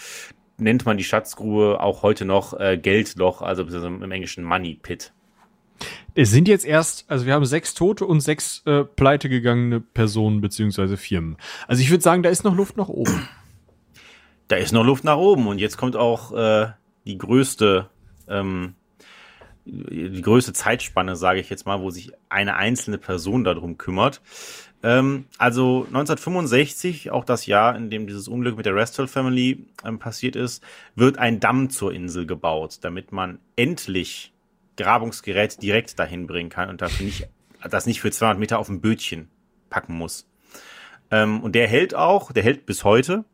nennt 0.57 0.85
man 0.85 0.97
die 0.97 1.03
Schatzgrube 1.03 1.81
auch 1.81 2.03
heute 2.03 2.23
noch 2.23 2.57
äh, 2.57 2.77
Geldloch, 2.77 3.41
also 3.41 3.63
im 3.63 4.11
Englischen 4.11 4.43
Money 4.43 4.79
Pit. 4.81 5.11
Es 6.15 6.31
sind 6.31 6.47
jetzt 6.47 6.65
erst, 6.65 7.05
also 7.09 7.25
wir 7.25 7.33
haben 7.33 7.45
sechs 7.45 7.73
Tote 7.73 8.05
und 8.05 8.21
sechs 8.21 8.63
äh, 8.65 8.83
pleite 8.83 9.29
gegangene 9.29 9.79
Personen 9.79 10.41
beziehungsweise 10.41 10.97
Firmen. 10.97 11.37
Also 11.67 11.81
ich 11.81 11.89
würde 11.89 12.03
sagen, 12.03 12.23
da 12.23 12.29
ist 12.29 12.43
noch 12.43 12.55
Luft 12.55 12.77
nach 12.77 12.89
oben. 12.89 13.27
Da 14.47 14.55
ist 14.55 14.71
noch 14.71 14.83
Luft 14.83 15.03
nach 15.03 15.17
oben 15.17 15.47
und 15.47 15.59
jetzt 15.59 15.77
kommt 15.77 15.95
auch 15.95 16.33
äh, 16.33 16.67
die 17.05 17.17
größte, 17.17 17.89
ähm, 18.27 18.73
die 19.65 20.21
größte 20.21 20.53
Zeitspanne, 20.53 21.15
sage 21.15 21.39
ich 21.39 21.49
jetzt 21.49 21.67
mal, 21.67 21.81
wo 21.81 21.91
sich 21.91 22.11
eine 22.29 22.55
einzelne 22.55 22.97
Person 22.97 23.43
darum 23.43 23.77
kümmert. 23.77 24.21
Ähm, 24.81 25.25
also 25.37 25.85
1965, 25.87 27.11
auch 27.11 27.25
das 27.25 27.45
Jahr, 27.45 27.75
in 27.75 27.89
dem 27.89 28.07
dieses 28.07 28.27
Unglück 28.27 28.57
mit 28.57 28.65
der 28.65 28.75
Restall 28.75 29.07
Family 29.07 29.67
ähm, 29.85 29.99
passiert 29.99 30.35
ist, 30.35 30.63
wird 30.95 31.19
ein 31.19 31.39
Damm 31.39 31.69
zur 31.69 31.93
Insel 31.93 32.25
gebaut, 32.25 32.79
damit 32.81 33.11
man 33.11 33.39
endlich 33.55 34.31
Grabungsgerät 34.79 35.61
direkt 35.61 35.99
dahin 35.99 36.27
bringen 36.27 36.49
kann 36.49 36.69
und 36.69 36.81
dafür 36.81 37.05
nicht, 37.05 37.27
das 37.69 37.85
nicht 37.85 38.01
für 38.01 38.11
200 38.11 38.39
Meter 38.39 38.59
auf 38.59 38.69
ein 38.69 38.81
Bötchen 38.81 39.29
packen 39.69 39.93
muss. 39.95 40.27
Ähm, 41.11 41.41
und 41.41 41.53
der 41.53 41.67
hält 41.67 41.95
auch, 41.95 42.31
der 42.31 42.43
hält 42.43 42.65
bis 42.65 42.83
heute. 42.83 43.25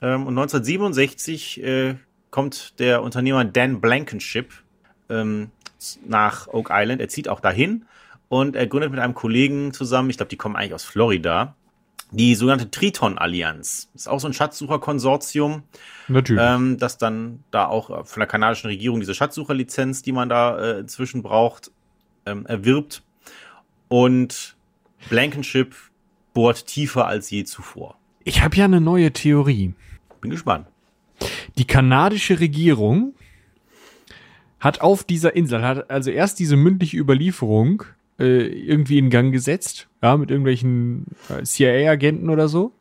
Ähm, 0.00 0.26
und 0.26 0.38
1967 0.38 1.62
äh, 1.62 1.94
kommt 2.30 2.78
der 2.78 3.02
Unternehmer 3.02 3.44
Dan 3.44 3.80
Blankenship 3.80 4.52
ähm, 5.08 5.50
nach 6.06 6.48
Oak 6.48 6.70
Island. 6.72 7.00
Er 7.00 7.08
zieht 7.08 7.28
auch 7.28 7.40
dahin 7.40 7.86
und 8.28 8.56
er 8.56 8.66
gründet 8.66 8.90
mit 8.90 9.00
einem 9.00 9.14
Kollegen 9.14 9.72
zusammen, 9.72 10.10
ich 10.10 10.16
glaube, 10.16 10.30
die 10.30 10.36
kommen 10.36 10.56
eigentlich 10.56 10.74
aus 10.74 10.84
Florida, 10.84 11.54
die 12.10 12.34
sogenannte 12.34 12.70
Triton-Allianz. 12.70 13.90
Ist 13.94 14.08
auch 14.08 14.20
so 14.20 14.28
ein 14.28 14.32
Schatzsucherkonsortium. 14.32 15.62
Natürlich. 16.08 16.42
Ähm, 16.44 16.78
das 16.78 16.98
dann 16.98 17.44
da 17.50 17.66
auch 17.66 18.06
von 18.06 18.20
der 18.20 18.26
kanadischen 18.26 18.68
Regierung 18.68 19.00
diese 19.00 19.14
Schatzsucherlizenz, 19.14 20.02
die 20.02 20.12
man 20.12 20.28
da 20.28 20.58
äh, 20.58 20.78
inzwischen 20.80 21.22
braucht, 21.22 21.70
ähm, 22.26 22.46
erwirbt. 22.46 23.02
Und 23.88 24.56
Blankenship 25.08 25.74
bohrt 26.34 26.66
tiefer 26.66 27.06
als 27.06 27.30
je 27.30 27.44
zuvor. 27.44 27.96
Ich 28.24 28.42
habe 28.42 28.56
ja 28.56 28.64
eine 28.64 28.80
neue 28.80 29.12
Theorie. 29.12 29.74
Bin 30.20 30.30
gespannt. 30.30 30.66
Die 31.56 31.66
kanadische 31.66 32.40
Regierung 32.40 33.14
hat 34.60 34.80
auf 34.80 35.04
dieser 35.04 35.36
Insel, 35.36 35.62
hat 35.62 35.90
also 35.90 36.10
erst 36.10 36.38
diese 36.38 36.56
mündliche 36.56 36.96
Überlieferung 36.96 37.84
äh, 38.18 38.46
irgendwie 38.46 38.98
in 38.98 39.10
Gang 39.10 39.32
gesetzt, 39.32 39.88
ja, 40.02 40.16
mit 40.16 40.30
irgendwelchen 40.30 41.06
äh, 41.28 41.42
CIA-Agenten 41.42 42.30
oder 42.30 42.48
so. 42.48 42.72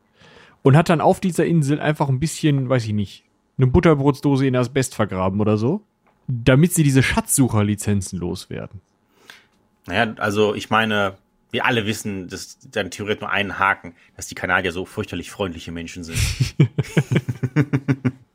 Und 0.63 0.75
hat 0.75 0.89
dann 0.89 1.01
auf 1.01 1.19
dieser 1.19 1.45
Insel 1.45 1.79
einfach 1.79 2.09
ein 2.09 2.19
bisschen, 2.19 2.69
weiß 2.69 2.85
ich 2.85 2.93
nicht, 2.93 3.23
eine 3.57 3.67
Butterbrotsdose 3.67 4.45
in 4.45 4.55
Asbest 4.55 4.95
vergraben 4.95 5.39
oder 5.39 5.57
so, 5.57 5.81
damit 6.27 6.73
sie 6.73 6.83
diese 6.83 7.03
Schatzsucherlizenzen 7.03 8.19
loswerden. 8.19 8.81
Naja, 9.85 10.13
also 10.17 10.53
ich 10.53 10.69
meine, 10.69 11.15
wir 11.51 11.65
alle 11.65 11.85
wissen, 11.85 12.27
dass 12.27 12.59
dann 12.69 12.91
theoretisch 12.91 13.21
nur 13.21 13.31
einen 13.31 13.57
Haken, 13.57 13.95
dass 14.15 14.27
die 14.27 14.35
Kanadier 14.35 14.73
so 14.73 14.85
fürchterlich 14.85 15.31
freundliche 15.31 15.71
Menschen 15.71 16.03
sind. 16.03 16.19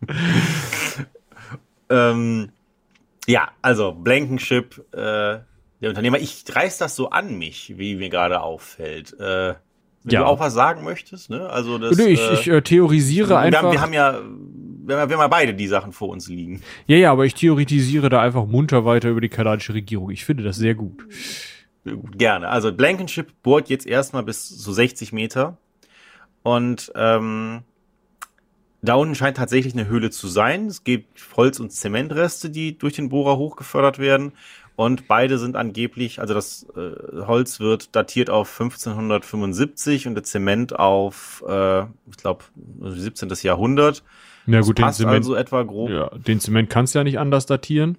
ähm, 1.90 2.50
ja, 3.26 3.50
also 3.61 3.92
Blankenship, 3.92 4.84
äh, 4.94 5.40
der 5.83 5.91
Unternehmer, 5.91 6.18
ich 6.18 6.45
reiß 6.49 6.78
das 6.78 6.97
so 6.97 7.11
an 7.11 7.37
mich, 7.37 7.74
wie 7.76 7.97
mir 7.97 8.09
gerade 8.09 8.41
auffällt. 8.41 9.12
Äh, 9.20 9.55
wenn 10.05 10.14
Ja. 10.14 10.20
du 10.20 10.26
auch 10.26 10.41
was 10.41 10.55
sagen 10.55 10.83
möchtest, 10.85 11.28
ne? 11.30 11.49
Also 11.51 11.78
das, 11.78 11.97
Nö, 11.97 12.07
ich, 12.07 12.20
äh, 12.20 12.35
ich 12.35 12.49
äh, 12.49 12.62
theorisiere 12.62 13.28
wir, 13.30 13.39
einfach. 13.39 13.62
haben, 13.62 13.72
wir 13.72 13.80
haben 13.80 13.93
ja, 13.93 14.20
wir 14.85 14.97
haben, 14.97 15.11
ja 15.11 15.28
beide 15.28 15.55
die 15.55 15.66
Sachen 15.68 15.93
vor 15.93 16.09
uns 16.09 16.28
liegen. 16.28 16.62
ja, 16.87 16.97
ja, 16.97 17.12
aber 17.12 17.24
ich 17.26 17.35
theoretisiere 17.35 18.09
da 18.09 18.20
einfach 18.20 18.47
munter 18.47 18.85
weiter 18.85 19.11
über 19.11 19.20
die 19.20 19.28
kanadische 19.28 19.74
Regierung. 19.74 20.11
Ich 20.11 20.24
finde 20.24 20.43
das 20.43 20.57
sehr 20.57 20.74
gut. 20.74 21.05
Gut, 21.85 22.16
Gerne. 22.18 22.49
Also 22.49 22.72
Blankenship 22.72 23.43
bohrt 23.43 23.68
jetzt 23.68 23.87
erstmal 23.87 24.22
bis 24.22 24.49
so 24.49 24.72
60 24.72 25.12
Meter. 25.12 25.57
Und 26.45 26.93
ähm, 26.97 27.62
da 28.83 28.95
unten 28.95 29.14
scheint 29.14 29.37
tatsächlich 29.37 29.74
eine 29.74 29.87
Höhle 29.87 30.11
zu 30.11 30.26
sein. 30.26 30.66
Es 30.66 30.83
gibt 30.83 31.37
Holz- 31.37 31.61
und 31.61 31.70
Zementreste, 31.70 32.51
die 32.51 32.76
durch 32.76 32.95
den 32.95 33.09
Bohrer 33.09 33.37
hochgefördert 33.37 34.01
werden. 34.01 34.33
Und 34.75 35.07
beide 35.07 35.39
sind 35.39 35.55
angeblich, 35.57 36.20
also 36.20 36.33
das 36.35 36.66
äh, 36.77 37.20
Holz 37.27 37.61
wird 37.61 37.95
datiert 37.95 38.31
auf 38.31 38.49
1575 39.11 40.07
und 40.07 40.14
der 40.14 40.25
Zement 40.25 40.79
auf, 40.79 41.45
äh, 41.49 41.83
ich 41.83 42.16
glaube, 42.16 42.45
17. 42.81 43.31
Jahrhundert. 43.43 44.03
Na 44.47 44.59
Das 44.59 44.66
gut, 44.66 44.79
den 44.79 44.85
passt 44.87 44.99
Zement, 44.99 45.16
also 45.16 45.35
etwa 45.35 45.62
grob. 45.62 45.91
ja, 45.91 46.11
den 46.27 46.41
Zement 46.41 46.68
kannst 46.70 46.95
du 46.95 46.99
ja 47.01 47.05
nicht 47.05 47.18
anders 47.18 47.47
datieren. 47.47 47.99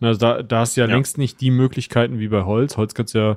Also 0.00 0.18
da, 0.18 0.42
da 0.42 0.60
hast 0.60 0.76
du 0.76 0.80
ja, 0.80 0.86
Ja. 0.88 0.94
längst 0.94 1.18
nicht 1.18 1.40
die 1.40 1.50
Möglichkeiten 1.50 2.18
wie 2.18 2.28
bei 2.28 2.42
Holz. 2.44 2.76
Holz 2.76 2.94
kannst 2.94 3.14
du 3.14 3.18
ja, 3.18 3.36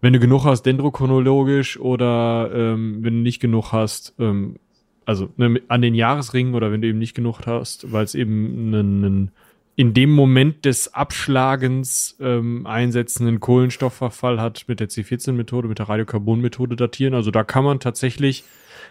wenn 0.00 0.12
du 0.12 0.20
genug 0.20 0.44
hast, 0.44 0.62
dendrochronologisch 0.62 1.78
oder 1.80 2.50
ähm, 2.54 2.98
wenn 3.02 3.14
du 3.14 3.20
nicht 3.22 3.40
genug 3.40 3.72
hast, 3.72 4.14
ähm, 4.18 4.56
also 5.04 5.28
ne, 5.36 5.60
an 5.68 5.82
den 5.82 5.94
Jahresringen 5.94 6.54
oder 6.54 6.70
wenn 6.70 6.80
du 6.80 6.88
eben 6.88 6.98
nicht 6.98 7.14
genug 7.14 7.40
hast, 7.46 7.92
weil 7.92 8.04
es 8.04 8.14
eben 8.14 8.68
einen, 8.74 9.04
einen 9.04 9.30
in 9.76 9.92
dem 9.92 10.10
Moment 10.10 10.64
des 10.64 10.94
Abschlagens 10.94 12.16
ähm, 12.20 12.66
einsetzenden 12.66 13.40
Kohlenstoffverfall 13.40 14.40
hat 14.40 14.64
mit 14.68 14.78
der 14.78 14.88
C14-Methode, 14.88 15.66
mit 15.66 15.80
der 15.80 15.88
Radiokarbon-Methode 15.88 16.76
datieren. 16.76 17.14
Also 17.14 17.30
da 17.30 17.42
kann 17.42 17.64
man 17.64 17.80
tatsächlich 17.80 18.44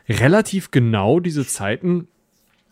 relativ 0.09 0.71
genau 0.71 1.21
diese 1.21 1.45
Zeiten 1.45 2.07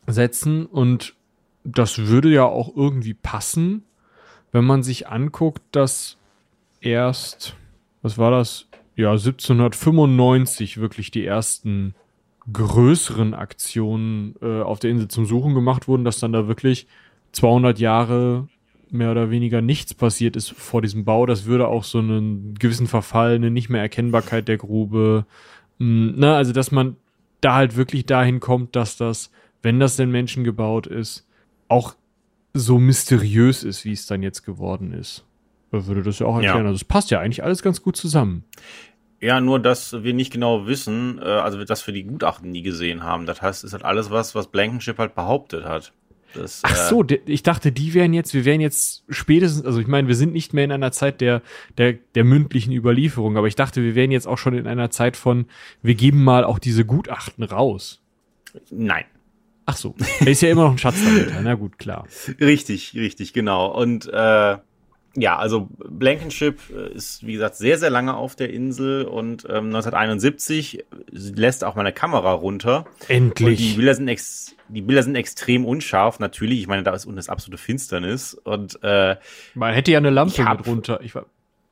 setzen 0.07 0.65
und 0.65 1.15
das 1.63 1.99
würde 1.99 2.29
ja 2.29 2.45
auch 2.45 2.75
irgendwie 2.75 3.13
passen, 3.13 3.83
wenn 4.51 4.65
man 4.65 4.83
sich 4.83 5.07
anguckt, 5.07 5.61
dass 5.71 6.17
erst, 6.81 7.55
was 8.01 8.17
war 8.17 8.31
das? 8.31 8.67
Ja, 8.95 9.11
1795 9.11 10.77
wirklich 10.79 11.11
die 11.11 11.25
ersten 11.25 11.95
größeren 12.51 13.33
Aktionen 13.33 14.35
äh, 14.41 14.61
auf 14.61 14.79
der 14.79 14.89
Insel 14.89 15.07
zum 15.07 15.25
Suchen 15.25 15.53
gemacht 15.53 15.87
wurden, 15.87 16.03
dass 16.03 16.19
dann 16.19 16.33
da 16.33 16.47
wirklich 16.47 16.87
200 17.33 17.79
Jahre 17.79 18.47
mehr 18.89 19.11
oder 19.11 19.29
weniger 19.29 19.61
nichts 19.61 19.93
passiert 19.93 20.35
ist 20.35 20.51
vor 20.51 20.81
diesem 20.81 21.05
Bau. 21.05 21.25
Das 21.25 21.45
würde 21.45 21.67
auch 21.67 21.83
so 21.83 21.99
einen 21.99 22.55
gewissen 22.55 22.87
Verfall, 22.87 23.35
eine 23.35 23.49
nicht 23.49 23.69
mehr 23.69 23.81
Erkennbarkeit 23.81 24.47
der 24.47 24.57
Grube, 24.57 25.25
mh, 25.79 26.13
na, 26.17 26.37
also 26.37 26.51
dass 26.51 26.71
man 26.71 26.97
da 27.39 27.55
halt 27.55 27.75
wirklich 27.75 28.05
dahin 28.05 28.39
kommt, 28.39 28.75
dass 28.75 28.97
das, 28.97 29.31
wenn 29.61 29.79
das 29.79 29.95
denn 29.95 30.11
Menschen 30.11 30.43
gebaut 30.43 30.87
ist, 30.87 31.27
auch 31.67 31.95
so 32.53 32.79
mysteriös 32.79 33.63
ist, 33.63 33.85
wie 33.85 33.93
es 33.93 34.05
dann 34.05 34.21
jetzt 34.21 34.43
geworden 34.43 34.93
ist. 34.93 35.25
Da 35.71 35.87
würde 35.87 36.03
das 36.03 36.19
ja 36.19 36.27
auch 36.27 36.35
erklären. 36.35 36.57
Ja. 36.57 36.65
Also 36.65 36.75
es 36.75 36.83
passt 36.83 37.11
ja 37.11 37.19
eigentlich 37.19 37.43
alles 37.43 37.63
ganz 37.63 37.81
gut 37.81 37.95
zusammen. 37.95 38.43
Ja, 39.21 39.39
nur 39.39 39.59
dass 39.59 40.03
wir 40.03 40.13
nicht 40.13 40.33
genau 40.33 40.67
wissen, 40.67 41.19
äh, 41.19 41.25
also 41.25 41.63
dass 41.63 41.85
wir 41.87 41.93
die 41.93 42.03
Gutachten 42.03 42.51
nie 42.51 42.63
gesehen 42.63 43.03
haben. 43.03 43.25
Das 43.25 43.41
heißt, 43.41 43.63
es 43.63 43.69
ist 43.69 43.73
halt 43.73 43.85
alles 43.85 44.09
was, 44.09 44.35
was 44.35 44.47
Blankenship 44.47 44.97
halt 44.97 45.15
behauptet 45.15 45.63
hat. 45.63 45.93
Das, 46.33 46.61
Ach 46.63 46.73
äh, 46.73 46.89
so, 46.89 47.05
ich 47.25 47.43
dachte, 47.43 47.71
die 47.71 47.93
wären 47.93 48.13
jetzt, 48.13 48.33
wir 48.33 48.45
wären 48.45 48.61
jetzt 48.61 49.03
spätestens, 49.09 49.65
also 49.65 49.79
ich 49.79 49.87
meine, 49.87 50.07
wir 50.07 50.15
sind 50.15 50.33
nicht 50.33 50.53
mehr 50.53 50.63
in 50.63 50.71
einer 50.71 50.91
Zeit 50.91 51.21
der, 51.21 51.41
der, 51.77 51.93
der 51.93 52.23
mündlichen 52.23 52.73
Überlieferung, 52.73 53.37
aber 53.37 53.47
ich 53.47 53.55
dachte, 53.55 53.83
wir 53.83 53.95
wären 53.95 54.11
jetzt 54.11 54.27
auch 54.27 54.37
schon 54.37 54.53
in 54.53 54.67
einer 54.67 54.89
Zeit 54.89 55.17
von, 55.17 55.45
wir 55.81 55.95
geben 55.95 56.23
mal 56.23 56.43
auch 56.43 56.59
diese 56.59 56.85
Gutachten 56.85 57.43
raus. 57.43 58.01
Nein. 58.69 59.05
Ach 59.65 59.77
so, 59.77 59.95
da 60.19 60.25
ist 60.25 60.41
ja 60.41 60.49
immer 60.49 60.63
noch 60.63 60.71
ein 60.71 60.77
Schatz 60.77 61.03
dahinter. 61.03 61.41
Na 61.41 61.55
gut, 61.55 61.77
klar. 61.77 62.07
Richtig, 62.39 62.93
richtig, 62.95 63.33
genau. 63.33 63.67
Und 63.67 64.07
äh, 64.11 64.57
ja, 65.15 65.37
also 65.37 65.67
Blankenship 65.77 66.59
äh, 66.73 66.93
ist, 66.93 67.25
wie 67.25 67.33
gesagt, 67.33 67.55
sehr, 67.55 67.77
sehr 67.77 67.89
lange 67.89 68.15
auf 68.15 68.35
der 68.35 68.51
Insel 68.51 69.03
und 69.05 69.43
ähm, 69.45 69.65
1971 69.67 70.85
lässt 71.11 71.63
auch 71.63 71.75
meine 71.75 71.91
Kamera 71.91 72.31
runter. 72.31 72.85
Und 72.85 73.09
die 73.09 73.13
Endlich. 73.13 73.75
Bilder 73.75 73.95
sind 73.95 74.07
ex 74.07 74.55
die 74.69 74.81
Bilder 74.81 75.03
sind 75.03 75.15
extrem 75.15 75.65
unscharf, 75.65 76.19
natürlich. 76.19 76.61
Ich 76.61 76.67
meine, 76.67 76.83
da 76.83 76.93
ist 76.93 77.05
unten 77.05 77.17
das 77.17 77.27
absolute 77.27 77.61
Finsternis. 77.61 78.33
Und 78.35 78.79
äh, 78.83 79.17
Man 79.53 79.73
hätte 79.73 79.91
ja 79.91 79.97
eine 79.97 80.11
Lampe 80.11 80.45
hab- 80.45 80.59
mit 80.59 80.67
runter. 80.67 81.01
Ich 81.03 81.13
war 81.13 81.25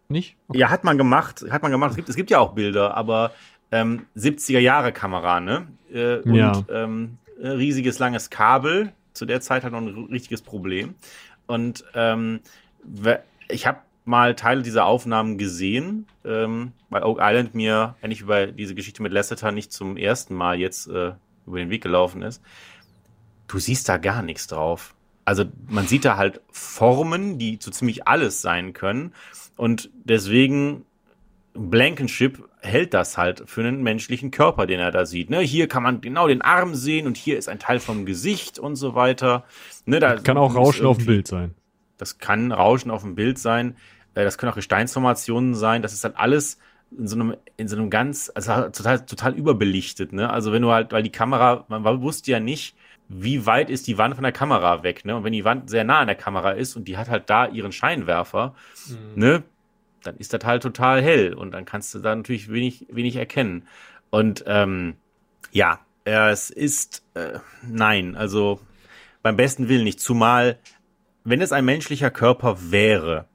nicht? 0.09 0.35
Okay. 0.49 0.59
ja, 0.59 0.69
hat 0.69 0.83
man 0.83 0.97
gemacht, 0.97 1.45
hat 1.49 1.61
man 1.61 1.71
gemacht. 1.71 1.91
Es 1.91 1.95
gibt, 1.95 2.09
es 2.09 2.15
gibt 2.17 2.29
ja 2.29 2.39
auch 2.39 2.53
Bilder, 2.55 2.97
aber 2.97 3.31
ähm, 3.71 4.05
70er 4.17 4.59
Jahre 4.59 4.91
Kamera, 4.91 5.39
ne? 5.39 5.67
Äh, 5.93 6.17
und 6.17 6.35
Ja. 6.35 6.61
ähm, 6.69 7.19
äh, 7.41 7.47
riesiges 7.47 7.99
langes 7.99 8.29
Kabel. 8.29 8.91
Zu 9.13 9.25
der 9.25 9.39
Zeit 9.39 9.63
halt 9.63 9.71
noch 9.71 9.79
ein 9.81 10.07
richtiges 10.11 10.41
Problem. 10.41 10.95
Und 11.47 11.85
ähm, 11.95 12.41
ich 13.49 13.67
habe 13.67 13.79
mal 14.05 14.35
Teile 14.35 14.63
dieser 14.63 14.85
Aufnahmen 14.85 15.37
gesehen, 15.37 16.07
ähm, 16.25 16.71
weil 16.89 17.03
Oak 17.03 17.19
Island 17.21 17.53
mir 17.53 17.95
eigentlich 18.01 18.21
über 18.21 18.47
diese 18.47 18.75
Geschichte 18.75 19.03
mit 19.03 19.11
Lasseter 19.11 19.51
nicht 19.51 19.71
zum 19.71 19.97
ersten 19.97 20.33
Mal 20.33 20.59
jetzt 20.59 20.87
äh, 20.87 21.13
über 21.45 21.59
den 21.59 21.69
Weg 21.69 21.83
gelaufen 21.83 22.21
ist. 22.21 22.41
Du 23.47 23.59
siehst 23.59 23.89
da 23.89 23.97
gar 23.97 24.21
nichts 24.21 24.47
drauf. 24.47 24.95
Also 25.25 25.45
man 25.67 25.85
sieht 25.85 26.05
da 26.05 26.17
halt 26.17 26.41
Formen, 26.51 27.37
die 27.37 27.59
so 27.61 27.69
ziemlich 27.69 28.07
alles 28.07 28.41
sein 28.41 28.73
können. 28.73 29.13
Und 29.57 29.91
deswegen 30.03 30.85
Blankenship 31.53 32.47
hält 32.61 32.93
das 32.93 33.17
halt 33.17 33.43
für 33.45 33.61
einen 33.61 33.83
menschlichen 33.83 34.31
Körper, 34.31 34.65
den 34.65 34.79
er 34.79 34.91
da 34.91 35.05
sieht. 35.05 35.29
Ne? 35.29 35.41
Hier 35.41 35.67
kann 35.67 35.83
man 35.83 36.01
genau 36.01 36.27
den 36.27 36.41
Arm 36.41 36.73
sehen 36.73 37.05
und 37.05 37.17
hier 37.17 37.37
ist 37.37 37.49
ein 37.49 37.59
Teil 37.59 37.79
vom 37.79 38.05
Gesicht 38.05 38.57
und 38.59 38.75
so 38.75 38.95
weiter. 38.95 39.43
Ne, 39.85 39.99
da 39.99 40.15
Kann 40.15 40.37
auch 40.37 40.55
Rauschen 40.55 40.85
auf 40.85 40.97
dem 40.97 41.05
Bild 41.05 41.27
sein. 41.27 41.55
Das 41.99 42.17
kann 42.17 42.51
Rauschen 42.51 42.89
auf 42.89 43.03
dem 43.03 43.13
Bild 43.13 43.37
sein. 43.37 43.75
Äh, 44.15 44.23
Das 44.23 44.39
können 44.39 44.51
auch 44.51 44.55
Gesteinsformationen 44.55 45.53
sein. 45.53 45.83
Das 45.83 45.93
ist 45.93 46.03
halt 46.03 46.17
alles 46.17 46.57
in 46.97 47.07
so 47.07 47.15
einem, 47.15 47.35
in 47.57 47.67
so 47.67 47.75
einem 47.75 47.91
ganz, 47.91 48.31
also 48.33 48.51
total, 48.69 49.05
total 49.05 49.35
überbelichtet, 49.35 50.11
ne? 50.11 50.31
Also 50.31 50.51
wenn 50.51 50.63
du 50.63 50.71
halt, 50.71 50.91
weil 50.91 51.03
die 51.03 51.11
Kamera, 51.11 51.65
man 51.67 51.83
wusste 52.01 52.31
ja 52.31 52.39
nicht, 52.39 52.75
wie 53.07 53.45
weit 53.45 53.69
ist 53.69 53.85
die 53.87 53.99
Wand 53.99 54.15
von 54.15 54.23
der 54.23 54.31
Kamera 54.31 54.81
weg, 54.81 55.05
ne? 55.05 55.15
Und 55.15 55.23
wenn 55.23 55.33
die 55.33 55.45
Wand 55.45 55.69
sehr 55.69 55.83
nah 55.83 55.99
an 55.99 56.07
der 56.07 56.15
Kamera 56.15 56.51
ist 56.51 56.75
und 56.75 56.87
die 56.87 56.97
hat 56.97 57.07
halt 57.09 57.29
da 57.29 57.45
ihren 57.47 57.71
Scheinwerfer, 57.71 58.55
ne? 59.15 59.43
Dann 60.01 60.17
ist 60.17 60.33
das 60.33 60.43
halt 60.45 60.63
total 60.63 61.01
hell 61.03 61.33
und 61.33 61.51
dann 61.51 61.65
kannst 61.65 61.93
du 61.93 61.99
da 61.99 62.15
natürlich 62.15 62.51
wenig, 62.51 62.87
wenig 62.89 63.17
erkennen. 63.17 63.67
Und 64.09 64.43
ähm, 64.47 64.95
ja, 65.51 65.79
es 66.05 66.49
ist 66.49 67.03
äh, 67.13 67.39
nein, 67.61 68.15
also 68.15 68.59
beim 69.21 69.35
besten 69.35 69.69
Willen 69.69 69.83
nicht. 69.83 69.99
Zumal, 69.99 70.57
wenn 71.29 71.41
es 71.41 71.51
ein 71.51 71.65
menschlicher 71.65 72.11
Körper 72.11 72.71
wäre, 72.71 73.27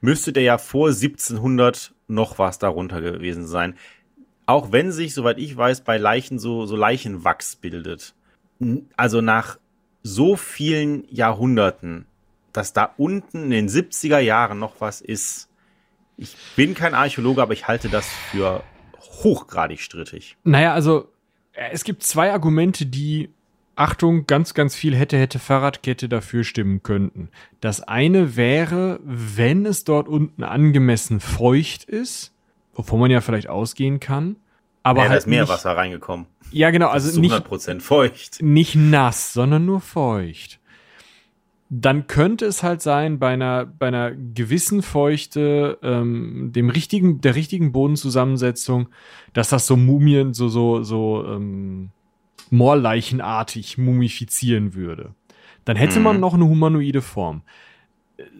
müsste 0.00 0.32
der 0.32 0.42
ja 0.42 0.58
vor 0.58 0.88
1700 0.88 1.94
noch 2.08 2.38
was 2.38 2.58
darunter 2.58 3.00
gewesen 3.00 3.46
sein. 3.46 3.76
Auch 4.46 4.72
wenn 4.72 4.90
sich, 4.90 5.14
soweit 5.14 5.38
ich 5.38 5.56
weiß, 5.56 5.82
bei 5.82 5.96
Leichen 5.96 6.38
so, 6.38 6.66
so 6.66 6.76
Leichenwachs 6.76 7.56
bildet. 7.56 8.14
Also 8.96 9.20
nach 9.20 9.58
so 10.02 10.36
vielen 10.36 11.04
Jahrhunderten, 11.08 12.06
dass 12.52 12.72
da 12.72 12.94
unten 12.96 13.44
in 13.44 13.50
den 13.50 13.68
70er 13.68 14.18
Jahren 14.18 14.58
noch 14.58 14.80
was 14.80 15.00
ist. 15.00 15.48
Ich 16.16 16.36
bin 16.56 16.74
kein 16.74 16.94
Archäologe, 16.94 17.42
aber 17.42 17.52
ich 17.52 17.68
halte 17.68 17.88
das 17.88 18.06
für 18.30 18.62
hochgradig 18.98 19.80
strittig. 19.80 20.36
Naja, 20.44 20.74
also 20.74 21.08
äh, 21.52 21.70
es 21.72 21.84
gibt 21.84 22.02
zwei 22.02 22.32
Argumente, 22.32 22.86
die, 22.86 23.30
Achtung, 23.80 24.26
ganz, 24.26 24.52
ganz 24.52 24.74
viel 24.74 24.94
hätte, 24.94 25.16
hätte 25.16 25.38
Fahrradkette 25.38 26.06
dafür 26.06 26.44
stimmen 26.44 26.82
könnten. 26.82 27.30
Das 27.62 27.80
eine 27.80 28.36
wäre, 28.36 29.00
wenn 29.02 29.64
es 29.64 29.84
dort 29.84 30.06
unten 30.06 30.42
angemessen 30.42 31.18
feucht 31.18 31.84
ist, 31.84 32.34
wovon 32.74 33.00
man 33.00 33.10
ja 33.10 33.22
vielleicht 33.22 33.48
ausgehen 33.48 33.98
kann, 33.98 34.36
aber 34.82 34.98
ja, 34.98 35.04
da 35.04 35.10
halt 35.12 35.18
ist 35.20 35.26
Meerwasser 35.28 35.74
reingekommen. 35.74 36.26
Ja, 36.52 36.70
genau, 36.70 36.88
also 36.88 37.06
Das 37.06 37.14
ist 37.14 37.20
nicht, 37.22 37.34
100% 37.34 37.80
feucht. 37.80 38.42
nicht 38.42 38.74
nass, 38.74 39.32
sondern 39.32 39.64
nur 39.64 39.80
feucht. 39.80 40.58
Dann 41.70 42.06
könnte 42.06 42.44
es 42.44 42.62
halt 42.62 42.82
sein, 42.82 43.18
bei 43.18 43.32
einer, 43.32 43.64
bei 43.64 43.88
einer 43.88 44.10
gewissen 44.12 44.82
Feuchte, 44.82 45.78
ähm, 45.82 46.50
dem 46.54 46.68
richtigen, 46.68 47.22
der 47.22 47.34
richtigen 47.34 47.72
Bodenzusammensetzung, 47.72 48.90
dass 49.32 49.48
das 49.48 49.66
so 49.66 49.78
Mumien, 49.78 50.34
so, 50.34 50.48
so, 50.48 50.82
so, 50.82 51.24
ähm, 51.26 51.92
moorleichenartig 52.50 53.78
mumifizieren 53.78 54.74
würde. 54.74 55.14
Dann 55.64 55.76
hätte 55.76 56.00
man 56.00 56.16
Mhm. 56.16 56.20
noch 56.20 56.34
eine 56.34 56.46
humanoide 56.46 57.02
Form. 57.02 57.42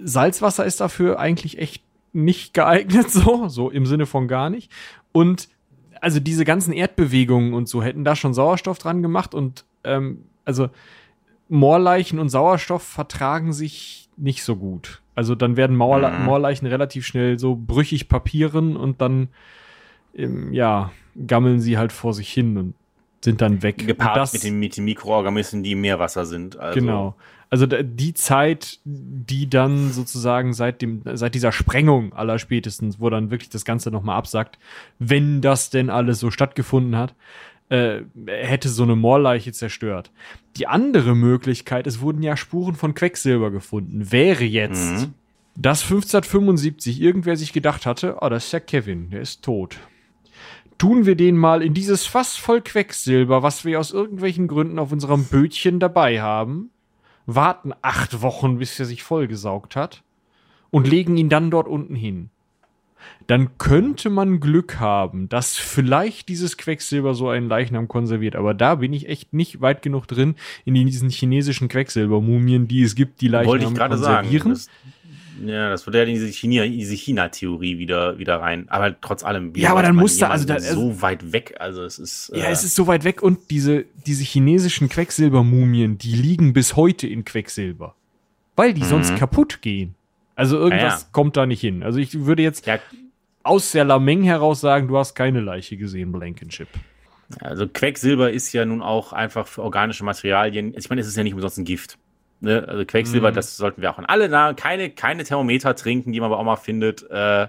Salzwasser 0.02 0.64
ist 0.64 0.80
dafür 0.80 1.18
eigentlich 1.18 1.58
echt 1.58 1.82
nicht 2.12 2.54
geeignet, 2.54 3.10
so, 3.10 3.48
so 3.48 3.70
im 3.70 3.86
Sinne 3.86 4.06
von 4.06 4.28
gar 4.28 4.50
nicht. 4.50 4.70
Und 5.12 5.48
also 6.00 6.18
diese 6.20 6.44
ganzen 6.44 6.72
Erdbewegungen 6.72 7.52
und 7.54 7.68
so 7.68 7.82
hätten 7.82 8.04
da 8.04 8.16
schon 8.16 8.34
Sauerstoff 8.34 8.78
dran 8.78 9.02
gemacht 9.02 9.34
und 9.34 9.64
ähm, 9.84 10.24
also 10.44 10.70
Moorleichen 11.48 12.18
und 12.18 12.28
Sauerstoff 12.28 12.82
vertragen 12.82 13.52
sich 13.52 14.08
nicht 14.16 14.42
so 14.44 14.56
gut. 14.56 15.02
Also 15.14 15.34
dann 15.34 15.56
werden 15.56 15.76
Mauerle 15.76 16.10
Mhm. 16.10 16.24
Moorleichen 16.24 16.66
relativ 16.68 17.06
schnell 17.06 17.38
so 17.38 17.54
brüchig 17.56 18.08
papieren 18.08 18.76
und 18.76 19.00
dann 19.00 19.28
ähm, 20.14 20.52
ja 20.52 20.90
gammeln 21.26 21.60
sie 21.60 21.76
halt 21.76 21.92
vor 21.92 22.14
sich 22.14 22.30
hin 22.32 22.56
und 22.56 22.74
sind 23.24 23.40
dann 23.40 23.62
weg. 23.62 23.86
Gepaart 23.86 24.16
das- 24.16 24.32
mit 24.32 24.44
den, 24.44 24.58
mit 24.58 24.76
den 24.76 24.84
Mikroorganismen, 24.84 25.62
die 25.62 25.72
im 25.72 25.80
Meerwasser 25.82 26.26
sind. 26.26 26.56
Also, 26.58 26.80
Genau. 26.80 27.14
Also 27.52 27.66
die 27.66 28.14
Zeit, 28.14 28.78
die 28.84 29.50
dann 29.50 29.90
sozusagen 29.90 30.52
seit 30.52 30.82
dem, 30.82 31.02
seit 31.14 31.34
dieser 31.34 31.50
Sprengung 31.50 32.12
aller 32.12 32.38
spätestens, 32.38 33.00
wo 33.00 33.10
dann 33.10 33.32
wirklich 33.32 33.50
das 33.50 33.64
Ganze 33.64 33.90
nochmal 33.90 34.16
absackt, 34.16 34.56
wenn 35.00 35.40
das 35.40 35.68
denn 35.68 35.90
alles 35.90 36.20
so 36.20 36.30
stattgefunden 36.30 36.96
hat, 36.96 37.16
äh, 37.68 38.02
hätte 38.26 38.68
so 38.68 38.84
eine 38.84 38.94
Moorleiche 38.94 39.50
zerstört. 39.52 40.12
Die 40.58 40.68
andere 40.68 41.16
Möglichkeit, 41.16 41.88
es 41.88 42.00
wurden 42.00 42.22
ja 42.22 42.36
Spuren 42.36 42.76
von 42.76 42.94
Quecksilber 42.94 43.50
gefunden, 43.50 44.12
wäre 44.12 44.44
jetzt, 44.44 44.92
Mhm. 45.08 45.14
dass 45.56 45.82
1575 45.82 47.00
irgendwer 47.00 47.36
sich 47.36 47.52
gedacht 47.52 47.84
hatte, 47.84 48.18
oh, 48.20 48.28
das 48.28 48.46
ist 48.46 48.52
ja 48.52 48.60
Kevin, 48.60 49.10
der 49.10 49.22
ist 49.22 49.42
tot. 49.42 49.76
Tun 50.80 51.04
wir 51.04 51.14
den 51.14 51.36
mal 51.36 51.60
in 51.60 51.74
dieses 51.74 52.06
Fass 52.06 52.38
voll 52.38 52.62
Quecksilber, 52.62 53.42
was 53.42 53.66
wir 53.66 53.78
aus 53.78 53.92
irgendwelchen 53.92 54.48
Gründen 54.48 54.78
auf 54.78 54.92
unserem 54.92 55.24
Bötchen 55.24 55.78
dabei 55.78 56.22
haben, 56.22 56.70
warten 57.26 57.74
acht 57.82 58.22
Wochen, 58.22 58.56
bis 58.56 58.80
er 58.80 58.86
sich 58.86 59.02
vollgesaugt 59.02 59.76
hat 59.76 60.02
und 60.70 60.88
legen 60.88 61.18
ihn 61.18 61.28
dann 61.28 61.50
dort 61.50 61.68
unten 61.68 61.94
hin. 61.94 62.30
Dann 63.26 63.58
könnte 63.58 64.08
man 64.08 64.40
Glück 64.40 64.80
haben, 64.80 65.28
dass 65.28 65.58
vielleicht 65.58 66.30
dieses 66.30 66.56
Quecksilber 66.56 67.12
so 67.12 67.28
einen 67.28 67.50
Leichnam 67.50 67.86
konserviert. 67.86 68.34
Aber 68.34 68.54
da 68.54 68.76
bin 68.76 68.94
ich 68.94 69.06
echt 69.06 69.34
nicht 69.34 69.60
weit 69.60 69.82
genug 69.82 70.06
drin 70.06 70.34
in 70.64 70.72
diesen 70.72 71.10
chinesischen 71.10 71.68
Quecksilbermumien, 71.68 72.68
die 72.68 72.84
es 72.84 72.94
gibt, 72.94 73.20
die 73.20 73.28
Leichnam 73.28 73.74
gerade 73.74 73.98
sagen. 73.98 74.30
Ja, 75.44 75.70
das 75.70 75.86
würde 75.86 75.98
ja 75.98 76.04
in 76.04 76.10
diese 76.14 76.28
China, 76.28 76.64
diese 76.66 76.94
China-Theorie 76.94 77.78
wieder, 77.78 78.18
wieder 78.18 78.36
rein. 78.40 78.66
Aber 78.68 78.98
trotz 79.00 79.24
allem. 79.24 79.54
wie 79.54 79.60
Ja, 79.60 79.70
aber 79.70 79.82
dann 79.82 79.94
man 79.94 80.02
musste- 80.02 80.28
also 80.28 80.46
da- 80.46 80.60
so 80.60 81.00
weit 81.02 81.32
weg. 81.32 81.54
Also 81.58 81.82
es 81.84 81.98
ist. 81.98 82.30
Ja, 82.34 82.44
äh, 82.44 82.50
es 82.52 82.64
ist 82.64 82.74
so 82.74 82.86
weit 82.86 83.04
weg 83.04 83.22
und 83.22 83.50
diese, 83.50 83.84
diese 84.06 84.24
chinesischen 84.24 84.88
Quecksilbermumien, 84.88 85.98
die 85.98 86.12
liegen 86.14 86.52
bis 86.52 86.76
heute 86.76 87.06
in 87.06 87.24
Quecksilber. 87.24 87.94
Weil 88.56 88.74
die 88.74 88.84
sonst 88.84 89.12
Mhm. 89.12 89.16
kaputt 89.16 89.62
gehen. 89.62 89.94
Also 90.36 90.56
irgendwas 90.58 90.82
Ja, 90.82 90.98
ja. 90.98 91.06
kommt 91.12 91.36
da 91.36 91.46
nicht 91.46 91.60
hin. 91.60 91.82
Also 91.82 91.98
ich 91.98 92.24
würde 92.26 92.42
jetzt 92.42 92.66
ja, 92.66 92.78
aus 93.42 93.72
der 93.72 93.84
Lameng 93.84 94.22
heraus 94.22 94.60
sagen, 94.60 94.88
du 94.88 94.96
hast 94.98 95.14
keine 95.14 95.40
Leiche 95.40 95.76
gesehen, 95.76 96.12
Blankenship. 96.12 96.68
Also 97.40 97.68
Quecksilber 97.68 98.32
ist 98.32 98.52
ja 98.52 98.64
nun 98.64 98.82
auch 98.82 99.12
einfach 99.12 99.46
für 99.46 99.62
organische 99.62 100.02
Materialien. 100.04 100.74
Ich 100.76 100.88
meine, 100.90 101.00
es 101.00 101.06
ist 101.06 101.16
ja 101.16 101.22
nicht 101.22 101.34
umsonst 101.34 101.58
ein 101.58 101.64
Gift. 101.64 101.96
Ne? 102.40 102.66
Also 102.66 102.84
Quecksilber, 102.84 103.30
Mhm. 103.30 103.34
das 103.34 103.56
sollten 103.56 103.82
wir 103.82 103.90
auch 103.90 103.98
an 103.98 104.06
alle 104.06 104.28
nah, 104.28 104.54
keine, 104.54 104.90
keine 104.90 105.24
Thermometer 105.24 105.74
trinken, 105.76 106.12
die 106.12 106.20
man 106.20 106.26
aber 106.32 106.38
auch 106.38 106.44
mal 106.44 106.56
findet. 106.56 107.08
Äh, 107.10 107.48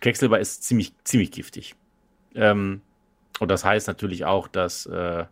Quecksilber 0.00 0.38
ist 0.40 0.64
ziemlich, 0.64 0.92
ziemlich 1.04 1.30
giftig. 1.30 1.74
Ähm, 2.34 2.80
und 3.38 3.50
das 3.50 3.64
heißt 3.64 3.86
natürlich 3.88 4.24
auch, 4.24 4.48
dass 4.48 4.86
äh, 4.86 5.24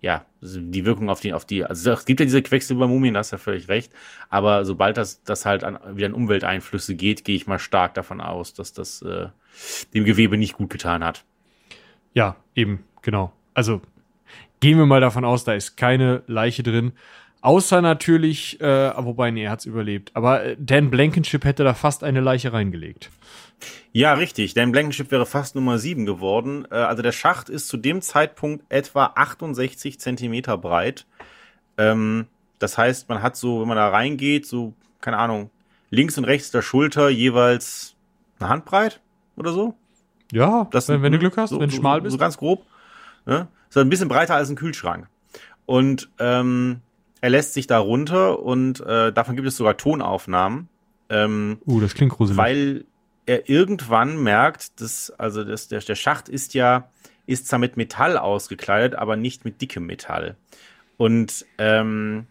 ja 0.00 0.24
die 0.40 0.84
Wirkung 0.84 1.08
auf 1.10 1.20
die, 1.20 1.32
auf 1.32 1.44
die, 1.46 1.64
also 1.64 1.92
es 1.92 2.04
gibt 2.04 2.20
ja 2.20 2.24
diese 2.24 2.42
Quecksilbermumien, 2.42 3.14
da 3.14 3.20
hast 3.20 3.32
du 3.32 3.36
ja 3.36 3.38
völlig 3.38 3.68
recht. 3.68 3.92
Aber 4.28 4.64
sobald 4.64 4.96
das, 4.96 5.22
das 5.24 5.46
halt 5.46 5.64
an, 5.64 5.78
wieder 5.94 6.06
an 6.08 6.14
Umwelteinflüsse 6.14 6.94
geht, 6.94 7.24
gehe 7.24 7.36
ich 7.36 7.46
mal 7.46 7.58
stark 7.58 7.94
davon 7.94 8.20
aus, 8.20 8.54
dass 8.54 8.72
das 8.72 9.02
äh, 9.02 9.28
dem 9.94 10.04
Gewebe 10.04 10.36
nicht 10.36 10.54
gut 10.54 10.70
getan 10.70 11.04
hat. 11.04 11.24
Ja, 12.12 12.36
eben, 12.54 12.84
genau. 13.02 13.32
Also 13.54 13.80
gehen 14.60 14.78
wir 14.78 14.86
mal 14.86 15.00
davon 15.00 15.24
aus, 15.24 15.44
da 15.44 15.52
ist 15.54 15.76
keine 15.76 16.22
Leiche 16.26 16.62
drin. 16.62 16.92
Außer 17.44 17.82
natürlich, 17.82 18.58
äh, 18.62 18.92
wobei, 18.96 19.30
nee, 19.30 19.44
er 19.44 19.50
hat's 19.50 19.66
überlebt. 19.66 20.10
Aber 20.14 20.42
äh, 20.44 20.56
Dan 20.58 20.90
Blankenship 20.90 21.44
hätte 21.44 21.62
da 21.62 21.74
fast 21.74 22.02
eine 22.02 22.20
Leiche 22.20 22.54
reingelegt. 22.54 23.10
Ja, 23.92 24.14
richtig. 24.14 24.54
Dan 24.54 24.72
Blankenship 24.72 25.10
wäre 25.10 25.26
fast 25.26 25.54
Nummer 25.54 25.78
7 25.78 26.06
geworden. 26.06 26.66
Äh, 26.70 26.76
Also 26.76 27.02
der 27.02 27.12
Schacht 27.12 27.50
ist 27.50 27.68
zu 27.68 27.76
dem 27.76 28.00
Zeitpunkt 28.00 28.64
etwa 28.70 29.12
68 29.14 30.00
Zentimeter 30.00 30.56
breit. 30.56 31.04
Ähm, 31.76 32.28
das 32.60 32.78
heißt, 32.78 33.10
man 33.10 33.20
hat 33.20 33.36
so, 33.36 33.60
wenn 33.60 33.68
man 33.68 33.76
da 33.76 33.88
reingeht, 33.88 34.46
so, 34.46 34.72
keine 35.02 35.18
Ahnung, 35.18 35.50
links 35.90 36.16
und 36.16 36.24
rechts 36.24 36.50
der 36.50 36.62
Schulter 36.62 37.10
jeweils 37.10 37.94
eine 38.38 38.48
Handbreit 38.48 39.00
oder 39.36 39.52
so. 39.52 39.74
Ja, 40.32 40.66
Das, 40.70 40.88
wenn, 40.88 41.02
wenn 41.02 41.12
du 41.12 41.18
Glück 41.18 41.36
hast, 41.36 41.50
so, 41.50 41.60
wenn 41.60 41.68
du 41.68 41.74
so, 41.74 41.80
schmal 41.82 41.98
So 41.98 42.04
bist. 42.04 42.18
ganz 42.18 42.38
grob. 42.38 42.64
Ne? 43.26 43.48
Ist 43.68 43.76
ein 43.76 43.90
bisschen 43.90 44.08
breiter 44.08 44.34
als 44.34 44.48
ein 44.48 44.56
Kühlschrank. 44.56 45.08
Und 45.66 46.08
ähm, 46.18 46.80
er 47.24 47.30
lässt 47.30 47.54
sich 47.54 47.66
da 47.66 47.78
runter 47.78 48.40
und 48.40 48.80
äh, 48.80 49.10
davon 49.10 49.34
gibt 49.34 49.48
es 49.48 49.56
sogar 49.56 49.78
Tonaufnahmen. 49.78 50.68
Ähm, 51.08 51.56
Uh, 51.64 51.80
das 51.80 51.94
klingt 51.94 52.12
gruselig. 52.12 52.36
weil 52.36 52.84
er 53.24 53.48
irgendwann 53.48 54.22
merkt, 54.22 54.78
dass, 54.82 55.10
also 55.10 55.42
das, 55.42 55.68
der, 55.68 55.80
der 55.80 55.94
Schacht 55.94 56.28
ist 56.28 56.52
ja, 56.52 56.90
ist 57.24 57.48
zwar 57.48 57.58
mit 57.58 57.78
Metall 57.78 58.18
ausgekleidet, 58.18 58.94
aber 58.94 59.16
nicht 59.16 59.46
mit 59.46 59.62
dickem 59.62 59.86
Metall. 59.86 60.36
Und 60.98 61.46
ähm, 61.56 62.26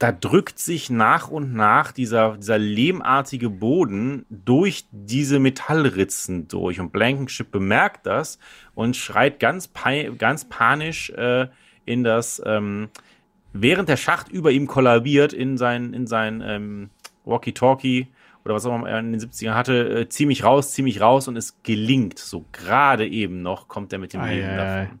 da 0.00 0.10
drückt 0.10 0.58
sich 0.58 0.90
nach 0.90 1.28
und 1.28 1.54
nach 1.54 1.92
dieser, 1.92 2.36
dieser 2.36 2.58
lehmartige 2.58 3.48
Boden 3.48 4.26
durch 4.28 4.86
diese 4.90 5.38
Metallritzen 5.38 6.48
durch. 6.48 6.80
Und 6.80 6.90
Blankenship 6.90 7.52
bemerkt 7.52 8.06
das 8.06 8.40
und 8.74 8.96
schreit 8.96 9.38
ganz, 9.38 9.70
ganz 10.18 10.46
panisch 10.46 11.10
äh, 11.10 11.46
in 11.84 12.02
das, 12.02 12.42
ähm, 12.44 12.88
während 13.52 13.88
der 13.88 13.96
Schacht 13.96 14.28
über 14.28 14.50
ihm 14.50 14.66
kollabiert, 14.66 15.32
in 15.32 15.58
sein, 15.58 15.92
in 15.94 16.06
sein 16.06 16.42
ähm, 16.44 16.90
Walkie-Talkie 17.24 18.08
oder 18.44 18.54
was 18.54 18.64
auch 18.64 18.74
immer 18.74 18.88
er 18.88 19.00
in 19.00 19.12
den 19.12 19.20
70ern 19.20 19.54
hatte, 19.54 20.00
äh, 20.00 20.08
zieh 20.08 20.26
mich 20.26 20.44
raus, 20.44 20.72
zieh 20.72 20.82
mich 20.82 21.00
raus 21.00 21.28
und 21.28 21.36
es 21.36 21.62
gelingt. 21.62 22.18
So 22.18 22.44
gerade 22.52 23.06
eben 23.06 23.42
noch 23.42 23.68
kommt 23.68 23.92
er 23.92 23.98
mit 23.98 24.12
dem 24.14 24.24
Leben 24.24 24.56
davon. 24.56 25.00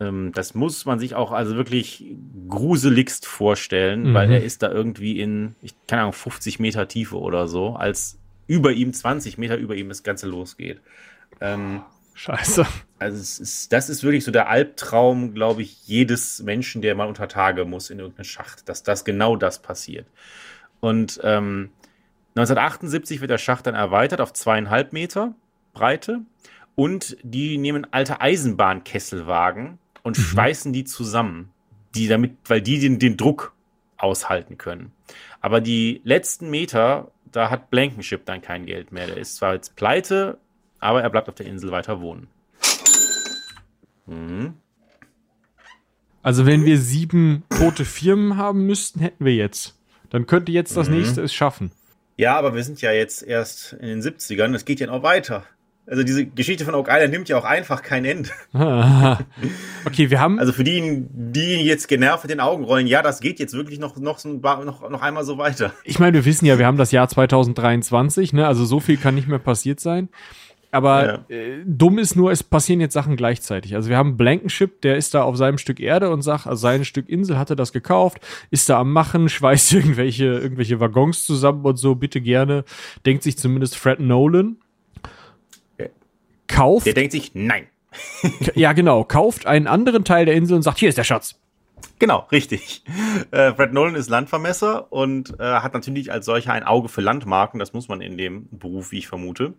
Ähm, 0.00 0.32
das 0.32 0.54
muss 0.54 0.84
man 0.84 1.00
sich 1.00 1.14
auch 1.16 1.32
also 1.32 1.56
wirklich 1.56 2.04
gruseligst 2.48 3.26
vorstellen, 3.26 4.10
Mhm. 4.10 4.14
weil 4.14 4.30
er 4.30 4.44
ist 4.44 4.62
da 4.62 4.70
irgendwie 4.70 5.20
in, 5.20 5.56
ich 5.62 5.74
keine 5.88 6.02
Ahnung, 6.02 6.12
50 6.12 6.60
Meter 6.60 6.86
Tiefe 6.86 7.18
oder 7.18 7.48
so, 7.48 7.74
als 7.74 8.18
über 8.46 8.72
ihm, 8.72 8.92
20 8.92 9.38
Meter 9.38 9.56
über 9.56 9.74
ihm 9.74 9.88
das 9.88 10.04
Ganze 10.04 10.28
losgeht. 10.28 10.80
Ähm, 11.40 11.82
Scheiße. 12.18 12.66
also 12.98 13.16
ist, 13.16 13.72
das 13.72 13.88
ist 13.88 14.02
wirklich 14.02 14.24
so 14.24 14.32
der 14.32 14.48
Albtraum, 14.48 15.34
glaube 15.34 15.62
ich, 15.62 15.86
jedes 15.86 16.42
Menschen, 16.42 16.82
der 16.82 16.96
mal 16.96 17.06
unter 17.06 17.28
Tage 17.28 17.64
muss 17.64 17.90
in 17.90 18.00
irgendeinen 18.00 18.24
Schacht, 18.24 18.68
dass 18.68 18.82
das 18.82 19.04
genau 19.04 19.36
das 19.36 19.62
passiert. 19.62 20.08
Und 20.80 21.20
ähm, 21.22 21.70
1978 22.30 23.20
wird 23.20 23.30
der 23.30 23.38
Schacht 23.38 23.68
dann 23.68 23.76
erweitert 23.76 24.20
auf 24.20 24.32
zweieinhalb 24.32 24.92
Meter 24.92 25.36
Breite 25.74 26.22
und 26.74 27.16
die 27.22 27.56
nehmen 27.56 27.86
alte 27.92 28.20
Eisenbahnkesselwagen 28.20 29.78
und 30.02 30.16
schweißen 30.16 30.72
die 30.72 30.82
zusammen, 30.82 31.50
die 31.94 32.08
damit, 32.08 32.36
weil 32.46 32.62
die 32.62 32.80
den, 32.80 32.98
den 32.98 33.16
Druck 33.16 33.52
aushalten 33.96 34.58
können. 34.58 34.90
Aber 35.40 35.60
die 35.60 36.00
letzten 36.02 36.50
Meter, 36.50 37.12
da 37.30 37.48
hat 37.48 37.70
Blankenship 37.70 38.24
dann 38.26 38.42
kein 38.42 38.66
Geld 38.66 38.90
mehr. 38.90 39.06
Der 39.06 39.18
ist 39.18 39.36
zwar 39.36 39.54
jetzt 39.54 39.76
pleite, 39.76 40.38
aber 40.80 41.02
er 41.02 41.10
bleibt 41.10 41.28
auf 41.28 41.34
der 41.34 41.46
Insel 41.46 41.70
weiter 41.70 42.00
wohnen. 42.00 42.28
Mhm. 44.06 44.54
Also 46.22 46.46
wenn 46.46 46.64
wir 46.64 46.78
sieben 46.78 47.44
tote 47.48 47.84
Firmen 47.84 48.36
haben 48.36 48.66
müssten, 48.66 49.00
hätten 49.00 49.24
wir 49.24 49.34
jetzt. 49.34 49.76
Dann 50.10 50.26
könnte 50.26 50.52
jetzt 50.52 50.76
das 50.76 50.88
Mhm. 50.88 50.96
nächste 50.96 51.22
es 51.22 51.32
schaffen. 51.34 51.70
Ja, 52.16 52.36
aber 52.36 52.54
wir 52.54 52.64
sind 52.64 52.80
ja 52.82 52.90
jetzt 52.92 53.22
erst 53.22 53.74
in 53.74 53.86
den 53.88 54.02
70ern. 54.02 54.52
Das 54.52 54.64
geht 54.64 54.80
ja 54.80 54.88
noch 54.88 55.02
weiter. 55.02 55.44
Also 55.86 56.02
diese 56.02 56.26
Geschichte 56.26 56.66
von 56.66 56.74
Oak 56.74 56.88
Island 56.90 57.12
nimmt 57.12 57.28
ja 57.30 57.38
auch 57.38 57.44
einfach 57.44 57.82
kein 57.82 58.04
Ende. 58.04 58.28
okay, 59.86 60.10
wir 60.10 60.20
haben. 60.20 60.38
Also 60.38 60.52
für 60.52 60.64
die, 60.64 61.06
die 61.10 61.62
jetzt 61.64 61.88
genervt 61.88 62.24
mit 62.24 62.30
den 62.30 62.40
Augen 62.40 62.64
rollen, 62.64 62.86
ja, 62.86 63.00
das 63.00 63.20
geht 63.20 63.38
jetzt 63.38 63.54
wirklich 63.54 63.78
noch, 63.78 63.96
noch, 63.96 64.18
so 64.18 64.28
noch, 64.28 64.90
noch 64.90 65.00
einmal 65.02 65.24
so 65.24 65.38
weiter. 65.38 65.72
ich 65.84 65.98
meine, 65.98 66.12
wir 66.14 66.24
wissen 66.24 66.44
ja, 66.44 66.58
wir 66.58 66.66
haben 66.66 66.76
das 66.76 66.92
Jahr 66.92 67.08
2023, 67.08 68.32
ne? 68.34 68.46
Also 68.46 68.64
so 68.66 68.80
viel 68.80 68.98
kann 68.98 69.14
nicht 69.14 69.28
mehr 69.28 69.38
passiert 69.38 69.80
sein. 69.80 70.08
Aber 70.70 71.24
äh, 71.30 71.62
dumm 71.64 71.98
ist 71.98 72.14
nur, 72.14 72.30
es 72.30 72.42
passieren 72.42 72.80
jetzt 72.80 72.92
Sachen 72.92 73.16
gleichzeitig. 73.16 73.74
Also 73.74 73.88
wir 73.88 73.96
haben 73.96 74.18
Blankenship, 74.18 74.82
der 74.82 74.96
ist 74.96 75.14
da 75.14 75.22
auf 75.22 75.36
seinem 75.36 75.56
Stück 75.56 75.80
Erde 75.80 76.10
und 76.10 76.20
sagt, 76.20 76.46
also 76.46 76.60
sein 76.60 76.84
Stück 76.84 77.08
Insel 77.08 77.38
hatte 77.38 77.56
das 77.56 77.72
gekauft, 77.72 78.18
ist 78.50 78.68
da 78.68 78.78
am 78.78 78.92
Machen, 78.92 79.28
schweißt 79.28 79.72
irgendwelche, 79.72 80.26
irgendwelche 80.26 80.78
Waggons 80.78 81.24
zusammen 81.24 81.64
und 81.64 81.76
so, 81.76 81.94
bitte 81.94 82.20
gerne. 82.20 82.64
Denkt 83.06 83.22
sich 83.22 83.38
zumindest 83.38 83.76
Fred 83.76 84.00
Nolan. 84.00 84.56
Kauft, 86.48 86.86
Der 86.86 86.94
denkt 86.94 87.12
sich, 87.12 87.32
nein. 87.34 87.66
ja 88.54 88.72
genau, 88.72 89.04
kauft 89.04 89.46
einen 89.46 89.66
anderen 89.66 90.04
Teil 90.04 90.24
der 90.24 90.34
Insel 90.34 90.56
und 90.56 90.62
sagt, 90.62 90.78
hier 90.78 90.88
ist 90.88 90.96
der 90.96 91.04
Schatz. 91.04 91.38
Genau, 91.98 92.26
richtig. 92.30 92.84
Äh, 93.32 93.52
Fred 93.54 93.72
Nolan 93.72 93.96
ist 93.96 94.08
Landvermesser 94.08 94.92
und 94.92 95.38
äh, 95.40 95.42
hat 95.42 95.74
natürlich 95.74 96.12
als 96.12 96.26
solcher 96.26 96.52
ein 96.52 96.62
Auge 96.62 96.88
für 96.88 97.00
Landmarken. 97.00 97.58
Das 97.58 97.72
muss 97.72 97.88
man 97.88 98.00
in 98.00 98.16
dem 98.16 98.48
Beruf, 98.50 98.92
wie 98.92 98.98
ich 98.98 99.08
vermute. 99.08 99.54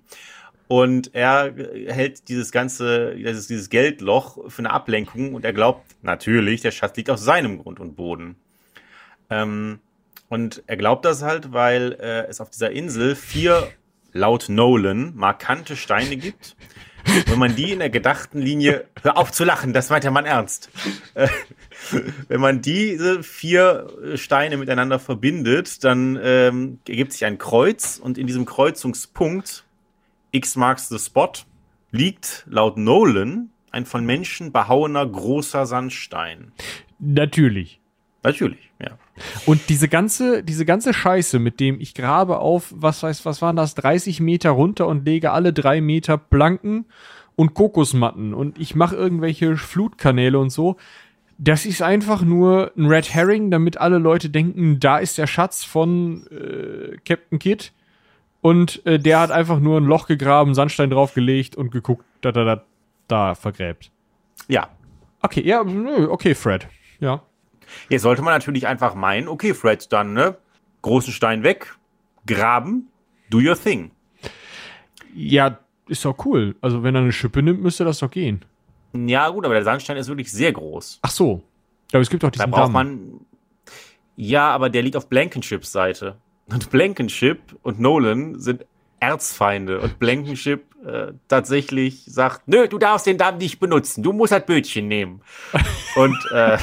Und 0.70 1.16
er 1.16 1.58
äh, 1.58 1.92
hält 1.92 2.30
dieses 2.30 2.52
ganze, 2.52 3.16
dieses, 3.16 3.48
dieses 3.48 3.72
Geldloch 3.72 4.52
für 4.52 4.60
eine 4.60 4.70
Ablenkung 4.70 5.34
und 5.34 5.44
er 5.44 5.52
glaubt 5.52 5.84
natürlich, 6.04 6.62
der 6.62 6.70
Schatz 6.70 6.96
liegt 6.96 7.10
auf 7.10 7.18
seinem 7.18 7.58
Grund 7.58 7.80
und 7.80 7.96
Boden. 7.96 8.36
Ähm, 9.32 9.80
und 10.30 10.62
er 10.68 10.78
glaubt 10.78 11.06
das 11.06 11.24
halt, 11.24 11.54
weil 11.54 11.94
äh, 11.94 12.28
es 12.28 12.40
auf 12.40 12.52
dieser 12.52 12.70
Insel 12.70 13.16
vier, 13.16 13.68
laut 14.14 14.48
Nolan, 14.48 15.16
markante 15.16 15.76
Steine 15.76 16.18
gibt. 16.18 16.56
Wenn 17.26 17.40
man 17.40 17.56
die 17.56 17.72
in 17.72 17.80
der 17.80 17.90
gedachten 17.90 18.40
Linie, 18.40 18.86
hör 19.02 19.18
auf 19.18 19.32
zu 19.32 19.46
lachen, 19.46 19.74
das 19.74 19.90
meint 19.90 20.04
der 20.04 20.12
Mann 20.12 20.26
ernst. 20.26 20.70
Äh, 21.16 21.30
wenn 22.28 22.42
man 22.42 22.62
diese 22.62 23.24
vier 23.24 23.88
äh, 24.04 24.18
Steine 24.18 24.58
miteinander 24.58 25.00
verbindet, 25.00 25.84
dann 25.84 26.20
ähm, 26.22 26.78
ergibt 26.88 27.14
sich 27.14 27.26
ein 27.26 27.40
Kreuz 27.40 28.00
und 28.00 28.20
in 28.20 28.28
diesem 28.28 28.46
Kreuzungspunkt 28.46 29.64
X 30.32 30.56
marks 30.56 30.90
the 30.90 31.00
spot 31.00 31.46
liegt 31.92 32.46
laut 32.48 32.78
Nolan 32.78 33.50
ein 33.72 33.86
von 33.86 34.06
Menschen 34.06 34.52
behauener 34.52 35.06
großer 35.06 35.66
Sandstein. 35.66 36.52
Natürlich. 37.00 37.80
Natürlich, 38.24 38.72
ja. 38.82 38.98
Und 39.46 39.70
diese 39.70 39.88
ganze, 39.88 40.44
diese 40.44 40.66
ganze 40.66 40.94
Scheiße, 40.94 41.40
mit 41.40 41.60
dem 41.60 41.80
ich 41.80 41.94
grabe 41.94 42.40
auf, 42.40 42.74
was 42.76 43.02
weiß, 43.02 43.26
was 43.26 43.42
waren 43.42 43.56
das, 43.56 43.76
30 43.76 44.20
Meter 44.20 44.50
runter 44.52 44.88
und 44.88 45.06
lege 45.06 45.32
alle 45.32 45.54
drei 45.54 45.80
Meter 45.80 46.18
Planken 46.18 46.86
und 47.36 47.54
Kokosmatten 47.54 48.34
und 48.34 48.60
ich 48.60 48.76
mache 48.76 48.96
irgendwelche 48.96 49.56
Flutkanäle 49.56 50.38
und 50.38 50.50
so. 50.50 50.76
Das 51.38 51.66
ist 51.66 51.82
einfach 51.82 52.22
nur 52.22 52.74
ein 52.76 52.88
Red 52.88 53.14
Herring, 53.14 53.50
damit 53.50 53.78
alle 53.78 53.98
Leute 53.98 54.30
denken, 54.30 54.82
da 54.82 54.98
ist 54.98 55.18
der 55.18 55.28
Schatz 55.28 55.64
von 55.64 56.28
äh, 56.28 56.98
Captain 57.06 57.40
Kidd. 57.40 57.72
Und 58.42 58.86
äh, 58.86 59.00
der 59.00 59.20
hat 59.20 59.32
einfach 59.32 59.60
nur 59.60 59.80
ein 59.80 59.86
Loch 59.86 60.08
gegraben, 60.08 60.54
Sandstein 60.56 60.90
draufgelegt 60.90 61.56
und 61.56 61.72
geguckt, 61.72 62.06
da, 62.22 62.32
da, 62.32 62.44
da, 62.44 62.64
da 63.08 63.36
vergräbt. 63.36 63.92
Ja. 64.48 64.70
Okay, 65.22 65.42
ja, 65.46 65.64
nö, 65.64 66.08
okay, 66.10 66.34
Fred. 66.36 66.68
Ja. 67.00 67.22
Jetzt 67.90 68.04
sollte 68.04 68.22
man 68.22 68.34
natürlich 68.34 68.68
einfach 68.68 68.96
meinen, 68.96 69.28
okay, 69.28 69.54
Fred, 69.54 69.92
dann, 69.92 70.14
ne, 70.14 70.38
großen 70.82 71.12
Stein 71.12 71.44
weg, 71.44 71.76
graben, 72.26 72.88
do 73.30 73.40
your 73.40 73.62
thing. 73.62 73.92
Ja, 75.14 75.60
ist 75.88 76.06
doch 76.06 76.26
cool. 76.26 76.56
Also, 76.62 76.84
wenn 76.84 76.96
er 76.96 77.02
eine 77.02 77.12
Schippe 77.12 77.42
nimmt, 77.42 77.62
müsste 77.62 77.84
das 77.84 78.00
doch 78.00 78.12
gehen. 78.12 78.46
Ja, 78.94 79.30
gut, 79.30 79.46
aber 79.46 79.56
der 79.56 79.64
Sandstein 79.64 79.98
ist 79.98 80.08
wirklich 80.08 80.32
sehr 80.32 80.52
groß. 80.52 81.00
Ach 81.02 81.12
so. 81.12 81.44
Aber 81.92 82.02
es 82.02 82.10
gibt 82.10 82.24
doch 82.24 82.30
Da 82.30 82.44
diesen 82.44 82.52
braucht 82.52 82.66
Damm. 82.66 82.72
man. 82.72 83.20
Ja, 84.16 84.50
aber 84.52 84.70
der 84.70 84.82
liegt 84.84 84.96
auf 84.96 85.08
Blankenships 85.10 85.72
Seite. 85.72 86.16
Und 86.52 86.70
Blankenship 86.72 87.40
und 87.64 87.80
Nolan 87.80 88.40
sind 88.40 88.66
Erzfeinde. 89.00 89.80
Und 89.80 90.00
Blankenship 90.00 90.64
äh, 90.86 91.14
tatsächlich 91.28 92.04
sagt, 92.06 92.48
nö, 92.48 92.68
du 92.68 92.78
darfst 92.78 93.06
den 93.06 93.18
Damm 93.18 93.38
nicht 93.38 93.60
benutzen. 93.60 94.04
Du 94.04 94.14
musst 94.14 94.32
das 94.34 94.46
Bötchen 94.46 94.88
nehmen. 94.88 95.22
Und, 95.96 96.18
äh, 96.34 96.58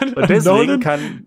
und 0.16 0.28
deswegen 0.28 0.44
Nolan? 0.66 0.80
kann, 0.80 1.26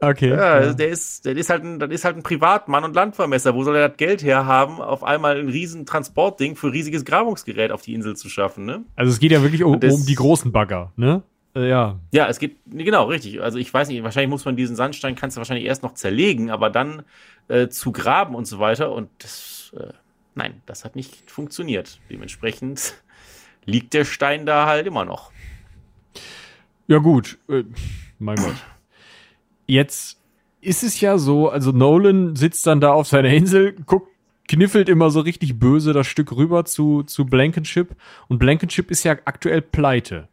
Okay. 0.00 0.28
ja, 0.30 0.60
ja. 0.62 0.72
der 0.74 0.88
ist, 0.90 1.24
der 1.24 1.36
ist 1.36 1.50
halt 1.50 1.64
ein, 1.64 1.80
das 1.80 1.90
ist 1.90 2.04
halt 2.04 2.16
ein 2.16 2.22
Privatmann 2.22 2.84
und 2.84 2.94
Landvermesser. 2.94 3.56
Wo 3.56 3.64
soll 3.64 3.74
er 3.74 3.88
das 3.88 3.96
Geld 3.96 4.22
herhaben, 4.22 4.80
auf 4.80 5.02
einmal 5.02 5.40
ein 5.40 5.48
riesen 5.48 5.86
Transportding 5.86 6.54
für 6.54 6.72
riesiges 6.72 7.04
Grabungsgerät 7.04 7.72
auf 7.72 7.82
die 7.82 7.94
Insel 7.94 8.14
zu 8.14 8.28
schaffen, 8.28 8.64
ne? 8.64 8.84
Also, 8.94 9.10
es 9.10 9.18
geht 9.18 9.32
ja 9.32 9.42
wirklich 9.42 9.64
um, 9.64 9.80
das- 9.80 9.92
um 9.92 10.06
die 10.06 10.14
großen 10.14 10.52
Bagger, 10.52 10.92
ne? 10.94 11.24
Äh, 11.58 11.68
ja. 11.68 11.98
Ja, 12.12 12.28
es 12.28 12.38
geht, 12.38 12.56
nee, 12.66 12.84
genau, 12.84 13.06
richtig. 13.06 13.42
Also 13.42 13.58
ich 13.58 13.72
weiß 13.72 13.88
nicht, 13.88 14.02
wahrscheinlich 14.02 14.30
muss 14.30 14.44
man 14.44 14.56
diesen 14.56 14.76
Sandstein, 14.76 15.16
kannst 15.16 15.36
du 15.36 15.40
wahrscheinlich 15.40 15.66
erst 15.66 15.82
noch 15.82 15.94
zerlegen, 15.94 16.50
aber 16.50 16.70
dann 16.70 17.02
äh, 17.48 17.68
zu 17.68 17.90
graben 17.92 18.34
und 18.34 18.46
so 18.46 18.60
weiter. 18.60 18.92
Und 18.92 19.10
das, 19.18 19.72
äh, 19.76 19.92
nein, 20.34 20.62
das 20.66 20.84
hat 20.84 20.94
nicht 20.94 21.30
funktioniert. 21.30 21.98
Dementsprechend 22.10 22.94
liegt 23.64 23.92
der 23.92 24.04
Stein 24.04 24.46
da 24.46 24.66
halt 24.66 24.86
immer 24.86 25.04
noch. 25.04 25.32
Ja, 26.86 26.98
gut. 26.98 27.38
Äh, 27.48 27.64
mein 28.18 28.36
Gott. 28.36 28.56
Jetzt 29.66 30.20
ist 30.60 30.82
es 30.82 31.00
ja 31.00 31.18
so, 31.18 31.48
also 31.50 31.72
Nolan 31.72 32.36
sitzt 32.36 32.66
dann 32.66 32.80
da 32.80 32.92
auf 32.92 33.06
seiner 33.08 33.30
Insel, 33.30 33.74
guckt, 33.84 34.08
kniffelt 34.48 34.88
immer 34.88 35.10
so 35.10 35.20
richtig 35.20 35.58
böse 35.58 35.92
das 35.92 36.06
Stück 36.06 36.32
rüber 36.32 36.64
zu, 36.64 37.02
zu 37.02 37.26
Blankenship. 37.26 37.94
Und 38.28 38.38
Blankenship 38.38 38.90
ist 38.90 39.04
ja 39.04 39.12
aktuell 39.24 39.60
pleite. 39.60 40.28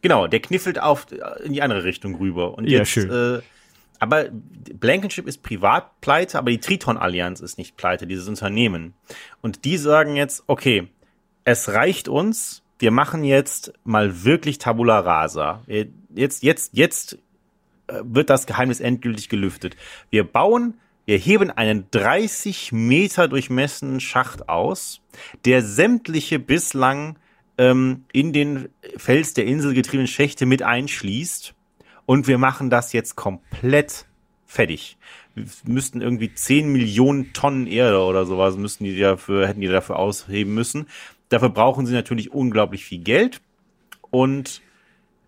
Genau, 0.00 0.26
der 0.26 0.40
kniffelt 0.40 0.80
auf 0.80 1.06
äh, 1.12 1.42
in 1.44 1.52
die 1.52 1.62
andere 1.62 1.84
Richtung 1.84 2.16
rüber. 2.16 2.56
Und 2.56 2.68
Ja, 2.68 2.80
jetzt, 2.80 2.90
schön. 2.90 3.10
Äh, 3.10 3.42
aber 3.98 4.26
Blankenship 4.30 5.26
ist 5.26 5.42
privat 5.42 6.00
pleite, 6.00 6.38
aber 6.38 6.50
die 6.50 6.60
Triton-Allianz 6.60 7.40
ist 7.40 7.58
nicht 7.58 7.76
pleite, 7.76 8.06
dieses 8.06 8.28
Unternehmen. 8.28 8.94
Und 9.40 9.64
die 9.64 9.76
sagen 9.76 10.16
jetzt, 10.16 10.44
okay, 10.46 10.88
es 11.44 11.70
reicht 11.70 12.08
uns, 12.08 12.62
wir 12.78 12.90
machen 12.90 13.24
jetzt 13.24 13.72
mal 13.84 14.24
wirklich 14.24 14.58
Tabula 14.58 15.00
Rasa. 15.00 15.62
Jetzt, 15.66 16.42
jetzt, 16.42 16.74
jetzt 16.74 17.18
äh, 17.86 18.00
wird 18.02 18.30
das 18.30 18.46
Geheimnis 18.46 18.80
endgültig 18.80 19.28
gelüftet. 19.28 19.76
Wir 20.10 20.24
bauen, 20.24 20.74
wir 21.06 21.18
heben 21.18 21.50
einen 21.50 21.86
30 21.90 22.72
Meter 22.72 23.28
durchmessenen 23.28 24.00
Schacht 24.00 24.48
aus, 24.48 25.00
der 25.44 25.62
sämtliche 25.62 26.38
bislang 26.38 27.16
ähm, 27.58 28.04
in 28.12 28.32
den 28.32 28.68
Fels 28.96 29.34
der 29.34 29.46
Insel 29.46 29.74
getriebenen 29.74 30.08
Schächte 30.08 30.46
mit 30.46 30.62
einschließt. 30.62 31.54
Und 32.06 32.26
wir 32.26 32.38
machen 32.38 32.70
das 32.70 32.92
jetzt 32.92 33.16
komplett 33.16 34.06
fertig. 34.46 34.98
Wir 35.34 35.46
müssten 35.64 36.00
irgendwie 36.00 36.32
10 36.32 36.70
Millionen 36.70 37.32
Tonnen 37.32 37.66
Erde 37.66 38.00
oder 38.00 38.24
sowas 38.26 38.56
müssten 38.56 38.84
die 38.84 38.98
dafür, 38.98 39.48
hätten 39.48 39.60
die 39.60 39.68
dafür 39.68 39.98
ausheben 39.98 40.54
müssen. 40.54 40.86
Dafür 41.28 41.48
brauchen 41.48 41.86
sie 41.86 41.94
natürlich 41.94 42.32
unglaublich 42.32 42.84
viel 42.84 43.00
Geld 43.00 43.40
und 44.10 44.60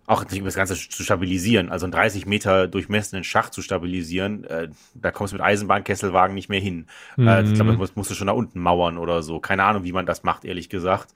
auch 0.06 0.24
um 0.24 0.44
das 0.44 0.54
Ganze 0.54 0.74
zu 0.76 1.02
stabilisieren, 1.02 1.68
also 1.68 1.84
einen 1.84 1.92
30 1.92 2.26
Meter 2.26 2.68
durchmessenen 2.68 3.24
Schacht 3.24 3.52
zu 3.52 3.60
stabilisieren, 3.60 4.44
äh, 4.44 4.68
da 4.94 5.10
kommst 5.10 5.32
du 5.32 5.36
mit 5.36 5.44
Eisenbahnkesselwagen 5.44 6.34
nicht 6.34 6.48
mehr 6.48 6.60
hin. 6.60 6.86
Äh, 7.18 7.42
ich 7.42 7.54
glaube, 7.54 7.76
das 7.76 7.96
musst 7.96 8.10
du 8.10 8.14
schon 8.14 8.28
da 8.28 8.32
unten 8.32 8.60
mauern 8.60 8.98
oder 8.98 9.24
so. 9.24 9.40
Keine 9.40 9.64
Ahnung, 9.64 9.82
wie 9.82 9.90
man 9.90 10.06
das 10.06 10.22
macht, 10.22 10.44
ehrlich 10.44 10.68
gesagt. 10.68 11.08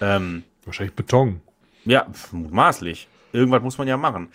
Ähm, 0.00 0.44
Wahrscheinlich 0.64 0.94
Beton. 0.94 1.40
ja, 1.84 2.06
mutmaßlich. 2.32 3.08
Irgendwas 3.32 3.62
muss 3.62 3.78
man 3.78 3.86
ja 3.88 3.96
machen. 3.96 4.28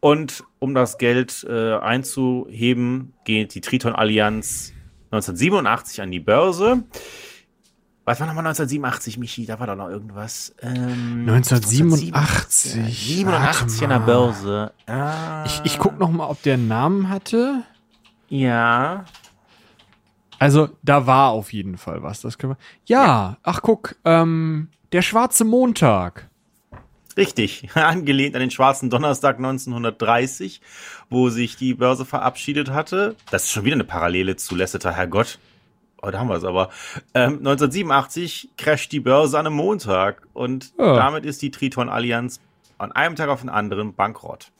Und 0.00 0.44
um 0.58 0.74
das 0.74 0.96
Geld 0.98 1.44
äh, 1.48 1.74
einzuheben, 1.76 3.12
geht 3.24 3.54
die 3.54 3.60
Triton-Allianz 3.60 4.72
1987 5.10 6.00
an 6.02 6.10
die 6.10 6.20
Börse. 6.20 6.84
Was 8.04 8.20
war 8.20 8.26
nochmal 8.26 8.46
1987, 8.46 9.18
Michi? 9.18 9.44
Da 9.44 9.60
war 9.60 9.66
doch 9.66 9.76
noch 9.76 9.88
irgendwas. 9.90 10.54
Ähm, 10.62 11.26
1987. 11.28 12.72
87 12.94 13.82
an 13.82 13.90
der. 13.90 13.98
Börse. 13.98 14.72
Ah, 14.86 15.44
Ich, 15.44 15.60
ich 15.64 15.78
guck 15.78 15.98
noch 15.98 16.10
mal, 16.10 16.26
ob 16.28 16.40
der 16.42 16.54
einen 16.54 16.68
Namen 16.68 17.08
hatte. 17.10 17.64
ja. 18.28 19.04
Also, 20.40 20.68
da 20.84 21.04
war 21.04 21.30
auf 21.30 21.52
jeden 21.52 21.76
Fall 21.78 22.02
was. 22.04 22.20
Das 22.20 22.38
können 22.38 22.52
wir. 22.52 22.58
Ja, 22.84 23.38
ach 23.42 23.60
guck, 23.60 23.96
ähm, 24.04 24.68
der 24.92 25.02
schwarze 25.02 25.44
Montag. 25.44 26.28
Richtig, 27.16 27.68
angelehnt 27.74 28.34
an 28.36 28.40
den 28.40 28.50
schwarzen 28.50 28.90
Donnerstag 28.90 29.36
1930, 29.38 30.60
wo 31.10 31.30
sich 31.30 31.56
die 31.56 31.74
Börse 31.74 32.04
verabschiedet 32.04 32.70
hatte. 32.70 33.16
Das 33.30 33.44
ist 33.44 33.50
schon 33.50 33.64
wieder 33.64 33.74
eine 33.74 33.84
Parallele 33.84 34.36
zu 34.36 34.54
Lasseter, 34.54 34.92
Herrgott. 34.92 35.38
Oh, 36.00 36.10
da 36.10 36.20
haben 36.20 36.28
wir 36.28 36.36
es 36.36 36.44
aber. 36.44 36.70
Ähm, 37.14 37.38
1987 37.38 38.50
crasht 38.56 38.92
die 38.92 39.00
Börse 39.00 39.36
an 39.38 39.46
einem 39.46 39.56
Montag 39.56 40.22
und 40.32 40.72
Ja. 40.78 40.94
damit 40.94 41.24
ist 41.26 41.42
die 41.42 41.50
Triton-Allianz 41.50 42.40
an 42.78 42.92
einem 42.92 43.16
Tag 43.16 43.28
auf 43.30 43.40
den 43.40 43.48
anderen 43.48 43.94
bankrott. 43.94 44.52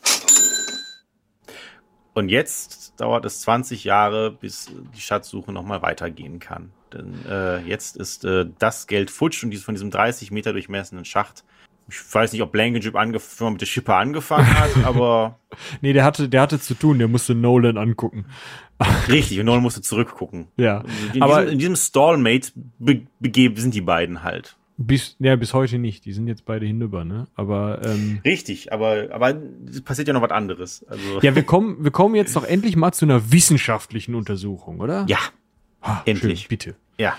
Und 2.15 2.29
jetzt 2.31 2.95
dauert 3.01 3.25
es 3.25 3.43
20 3.43 3.85
Jahre, 3.85 4.33
bis 4.33 4.69
die 4.97 5.01
Schatzsuche 5.01 5.53
nochmal 5.53 5.83
weitergehen 5.83 6.41
kann. 6.41 6.73
Denn 6.95 7.15
äh, 7.29 7.59
jetzt 7.61 7.97
ist 7.97 8.25
äh, 8.25 8.47
das 8.59 8.87
Geld 8.87 9.11
futsch 9.11 9.43
und 9.45 9.51
dies 9.51 9.63
von 9.63 9.75
diesem 9.75 9.91
30 9.91 10.31
Meter 10.31 10.53
durchmessenen 10.53 11.05
Schacht. 11.05 11.45
Ich 11.91 12.15
weiß 12.15 12.33
nicht, 12.33 12.43
ob 12.43 12.53
Blankenship 12.53 12.95
mit 12.95 13.61
der 13.61 13.67
Schippe 13.67 13.95
angefangen 13.95 14.59
hat, 14.59 14.71
aber. 14.85 15.39
nee, 15.81 15.93
der 15.93 16.05
hatte, 16.05 16.29
der 16.29 16.43
hatte 16.43 16.61
zu 16.61 16.75
tun, 16.75 16.99
der 16.99 17.09
musste 17.09 17.35
Nolan 17.35 17.79
angucken. 17.79 18.27
Richtig, 19.09 19.41
und 19.41 19.47
Nolan 19.47 19.63
musste 19.63 19.81
zurückgucken. 19.81 20.49
Ja. 20.57 20.85
In 21.15 21.23
aber 21.23 21.41
diesem, 21.41 21.53
in 21.53 21.59
diesem 21.59 21.77
Stallmate 21.77 22.53
be 22.79 23.03
begeben 23.21 23.57
sind 23.57 23.75
die 23.75 23.81
beiden 23.81 24.23
halt. 24.23 24.57
Bis, 24.81 25.17
ja, 25.19 25.35
bis 25.35 25.55
heute 25.55 25.77
nicht. 25.79 26.05
Die 26.05 26.13
sind 26.13 26.29
jetzt 26.29 26.45
beide 26.45 26.65
hinüber, 26.65 27.05
ne? 27.05 27.27
Aber 27.35 27.85
ähm, 27.85 28.21
richtig, 28.25 28.73
aber 28.73 29.09
aber 29.11 29.35
es 29.69 29.83
passiert 29.83 30.07
ja 30.07 30.15
noch 30.15 30.23
was 30.23 30.31
anderes. 30.31 30.87
Also 30.89 31.21
ja, 31.21 31.35
wir 31.35 31.43
kommen, 31.43 31.83
wir 31.83 31.91
kommen 31.91 32.15
jetzt 32.15 32.37
doch 32.37 32.45
endlich 32.45 32.77
mal 32.77 32.93
zu 32.93 33.05
einer 33.05 33.33
wissenschaftlichen 33.33 34.15
Untersuchung, 34.15 34.79
oder? 34.79 35.05
Ja, 35.09 35.19
ah, 35.83 36.03
endlich, 36.05 36.41
schön, 36.41 36.49
bitte. 36.49 36.77
Ja, 36.99 37.17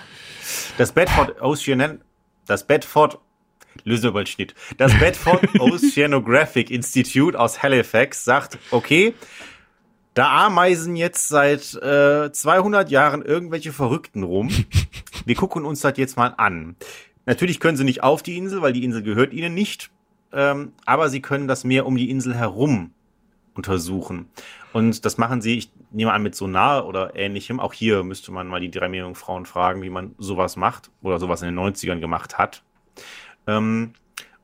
das 0.78 0.92
Bedford 0.92 1.40
Ocean, 1.40 2.00
das 2.46 2.66
Bedford 2.66 3.18
löse 3.84 4.10
mal 4.12 4.26
Schnitt. 4.26 4.54
Das 4.76 4.96
Bedford 4.98 5.48
Oceanographic 5.60 6.70
Institute 6.70 7.38
aus 7.38 7.62
Halifax 7.62 8.24
sagt, 8.24 8.58
okay, 8.70 9.14
da 10.14 10.46
Ameisen 10.46 10.96
jetzt 10.96 11.28
seit 11.28 11.74
äh, 11.74 12.32
200 12.32 12.90
Jahren 12.90 13.22
irgendwelche 13.22 13.72
Verrückten 13.72 14.22
rum. 14.22 14.50
Wir 15.24 15.34
gucken 15.34 15.64
uns 15.64 15.80
das 15.80 15.96
jetzt 15.98 16.16
mal 16.16 16.34
an. 16.36 16.76
Natürlich 17.26 17.60
können 17.60 17.76
sie 17.76 17.84
nicht 17.84 18.02
auf 18.02 18.22
die 18.22 18.36
Insel, 18.36 18.62
weil 18.62 18.72
die 18.72 18.84
Insel 18.84 19.02
gehört 19.02 19.32
ihnen 19.32 19.54
nicht. 19.54 19.90
Ähm, 20.32 20.72
aber 20.84 21.10
sie 21.10 21.20
können 21.20 21.48
das 21.48 21.64
Meer 21.64 21.86
um 21.86 21.96
die 21.96 22.10
Insel 22.10 22.34
herum 22.34 22.92
untersuchen. 23.54 24.28
Und 24.72 25.04
das 25.04 25.18
machen 25.18 25.40
sie, 25.40 25.58
ich 25.58 25.72
nehme 25.90 26.12
an, 26.12 26.22
mit 26.22 26.34
Sonar 26.34 26.86
oder 26.86 27.16
ähnlichem. 27.16 27.60
Auch 27.60 27.72
hier 27.72 28.02
müsste 28.02 28.32
man 28.32 28.46
mal 28.46 28.60
die 28.60 28.70
drei 28.70 28.88
Millionen 28.88 29.14
Frauen 29.14 29.46
fragen, 29.46 29.82
wie 29.82 29.90
man 29.90 30.14
sowas 30.18 30.56
macht 30.56 30.90
oder 31.02 31.18
sowas 31.18 31.42
in 31.42 31.48
den 31.48 31.58
90ern 31.58 32.00
gemacht 32.00 32.38
hat. 32.38 32.62
Ähm, 33.46 33.92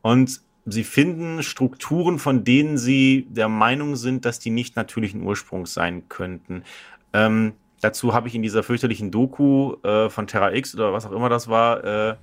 und 0.03 0.41
sie 0.67 0.85
finden 0.85 1.43
Strukturen, 1.43 2.19
von 2.19 2.45
denen 2.45 2.77
sie 2.77 3.27
der 3.31 3.49
Meinung 3.49 3.97
sind, 3.97 4.25
dass 4.25 4.39
die 4.39 4.51
nicht 4.51 4.77
natürlichen 4.77 5.23
Ursprungs 5.23 5.73
sein 5.73 6.09
könnten. 6.09 6.65
Ähm, 7.13 7.53
dazu 7.81 8.13
habe 8.13 8.29
ich 8.29 8.35
in 8.35 8.43
dieser 8.43 8.63
fürchterlichen 8.63 9.11
Doku 9.11 9.77
äh, 9.85 10.11
von 10.11 10.27
Terra 10.27 10.53
X 10.53 10.75
oder 10.75 10.93
was 10.93 11.07
auch 11.07 11.13
immer 11.13 11.29
das 11.29 11.49
war, 11.49 11.85
äh, 11.85 12.17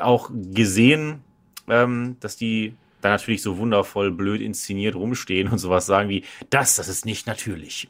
auch 0.00 0.30
gesehen, 0.32 1.22
ähm, 1.68 2.16
dass 2.20 2.36
die 2.36 2.74
da 3.04 3.10
natürlich 3.10 3.42
so 3.42 3.58
wundervoll 3.58 4.10
blöd 4.10 4.40
inszeniert 4.40 4.94
rumstehen 4.94 5.48
und 5.48 5.58
sowas 5.58 5.86
sagen 5.86 6.08
wie, 6.08 6.24
das, 6.50 6.76
das 6.76 6.88
ist 6.88 7.04
nicht 7.04 7.26
natürlich. 7.26 7.88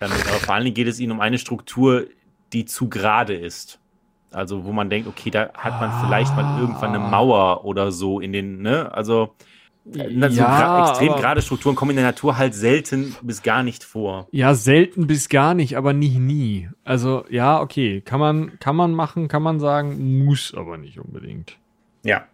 Ähm, 0.00 0.10
aber 0.12 0.40
vor 0.40 0.54
allen 0.54 0.64
Dingen 0.64 0.74
geht 0.74 0.88
es 0.88 1.00
ihnen 1.00 1.12
um 1.12 1.20
eine 1.20 1.38
Struktur, 1.38 2.06
die 2.52 2.64
zu 2.64 2.88
gerade 2.88 3.34
ist. 3.34 3.78
Also, 4.32 4.64
wo 4.64 4.72
man 4.72 4.90
denkt, 4.90 5.08
okay, 5.08 5.30
da 5.30 5.50
hat 5.54 5.80
man 5.80 5.90
ah. 5.90 6.04
vielleicht 6.04 6.34
mal 6.36 6.60
irgendwann 6.60 6.94
eine 6.94 7.00
Mauer 7.00 7.64
oder 7.64 7.90
so 7.90 8.20
in 8.20 8.32
den, 8.32 8.62
ne? 8.62 8.92
Also, 8.92 9.34
na, 9.84 10.30
so 10.30 10.40
ja, 10.40 10.88
extrem 10.88 11.14
gerade 11.14 11.42
Strukturen 11.42 11.74
kommen 11.74 11.92
in 11.92 11.96
der 11.96 12.04
Natur 12.04 12.36
halt 12.36 12.54
selten 12.54 13.16
bis 13.22 13.42
gar 13.42 13.62
nicht 13.62 13.82
vor. 13.82 14.28
Ja, 14.30 14.54
selten 14.54 15.06
bis 15.06 15.28
gar 15.28 15.54
nicht, 15.54 15.76
aber 15.76 15.92
nicht 15.92 16.18
nie. 16.18 16.68
Also, 16.84 17.24
ja, 17.28 17.60
okay, 17.60 18.02
kann 18.02 18.20
man, 18.20 18.58
kann 18.60 18.76
man 18.76 18.92
machen, 18.92 19.26
kann 19.26 19.42
man 19.42 19.58
sagen, 19.58 20.24
muss 20.24 20.54
aber 20.54 20.76
nicht 20.76 21.00
unbedingt. 21.00 21.56
Ja. 22.04 22.24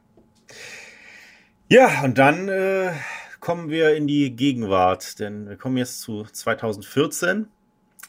Ja, 1.68 2.04
und 2.04 2.16
dann 2.18 2.48
äh, 2.48 2.92
kommen 3.40 3.70
wir 3.70 3.96
in 3.96 4.06
die 4.06 4.36
Gegenwart, 4.36 5.18
denn 5.18 5.48
wir 5.48 5.56
kommen 5.56 5.76
jetzt 5.76 6.00
zu 6.00 6.22
2014. 6.22 7.48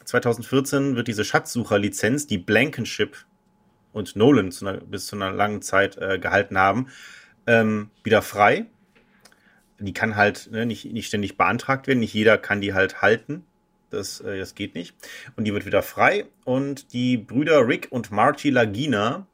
2014 0.04 0.94
wird 0.94 1.08
diese 1.08 1.24
Schatzsucherlizenz, 1.24 2.28
die 2.28 2.38
Blankenship 2.38 3.16
und 3.92 4.14
Nolan 4.14 4.52
zu 4.52 4.64
einer, 4.64 4.78
bis 4.78 5.06
zu 5.06 5.16
einer 5.16 5.32
langen 5.32 5.60
Zeit 5.60 5.96
äh, 5.96 6.20
gehalten 6.20 6.56
haben, 6.56 6.86
ähm, 7.48 7.90
wieder 8.04 8.22
frei. 8.22 8.66
Die 9.80 9.92
kann 9.92 10.14
halt 10.14 10.50
ne, 10.52 10.64
nicht, 10.64 10.84
nicht 10.92 11.08
ständig 11.08 11.36
beantragt 11.36 11.88
werden. 11.88 11.98
Nicht 11.98 12.14
jeder 12.14 12.38
kann 12.38 12.60
die 12.60 12.74
halt 12.74 13.02
halten. 13.02 13.44
Das, 13.90 14.20
äh, 14.20 14.38
das 14.38 14.54
geht 14.54 14.76
nicht. 14.76 14.94
Und 15.34 15.44
die 15.44 15.52
wird 15.52 15.66
wieder 15.66 15.82
frei. 15.82 16.26
Und 16.44 16.92
die 16.92 17.16
Brüder 17.16 17.66
Rick 17.66 17.88
und 17.90 18.12
Marty 18.12 18.50
Lagina, 18.50 19.26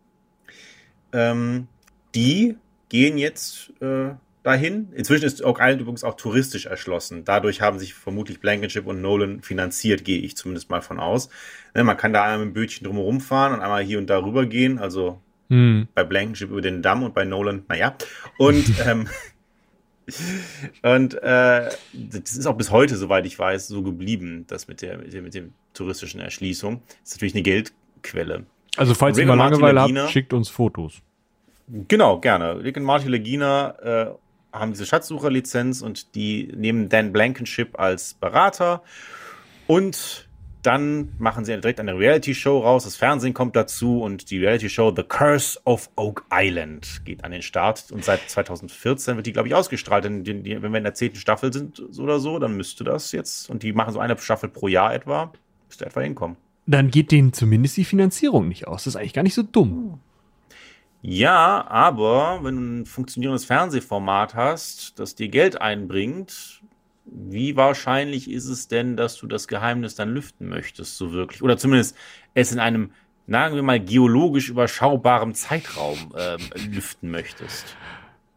ähm, 1.12 1.68
die 2.14 2.56
gehen 2.94 3.18
jetzt 3.18 3.72
äh, 3.82 4.10
dahin. 4.44 4.92
Inzwischen 4.94 5.24
ist 5.24 5.44
Oak 5.44 5.58
Island 5.60 5.80
übrigens 5.80 6.04
auch 6.04 6.14
touristisch 6.14 6.66
erschlossen. 6.66 7.24
Dadurch 7.24 7.60
haben 7.60 7.80
sich 7.80 7.92
vermutlich 7.92 8.38
Blankenship 8.38 8.86
und 8.86 9.02
Nolan 9.02 9.42
finanziert, 9.42 10.04
gehe 10.04 10.20
ich 10.20 10.36
zumindest 10.36 10.70
mal 10.70 10.80
von 10.80 11.00
aus. 11.00 11.28
Ne, 11.74 11.82
man 11.82 11.96
kann 11.96 12.12
da 12.12 12.22
einmal 12.22 12.46
mit 12.46 12.50
dem 12.50 12.52
Bötchen 12.54 12.86
drumherum 12.86 13.20
fahren 13.20 13.52
und 13.52 13.62
einmal 13.62 13.82
hier 13.82 13.98
und 13.98 14.08
da 14.08 14.22
rüber 14.22 14.46
gehen. 14.46 14.78
Also 14.78 15.20
hm. 15.48 15.88
bei 15.92 16.04
Blankenship 16.04 16.50
über 16.50 16.60
den 16.60 16.82
Damm 16.82 17.02
und 17.02 17.14
bei 17.14 17.24
Nolan, 17.24 17.64
naja. 17.68 17.96
Und 18.38 18.64
ähm, 18.86 19.08
und 20.82 21.14
äh, 21.14 21.70
das 21.92 22.36
ist 22.36 22.46
auch 22.46 22.56
bis 22.56 22.70
heute, 22.70 22.96
soweit 22.96 23.26
ich 23.26 23.36
weiß, 23.36 23.66
so 23.66 23.82
geblieben, 23.82 24.44
das 24.46 24.68
mit 24.68 24.82
der, 24.82 24.98
mit 24.98 25.12
der, 25.12 25.22
mit 25.22 25.34
der 25.34 25.44
touristischen 25.72 26.20
Erschließung. 26.20 26.80
Das 26.86 27.10
ist 27.10 27.16
natürlich 27.16 27.34
eine 27.34 27.42
Geldquelle. 27.42 28.46
Also 28.76 28.94
falls 28.94 29.18
ihr 29.18 29.26
mal 29.26 29.34
Langeweile 29.34 29.80
habt, 29.80 30.10
schickt 30.10 30.32
uns 30.32 30.48
Fotos. 30.48 31.02
Genau, 31.68 32.20
gerne. 32.20 32.62
Rick 32.62 32.76
und 32.76 32.82
Marty 32.82 33.08
Legina 33.08 33.70
äh, 33.80 34.14
haben 34.52 34.72
diese 34.72 34.86
Schatzsucherlizenz 34.86 35.82
und 35.82 36.14
die 36.14 36.52
nehmen 36.54 36.88
Dan 36.88 37.12
Blankenship 37.12 37.78
als 37.78 38.14
Berater 38.14 38.82
und 39.66 40.28
dann 40.64 41.12
machen 41.18 41.44
sie 41.44 41.52
direkt 41.52 41.78
eine 41.78 41.96
Reality-Show 41.96 42.60
raus. 42.60 42.84
Das 42.84 42.96
Fernsehen 42.96 43.34
kommt 43.34 43.54
dazu 43.54 44.00
und 44.00 44.30
die 44.30 44.38
Reality-Show 44.38 44.94
The 44.96 45.02
Curse 45.02 45.60
of 45.64 45.90
Oak 45.96 46.24
Island 46.32 47.02
geht 47.04 47.22
an 47.22 47.32
den 47.32 47.42
Start. 47.42 47.92
Und 47.92 48.02
seit 48.02 48.20
2014 48.28 49.16
wird 49.16 49.26
die, 49.26 49.32
glaube 49.32 49.48
ich, 49.48 49.54
ausgestrahlt. 49.54 50.04
Denn 50.04 50.24
die, 50.24 50.62
wenn 50.62 50.72
wir 50.72 50.78
in 50.78 50.84
der 50.84 50.94
zehnten 50.94 51.18
Staffel 51.18 51.52
sind 51.52 51.82
oder 51.98 52.18
so, 52.18 52.38
dann 52.38 52.56
müsste 52.56 52.82
das 52.82 53.12
jetzt, 53.12 53.50
und 53.50 53.62
die 53.62 53.74
machen 53.74 53.92
so 53.92 54.00
eine 54.00 54.16
Staffel 54.16 54.48
pro 54.48 54.68
Jahr 54.68 54.94
etwa, 54.94 55.32
müsste 55.68 55.84
etwa 55.84 56.00
hinkommen. 56.00 56.36
Dann 56.66 56.90
geht 56.90 57.12
denen 57.12 57.34
zumindest 57.34 57.76
die 57.76 57.84
Finanzierung 57.84 58.48
nicht 58.48 58.66
aus. 58.66 58.84
Das 58.84 58.94
ist 58.94 58.96
eigentlich 58.96 59.12
gar 59.12 59.22
nicht 59.22 59.34
so 59.34 59.42
dumm. 59.42 60.00
Ja, 61.06 61.66
aber 61.68 62.40
wenn 62.42 62.56
du 62.56 62.62
ein 62.62 62.86
funktionierendes 62.86 63.44
Fernsehformat 63.44 64.34
hast, 64.34 64.98
das 64.98 65.14
dir 65.14 65.28
Geld 65.28 65.60
einbringt, 65.60 66.62
wie 67.04 67.56
wahrscheinlich 67.56 68.30
ist 68.30 68.48
es 68.48 68.68
denn, 68.68 68.96
dass 68.96 69.18
du 69.18 69.26
das 69.26 69.46
Geheimnis 69.46 69.96
dann 69.96 70.14
lüften 70.14 70.48
möchtest, 70.48 70.96
so 70.96 71.12
wirklich? 71.12 71.42
Oder 71.42 71.58
zumindest 71.58 71.94
es 72.32 72.52
in 72.52 72.58
einem, 72.58 72.92
sagen 73.28 73.54
wir 73.54 73.62
mal, 73.62 73.80
geologisch 73.80 74.48
überschaubarem 74.48 75.34
Zeitraum 75.34 75.98
äh, 76.16 76.38
lüften 76.70 77.10
möchtest? 77.10 77.76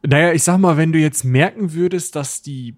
Naja, 0.05 0.33
ich 0.33 0.43
sag 0.43 0.57
mal, 0.57 0.75
wenn 0.75 0.91
du 0.91 0.99
jetzt 0.99 1.23
merken 1.23 1.71
würdest, 1.71 2.17
dass 2.17 2.41
die 2.41 2.75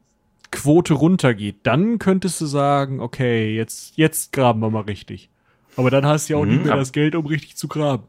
Quote 0.52 0.94
runtergeht, 0.94 1.62
dann 1.64 1.98
könntest 1.98 2.40
du 2.42 2.46
sagen, 2.46 3.00
okay, 3.00 3.56
jetzt, 3.56 3.98
jetzt 3.98 4.34
graben 4.34 4.60
wir 4.60 4.70
mal 4.70 4.82
richtig. 4.82 5.32
Aber 5.78 5.90
dann 5.90 6.06
hast 6.06 6.30
du 6.30 6.34
ja 6.34 6.40
auch 6.40 6.46
mhm, 6.46 6.52
nicht 6.52 6.66
mehr 6.66 6.76
das 6.76 6.92
Geld, 6.92 7.16
um 7.16 7.26
richtig 7.26 7.58
zu 7.58 7.68
graben. 7.68 8.04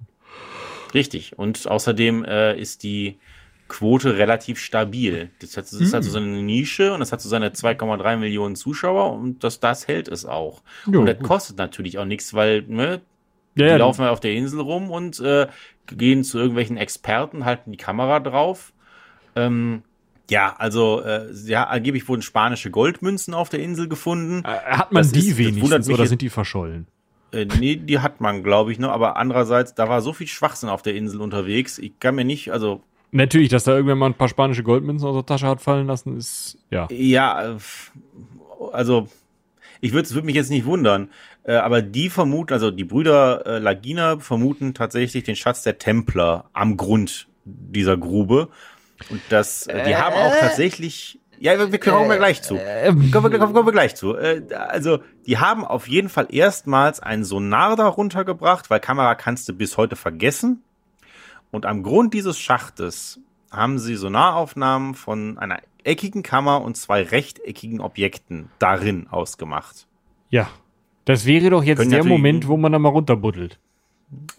Richtig. 0.94 1.38
Und 1.38 1.68
außerdem 1.68 2.24
äh, 2.24 2.58
ist 2.58 2.82
die 2.82 3.18
Quote 3.70 4.18
relativ 4.18 4.58
stabil. 4.58 5.30
Das, 5.40 5.56
hat, 5.56 5.64
das 5.64 5.72
ist 5.74 5.94
also 5.94 6.10
so 6.10 6.18
eine 6.18 6.42
Nische 6.42 6.92
und 6.92 7.00
das 7.00 7.12
hat 7.12 7.20
so 7.20 7.28
seine 7.28 7.50
2,3 7.50 8.16
Millionen 8.16 8.56
Zuschauer 8.56 9.12
und 9.12 9.44
das, 9.44 9.60
das 9.60 9.86
hält 9.86 10.08
es 10.08 10.26
auch. 10.26 10.62
Jo, 10.86 11.00
und 11.00 11.06
das 11.06 11.18
kostet 11.20 11.56
natürlich 11.56 11.98
auch 11.98 12.04
nichts, 12.04 12.34
weil 12.34 12.62
ne, 12.62 13.00
ja, 13.54 13.64
die 13.64 13.70
ja, 13.70 13.76
laufen 13.76 14.02
halt 14.02 14.10
auf 14.10 14.20
der 14.20 14.32
Insel 14.32 14.60
rum 14.60 14.90
und 14.90 15.20
äh, 15.20 15.46
gehen 15.86 16.24
zu 16.24 16.38
irgendwelchen 16.38 16.76
Experten, 16.76 17.44
halten 17.44 17.70
die 17.70 17.78
Kamera 17.78 18.20
drauf. 18.20 18.72
Ähm, 19.36 19.82
ja, 20.28 20.54
also 20.58 21.02
äh, 21.02 21.32
ja, 21.46 21.64
angeblich 21.64 22.08
wurden 22.08 22.22
spanische 22.22 22.70
Goldmünzen 22.70 23.34
auf 23.34 23.48
der 23.48 23.60
Insel 23.60 23.88
gefunden. 23.88 24.44
Äh, 24.44 24.48
hat 24.48 24.92
man 24.92 25.02
das 25.02 25.12
die 25.12 25.30
ist, 25.30 25.38
wenigstens 25.38 25.88
oder 25.88 26.06
sind 26.06 26.22
die 26.22 26.28
verschollen? 26.28 26.86
Äh, 27.32 27.46
nee, 27.58 27.76
die 27.76 27.98
hat 28.00 28.20
man, 28.20 28.42
glaube 28.42 28.72
ich, 28.72 28.78
noch. 28.78 28.90
Aber 28.90 29.16
andererseits, 29.16 29.74
da 29.74 29.88
war 29.88 30.02
so 30.02 30.12
viel 30.12 30.26
Schwachsinn 30.26 30.68
auf 30.68 30.82
der 30.82 30.94
Insel 30.94 31.20
unterwegs. 31.20 31.78
Ich 31.78 31.98
kann 32.00 32.14
mir 32.14 32.24
nicht, 32.24 32.52
also. 32.52 32.82
Natürlich, 33.12 33.48
dass 33.48 33.64
da 33.64 33.74
irgendwann 33.74 33.98
mal 33.98 34.06
ein 34.06 34.14
paar 34.14 34.28
spanische 34.28 34.62
Goldmünzen 34.62 35.08
aus 35.08 35.16
der 35.16 35.26
Tasche 35.26 35.48
hat 35.48 35.60
fallen 35.60 35.86
lassen, 35.86 36.16
ist, 36.16 36.58
ja. 36.70 36.86
Ja, 36.90 37.54
äh, 37.54 37.58
also, 38.72 39.08
ich 39.80 39.92
würde 39.92 40.10
würd 40.10 40.24
mich 40.24 40.36
jetzt 40.36 40.50
nicht 40.50 40.64
wundern. 40.64 41.10
Äh, 41.42 41.54
aber 41.54 41.82
die 41.82 42.10
vermuten, 42.10 42.52
also 42.52 42.70
die 42.70 42.84
Brüder 42.84 43.46
äh, 43.46 43.58
Lagina 43.58 44.18
vermuten 44.18 44.74
tatsächlich 44.74 45.24
den 45.24 45.36
Schatz 45.36 45.62
der 45.62 45.78
Templer 45.78 46.50
am 46.52 46.76
Grund 46.76 47.28
dieser 47.44 47.96
Grube. 47.96 48.48
Und 49.08 49.22
das, 49.30 49.66
äh, 49.66 49.84
die 49.84 49.96
haben 49.96 50.14
auch 50.14 50.38
tatsächlich 50.38 51.18
ja, 51.40 51.58
wir, 51.58 51.72
wir 51.72 51.80
kommen 51.80 52.08
wir 52.08 52.18
gleich 52.18 52.42
zu. 52.42 52.56
Ähm. 52.56 53.10
Kommen 53.10 53.32
wir, 53.32 53.38
kommen 53.38 53.66
wir 53.66 53.72
gleich 53.72 53.96
zu. 53.96 54.14
Äh, 54.14 54.42
also, 54.54 55.00
die 55.26 55.38
haben 55.38 55.64
auf 55.64 55.88
jeden 55.88 56.10
Fall 56.10 56.28
erstmals 56.28 57.00
einen 57.00 57.24
Sonar 57.24 57.76
da 57.76 57.88
runtergebracht, 57.88 58.68
weil 58.68 58.78
Kamera 58.78 59.14
kannst 59.14 59.48
du 59.48 59.54
bis 59.54 59.76
heute 59.76 59.96
vergessen. 59.96 60.62
Und 61.50 61.66
am 61.66 61.82
Grund 61.82 62.14
dieses 62.14 62.38
Schachtes 62.38 63.20
haben 63.50 63.78
sie 63.78 63.96
Sonaraufnahmen 63.96 64.94
von 64.94 65.38
einer 65.38 65.60
eckigen 65.82 66.22
Kammer 66.22 66.60
und 66.60 66.76
zwei 66.76 67.02
rechteckigen 67.02 67.80
Objekten 67.80 68.50
darin 68.58 69.08
ausgemacht. 69.08 69.86
Ja. 70.28 70.48
Das 71.06 71.24
wäre 71.24 71.50
doch 71.50 71.64
jetzt 71.64 71.78
Können 71.78 71.90
der 71.90 72.04
Moment, 72.04 72.46
wo 72.46 72.58
man 72.58 72.70
da 72.70 72.78
mal 72.78 72.90
runterbuddelt. 72.90 73.58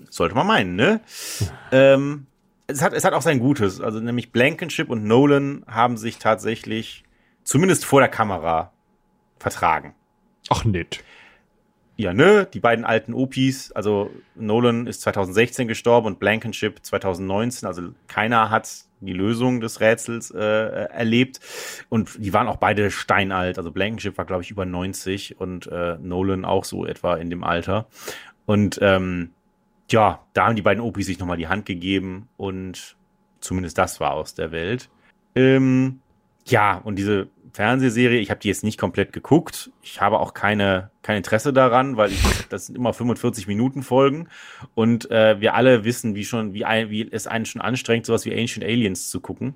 Sollte 0.09 0.35
man 0.35 0.47
meinen, 0.47 0.75
ne? 0.75 1.01
ähm, 1.71 2.27
es, 2.71 2.81
hat, 2.81 2.93
es 2.93 3.03
hat 3.03 3.13
auch 3.13 3.21
sein 3.21 3.39
Gutes. 3.39 3.81
Also 3.81 3.99
nämlich 3.99 4.31
Blankenship 4.31 4.89
und 4.89 5.05
Nolan 5.05 5.63
haben 5.67 5.97
sich 5.97 6.17
tatsächlich 6.17 7.03
zumindest 7.43 7.85
vor 7.85 7.99
der 7.99 8.09
Kamera 8.09 8.71
vertragen. 9.37 9.95
Ach, 10.49 10.65
nett. 10.65 11.03
Ja, 11.97 12.13
ne? 12.13 12.47
Die 12.51 12.59
beiden 12.59 12.83
alten 12.83 13.13
Opis, 13.13 13.71
also 13.73 14.09
Nolan 14.33 14.87
ist 14.87 15.01
2016 15.01 15.67
gestorben 15.67 16.07
und 16.07 16.19
Blankenship 16.19 16.79
2019. 16.81 17.67
Also 17.67 17.89
keiner 18.07 18.49
hat 18.49 18.85
die 19.01 19.13
Lösung 19.13 19.61
des 19.61 19.81
Rätsels 19.81 20.31
äh, 20.31 20.39
erlebt. 20.39 21.39
Und 21.89 22.11
die 22.17 22.33
waren 22.33 22.47
auch 22.47 22.57
beide 22.57 22.91
steinalt. 22.91 23.57
Also 23.57 23.71
Blankenship 23.71 24.17
war, 24.17 24.25
glaube 24.25 24.43
ich, 24.43 24.51
über 24.51 24.65
90 24.65 25.39
und 25.39 25.67
äh, 25.67 25.97
Nolan 25.99 26.45
auch 26.45 26.65
so 26.65 26.85
etwa 26.85 27.15
in 27.17 27.29
dem 27.29 27.43
Alter. 27.43 27.87
Und 28.45 28.79
ähm, 28.81 29.31
ja, 29.91 30.25
da 30.33 30.47
haben 30.47 30.55
die 30.55 30.61
beiden 30.61 30.83
Opis 30.83 31.05
sich 31.05 31.19
nochmal 31.19 31.37
die 31.37 31.47
Hand 31.47 31.65
gegeben 31.65 32.27
und 32.37 32.95
zumindest 33.39 33.77
das 33.77 33.99
war 33.99 34.13
aus 34.13 34.35
der 34.35 34.51
Welt. 34.51 34.89
Ähm, 35.35 36.01
ja, 36.45 36.77
und 36.77 36.95
diese 36.97 37.29
Fernsehserie, 37.53 38.19
ich 38.19 38.29
habe 38.29 38.39
die 38.39 38.47
jetzt 38.47 38.63
nicht 38.63 38.79
komplett 38.79 39.13
geguckt. 39.13 39.71
Ich 39.81 39.99
habe 40.01 40.19
auch 40.19 40.33
keine, 40.33 40.89
kein 41.01 41.17
Interesse 41.17 41.51
daran, 41.51 41.97
weil 41.97 42.11
ich, 42.11 42.21
das 42.49 42.67
sind 42.67 42.75
immer 42.75 42.93
45 42.93 43.47
Minuten 43.47 43.83
Folgen 43.83 44.27
und 44.73 45.11
äh, 45.11 45.39
wir 45.39 45.53
alle 45.53 45.83
wissen, 45.83 46.15
wie 46.15 46.23
schon, 46.23 46.53
wie, 46.53 46.65
ein, 46.65 46.89
wie 46.89 47.09
es 47.11 47.27
einen 47.27 47.45
schon 47.45 47.61
anstrengt, 47.61 48.05
sowas 48.05 48.25
wie 48.25 48.37
Ancient 48.37 48.65
Aliens 48.65 49.09
zu 49.09 49.19
gucken. 49.19 49.55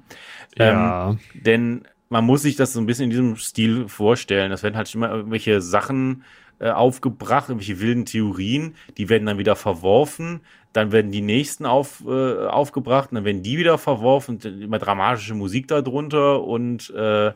Ja. 0.58 1.12
Ähm, 1.12 1.20
denn 1.34 1.88
man 2.10 2.26
muss 2.26 2.42
sich 2.42 2.56
das 2.56 2.74
so 2.74 2.80
ein 2.80 2.86
bisschen 2.86 3.06
in 3.06 3.10
diesem 3.10 3.36
Stil 3.38 3.88
vorstellen. 3.88 4.52
Das 4.52 4.64
werden 4.64 4.76
halt 4.76 4.94
immer 4.94 5.10
irgendwelche 5.10 5.62
Sachen 5.62 6.24
äh, 6.60 6.70
aufgebracht, 6.70 7.50
irgendwelche 7.50 7.80
wilden 7.80 8.06
Theorien, 8.06 8.76
die 8.98 9.10
werden 9.10 9.26
dann 9.26 9.38
wieder 9.38 9.56
verworfen, 9.56 10.42
dann 10.74 10.92
werden 10.92 11.12
die 11.12 11.22
nächsten 11.22 11.66
auf, 11.66 12.04
äh, 12.08 12.48
aufgebracht 12.48 13.10
dann 13.12 13.26
werden 13.26 13.44
die 13.44 13.58
wieder 13.58 13.78
verworfen, 13.78 14.40
immer 14.40 14.80
dramatische 14.80 15.34
Musik 15.34 15.68
darunter 15.68 16.44
und 16.44 16.90
äh, 16.92 17.34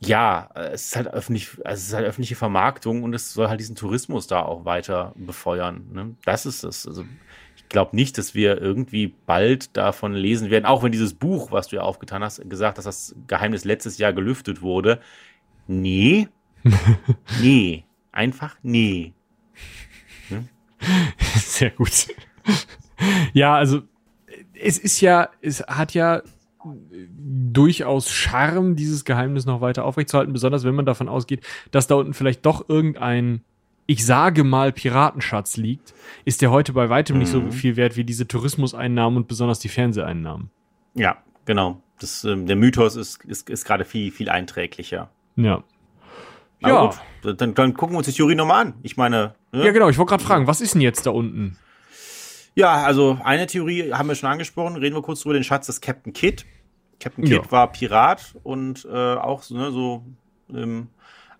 ja, 0.00 0.50
es 0.54 0.86
ist 0.86 0.96
halt 0.96 1.08
öffentlich, 1.08 1.50
also 1.64 1.80
es 1.80 1.88
ist 1.88 1.94
halt 1.94 2.06
öffentliche 2.06 2.36
Vermarktung 2.36 3.02
und 3.02 3.14
es 3.14 3.32
soll 3.32 3.48
halt 3.48 3.60
diesen 3.60 3.76
Tourismus 3.76 4.26
da 4.26 4.42
auch 4.42 4.64
weiter 4.64 5.12
befeuern. 5.16 5.86
Ne? 5.92 6.14
Das 6.24 6.46
ist 6.46 6.64
es. 6.64 6.86
Also 6.86 7.04
ich 7.56 7.68
glaube 7.68 7.96
nicht, 7.96 8.18
dass 8.18 8.34
wir 8.34 8.60
irgendwie 8.60 9.14
bald 9.26 9.76
davon 9.76 10.12
lesen 10.12 10.50
werden, 10.50 10.66
auch 10.66 10.82
wenn 10.82 10.92
dieses 10.92 11.14
Buch, 11.14 11.50
was 11.50 11.68
du 11.68 11.76
ja 11.76 11.82
aufgetan 11.82 12.22
hast, 12.22 12.48
gesagt, 12.48 12.78
dass 12.78 12.84
das 12.84 13.14
Geheimnis 13.26 13.64
letztes 13.64 13.98
Jahr 13.98 14.12
gelüftet 14.12 14.62
wurde. 14.62 15.00
Nee. 15.66 16.28
nee. 17.40 17.84
Einfach 18.16 18.56
nee. 18.62 19.12
Sehr 21.36 21.70
gut. 21.70 22.08
ja, 23.32 23.54
also 23.54 23.82
es 24.60 24.78
ist 24.78 25.00
ja, 25.00 25.28
es 25.40 25.60
hat 25.62 25.94
ja 25.94 26.22
durchaus 27.18 28.10
Charme, 28.10 28.74
dieses 28.74 29.04
Geheimnis 29.04 29.46
noch 29.46 29.60
weiter 29.60 29.84
aufrechtzuerhalten, 29.84 30.32
besonders 30.32 30.64
wenn 30.64 30.74
man 30.74 30.86
davon 30.86 31.08
ausgeht, 31.08 31.46
dass 31.70 31.86
da 31.86 31.94
unten 31.94 32.12
vielleicht 32.14 32.44
doch 32.44 32.68
irgendein, 32.68 33.42
ich 33.86 34.04
sage 34.04 34.42
mal, 34.44 34.72
Piratenschatz 34.72 35.56
liegt, 35.56 35.94
ist 36.24 36.42
der 36.42 36.50
heute 36.50 36.72
bei 36.72 36.88
weitem 36.88 37.18
nicht 37.18 37.30
so 37.30 37.40
Mhm. 37.40 37.52
viel 37.52 37.76
wert 37.76 37.96
wie 37.96 38.04
diese 38.04 38.26
Tourismuseinnahmen 38.26 39.16
und 39.16 39.28
besonders 39.28 39.58
die 39.60 39.68
Fernseheinnahmen. 39.68 40.50
Ja, 40.94 41.18
genau. 41.44 41.80
Das, 42.00 42.24
ähm, 42.24 42.46
der 42.46 42.56
Mythos 42.56 42.96
ist, 42.96 43.24
ist, 43.24 43.48
ist 43.48 43.64
gerade 43.64 43.84
viel, 43.84 44.10
viel 44.10 44.28
einträglicher. 44.28 45.10
Ja. 45.36 45.62
Ja. 46.60 46.86
gut, 47.22 47.40
dann, 47.40 47.54
dann 47.54 47.74
gucken 47.74 47.94
wir 47.94 47.98
uns 47.98 48.06
die 48.06 48.12
Theorie 48.12 48.34
nochmal 48.34 48.66
an. 48.66 48.74
Ich 48.82 48.96
meine, 48.96 49.34
ne? 49.52 49.64
Ja, 49.64 49.72
genau. 49.72 49.88
Ich 49.88 49.98
wollte 49.98 50.10
gerade 50.10 50.24
fragen, 50.24 50.46
was 50.46 50.60
ist 50.60 50.74
denn 50.74 50.80
jetzt 50.80 51.06
da 51.06 51.10
unten? 51.10 51.58
Ja, 52.54 52.82
also 52.84 53.18
eine 53.22 53.46
Theorie 53.46 53.92
haben 53.92 54.08
wir 54.08 54.14
schon 54.14 54.30
angesprochen. 54.30 54.76
Reden 54.76 54.96
wir 54.96 55.02
kurz 55.02 55.24
über 55.24 55.34
den 55.34 55.44
Schatz 55.44 55.66
des 55.66 55.80
Captain 55.80 56.12
Kidd. 56.12 56.44
Captain 57.00 57.24
Kidd 57.24 57.42
Ja. 57.44 57.50
war 57.52 57.70
Pirat 57.72 58.34
und 58.42 58.86
äh, 58.90 59.14
auch 59.14 59.42
so, 59.42 59.54
ne, 59.56 59.70
so 59.70 60.02
im 60.48 60.88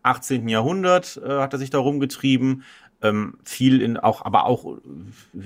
18. 0.03 0.49
Jahrhundert 0.49 1.19
äh, 1.25 1.39
hat 1.41 1.53
er 1.55 1.59
sich 1.59 1.71
da 1.71 1.79
rumgetrieben. 1.79 2.63
Ähm, 3.03 3.39
viel 3.45 3.83
in 3.83 3.97
auch, 3.99 4.25
aber 4.25 4.47
auch 4.47 4.77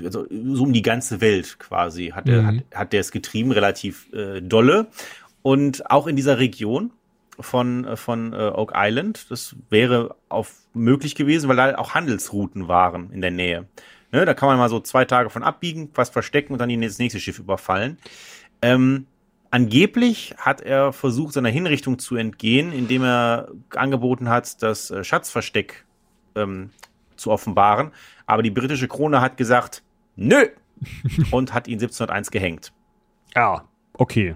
also, 0.04 0.26
so 0.30 0.62
um 0.64 0.72
die 0.72 0.82
ganze 0.82 1.20
Welt 1.20 1.58
quasi 1.58 2.08
hat 2.08 2.28
er 2.28 2.42
Mhm. 2.42 2.46
hat, 2.46 2.64
hat 2.74 2.92
der 2.92 3.00
es 3.00 3.10
getrieben, 3.12 3.50
relativ 3.52 4.12
äh, 4.12 4.40
dolle. 4.40 4.88
Und 5.42 5.88
auch 5.90 6.06
in 6.06 6.16
dieser 6.16 6.38
Region 6.38 6.92
von, 7.40 7.84
äh, 7.84 7.96
von 7.96 8.32
äh, 8.32 8.52
Oak 8.54 8.72
Island, 8.74 9.30
das 9.30 9.56
wäre 9.68 10.16
auf 10.28 10.54
möglich 10.74 11.14
gewesen, 11.14 11.48
weil 11.48 11.56
da 11.56 11.76
auch 11.76 11.94
Handelsrouten 11.94 12.68
waren 12.68 13.10
in 13.10 13.20
der 13.20 13.30
Nähe. 13.30 13.66
Ne, 14.12 14.24
da 14.24 14.34
kann 14.34 14.48
man 14.48 14.58
mal 14.58 14.68
so 14.68 14.80
zwei 14.80 15.04
Tage 15.04 15.30
von 15.30 15.42
abbiegen, 15.44 15.90
was 15.94 16.10
verstecken 16.10 16.52
und 16.52 16.58
dann 16.58 16.80
das 16.80 16.98
nächste 16.98 17.20
Schiff 17.20 17.38
überfallen. 17.38 17.98
Ähm, 18.60 19.06
angeblich 19.50 20.34
hat 20.36 20.60
er 20.60 20.92
versucht, 20.92 21.34
seiner 21.34 21.48
Hinrichtung 21.48 21.98
zu 21.98 22.16
entgehen, 22.16 22.72
indem 22.72 23.04
er 23.04 23.48
angeboten 23.74 24.28
hat, 24.28 24.62
das 24.62 24.90
äh, 24.90 25.04
Schatzversteck 25.04 25.84
ähm, 26.34 26.70
zu 27.16 27.30
offenbaren. 27.30 27.92
Aber 28.26 28.42
die 28.42 28.50
britische 28.50 28.88
Krone 28.88 29.20
hat 29.20 29.36
gesagt, 29.36 29.82
nö, 30.16 30.46
und 31.30 31.54
hat 31.54 31.68
ihn 31.68 31.74
1701 31.74 32.30
gehängt. 32.30 32.72
Ja, 33.36 33.64
okay. 33.92 34.34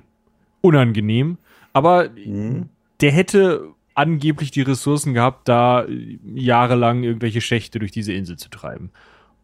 Unangenehm. 0.61 1.39
Aber 1.73 2.09
Mhm. 2.11 2.71
Der 3.05 3.13
hätte 3.13 3.75
angeblich 3.93 4.51
die 4.51 4.63
Ressourcen 4.63 5.13
gehabt, 5.13 5.47
da 5.47 5.85
äh, 5.85 6.19
jahrelang 6.35 7.03
irgendwelche 7.03 7.43
Schächte 7.43 7.79
durch 7.79 7.93
diese 7.93 8.15
Insel 8.15 8.39
zu 8.39 8.49
treiben. 8.49 8.93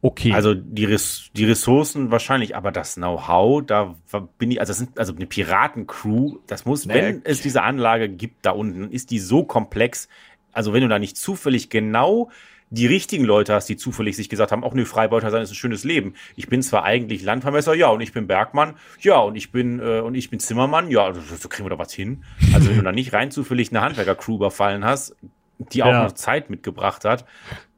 Okay. 0.01 0.33
Also 0.33 0.55
die, 0.55 0.87
Res 0.87 1.29
die 1.37 1.45
Ressourcen 1.45 2.11
wahrscheinlich, 2.11 2.57
aber 2.57 2.73
das 2.73 2.95
Know-how, 2.95 3.63
da 3.67 3.97
bin 4.39 4.51
ich, 4.51 4.61
also 4.61 4.71
das 4.71 4.79
sind 4.79 4.99
also 4.99 5.15
eine 5.15 5.27
Piratencrew, 5.27 6.39
das 6.47 6.65
muss, 6.65 6.87
Naja, 6.87 7.03
wenn 7.03 7.21
es 7.25 7.43
diese 7.43 7.63
Anlage 7.63 8.09
gibt 8.09 8.47
da 8.47 8.53
unten, 8.53 8.91
ist 8.91 9.11
die 9.11 9.19
so 9.19 9.45
komplex. 9.45 10.09
Also 10.53 10.73
wenn 10.73 10.81
du 10.81 10.89
da 10.89 10.99
nicht 10.99 11.19
zufällig 11.19 11.69
genau 11.69 12.31
die 12.73 12.87
richtigen 12.87 13.25
Leute 13.25 13.53
hast, 13.55 13.67
die 13.69 13.77
zufällig 13.77 14.15
sich 14.17 14.29
gesagt 14.29 14.53
haben, 14.53 14.63
auch 14.63 14.75
ne, 14.75 14.87
Freibeuter 14.87 15.31
sein 15.33 15.43
ist 15.43 15.51
ein 15.51 15.57
schönes 15.57 15.83
Leben. 15.85 16.15
Ich 16.37 16.47
bin 16.49 16.63
zwar 16.63 16.85
eigentlich 16.85 17.23
Landvermesser, 17.23 17.75
ja, 17.75 17.89
und 17.89 18.01
ich 18.01 18.13
bin 18.13 18.27
Bergmann, 18.29 18.75
ja, 19.01 19.19
und 19.19 19.35
ich 19.35 19.51
bin 19.51 19.81
äh, 19.81 20.01
und 20.01 20.15
ich 20.15 20.31
bin 20.31 20.39
Zimmermann, 20.39 20.89
ja, 20.91 21.13
so, 21.13 21.21
so 21.21 21.49
kriegen 21.49 21.65
wir 21.67 21.71
doch 21.71 21.79
was 21.81 21.93
hin. 21.93 22.23
Also 22.55 22.69
wenn 22.71 22.77
du 22.77 22.83
da 22.83 22.93
nicht 22.93 23.13
rein 23.13 23.31
zufällig 23.33 23.71
eine 23.71 23.81
Handwerker-Crew 23.81 24.37
überfallen 24.37 24.85
hast, 24.85 25.17
die 25.59 25.83
auch 25.83 25.89
Ja. 25.89 26.05
noch 26.05 26.13
Zeit 26.13 26.49
mitgebracht 26.49 27.05
hat, 27.05 27.25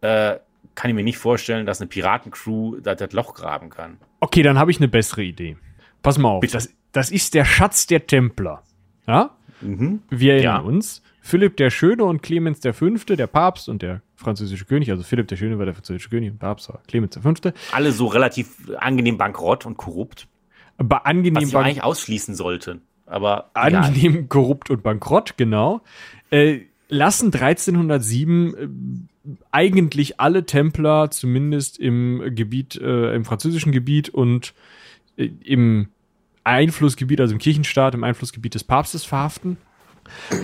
äh, 0.03 0.37
kann 0.75 0.91
ich 0.91 0.95
mir 0.95 1.05
nicht 1.05 1.19
vorstellen, 1.19 1.67
dass 1.67 1.81
eine 1.81 1.89
Piratencrew 1.89 2.77
da 2.81 2.95
das 2.95 3.13
Loch 3.13 3.35
graben 3.35 3.71
kann. 3.71 3.97
okay, 4.21 4.43
dann 4.43 4.59
habe 4.59 4.71
ich 4.71 4.79
eine 4.79 4.89
bessere 4.89 5.23
Idee. 5.23 5.57
Pass 6.03 6.19
mal 6.19 6.29
auf. 6.29 6.41
Bitte. 6.41 6.53
Das, 6.55 6.69
das 6.93 7.11
ist 7.11 7.35
der 7.35 7.45
Schatz 7.45 7.87
der 7.87 8.07
Templer. 8.07 8.63
Ja? 9.07 9.31
Mhm. 9.63 10.03
Wir 10.11 10.35
erinnern 10.35 10.63
Ja. 10.63 10.69
uns. 10.69 11.03
Philipp 11.25 11.57
der 11.57 11.71
Schöne 11.71 12.05
und 12.05 12.21
Clemens 12.21 12.59
der 12.59 12.75
Fünfte, 12.75 13.15
der 13.17 13.29
Papst 13.29 13.69
und 13.69 13.81
der 13.81 14.03
französische 14.17 14.65
König, 14.65 14.91
also 14.91 15.05
Philipp 15.05 15.29
der 15.29 15.37
Schöne 15.37 15.57
war 15.57 15.65
der 15.65 15.75
französische 15.75 16.11
König 16.11 16.33
und 16.33 16.39
Papst 16.39 16.69
war 16.69 16.83
Clemens 16.89 17.15
der 17.15 17.23
Fünfte, 17.23 17.55
Alle 17.71 17.93
so 17.93 18.07
relativ 18.07 18.57
angenehm 18.77 19.19
bankrott 19.19 19.65
und 19.65 19.77
korrupt, 19.77 20.27
aber 20.79 20.97
was 20.97 21.05
angenehm, 21.05 21.47
ich 21.47 21.53
bank 21.53 21.67
eigentlich 21.67 21.85
ausschließen 21.85 22.35
sollte. 22.35 22.81
Aber 23.07 23.51
egal. 23.55 23.85
angenehm 23.85 24.29
korrupt 24.29 24.69
und 24.71 24.83
bankrott, 24.83 25.37
genau, 25.37 25.83
äh, 26.31 26.63
lassen 26.89 27.27
1307 27.27 28.55
äh, 28.55 28.69
eigentlich 29.53 30.19
alle 30.19 30.45
Templer, 30.45 31.13
zumindest 31.13 31.79
im 31.79 32.35
Gebiet, 32.35 32.75
äh, 32.77 33.15
im 33.15 33.25
französischen 33.25 33.71
Gebiet 33.71 34.09
und 34.09 34.55
äh, 35.17 35.31
im 35.45 35.89
Einflussgebiet, 36.43 37.21
also 37.21 37.33
im 37.33 37.39
Kirchenstaat, 37.39 37.95
im 37.95 38.03
Einflussgebiet 38.03 38.57
des 38.57 38.65
Papstes 38.65 39.05
verhaften 39.05 39.57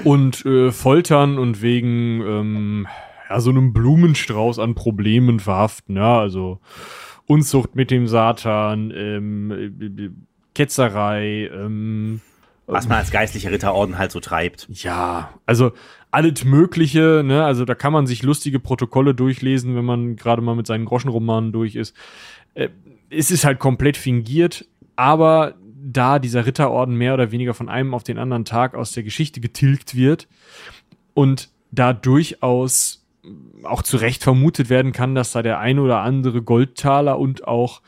und 0.04 0.44
äh, 0.46 0.72
foltern 0.72 1.38
und 1.38 1.62
wegen 1.62 2.20
ähm, 2.20 2.88
ja, 3.28 3.40
so 3.40 3.50
einem 3.50 3.72
Blumenstrauß 3.72 4.58
an 4.58 4.74
Problemen 4.74 5.40
verhaften, 5.40 5.96
ja, 5.96 6.18
also 6.18 6.60
Unzucht 7.26 7.76
mit 7.76 7.90
dem 7.90 8.08
Satan, 8.08 8.90
ähm, 8.94 9.50
äh, 9.50 10.10
Ketzerei, 10.54 11.50
ähm, 11.52 12.20
was 12.66 12.88
man 12.88 12.98
als 12.98 13.10
geistlicher 13.10 13.50
Ritterorden 13.50 13.98
halt 13.98 14.12
so 14.12 14.20
treibt. 14.20 14.68
ja, 14.70 15.30
also 15.46 15.72
alles 16.10 16.44
Mögliche, 16.44 17.22
ne? 17.24 17.44
Also 17.44 17.64
da 17.64 17.74
kann 17.74 17.92
man 17.92 18.06
sich 18.06 18.22
lustige 18.22 18.60
Protokolle 18.60 19.14
durchlesen, 19.14 19.74
wenn 19.76 19.84
man 19.84 20.16
gerade 20.16 20.42
mal 20.42 20.54
mit 20.54 20.66
seinen 20.66 20.84
Groschenromanen 20.84 21.52
durch 21.52 21.76
ist. 21.76 21.94
Äh, 22.54 22.68
es 23.10 23.30
ist 23.30 23.44
halt 23.44 23.58
komplett 23.58 23.96
fingiert, 23.96 24.66
aber 24.96 25.54
da 25.80 26.18
dieser 26.18 26.46
Ritterorden 26.46 26.94
mehr 26.94 27.14
oder 27.14 27.30
weniger 27.30 27.54
von 27.54 27.68
einem 27.68 27.94
auf 27.94 28.04
den 28.04 28.18
anderen 28.18 28.44
Tag 28.44 28.74
aus 28.74 28.92
der 28.92 29.02
Geschichte 29.02 29.40
getilgt 29.40 29.94
wird 29.94 30.28
und 31.14 31.50
da 31.70 31.92
durchaus 31.92 33.06
auch 33.62 33.82
zu 33.82 33.96
Recht 33.98 34.22
vermutet 34.22 34.70
werden 34.70 34.92
kann, 34.92 35.14
dass 35.14 35.32
da 35.32 35.42
der 35.42 35.58
ein 35.58 35.78
oder 35.78 36.00
andere 36.00 36.42
Goldtaler 36.42 37.18
und 37.18 37.46
auch 37.46 37.82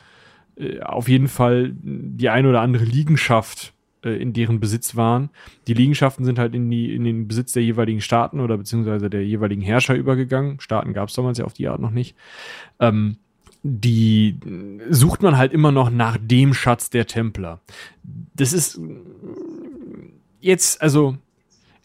äh, 0.57 0.81
auf 0.81 1.07
jeden 1.07 1.27
Fall 1.27 1.73
die 1.73 2.29
ein 2.29 2.45
oder 2.45 2.61
andere 2.61 2.83
Liegenschaft 2.83 3.73
äh, 4.03 4.21
in 4.21 4.33
deren 4.33 4.59
Besitz 4.59 4.95
waren. 4.95 5.29
Die 5.67 5.73
Liegenschaften 5.73 6.25
sind 6.25 6.39
halt 6.39 6.53
in, 6.53 6.69
die, 6.69 6.93
in 6.93 7.03
den 7.03 7.27
Besitz 7.27 7.53
der 7.53 7.63
jeweiligen 7.63 8.01
Staaten 8.01 8.39
oder 8.39 8.57
beziehungsweise 8.57 9.09
der 9.09 9.25
jeweiligen 9.25 9.61
Herrscher 9.61 9.95
übergegangen. 9.95 10.59
Staaten 10.59 10.93
gab 10.93 11.09
es 11.09 11.15
damals 11.15 11.37
ja 11.37 11.45
auf 11.45 11.53
die 11.53 11.67
Art 11.67 11.81
noch 11.81 11.91
nicht. 11.91 12.15
Ähm, 12.79 13.17
die 13.63 14.37
sucht 14.89 15.21
man 15.21 15.37
halt 15.37 15.53
immer 15.53 15.71
noch 15.71 15.89
nach 15.89 16.17
dem 16.19 16.53
Schatz 16.53 16.89
der 16.89 17.05
Templer. 17.05 17.61
Das 18.35 18.53
ist 18.53 18.79
jetzt, 20.39 20.81
also 20.81 21.17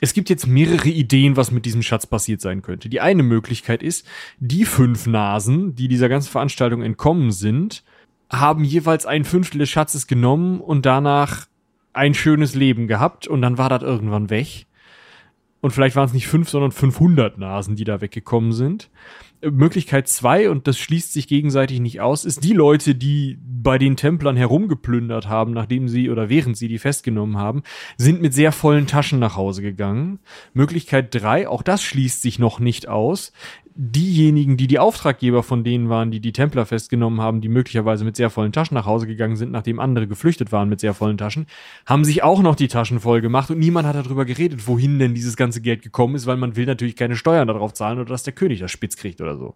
es 0.01 0.13
gibt 0.13 0.29
jetzt 0.31 0.47
mehrere 0.47 0.89
Ideen, 0.89 1.37
was 1.37 1.51
mit 1.51 1.65
diesem 1.65 1.83
Schatz 1.83 2.07
passiert 2.07 2.41
sein 2.41 2.63
könnte. 2.63 2.89
Die 2.89 3.01
eine 3.01 3.23
Möglichkeit 3.23 3.83
ist, 3.83 4.07
die 4.39 4.65
fünf 4.65 5.07
Nasen, 5.07 5.75
die 5.75 5.89
dieser 5.89 6.09
ganzen 6.09 6.31
Veranstaltung 6.31 6.83
entkommen 6.83 7.31
sind, 7.31 7.83
haben 8.31 8.65
jeweils 8.65 9.07
ein 9.07 9.25
Fünftel 9.25 9.59
des 9.59 9.71
Schatzes 9.71 10.07
genommen 10.07 10.61
und 10.61 10.85
danach 10.85 11.47
ein 11.93 12.15
schönes 12.15 12.55
Leben 12.55 12.89
gehabt 12.89 13.27
und 13.27 13.41
dann 13.41 13.59
war 13.59 13.69
das 13.69 13.83
irgendwann 13.83 14.29
weg. 14.29 14.67
Und 15.61 15.71
vielleicht 15.71 15.97
waren 15.97 16.07
es 16.07 16.13
nicht 16.13 16.27
fünf, 16.27 16.51
sondern 16.51 16.73
500 16.73 17.39
Nasen, 17.39 17.77
die 17.77 17.85
da 17.85 18.01
weggekommen 18.01 18.53
sind. 18.53 18.91
Möglichkeit 19.51 20.09
zwei 20.09 20.51
und 20.51 20.67
das 20.67 20.79
schließt 20.79 21.13
sich 21.13 21.29
gegenseitig 21.29 21.81
nicht 21.81 22.01
aus, 22.01 22.25
ist 22.25 22.45
die 22.45 22.53
Leute, 22.53 22.95
die 22.95 23.39
bei 23.43 23.79
den 23.79 23.97
Templern 23.97 24.37
herumgeplündert 24.37 25.29
haben, 25.29 25.53
nachdem 25.53 25.89
sie 25.89 26.11
oder 26.11 26.29
während 26.29 26.57
sie 26.57 26.69
die 26.69 26.79
festgenommen 26.79 27.37
haben, 27.37 27.63
sind 27.97 28.23
mit 28.23 28.35
sehr 28.35 28.53
vollen 28.53 28.87
Taschen 28.87 29.19
nach 29.19 29.37
Hause 29.37 29.63
gegangen. 29.63 30.21
Möglichkeit 30.55 31.15
drei, 31.15 31.49
auch 31.49 31.63
das 31.63 31.83
schließt 31.83 32.23
sich 32.23 32.39
noch 32.39 32.61
nicht 32.61 32.89
aus, 32.89 33.33
diejenigen, 33.79 34.57
die 34.57 34.67
die 34.67 34.79
Auftraggeber 34.79 35.43
von 35.43 35.63
denen 35.63 35.91
waren, 35.91 36.11
die 36.11 36.21
die 36.21 36.33
Templer 36.33 36.65
festgenommen 36.65 37.21
haben, 37.21 37.43
die 37.43 37.51
möglicherweise 37.51 38.07
mit 38.07 38.17
sehr 38.17 38.31
vollen 38.31 38.53
Taschen 38.53 38.75
nach 38.75 38.87
Hause 38.87 39.07
gegangen 39.07 39.37
sind, 39.37 39.53
nachdem 39.53 39.81
andere 39.81 40.09
geflüchtet 40.09 40.51
waren 40.51 40.71
mit 40.71 40.81
sehr 40.81 40.95
vollen 40.95 41.19
Taschen, 41.19 41.47
haben 41.85 42.05
sich 42.05 42.23
auch 42.23 42.41
noch 42.41 42.55
die 42.55 42.69
Taschen 42.69 43.01
voll 43.01 43.21
gemacht 43.21 43.51
und 43.51 43.59
niemand 43.59 43.87
hat 43.87 43.97
darüber 43.97 44.25
geredet, 44.25 44.67
wohin 44.67 44.99
denn 44.99 45.15
dieses 45.15 45.37
ganze 45.37 45.61
Geld 45.61 45.83
gekommen 45.83 46.15
ist, 46.15 46.27
weil 46.27 46.39
man 46.39 46.57
will 46.57 46.65
natürlich 46.65 46.97
keine 46.97 47.17
Steuern 47.17 47.49
darauf 47.49 47.75
zahlen 47.75 47.99
oder 47.99 48.09
dass 48.09 48.23
der 48.23 48.33
König 48.33 48.61
das 48.61 48.71
spitz 48.71 48.97
kriegt 48.97 49.21
oder 49.21 49.37
so. 49.37 49.55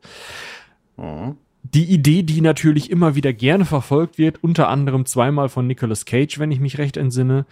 Mhm. 0.99 1.37
Die 1.63 1.85
Idee, 1.85 2.23
die 2.23 2.41
natürlich 2.41 2.91
immer 2.91 3.15
wieder 3.15 3.33
gerne 3.33 3.65
verfolgt 3.65 4.19
wird, 4.19 4.43
unter 4.43 4.69
anderem 4.69 5.07
zweimal 5.07 5.49
von 5.49 5.67
Nicolas 5.67 6.05
Cage, 6.05 6.39
wenn 6.39 6.51
ich 6.51 6.61
mich 6.61 6.79
recht 6.79 6.97
entsinne, 6.97 7.47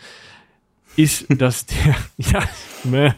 ist, 0.99 1.27
dass 1.41 1.67
der, 1.67 1.95
ja, 2.19 2.43
ne, 2.85 3.15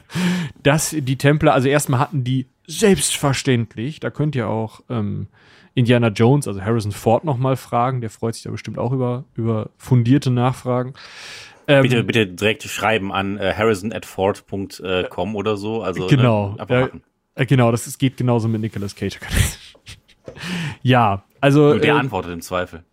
dass 0.63 0.91
die 0.97 1.17
Templer, 1.17 1.55
also 1.55 1.69
erstmal 1.69 1.99
hatten 1.99 2.25
die 2.25 2.47
selbstverständlich, 2.67 4.01
da 4.01 4.11
könnt 4.11 4.37
ihr 4.37 4.49
auch 4.49 4.81
ähm, 4.91 5.29
Indiana 5.75 6.09
Jones, 6.09 6.47
also 6.47 6.61
Harrison 6.61 6.93
Ford 6.93 7.25
nochmal 7.25 7.57
fragen, 7.57 8.01
der 8.01 8.11
freut 8.11 8.35
sich 8.35 8.45
da 8.45 8.51
bestimmt 8.51 8.79
auch 8.79 8.93
über, 8.93 9.25
über 9.35 9.71
fundierte 9.79 10.31
Nachfragen. 10.31 10.95
Ähm, 11.67 11.83
bitte, 11.83 12.05
bitte 12.05 12.27
direkt 12.27 12.63
schreiben 12.65 13.13
an 13.13 13.39
äh, 13.39 13.55
harrison 13.57 13.93
at 13.93 14.05
ford.com 14.05 15.37
oder 15.37 15.57
so. 15.57 15.83
Also, 15.83 16.07
genau. 16.07 16.57
Ne, 16.69 16.91
äh, 17.35 17.47
genau, 17.47 17.71
das 17.71 17.87
ist, 17.87 17.99
geht 17.99 18.17
genauso 18.17 18.49
mit 18.49 18.61
Nicolas 18.61 18.95
Cage. 18.95 19.19
ja, 20.83 21.25
also. 21.41 21.71
Und 21.71 21.85
der 21.85 21.95
äh, 21.95 21.99
antwortet 21.99 22.33
im 22.33 22.41
Zweifel 22.43 22.85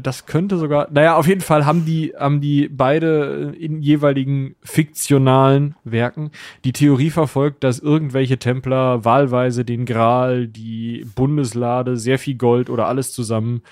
das 0.00 0.26
könnte 0.26 0.58
sogar, 0.58 0.88
naja, 0.90 1.16
auf 1.16 1.26
jeden 1.26 1.40
Fall 1.40 1.64
haben 1.64 1.84
die, 1.84 2.12
haben 2.18 2.40
die 2.40 2.68
beide 2.68 3.54
in 3.58 3.80
jeweiligen 3.80 4.54
fiktionalen 4.62 5.74
Werken 5.84 6.30
die 6.64 6.72
Theorie 6.72 7.10
verfolgt, 7.10 7.64
dass 7.64 7.78
irgendwelche 7.78 8.38
Templer 8.38 9.04
wahlweise 9.04 9.64
den 9.64 9.86
Gral, 9.86 10.48
die 10.48 11.06
Bundeslade, 11.14 11.96
sehr 11.96 12.18
viel 12.18 12.36
Gold 12.36 12.70
oder 12.70 12.86
alles 12.86 13.12
zusammen 13.12 13.62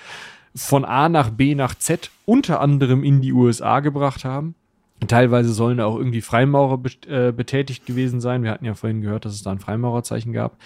von 0.55 0.85
A 0.85 1.09
nach 1.09 1.31
B 1.31 1.55
nach 1.55 1.75
Z 1.75 2.11
unter 2.27 2.61
anderem 2.61 3.03
in 3.03 3.21
die 3.21 3.33
USA 3.33 3.81
gebracht 3.81 4.25
haben. 4.25 4.55
Teilweise 5.09 5.53
sollen 5.53 5.81
auch 5.81 5.97
irgendwie 5.97 6.21
Freimaurer 6.21 6.81
äh, 7.09 7.33
betätigt 7.33 7.85
gewesen 7.85 8.21
sein. 8.21 8.43
Wir 8.43 8.51
hatten 8.51 8.65
ja 8.65 8.75
vorhin 8.75 9.03
gehört, 9.03 9.25
dass 9.25 9.35
es 9.35 9.43
da 9.43 9.51
ein 9.51 9.59
Freimaurerzeichen 9.59 10.33
gab. 10.33 10.57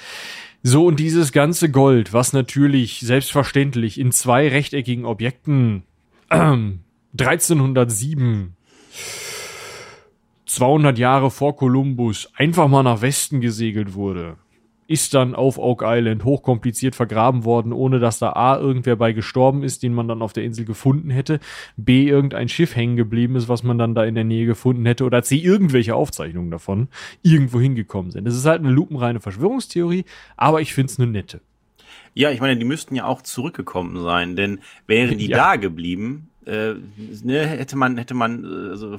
So, 0.63 0.87
und 0.87 0.99
dieses 0.99 1.33
ganze 1.33 1.71
Gold, 1.71 2.13
was 2.13 2.33
natürlich 2.33 3.01
selbstverständlich 3.01 3.99
in 3.99 4.13
zwei 4.13 4.49
rechteckigen 4.49 5.05
Objekten 5.05 5.85
äh, 6.31 6.57
1307 7.19 8.55
200 10.47 10.99
Jahre 10.99 11.31
vor 11.31 11.57
Kolumbus 11.57 12.31
einfach 12.35 12.69
mal 12.69 12.83
nach 12.83 13.03
Westen 13.03 13.41
gesegelt 13.41 13.95
wurde 13.95 14.37
ist 14.89 15.12
dann 15.12 15.35
auf 15.35 15.59
Oak 15.59 15.82
Island 15.85 16.24
hochkompliziert 16.24 16.97
vergraben 16.97 17.44
worden, 17.44 17.73
ohne 17.73 18.01
dass 18.01 18.19
da 18.19 18.32
A 18.32 18.59
irgendwer 18.59 18.97
bei 18.97 19.12
gestorben 19.12 19.62
ist, 19.62 19.82
den 19.82 19.93
man 19.93 20.09
dann 20.09 20.23
auf 20.23 20.32
der 20.32 20.44
Insel 20.44 20.65
gefunden 20.65 21.10
hätte, 21.10 21.40
B 21.77 22.09
irgendein 22.09 22.48
Schiff 22.48 22.74
hängen 22.74 22.97
geblieben 22.97 23.36
ist, 23.36 23.48
was 23.48 23.62
man 23.62 23.77
dann 23.77 23.94
da 23.94 24.05
in 24.05 24.15
der 24.15 24.24
Nähe 24.24 24.47
gefunden 24.47 24.86
hätte, 24.86 25.05
oder 25.05 25.23
C 25.23 25.36
irgendwelche 25.36 25.94
Aufzeichnungen 25.94 26.51
davon 26.51 26.89
irgendwo 27.23 27.60
hingekommen 27.60 28.10
sind. 28.10 28.24
Das 28.24 28.35
ist 28.35 28.47
halt 28.47 28.60
eine 28.60 28.70
lupenreine 28.70 29.20
Verschwörungstheorie, 29.20 30.06
aber 30.39 30.62
ich 30.62 30.73
find's 30.73 30.98
eine 30.98 31.10
nette. 31.10 31.43
Ja, 32.15 32.31
ich 32.31 32.40
meine, 32.40 32.56
die 32.56 32.65
müssten 32.65 32.94
ja 32.94 33.05
auch 33.05 33.20
zurückgekommen 33.20 34.02
sein, 34.02 34.36
denn 34.36 34.60
wäre 34.86 35.16
die 35.16 35.27
ja. 35.28 35.36
da 35.36 35.56
geblieben, 35.56 36.31
äh, 36.47 36.74
ne, 37.23 37.47
hätte 37.47 37.77
man, 37.77 37.98
hätte 37.98 38.15
man, 38.15 38.43
äh, 38.43 38.70
also 38.70 38.97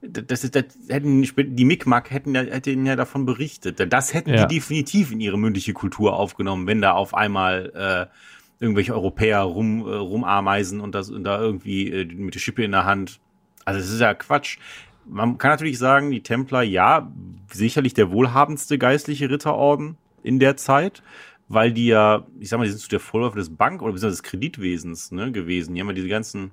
das 0.00 0.44
ist, 0.44 0.54
das 0.54 0.64
hätten 0.88 1.22
die 1.22 1.64
Micmac 1.64 2.10
hätten 2.10 2.34
ja, 2.34 2.42
hätten 2.42 2.86
ja 2.86 2.96
davon 2.96 3.26
berichtet. 3.26 3.92
Das 3.92 4.14
hätten 4.14 4.30
ja. 4.30 4.46
die 4.46 4.54
definitiv 4.54 5.12
in 5.12 5.20
ihre 5.20 5.38
mündliche 5.38 5.72
Kultur 5.72 6.14
aufgenommen, 6.16 6.66
wenn 6.66 6.80
da 6.80 6.92
auf 6.92 7.14
einmal 7.14 7.72
äh, 8.10 8.64
irgendwelche 8.64 8.94
Europäer 8.94 9.40
rum, 9.40 9.86
äh, 9.86 9.94
rumameisen 9.94 10.80
und, 10.80 10.94
das, 10.94 11.10
und 11.10 11.24
da 11.24 11.40
irgendwie 11.40 11.90
äh, 11.90 12.04
mit 12.06 12.34
der 12.34 12.40
Schippe 12.40 12.64
in 12.64 12.72
der 12.72 12.84
Hand. 12.84 13.20
Also 13.64 13.80
das 13.80 13.90
ist 13.90 14.00
ja 14.00 14.14
Quatsch. 14.14 14.58
Man 15.04 15.38
kann 15.38 15.52
natürlich 15.52 15.78
sagen, 15.78 16.10
die 16.10 16.22
Templer, 16.22 16.62
ja, 16.62 17.12
sicherlich 17.52 17.94
der 17.94 18.10
wohlhabendste 18.10 18.78
geistliche 18.78 19.30
Ritterorden 19.30 19.96
in 20.22 20.40
der 20.40 20.56
Zeit, 20.56 21.02
weil 21.48 21.72
die 21.72 21.86
ja, 21.86 22.26
ich 22.40 22.48
sag 22.48 22.58
mal, 22.58 22.64
die 22.64 22.70
sind 22.70 22.80
zu 22.80 22.88
der 22.88 23.00
Vorläufer 23.00 23.36
des 23.36 23.54
Bank- 23.54 23.82
oder 23.82 23.92
des 23.92 24.22
Kreditwesens 24.22 25.12
ne, 25.12 25.30
gewesen. 25.30 25.74
Die 25.74 25.80
haben 25.80 25.88
ja 25.88 25.94
diese 25.94 26.08
ganzen 26.08 26.50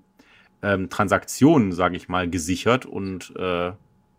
ähm, 0.64 0.90
Transaktionen, 0.90 1.74
sage 1.74 1.96
ich 1.96 2.10
mal, 2.10 2.30
gesichert 2.30 2.86
und 2.86 3.34
äh, 3.38 3.74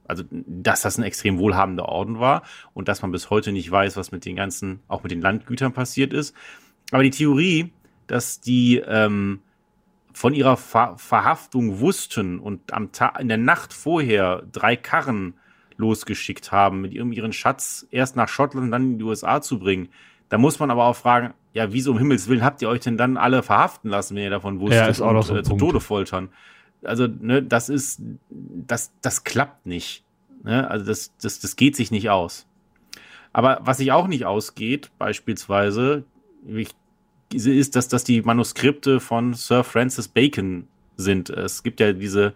also 0.07 0.23
dass 0.31 0.83
das 0.83 0.99
ein 0.99 1.03
extrem 1.03 1.39
wohlhabender 1.39 1.89
Orden 1.89 2.21
war 2.21 2.43
und 2.75 2.89
dass 2.89 3.03
man 3.03 3.11
bis 3.11 3.31
heute 3.31 3.53
nicht 3.53 3.71
weiß, 3.71 3.97
was 3.97 4.13
mit 4.13 4.25
den 4.25 4.37
ganzen, 4.37 4.81
auch 4.87 5.03
mit 5.03 5.11
den 5.11 5.23
Landgütern 5.23 5.73
passiert 5.73 6.13
ist. 6.13 6.37
Aber 6.93 7.03
die 7.03 7.11
Theorie, 7.11 7.73
dass 8.07 8.41
die 8.41 8.77
ähm, 8.87 9.41
von 10.13 10.35
ihrer 10.35 10.57
Ver 10.57 10.97
Verhaftung 10.99 11.81
wussten 11.81 12.39
und 12.39 12.73
am 12.73 12.93
Tag 12.93 13.19
in 13.19 13.29
der 13.29 13.39
Nacht 13.39 13.73
vorher 13.73 14.45
drei 14.53 14.77
Karren 14.77 15.35
losgeschickt 15.77 16.53
haben, 16.53 16.83
mit 16.83 16.93
ihrem 16.93 17.13
ihren 17.13 17.33
Schatz 17.33 17.87
erst 17.91 18.15
nach 18.15 18.29
Schottland 18.29 18.73
dann 18.73 18.93
in 18.93 18.99
die 18.99 19.05
USA 19.05 19.41
zu 19.41 19.59
bringen. 19.59 19.89
Da 20.29 20.39
muss 20.39 20.59
man 20.59 20.71
aber 20.71 20.85
auch 20.85 20.97
fragen, 20.97 21.35
ja, 21.55 21.73
wieso 21.73 21.93
um 21.93 21.99
Himmels 21.99 22.29
Willen 22.29 22.45
habt 22.45 22.61
ihr 22.63 22.69
euch 22.69 22.81
denn 22.81 22.97
dann 22.97 23.17
alle 23.17 23.43
verhaften 23.43 23.89
lassen, 23.89 24.17
wenn 24.17 24.25
ihr 24.25 24.31
davon 24.31 24.61
wusstet 24.61 24.81
ja, 24.81 24.87
ist 24.87 25.01
auch 25.01 25.15
und 25.15 25.23
so 25.23 25.37
äh, 25.37 25.43
zu 25.45 25.57
Tode 25.57 25.81
foltern? 25.81 26.29
Also, 26.83 27.07
ne, 27.07 27.43
das 27.43 27.69
ist, 27.69 28.03
das, 28.29 28.93
das 29.01 29.25
klappt 29.25 29.65
nicht. 29.65 30.05
Ne? 30.43 30.69
Also, 30.69 30.85
das, 30.85 31.13
das, 31.23 31.39
das 31.39 31.57
geht 31.57 31.77
sich 31.77 31.93
nicht 31.93 32.11
aus. 32.11 32.47
Aber 33.33 33.61
was 33.63 33.79
sich 33.79 33.93
auch 33.93 34.09
nicht 34.09 34.27
ausgeht, 34.27 34.91
beispielsweise, 34.99 36.05
ist, 37.33 37.77
dass 37.77 37.89
das 37.89 38.05
die 38.05 38.21
Manuskripte 38.23 39.01
von 39.01 39.35
Sir 39.35 39.65
Francis 39.65 40.09
Bacon 40.09 40.69
sind. 40.97 41.31
Es 41.31 41.63
gibt 41.63 41.81
ja 41.81 41.93
diese 41.93 42.35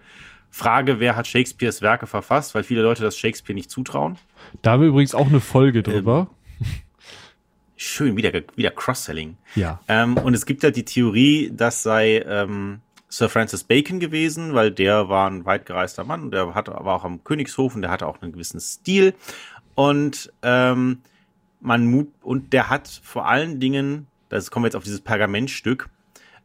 Frage, 0.50 1.00
wer 1.00 1.16
hat 1.16 1.26
Shakespeares 1.26 1.82
Werke 1.82 2.06
verfasst, 2.06 2.54
weil 2.54 2.62
viele 2.62 2.82
Leute 2.82 3.02
das 3.02 3.16
Shakespeare 3.18 3.54
nicht 3.54 3.70
zutrauen. 3.70 4.16
Da 4.62 4.72
haben 4.72 4.80
wir 4.80 4.88
übrigens 4.88 5.14
auch 5.14 5.26
eine 5.26 5.40
Folge 5.40 5.82
drüber. 5.82 6.28
Ähm, 6.60 6.66
Schön, 7.80 8.16
wieder, 8.16 8.32
wieder 8.56 8.72
Cross-Selling. 8.72 9.36
Ja. 9.54 9.80
Ähm, 9.86 10.16
und 10.16 10.34
es 10.34 10.46
gibt 10.46 10.64
ja 10.64 10.72
die 10.72 10.84
Theorie, 10.84 11.52
das 11.54 11.84
sei 11.84 12.24
ähm, 12.26 12.80
Sir 13.08 13.28
Francis 13.28 13.62
Bacon 13.62 14.00
gewesen, 14.00 14.52
weil 14.52 14.72
der 14.72 15.08
war 15.08 15.30
ein 15.30 15.44
weitgereister 15.44 16.02
Mann 16.02 16.24
und 16.24 16.32
der 16.32 16.56
hatte, 16.56 16.72
war 16.72 16.96
auch 16.96 17.04
am 17.04 17.22
Königshof 17.22 17.76
und 17.76 17.82
der 17.82 17.92
hatte 17.92 18.08
auch 18.08 18.20
einen 18.20 18.32
gewissen 18.32 18.58
Stil. 18.58 19.14
Und 19.76 20.32
ähm, 20.42 21.02
man 21.60 21.86
mut 21.86 22.08
und 22.20 22.52
der 22.52 22.68
hat 22.68 22.88
vor 22.88 23.28
allen 23.28 23.60
Dingen, 23.60 24.08
das 24.28 24.50
kommen 24.50 24.64
wir 24.64 24.68
jetzt 24.68 24.76
auf 24.76 24.82
dieses 24.82 25.00
Pergamentstück, 25.00 25.88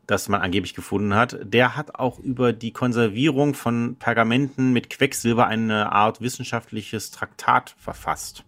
das 0.06 0.30
man 0.30 0.42
angeblich 0.42 0.76
gefunden 0.76 1.16
hat, 1.16 1.40
der 1.42 1.76
hat 1.76 1.96
auch 1.96 2.20
über 2.20 2.54
die 2.54 2.74
Konservierung 2.74 3.56
von 3.56 3.96
Pergamenten 3.96 4.72
mit 4.72 4.92
Quecksilber 4.92 5.48
eine 5.48 5.92
Art 5.92 6.22
wissenschaftliches 6.22 7.10
Traktat 7.10 7.74
verfasst. 7.80 8.44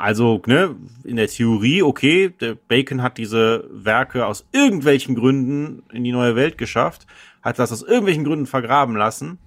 Also, 0.00 0.40
ne, 0.46 0.76
in 1.04 1.16
der 1.16 1.28
Theorie, 1.28 1.82
okay, 1.82 2.30
der 2.30 2.54
Bacon 2.54 3.02
hat 3.02 3.18
diese 3.18 3.68
Werke 3.70 4.24
aus 4.24 4.46
irgendwelchen 4.50 5.14
Gründen 5.14 5.82
in 5.92 6.04
die 6.04 6.12
neue 6.12 6.36
Welt 6.36 6.56
geschafft, 6.56 7.06
hat 7.42 7.58
das 7.58 7.70
aus 7.70 7.82
irgendwelchen 7.82 8.24
Gründen 8.24 8.46
vergraben 8.46 8.96
lassen. 8.96 9.38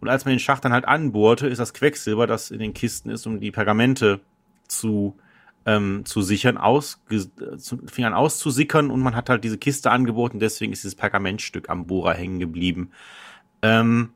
Und 0.00 0.08
als 0.08 0.26
man 0.26 0.34
den 0.34 0.38
Schacht 0.38 0.66
dann 0.66 0.72
halt 0.74 0.84
anbohrte, 0.84 1.46
ist 1.46 1.58
das 1.58 1.72
Quecksilber, 1.72 2.26
das 2.26 2.50
in 2.50 2.58
den 2.58 2.74
Kisten 2.74 3.08
ist, 3.08 3.26
um 3.26 3.40
die 3.40 3.50
Pergamente 3.50 4.20
zu, 4.68 5.16
ähm, 5.64 6.04
zu 6.04 6.20
sichern, 6.20 6.58
aus, 6.58 7.00
zu, 7.56 7.78
fing 7.86 8.04
an 8.04 8.12
auszusickern 8.12 8.90
und 8.90 9.00
man 9.00 9.16
hat 9.16 9.30
halt 9.30 9.44
diese 9.44 9.56
Kiste 9.56 9.90
angeboten, 9.90 10.40
deswegen 10.40 10.74
ist 10.74 10.82
dieses 10.82 10.94
Pergamentstück 10.94 11.70
am 11.70 11.86
Bohrer 11.86 12.12
hängen 12.12 12.38
geblieben. 12.38 12.90
Ähm, 13.62 14.10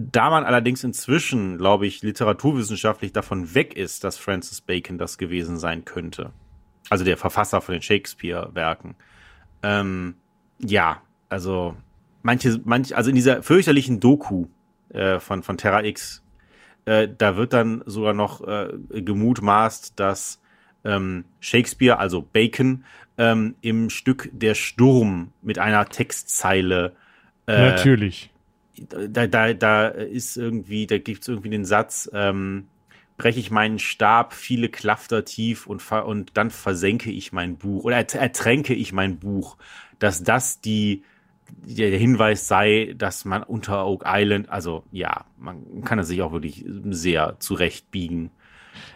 Da 0.00 0.30
man 0.30 0.44
allerdings 0.44 0.84
inzwischen, 0.84 1.58
glaube 1.58 1.88
ich, 1.88 2.02
literaturwissenschaftlich 2.02 3.12
davon 3.12 3.56
weg 3.56 3.76
ist, 3.76 4.04
dass 4.04 4.16
Francis 4.16 4.60
Bacon 4.60 4.96
das 4.96 5.18
gewesen 5.18 5.58
sein 5.58 5.84
könnte. 5.84 6.30
Also 6.88 7.04
der 7.04 7.16
Verfasser 7.16 7.60
von 7.60 7.72
den 7.72 7.82
Shakespeare-Werken. 7.82 8.94
Ähm, 9.64 10.14
ja, 10.60 11.02
also 11.28 11.76
manche, 12.22 12.60
manche, 12.64 12.96
also 12.96 13.10
in 13.10 13.16
dieser 13.16 13.42
fürchterlichen 13.42 13.98
Doku 13.98 14.46
äh, 14.90 15.18
von, 15.18 15.42
von 15.42 15.56
Terra 15.56 15.82
X, 15.82 16.22
äh, 16.84 17.08
da 17.18 17.36
wird 17.36 17.52
dann 17.52 17.82
sogar 17.84 18.14
noch 18.14 18.46
äh, 18.46 18.68
gemutmaßt, 18.88 19.98
dass 19.98 20.40
ähm, 20.84 21.24
Shakespeare, 21.40 21.98
also 21.98 22.22
Bacon, 22.22 22.84
ähm, 23.18 23.56
im 23.62 23.90
Stück 23.90 24.30
Der 24.32 24.54
Sturm 24.54 25.32
mit 25.42 25.58
einer 25.58 25.86
Textzeile. 25.86 26.94
Äh, 27.48 27.70
Natürlich. 27.70 28.30
Da, 28.88 29.26
da, 29.26 29.54
da 29.54 29.88
ist 29.88 30.36
irgendwie, 30.36 30.86
da 30.86 30.98
gibt 30.98 31.22
es 31.22 31.28
irgendwie 31.28 31.50
den 31.50 31.64
Satz, 31.64 32.10
ähm, 32.12 32.68
breche 33.16 33.40
ich 33.40 33.50
meinen 33.50 33.78
Stab 33.78 34.32
viele 34.32 34.68
Klafter 34.68 35.24
tief 35.24 35.66
und, 35.66 35.90
und 35.90 36.36
dann 36.36 36.50
versenke 36.50 37.10
ich 37.10 37.32
mein 37.32 37.56
Buch 37.56 37.84
oder 37.84 37.96
ertränke 37.96 38.74
ich 38.74 38.92
mein 38.92 39.18
Buch, 39.18 39.56
dass 39.98 40.22
das 40.22 40.60
die, 40.60 41.02
der 41.50 41.98
Hinweis 41.98 42.46
sei, 42.46 42.94
dass 42.96 43.24
man 43.24 43.42
unter 43.42 43.86
Oak 43.86 44.04
Island, 44.06 44.48
also 44.48 44.84
ja, 44.92 45.24
man 45.36 45.82
kann 45.84 45.98
es 45.98 46.08
sich 46.08 46.22
auch 46.22 46.32
wirklich 46.32 46.64
sehr 46.90 47.36
zurechtbiegen. 47.40 48.30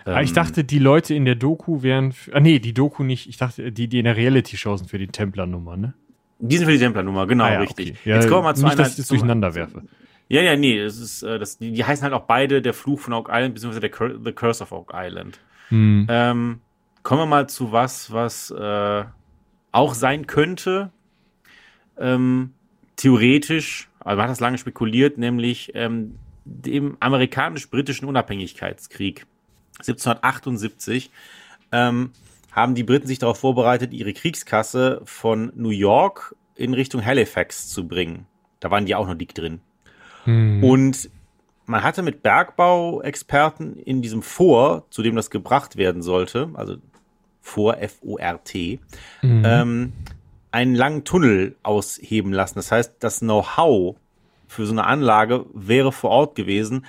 Ah, 0.05 0.23
ich 0.23 0.31
ähm, 0.31 0.35
dachte, 0.35 0.65
die 0.65 0.79
Leute 0.79 1.15
in 1.15 1.25
der 1.25 1.35
Doku 1.35 1.83
wären. 1.83 2.15
Ah, 2.33 2.41
nee, 2.41 2.61
die 2.61 2.75
Doku 2.75 3.03
nicht. 3.03 3.29
Ich 3.29 3.37
dachte, 3.37 3.73
die, 3.73 3.89
die 3.89 3.99
in 3.99 4.05
der 4.05 4.17
Reality-Show 4.17 4.77
sind 4.77 4.91
für 4.91 4.99
die 4.99 5.09
Templer-Nummer, 5.09 5.77
ne? 5.77 5.95
Die 6.45 6.57
sind 6.57 6.67
für 6.67 6.73
die 6.73 6.79
Templer-Nummer, 6.79 7.29
genau, 7.29 7.45
ah, 7.45 7.53
ja, 7.53 7.61
richtig. 7.61 7.93
Okay. 7.93 8.11
Ja, 8.11 8.17
Jetzt 8.17 8.29
kommen 8.29 8.39
wir 8.39 8.49
mal 8.49 8.57
zu 8.57 8.65
nicht, 8.65 8.73
einer. 8.73 8.83
Dass 8.83 8.91
ich 8.91 8.97
das 8.97 9.09
durcheinander 9.09 9.55
werfe. 9.55 9.83
Ja, 10.29 10.43
ja, 10.43 10.57
nee, 10.57 10.83
das 10.83 10.99
ist, 10.99 11.23
äh, 11.23 11.39
das, 11.39 11.59
die, 11.59 11.73
die 11.73 11.85
heißen 11.85 12.03
halt 12.03 12.13
auch 12.15 12.23
beide 12.23 12.61
der 12.61 12.75
Fluch 12.75 12.99
von 12.99 13.13
Oak 13.13 13.29
Island, 13.31 13.55
beziehungsweise 13.55 13.81
der 13.81 13.91
Cur 13.91 14.19
The 14.25 14.33
Curse 14.33 14.65
of 14.65 14.73
Oak 14.73 14.93
Island. 14.93 15.39
Hm. 15.69 16.07
Ähm, 16.11 16.61
kommen 17.05 17.21
wir 17.21 17.27
mal 17.27 17.49
zu 17.49 17.71
was, 17.71 18.13
was 18.13 18.51
äh, 18.51 19.05
auch 19.71 19.95
sein 19.95 20.27
könnte. 20.27 20.91
Ähm, 21.97 22.55
theoretisch, 22.97 23.89
also 24.01 24.17
man 24.17 24.25
hat 24.25 24.31
das 24.31 24.41
lange 24.41 24.59
spekuliert, 24.59 25.19
nämlich 25.19 25.71
ähm, 25.75 26.17
dem 26.45 26.97
amerikanisch-britischen 26.99 28.09
Unabhängigkeitskrieg 28.09 29.27
1778 29.79 31.11
ähm, 31.71 32.11
haben 32.53 32.75
die 32.75 32.85
Briten 32.85 33.07
sich 33.07 33.19
darauf 33.19 33.39
vorbereitet, 33.39 33.93
ihre 33.93 34.13
Kriegskasse 34.13 35.01
von 35.05 35.53
New 35.57 35.71
York 35.71 36.37
in 36.55 36.75
Richtung 36.75 37.05
Halifax 37.05 37.69
zu 37.69 37.89
bringen. 37.89 38.27
Da 38.61 38.71
waren 38.71 38.87
die 38.87 38.95
auch 38.95 39.09
noch 39.09 39.15
dick 39.15 39.35
drin. 39.35 39.61
Hm. 40.25 40.63
Und 40.63 41.11
man 41.67 41.83
hatte 41.83 42.03
mit 42.03 42.23
Bergbauexperten 42.23 43.77
in 43.77 44.03
diesem 44.03 44.23
Vor, 44.23 44.87
zu 44.91 45.03
dem 45.03 45.17
das 45.17 45.31
gebracht 45.31 45.77
werden 45.77 46.03
sollte, 46.03 46.51
also 46.55 46.77
Vor 47.41 47.79
F-O-R-T, 47.79 48.81
mhm. 49.23 49.43
ähm, 49.45 49.93
einen 50.51 50.75
langen 50.75 51.05
Tunnel 51.05 51.57
ausheben 51.63 52.33
lassen. 52.33 52.57
Das 52.57 52.71
heißt, 52.71 52.97
das 53.01 53.21
Know-how 53.21 53.97
für 54.47 54.67
so 54.67 54.73
eine 54.73 54.85
Anlage 54.85 55.47
wäre 55.55 55.93
vor 55.93 56.11
Ort 56.11 56.35
gewesen. 56.35 56.85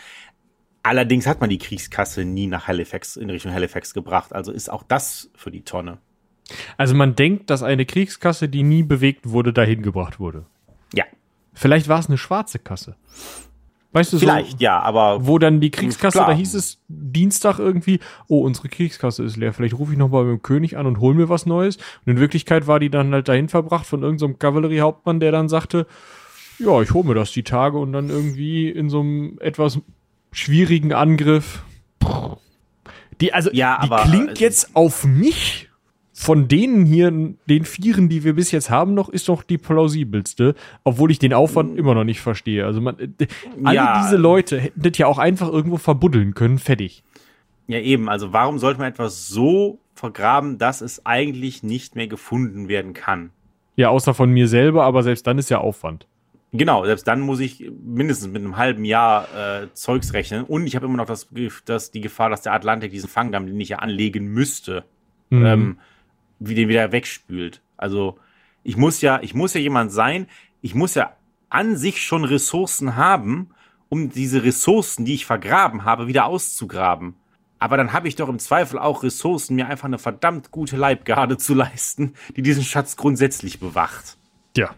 Allerdings 0.83 1.25
hat 1.27 1.39
man 1.39 1.49
die 1.49 1.57
Kriegskasse 1.57 2.25
nie 2.25 2.47
nach 2.47 2.67
Halifax, 2.67 3.15
in 3.15 3.29
Richtung 3.29 3.53
Halifax 3.53 3.93
gebracht. 3.93 4.33
Also 4.33 4.51
ist 4.51 4.69
auch 4.69 4.83
das 4.83 5.31
für 5.33 5.49
die 5.49 5.61
Tonne. 5.61 5.99
Also 6.77 6.93
man 6.93 7.15
denkt, 7.15 7.49
dass 7.49 7.63
eine 7.63 7.85
Kriegskasse, 7.85 8.49
die 8.49 8.63
nie 8.63 8.83
bewegt 8.83 9.29
wurde, 9.29 9.53
dahin 9.53 9.81
gebracht 9.81 10.19
wurde. 10.19 10.45
Ja. 10.93 11.05
Vielleicht 11.53 11.87
war 11.87 11.99
es 11.99 12.07
eine 12.07 12.17
schwarze 12.17 12.59
Kasse. 12.59 12.97
Weißt 13.93 14.11
du, 14.11 14.17
Vielleicht, 14.17 14.51
so, 14.51 14.57
ja, 14.59 14.79
aber. 14.79 15.27
Wo 15.27 15.37
dann 15.37 15.61
die 15.61 15.69
Kriegskasse, 15.69 16.17
klar. 16.17 16.27
da 16.27 16.33
hieß 16.33 16.55
es 16.55 16.79
Dienstag 16.87 17.59
irgendwie, 17.59 17.99
oh, 18.27 18.41
unsere 18.41 18.67
Kriegskasse 18.67 19.23
ist 19.23 19.37
leer. 19.37 19.53
Vielleicht 19.53 19.77
rufe 19.77 19.91
ich 19.91 19.99
nochmal 19.99 20.25
beim 20.25 20.41
König 20.41 20.77
an 20.77 20.87
und 20.87 20.99
hol 20.99 21.13
mir 21.13 21.29
was 21.29 21.45
Neues. 21.45 21.77
Und 21.77 22.13
in 22.13 22.19
Wirklichkeit 22.19 22.65
war 22.65 22.79
die 22.79 22.89
dann 22.89 23.13
halt 23.13 23.29
dahin 23.29 23.49
verbracht 23.49 23.85
von 23.85 24.01
irgendeinem 24.01 24.31
so 24.31 24.37
Kavalleriehauptmann, 24.37 25.19
der 25.19 25.31
dann 25.31 25.47
sagte, 25.47 25.85
ja, 26.57 26.81
ich 26.81 26.91
hole 26.91 27.07
mir 27.07 27.13
das 27.13 27.31
die 27.31 27.43
Tage 27.43 27.77
und 27.77 27.93
dann 27.93 28.09
irgendwie 28.09 28.67
in 28.67 28.89
so 28.89 29.01
einem 29.01 29.37
etwas 29.39 29.79
schwierigen 30.33 30.93
Angriff. 30.93 31.63
Die, 33.21 33.33
also, 33.33 33.49
ja, 33.53 33.79
die 33.81 33.91
aber, 33.91 34.03
klingt 34.03 34.39
jetzt 34.39 34.75
auf 34.75 35.05
mich 35.05 35.69
von 36.13 36.47
denen 36.47 36.85
hier, 36.85 37.11
den 37.49 37.65
Vieren, 37.65 38.07
die 38.07 38.23
wir 38.23 38.33
bis 38.35 38.51
jetzt 38.51 38.69
haben, 38.69 38.93
noch, 38.93 39.09
ist 39.09 39.29
doch 39.29 39.43
die 39.43 39.57
plausibelste, 39.57 40.55
obwohl 40.83 41.11
ich 41.11 41.19
den 41.19 41.33
Aufwand 41.33 41.77
immer 41.77 41.95
noch 41.95 42.03
nicht 42.03 42.21
verstehe. 42.21 42.65
Also 42.65 42.81
man, 42.81 42.97
äh, 42.99 43.27
alle 43.63 43.75
ja. 43.75 44.03
diese 44.03 44.17
Leute 44.17 44.59
hätten 44.59 44.81
das 44.81 44.97
ja 44.97 45.07
auch 45.07 45.17
einfach 45.17 45.49
irgendwo 45.49 45.77
verbuddeln 45.77 46.33
können, 46.33 46.59
fertig. 46.59 47.03
Ja, 47.67 47.79
eben. 47.79 48.09
Also 48.09 48.31
warum 48.31 48.59
sollte 48.59 48.79
man 48.79 48.89
etwas 48.89 49.27
so 49.27 49.79
vergraben, 49.95 50.59
dass 50.59 50.81
es 50.81 51.05
eigentlich 51.05 51.63
nicht 51.63 51.95
mehr 51.95 52.07
gefunden 52.07 52.67
werden 52.67 52.93
kann? 52.93 53.31
Ja, 53.75 53.89
außer 53.89 54.13
von 54.13 54.29
mir 54.29 54.47
selber, 54.47 54.83
aber 54.83 55.01
selbst 55.01 55.25
dann 55.25 55.39
ist 55.39 55.49
ja 55.49 55.57
Aufwand. 55.57 56.07
Genau, 56.55 56.85
selbst 56.85 57.07
dann 57.07 57.19
muss 57.19 57.39
ich 57.39 57.71
mindestens 57.83 58.31
mit 58.31 58.43
einem 58.43 58.57
halben 58.57 58.85
Jahr 58.85 59.27
äh, 59.35 59.73
Zeugs 59.73 60.13
rechnen. 60.13 60.43
Und 60.43 60.67
ich 60.67 60.75
habe 60.75 60.85
immer 60.85 60.97
noch 60.97 61.07
das, 61.07 61.27
das, 61.65 61.89
die 61.89 62.01
Gefahr, 62.01 62.29
dass 62.29 62.43
der 62.43 62.53
Atlantik 62.53 62.91
diesen 62.91 63.09
Fangdamm, 63.09 63.47
den 63.47 63.59
ich 63.59 63.69
ja 63.69 63.79
anlegen 63.79 64.27
müsste, 64.27 64.85
mhm. 65.31 65.45
ähm, 65.45 65.79
wie 66.37 66.53
den 66.53 66.69
wieder 66.69 66.91
wegspült. 66.91 67.61
Also 67.75 68.19
ich 68.61 68.77
muss 68.77 69.01
ja, 69.01 69.19
ich 69.23 69.33
muss 69.33 69.55
ja 69.55 69.61
jemand 69.61 69.91
sein, 69.91 70.27
ich 70.61 70.75
muss 70.75 70.93
ja 70.93 71.13
an 71.49 71.75
sich 71.75 72.03
schon 72.03 72.23
Ressourcen 72.23 72.95
haben, 72.95 73.49
um 73.89 74.09
diese 74.09 74.43
Ressourcen, 74.43 75.05
die 75.05 75.15
ich 75.15 75.25
vergraben 75.25 75.85
habe, 75.85 76.07
wieder 76.07 76.25
auszugraben. 76.25 77.15
Aber 77.57 77.77
dann 77.77 77.93
habe 77.93 78.07
ich 78.07 78.15
doch 78.15 78.29
im 78.29 78.39
Zweifel 78.39 78.77
auch 78.77 79.01
Ressourcen, 79.01 79.55
mir 79.55 79.67
einfach 79.67 79.85
eine 79.85 79.97
verdammt 79.97 80.51
gute 80.51 80.77
Leibgarde 80.77 81.37
zu 81.37 81.55
leisten, 81.55 82.13
die 82.35 82.43
diesen 82.43 82.63
Schatz 82.63 82.95
grundsätzlich 82.95 83.59
bewacht. 83.59 84.17
Ja. 84.55 84.75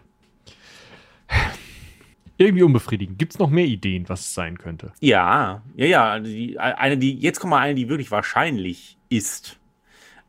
Irgendwie 2.38 2.62
unbefriedigend. 2.62 3.18
Gibt 3.18 3.32
es 3.32 3.38
noch 3.38 3.48
mehr 3.48 3.64
Ideen, 3.64 4.08
was 4.08 4.20
es 4.20 4.34
sein 4.34 4.58
könnte? 4.58 4.92
Ja, 5.00 5.62
ja, 5.74 5.86
ja. 5.86 6.10
Also 6.10 6.30
die, 6.30 6.58
eine, 6.58 6.98
die, 6.98 7.18
jetzt 7.18 7.40
kommt 7.40 7.50
mal 7.50 7.60
eine, 7.60 7.74
die 7.74 7.88
wirklich 7.88 8.10
wahrscheinlich 8.10 8.98
ist. 9.08 9.58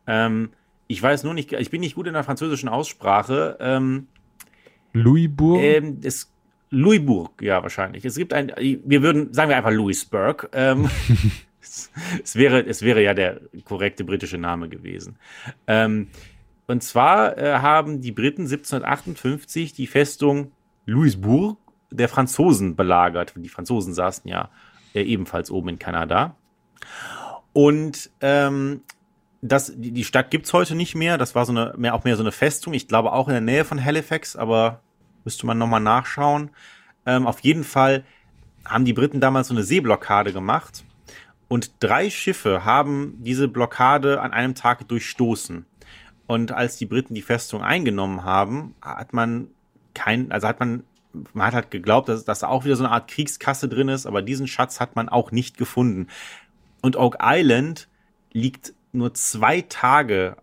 Ähm, 0.06 0.50
ich 0.88 1.02
weiß 1.02 1.24
nur 1.24 1.34
nicht, 1.34 1.52
ich 1.52 1.70
bin 1.70 1.82
nicht 1.82 1.96
gut 1.96 2.08
in 2.08 2.14
der 2.14 2.24
französischen 2.24 2.70
Aussprache. 2.70 3.58
Ähm, 3.60 4.08
Louisbourg? 4.94 5.62
Ähm, 5.62 6.00
es, 6.02 6.32
Louisbourg, 6.70 7.42
ja, 7.42 7.62
wahrscheinlich. 7.62 8.06
Es 8.06 8.16
gibt 8.16 8.34
ein, 8.34 8.54
wir 8.58 9.02
würden, 9.02 9.34
sagen 9.34 9.50
wir 9.50 9.58
einfach 9.58 9.72
Louisburg. 9.72 10.50
Ähm, 10.54 10.90
es, 11.62 11.92
es, 12.24 12.36
wäre, 12.38 12.66
es 12.66 12.82
wäre 12.84 13.04
ja 13.04 13.14
der 13.14 13.42
korrekte 13.66 14.06
britische 14.06 14.38
Name 14.38 14.70
gewesen. 14.70 15.18
Ähm, 15.68 16.08
und 16.68 16.84
zwar 16.84 17.38
äh, 17.38 17.60
haben 17.60 18.02
die 18.02 18.12
Briten 18.12 18.44
1758 18.44 19.74
die 19.74 19.88
Festung 19.88 20.52
Louisbourg 20.86 21.58
der 21.90 22.10
Franzosen 22.10 22.76
belagert. 22.76 23.34
Die 23.36 23.50
Franzosen 23.50 23.94
saßen 23.94 24.30
ja 24.30 24.50
äh, 24.94 25.02
ebenfalls 25.02 25.52
oben 25.52 25.70
in 25.70 25.80
Kanada. 25.80 26.36
Und 27.54 28.10
ähm, 28.22 28.82
das, 29.42 29.74
die, 29.76 29.92
die 29.92 30.04
Stadt 30.04 30.32
gibt's 30.32 30.54
heute 30.54 30.76
nicht 30.76 30.96
mehr. 30.96 31.18
Das 31.18 31.36
war 31.36 31.46
so 31.46 31.52
eine, 31.52 31.74
mehr, 31.78 31.94
auch 31.94 32.04
mehr 32.04 32.16
so 32.16 32.24
eine 32.24 32.32
Festung. 32.32 32.74
Ich 32.74 32.88
glaube 32.88 33.12
auch 33.14 33.28
in 33.28 33.34
der 33.34 33.42
Nähe 33.42 33.66
von 33.66 33.84
Halifax, 33.84 34.36
aber 34.36 34.82
müsste 35.24 35.46
man 35.46 35.58
nochmal 35.58 35.82
nachschauen. 35.82 36.52
Ähm, 37.06 37.28
auf 37.28 37.40
jeden 37.42 37.64
Fall 37.64 38.04
haben 38.66 38.86
die 38.86 38.94
Briten 38.94 39.20
damals 39.20 39.48
so 39.48 39.54
eine 39.54 39.64
Seeblockade 39.64 40.34
gemacht. 40.34 40.84
Und 41.48 41.72
drei 41.80 42.10
Schiffe 42.10 42.66
haben 42.66 43.16
diese 43.20 43.48
Blockade 43.48 44.22
an 44.22 44.34
einem 44.34 44.56
Tag 44.56 44.88
durchstoßen. 44.88 45.66
Und 46.28 46.52
als 46.52 46.78
die 46.78 46.86
Briten 46.86 47.14
die 47.14 47.22
Festung 47.22 47.64
eingenommen 47.64 48.26
haben, 48.26 48.76
hat 48.82 49.14
man 49.14 49.48
kein, 49.94 50.32
also 50.32 50.48
hat 50.48 50.60
man, 50.60 50.84
man 51.34 51.48
hat 51.48 51.54
halt 51.54 51.72
geglaubt, 51.72 52.10
dass, 52.10 52.26
dass 52.26 52.40
da 52.40 52.48
auch 52.48 52.66
wieder 52.66 52.76
so 52.76 52.84
eine 52.84 52.94
Art 52.94 53.10
Kriegskasse 53.10 53.68
drin 53.68 53.90
ist, 53.90 54.06
aber 54.06 54.22
diesen 54.22 54.48
Schatz 54.48 54.80
hat 54.80 54.96
man 54.96 55.10
auch 55.10 55.32
nicht 55.32 55.58
gefunden. 55.58 56.08
Und 56.82 56.96
Oak 56.96 57.18
Island 57.22 57.88
liegt 58.32 58.74
nur 58.92 59.14
zwei 59.14 59.62
Tage 59.62 60.38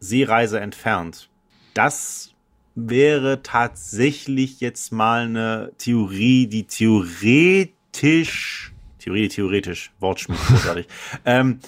Seereise 0.00 0.60
entfernt. 0.60 1.28
Das 1.74 2.34
wäre 2.74 3.42
tatsächlich 3.42 4.60
jetzt 4.60 4.92
mal 4.92 5.24
eine 5.24 5.72
Theorie, 5.78 6.46
die 6.46 6.64
theoretisch, 6.64 7.72
Theorie, 8.98 9.28
theoretisch, 9.28 9.92
Wortschmied, 10.00 10.38
großartig, 10.46 10.86
ähm, 11.24 11.60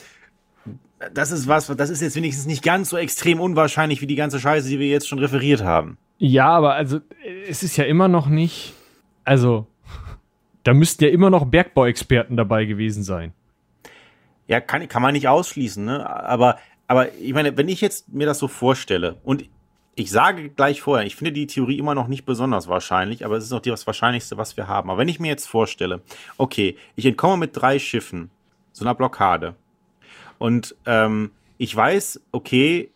das 1.15 1.31
ist 1.31 1.47
was, 1.47 1.69
das 1.69 1.91
ist 1.91 2.03
jetzt 2.03 2.16
wenigstens 2.16 2.47
nicht 2.47 2.62
ganz 2.62 2.91
so 2.91 2.97
extrem 2.97 3.41
unwahrscheinlich 3.41 4.01
wie 4.01 4.07
die 4.07 4.16
ganze 4.16 4.41
Scheiße, 4.41 4.69
die 4.69 4.79
wir 4.79 4.89
jetzt 4.89 5.09
schon 5.09 5.19
referiert 5.19 5.62
haben. 5.62 5.97
Ja, 6.19 6.49
aber 6.49 6.75
also, 6.75 7.01
es 7.47 7.62
ist 7.62 7.77
ja 7.77 7.85
immer 7.85 8.09
noch 8.09 8.28
nicht, 8.28 8.74
also, 9.24 9.66
da 10.65 10.74
müssten 10.74 11.05
ja 11.05 11.10
immer 11.10 11.31
noch 11.31 11.47
Bergbauexperten 11.47 12.36
dabei 12.36 12.65
gewesen 12.65 13.02
sein. 13.02 13.32
Ja, 14.47 14.60
kann, 14.60 14.89
kann 14.89 15.02
man 15.02 15.12
nicht 15.12 15.28
ausschließen, 15.28 15.85
ne? 15.85 16.09
Aber, 16.09 16.59
aber 16.86 17.15
ich 17.15 17.35
meine, 17.35 17.56
wenn 17.56 17.69
ich 17.69 17.81
jetzt 17.81 18.09
mir 18.12 18.27
das 18.27 18.39
so 18.39 18.48
vorstelle 18.48 19.16
und 19.23 19.44
ich 19.94 20.10
sage 20.10 20.48
gleich 20.51 20.81
vorher, 20.81 21.06
ich 21.06 21.16
finde 21.16 21.32
die 21.32 21.47
Theorie 21.47 21.78
immer 21.78 21.94
noch 21.94 22.06
nicht 22.06 22.24
besonders 22.24 22.69
wahrscheinlich, 22.69 23.24
aber 23.24 23.36
es 23.36 23.44
ist 23.44 23.51
noch 23.51 23.60
das 23.60 23.86
Wahrscheinlichste, 23.86 24.36
was 24.36 24.56
wir 24.56 24.69
haben. 24.69 24.90
Aber 24.90 24.98
wenn 24.98 25.09
ich 25.09 25.19
mir 25.19 25.28
jetzt 25.28 25.48
vorstelle, 25.48 26.02
okay, 26.36 26.77
ich 26.94 27.05
entkomme 27.05 27.36
mit 27.36 27.56
drei 27.56 27.78
Schiffen, 27.78 28.31
so 28.73 28.85
einer 28.85 28.94
Blockade, 28.94 29.56
und 30.39 30.77
ähm, 30.86 31.32
ich 31.59 31.74
weiß, 31.74 32.20
okay, 32.31 32.90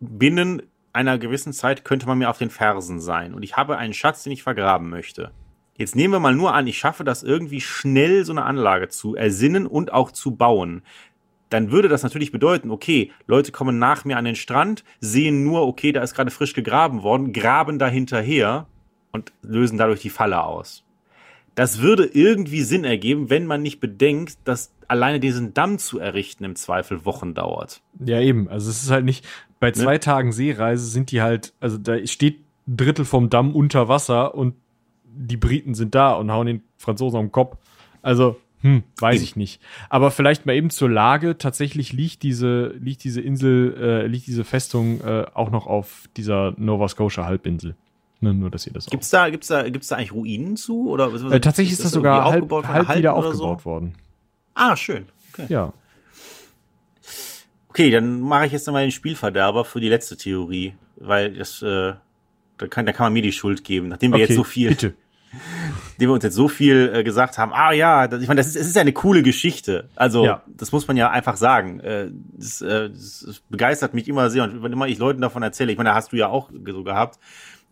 binnen 0.00 0.62
einer 0.96 1.18
gewissen 1.18 1.52
Zeit 1.52 1.84
könnte 1.84 2.06
man 2.06 2.18
mir 2.18 2.30
auf 2.30 2.38
den 2.38 2.50
Fersen 2.50 3.00
sein 3.00 3.34
und 3.34 3.42
ich 3.42 3.56
habe 3.56 3.76
einen 3.76 3.92
Schatz, 3.92 4.24
den 4.24 4.32
ich 4.32 4.42
vergraben 4.42 4.88
möchte. 4.88 5.30
Jetzt 5.76 5.94
nehmen 5.94 6.14
wir 6.14 6.20
mal 6.20 6.34
nur 6.34 6.54
an, 6.54 6.66
ich 6.66 6.78
schaffe 6.78 7.04
das 7.04 7.22
irgendwie 7.22 7.60
schnell, 7.60 8.24
so 8.24 8.32
eine 8.32 8.44
Anlage 8.44 8.88
zu 8.88 9.14
ersinnen 9.14 9.66
und 9.66 9.92
auch 9.92 10.10
zu 10.10 10.34
bauen. 10.34 10.82
Dann 11.50 11.70
würde 11.70 11.88
das 11.88 12.02
natürlich 12.02 12.32
bedeuten, 12.32 12.70
okay, 12.70 13.12
Leute 13.26 13.52
kommen 13.52 13.78
nach 13.78 14.04
mir 14.06 14.16
an 14.16 14.24
den 14.24 14.36
Strand, 14.36 14.84
sehen 14.98 15.44
nur, 15.44 15.66
okay, 15.66 15.92
da 15.92 16.02
ist 16.02 16.14
gerade 16.14 16.30
frisch 16.30 16.54
gegraben 16.54 17.02
worden, 17.02 17.32
graben 17.34 17.78
da 17.78 17.88
hinterher 17.88 18.66
und 19.12 19.32
lösen 19.42 19.78
dadurch 19.78 20.00
die 20.00 20.10
Falle 20.10 20.42
aus. 20.42 20.82
Das 21.54 21.80
würde 21.80 22.04
irgendwie 22.04 22.62
Sinn 22.62 22.84
ergeben, 22.84 23.30
wenn 23.30 23.46
man 23.46 23.62
nicht 23.62 23.80
bedenkt, 23.80 24.38
dass 24.44 24.74
alleine 24.88 25.20
diesen 25.20 25.54
Damm 25.54 25.78
zu 25.78 25.98
errichten 25.98 26.44
im 26.44 26.54
Zweifel 26.54 27.04
Wochen 27.04 27.32
dauert. 27.32 27.82
Ja, 27.98 28.20
eben. 28.20 28.48
Also 28.48 28.70
es 28.70 28.82
ist 28.82 28.90
halt 28.90 29.06
nicht, 29.06 29.26
bei 29.60 29.72
zwei 29.72 29.94
ne? 29.94 30.00
Tagen 30.00 30.32
Seereise 30.32 30.86
sind 30.86 31.10
die 31.10 31.22
halt, 31.22 31.52
also 31.60 31.78
da 31.78 32.04
steht 32.06 32.40
ein 32.66 32.76
Drittel 32.76 33.04
vom 33.04 33.30
Damm 33.30 33.54
unter 33.54 33.88
Wasser 33.88 34.34
und 34.34 34.54
die 35.04 35.36
Briten 35.36 35.74
sind 35.74 35.94
da 35.94 36.12
und 36.14 36.30
hauen 36.30 36.46
den 36.46 36.62
Franzosen 36.76 37.18
am 37.18 37.32
Kopf. 37.32 37.56
Also, 38.02 38.36
hm, 38.60 38.82
weiß 38.98 39.22
ich 39.22 39.36
nicht. 39.36 39.60
Aber 39.88 40.10
vielleicht 40.10 40.46
mal 40.46 40.54
eben 40.54 40.70
zur 40.70 40.90
Lage. 40.90 41.38
Tatsächlich 41.38 41.92
liegt 41.92 42.22
diese, 42.22 42.74
liegt 42.78 43.04
diese 43.04 43.20
Insel, 43.20 43.76
äh, 43.78 44.06
liegt 44.06 44.26
diese 44.26 44.44
Festung 44.44 45.00
äh, 45.00 45.26
auch 45.34 45.50
noch 45.50 45.66
auf 45.66 46.04
dieser 46.16 46.54
Nova 46.56 46.88
Scotia 46.88 47.24
Halbinsel. 47.24 47.76
Ne, 48.20 48.32
nur, 48.32 48.50
dass 48.50 48.66
ihr 48.66 48.72
das 48.72 48.86
gibt's 48.86 49.10
da, 49.10 49.28
gibt's 49.28 49.48
da, 49.48 49.68
gibt's 49.68 49.88
da 49.88 49.96
eigentlich 49.96 50.12
Ruinen 50.12 50.56
zu? 50.56 50.88
Oder 50.88 51.12
äh, 51.30 51.40
tatsächlich 51.40 51.72
ist 51.72 51.80
das, 51.80 51.86
das 51.86 51.92
sogar 51.92 52.24
halb, 52.24 52.50
halb 52.50 52.96
wieder 52.96 53.14
aufgebaut 53.14 53.60
so? 53.60 53.64
worden. 53.66 53.94
Ah, 54.54 54.74
schön. 54.74 55.06
Okay. 55.32 55.46
Ja. 55.50 55.72
Okay, 57.76 57.90
dann 57.90 58.22
mache 58.22 58.46
ich 58.46 58.52
jetzt 58.52 58.66
nochmal 58.66 58.84
den 58.84 58.90
Spielverderber 58.90 59.66
für 59.66 59.80
die 59.80 59.90
letzte 59.90 60.16
Theorie, 60.16 60.72
weil 60.96 61.34
das, 61.34 61.60
äh, 61.60 61.92
da 62.56 62.66
kann, 62.70 62.86
da 62.86 62.92
kann 62.92 63.04
man 63.04 63.12
mir 63.12 63.20
die 63.20 63.32
Schuld 63.32 63.64
geben, 63.64 63.88
nachdem 63.88 64.12
wir 64.12 64.14
okay, 64.14 64.28
jetzt 64.28 64.34
so 64.34 64.44
viel, 64.44 64.70
bitte. 64.70 64.94
nachdem 65.90 66.08
wir 66.08 66.14
uns 66.14 66.24
jetzt 66.24 66.36
so 66.36 66.48
viel 66.48 66.90
äh, 66.94 67.04
gesagt 67.04 67.36
haben. 67.36 67.52
Ah 67.52 67.72
ja, 67.72 68.08
das, 68.08 68.22
ich 68.22 68.28
meine, 68.28 68.38
das 68.38 68.46
ist, 68.46 68.56
es 68.56 68.66
ist 68.66 68.78
eine 68.78 68.94
coole 68.94 69.22
Geschichte. 69.22 69.90
Also 69.94 70.24
ja. 70.24 70.42
das 70.46 70.72
muss 70.72 70.88
man 70.88 70.96
ja 70.96 71.10
einfach 71.10 71.36
sagen. 71.36 71.80
Äh, 71.80 72.12
das, 72.38 72.62
äh, 72.62 72.88
das 72.88 73.42
begeistert 73.50 73.92
mich 73.92 74.08
immer 74.08 74.30
sehr 74.30 74.44
und 74.44 74.62
wenn 74.62 74.72
immer 74.72 74.88
ich 74.88 74.96
Leuten 74.96 75.20
davon 75.20 75.42
erzähle, 75.42 75.70
ich 75.70 75.76
meine, 75.76 75.90
da 75.90 75.96
hast 75.96 76.12
du 76.12 76.16
ja 76.16 76.28
auch 76.28 76.50
so 76.50 76.82
gehabt, 76.82 77.18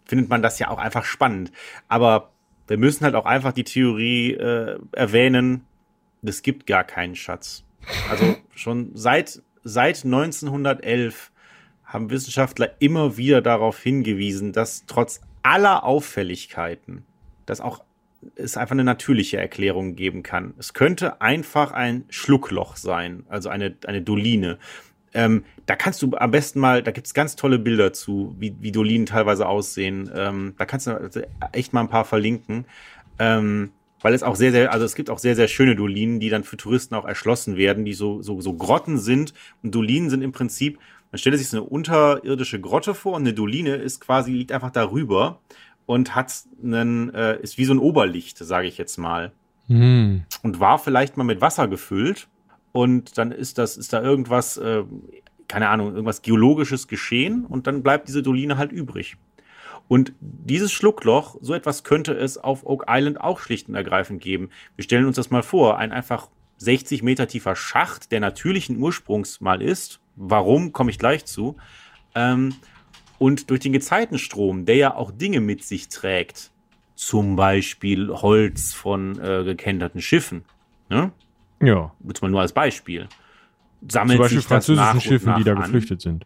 findet 0.04 0.28
man 0.28 0.42
das 0.42 0.58
ja 0.58 0.68
auch 0.68 0.78
einfach 0.78 1.06
spannend. 1.06 1.50
Aber 1.88 2.30
wir 2.66 2.76
müssen 2.76 3.06
halt 3.06 3.14
auch 3.14 3.24
einfach 3.24 3.52
die 3.52 3.64
Theorie 3.64 4.34
äh, 4.34 4.78
erwähnen, 4.92 5.64
es 6.20 6.42
gibt 6.42 6.66
gar 6.66 6.84
keinen 6.84 7.16
Schatz. 7.16 7.64
Also 8.10 8.36
schon 8.54 8.90
seit, 8.92 9.40
seit 9.64 10.04
1911 10.04 11.32
haben 11.84 12.10
Wissenschaftler 12.10 12.70
immer 12.80 13.16
wieder 13.16 13.40
darauf 13.40 13.80
hingewiesen, 13.80 14.52
dass 14.52 14.84
trotz 14.86 15.20
aller 15.42 15.84
Auffälligkeiten, 15.84 17.04
dass 17.46 17.60
auch 17.60 17.84
es 18.36 18.56
einfach 18.56 18.72
eine 18.72 18.84
natürliche 18.84 19.36
Erklärung 19.36 19.96
geben 19.96 20.22
kann. 20.22 20.54
Es 20.58 20.72
könnte 20.72 21.20
einfach 21.20 21.72
ein 21.72 22.04
Schluckloch 22.08 22.76
sein, 22.76 23.24
also 23.28 23.48
eine, 23.48 23.76
eine 23.86 24.02
Doline. 24.02 24.58
Ähm, 25.12 25.44
da 25.66 25.76
kannst 25.76 26.02
du 26.02 26.16
am 26.16 26.30
besten 26.30 26.58
mal, 26.58 26.82
da 26.82 26.90
gibt's 26.90 27.14
ganz 27.14 27.36
tolle 27.36 27.58
Bilder 27.58 27.92
zu, 27.92 28.34
wie, 28.38 28.56
wie 28.60 28.72
Dolinen 28.72 29.06
teilweise 29.06 29.46
aussehen. 29.46 30.10
Ähm, 30.14 30.54
da 30.58 30.66
kannst 30.66 30.86
du 30.86 31.28
echt 31.52 31.72
mal 31.72 31.82
ein 31.82 31.88
paar 31.88 32.04
verlinken. 32.04 32.64
Ähm, 33.18 33.70
weil 34.04 34.12
es 34.12 34.22
auch 34.22 34.36
sehr, 34.36 34.52
sehr, 34.52 34.70
also 34.70 34.84
es 34.84 34.96
gibt 34.96 35.08
auch 35.08 35.18
sehr, 35.18 35.34
sehr 35.34 35.48
schöne 35.48 35.76
Dolinen, 35.76 36.20
die 36.20 36.28
dann 36.28 36.44
für 36.44 36.58
Touristen 36.58 36.94
auch 36.94 37.06
erschlossen 37.06 37.56
werden, 37.56 37.86
die 37.86 37.94
so, 37.94 38.20
so, 38.20 38.42
so 38.42 38.52
Grotten 38.52 38.98
sind. 38.98 39.32
Und 39.62 39.74
Dolinen 39.74 40.10
sind 40.10 40.20
im 40.20 40.30
Prinzip, 40.30 40.78
man 41.10 41.18
stellt 41.18 41.38
sich 41.38 41.48
so 41.48 41.56
eine 41.56 41.66
unterirdische 41.66 42.60
Grotte 42.60 42.92
vor 42.92 43.14
und 43.14 43.22
eine 43.22 43.32
Doline 43.32 43.76
ist 43.76 44.02
quasi, 44.02 44.32
liegt 44.32 44.52
einfach 44.52 44.72
darüber 44.72 45.40
und 45.86 46.14
hat 46.14 46.34
einen, 46.62 47.14
äh, 47.14 47.40
ist 47.40 47.56
wie 47.56 47.64
so 47.64 47.72
ein 47.72 47.78
Oberlicht, 47.78 48.36
sage 48.36 48.68
ich 48.68 48.76
jetzt 48.76 48.98
mal. 48.98 49.32
Hm. 49.68 50.24
Und 50.42 50.60
war 50.60 50.78
vielleicht 50.78 51.16
mal 51.16 51.24
mit 51.24 51.40
Wasser 51.40 51.66
gefüllt 51.66 52.28
und 52.72 53.16
dann 53.16 53.32
ist 53.32 53.56
das, 53.56 53.78
ist 53.78 53.94
da 53.94 54.02
irgendwas, 54.02 54.58
äh, 54.58 54.82
keine 55.48 55.70
Ahnung, 55.70 55.92
irgendwas 55.92 56.20
Geologisches 56.20 56.88
geschehen 56.88 57.46
und 57.46 57.66
dann 57.66 57.82
bleibt 57.82 58.08
diese 58.08 58.22
Doline 58.22 58.58
halt 58.58 58.70
übrig. 58.70 59.16
Und 59.88 60.12
dieses 60.20 60.72
Schluckloch, 60.72 61.36
so 61.40 61.54
etwas 61.54 61.84
könnte 61.84 62.12
es 62.14 62.38
auf 62.38 62.64
Oak 62.64 62.86
Island 62.88 63.20
auch 63.20 63.38
schlicht 63.38 63.68
und 63.68 63.74
ergreifend 63.74 64.22
geben. 64.22 64.50
Wir 64.76 64.84
stellen 64.84 65.04
uns 65.04 65.16
das 65.16 65.30
mal 65.30 65.42
vor, 65.42 65.78
ein 65.78 65.92
einfach 65.92 66.28
60 66.58 67.02
Meter 67.02 67.28
tiefer 67.28 67.56
Schacht, 67.56 68.12
der 68.12 68.20
natürlichen 68.20 68.78
Ursprungs 68.78 69.40
mal 69.40 69.60
ist. 69.60 70.00
Warum, 70.16 70.72
komme 70.72 70.90
ich 70.90 70.98
gleich 70.98 71.26
zu. 71.26 71.56
Ähm, 72.14 72.54
und 73.18 73.50
durch 73.50 73.60
den 73.60 73.72
Gezeitenstrom, 73.72 74.64
der 74.64 74.76
ja 74.76 74.94
auch 74.94 75.10
Dinge 75.10 75.40
mit 75.40 75.64
sich 75.64 75.88
trägt, 75.88 76.50
zum 76.94 77.36
Beispiel 77.36 78.10
Holz 78.10 78.72
von 78.72 79.18
äh, 79.18 79.44
gekenterten 79.44 80.00
Schiffen. 80.00 80.44
Ne? 80.88 81.12
Ja. 81.60 81.92
Jetzt 82.06 82.22
mal 82.22 82.30
nur 82.30 82.40
als 82.40 82.52
Beispiel. 82.52 83.08
Sammelt 83.88 84.16
zum 84.16 84.22
Beispiel 84.22 84.38
sich 84.38 84.46
französischen 84.46 85.00
Schiffen, 85.00 85.34
die 85.36 85.44
da 85.44 85.54
geflüchtet 85.54 86.00
sind. 86.00 86.24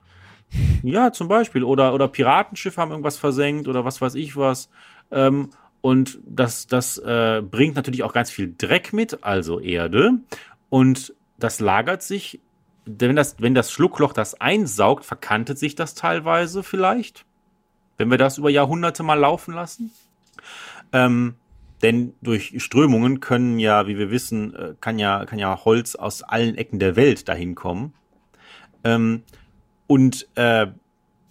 Ja, 0.82 1.12
zum 1.12 1.28
Beispiel. 1.28 1.64
Oder, 1.64 1.94
oder 1.94 2.08
Piratenschiffe 2.08 2.80
haben 2.80 2.90
irgendwas 2.90 3.18
versenkt 3.18 3.68
oder 3.68 3.84
was 3.84 4.00
weiß 4.00 4.14
ich 4.14 4.36
was. 4.36 4.70
Ähm, 5.10 5.50
und 5.80 6.18
das, 6.24 6.66
das 6.66 6.98
äh, 6.98 7.42
bringt 7.42 7.76
natürlich 7.76 8.02
auch 8.02 8.12
ganz 8.12 8.30
viel 8.30 8.54
Dreck 8.56 8.92
mit, 8.92 9.22
also 9.22 9.60
Erde. 9.60 10.12
Und 10.70 11.14
das 11.38 11.60
lagert 11.60 12.02
sich, 12.02 12.40
wenn 12.84 13.16
das, 13.16 13.36
wenn 13.38 13.54
das 13.54 13.70
Schluckloch 13.70 14.12
das 14.12 14.40
einsaugt, 14.40 15.04
verkantet 15.04 15.58
sich 15.58 15.74
das 15.74 15.94
teilweise 15.94 16.62
vielleicht. 16.62 17.24
Wenn 17.96 18.10
wir 18.10 18.18
das 18.18 18.38
über 18.38 18.50
Jahrhunderte 18.50 19.02
mal 19.02 19.18
laufen 19.18 19.54
lassen. 19.54 19.92
Ähm, 20.92 21.34
denn 21.82 22.14
durch 22.22 22.54
Strömungen 22.62 23.20
können 23.20 23.58
ja, 23.58 23.86
wie 23.86 23.98
wir 23.98 24.10
wissen, 24.10 24.54
äh, 24.54 24.74
kann 24.80 24.98
ja, 24.98 25.24
kann 25.26 25.38
ja 25.38 25.64
Holz 25.64 25.94
aus 25.94 26.22
allen 26.22 26.56
Ecken 26.56 26.78
der 26.78 26.96
Welt 26.96 27.28
dahin 27.28 27.54
kommen. 27.54 27.92
Ähm, 28.84 29.22
und 29.88 30.28
äh, 30.36 30.68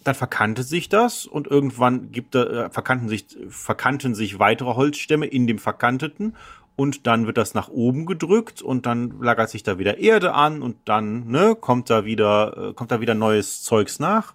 dann 0.04 0.14
verkannte 0.14 0.62
sich 0.62 0.90
das 0.90 1.24
und 1.24 1.46
irgendwann 1.46 2.12
gibt 2.12 2.34
äh, 2.34 2.68
verkannten 2.68 3.08
sich 3.08 3.26
verkannten 3.48 4.14
sich 4.14 4.38
weitere 4.38 4.74
Holzstämme 4.74 5.26
in 5.26 5.46
dem 5.46 5.58
verkanteten 5.58 6.36
und 6.76 7.06
dann 7.06 7.26
wird 7.26 7.38
das 7.38 7.54
nach 7.54 7.68
oben 7.68 8.04
gedrückt 8.04 8.60
und 8.60 8.84
dann 8.84 9.20
lagert 9.20 9.48
sich 9.48 9.62
da 9.62 9.78
wieder 9.78 9.98
Erde 9.98 10.34
an 10.34 10.60
und 10.60 10.76
dann 10.84 11.28
ne 11.28 11.56
kommt 11.58 11.88
da 11.88 12.04
wieder 12.04 12.70
äh, 12.70 12.72
kommt 12.74 12.90
da 12.90 13.00
wieder 13.00 13.14
neues 13.14 13.62
Zeugs 13.62 13.98
nach 13.98 14.34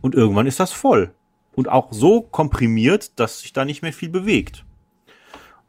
und 0.00 0.16
irgendwann 0.16 0.46
ist 0.46 0.58
das 0.58 0.72
voll 0.72 1.12
und 1.54 1.68
auch 1.68 1.88
so 1.92 2.22
komprimiert, 2.22 3.18
dass 3.18 3.40
sich 3.40 3.52
da 3.52 3.64
nicht 3.64 3.82
mehr 3.82 3.92
viel 3.92 4.08
bewegt. 4.08 4.64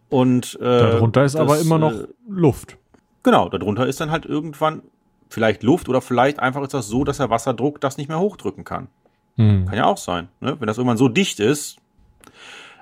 Und 0.09 0.55
äh, 0.61 0.63
darunter 0.63 1.23
ist 1.23 1.33
das, 1.33 1.41
aber 1.41 1.59
immer 1.59 1.79
noch 1.79 1.93
äh, 1.93 2.07
Luft. 2.27 2.77
Genau, 3.23 3.49
darunter 3.49 3.87
ist 3.87 3.99
dann 3.99 4.11
halt 4.11 4.25
irgendwann 4.25 4.83
vielleicht 5.29 5.63
Luft 5.63 5.87
oder 5.87 6.01
vielleicht 6.01 6.39
einfach 6.39 6.61
ist 6.63 6.73
das 6.73 6.87
so, 6.87 7.03
dass 7.03 7.17
der 7.17 7.29
Wasserdruck 7.29 7.79
das 7.79 7.97
nicht 7.97 8.09
mehr 8.09 8.19
hochdrücken 8.19 8.63
kann. 8.63 8.87
Hm. 9.35 9.65
Kann 9.65 9.77
ja 9.77 9.85
auch 9.85 9.97
sein, 9.97 10.27
ne? 10.41 10.57
wenn 10.59 10.67
das 10.67 10.77
irgendwann 10.77 10.97
so 10.97 11.07
dicht 11.07 11.39
ist. 11.39 11.77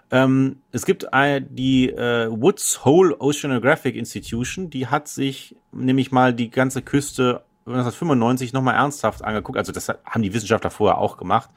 Ähm, 0.10 0.62
es 0.72 0.86
gibt 0.86 1.06
äh, 1.12 1.42
die 1.48 1.90
äh, 1.90 2.30
Woods 2.32 2.86
Hole 2.86 3.20
Oceanographic 3.20 3.96
Institution, 3.96 4.70
die 4.70 4.88
hat 4.88 5.10
sich 5.10 5.56
nämlich 5.74 6.12
mal 6.12 6.34
die 6.34 6.50
ganze 6.50 6.82
Küste 6.82 7.44
1995 7.66 8.54
nochmal 8.54 8.76
ernsthaft 8.76 9.24
angeguckt. 9.24 9.58
Also 9.58 9.74
das 9.74 9.90
haben 9.90 10.22
die 10.22 10.34
Wissenschaftler 10.34 10.72
vorher 10.72 10.98
auch 10.98 11.18
gemacht, 11.18 11.50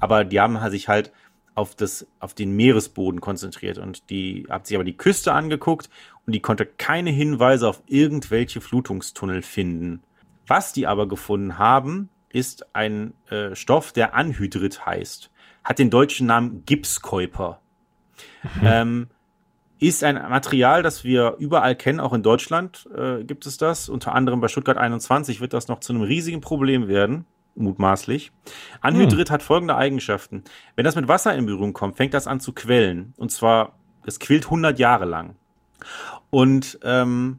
aber 0.00 0.24
die 0.24 0.40
haben 0.40 0.58
sich 0.70 0.88
halt 0.88 1.12
auf 1.54 1.74
das, 1.74 2.06
auf 2.20 2.34
den 2.34 2.52
Meeresboden 2.52 3.20
konzentriert 3.20 3.78
und 3.78 4.10
die 4.10 4.46
hat 4.48 4.66
sich 4.66 4.76
aber 4.76 4.84
die 4.84 4.96
Küste 4.96 5.32
angeguckt 5.32 5.90
und 6.24 6.32
die 6.32 6.40
konnte 6.40 6.64
keine 6.64 7.10
Hinweise 7.10 7.68
auf 7.68 7.82
irgendwelche 7.86 8.60
Flutungstunnel 8.60 9.42
finden. 9.42 10.02
Was 10.48 10.72
die 10.72 10.86
aber 10.86 11.06
gefunden 11.06 11.58
haben, 11.58 12.08
ist 12.30 12.74
ein 12.74 13.14
äh, 13.30 13.54
Stoff, 13.54 13.92
der 13.92 14.14
Anhydrit 14.14 14.84
heißt. 14.84 15.30
Hat 15.62 15.78
den 15.78 15.90
deutschen 15.90 16.26
Namen 16.26 16.64
Gipskäuper. 16.64 17.60
Mhm. 18.42 18.60
Ähm, 18.64 19.06
ist 19.80 20.02
ein 20.02 20.16
Material, 20.16 20.82
das 20.82 21.04
wir 21.04 21.36
überall 21.38 21.76
kennen, 21.76 22.00
auch 22.00 22.12
in 22.12 22.22
Deutschland 22.22 22.88
äh, 22.96 23.22
gibt 23.22 23.46
es 23.46 23.58
das. 23.58 23.88
Unter 23.88 24.14
anderem 24.14 24.40
bei 24.40 24.48
Stuttgart 24.48 24.76
21 24.76 25.40
wird 25.40 25.52
das 25.52 25.68
noch 25.68 25.80
zu 25.80 25.92
einem 25.92 26.02
riesigen 26.02 26.40
Problem 26.40 26.88
werden, 26.88 27.26
mutmaßlich. 27.54 28.32
Anhydrit 28.80 29.28
hm. 29.28 29.34
hat 29.34 29.42
folgende 29.42 29.76
Eigenschaften. 29.76 30.42
Wenn 30.74 30.84
das 30.84 30.96
mit 30.96 31.06
Wasser 31.06 31.34
in 31.34 31.46
Berührung 31.46 31.74
kommt, 31.74 31.96
fängt 31.96 32.14
das 32.14 32.26
an 32.26 32.40
zu 32.40 32.52
quellen. 32.52 33.14
Und 33.18 33.30
zwar, 33.30 33.74
es 34.04 34.18
quillt 34.18 34.46
100 34.46 34.78
Jahre 34.80 35.04
lang. 35.04 35.36
Und 36.30 36.80
ähm, 36.82 37.38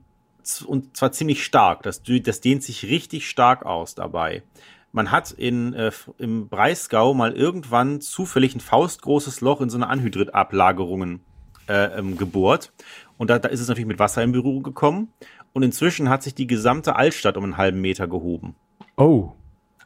und 0.61 0.95
zwar 0.97 1.11
ziemlich 1.11 1.43
stark. 1.43 1.83
Das, 1.83 2.01
das 2.03 2.41
dehnt 2.41 2.63
sich 2.63 2.85
richtig 2.85 3.29
stark 3.29 3.65
aus 3.65 3.95
dabei. 3.95 4.43
man 4.91 5.11
hat 5.11 5.31
in, 5.31 5.73
äh, 5.73 5.91
im 6.17 6.49
Breisgau 6.49 7.13
mal 7.13 7.33
irgendwann 7.33 8.01
zufällig 8.01 8.55
ein 8.55 8.59
faustgroßes 8.59 9.41
Loch 9.41 9.61
in 9.61 9.69
so 9.69 9.77
eine 9.77 9.87
Anhydritablagerungen 9.87 11.21
äh, 11.67 11.99
ähm, 11.99 12.17
gebohrt. 12.17 12.73
Und 13.17 13.29
da, 13.29 13.37
da 13.39 13.49
ist 13.49 13.59
es 13.59 13.67
natürlich 13.67 13.87
mit 13.87 13.99
Wasser 13.99 14.23
in 14.23 14.31
Berührung 14.31 14.63
gekommen. 14.63 15.13
Und 15.53 15.63
inzwischen 15.63 16.09
hat 16.09 16.23
sich 16.23 16.35
die 16.35 16.47
gesamte 16.47 16.95
Altstadt 16.95 17.37
um 17.37 17.43
einen 17.43 17.57
halben 17.57 17.81
Meter 17.81 18.07
gehoben. 18.07 18.55
Oh. 18.97 19.33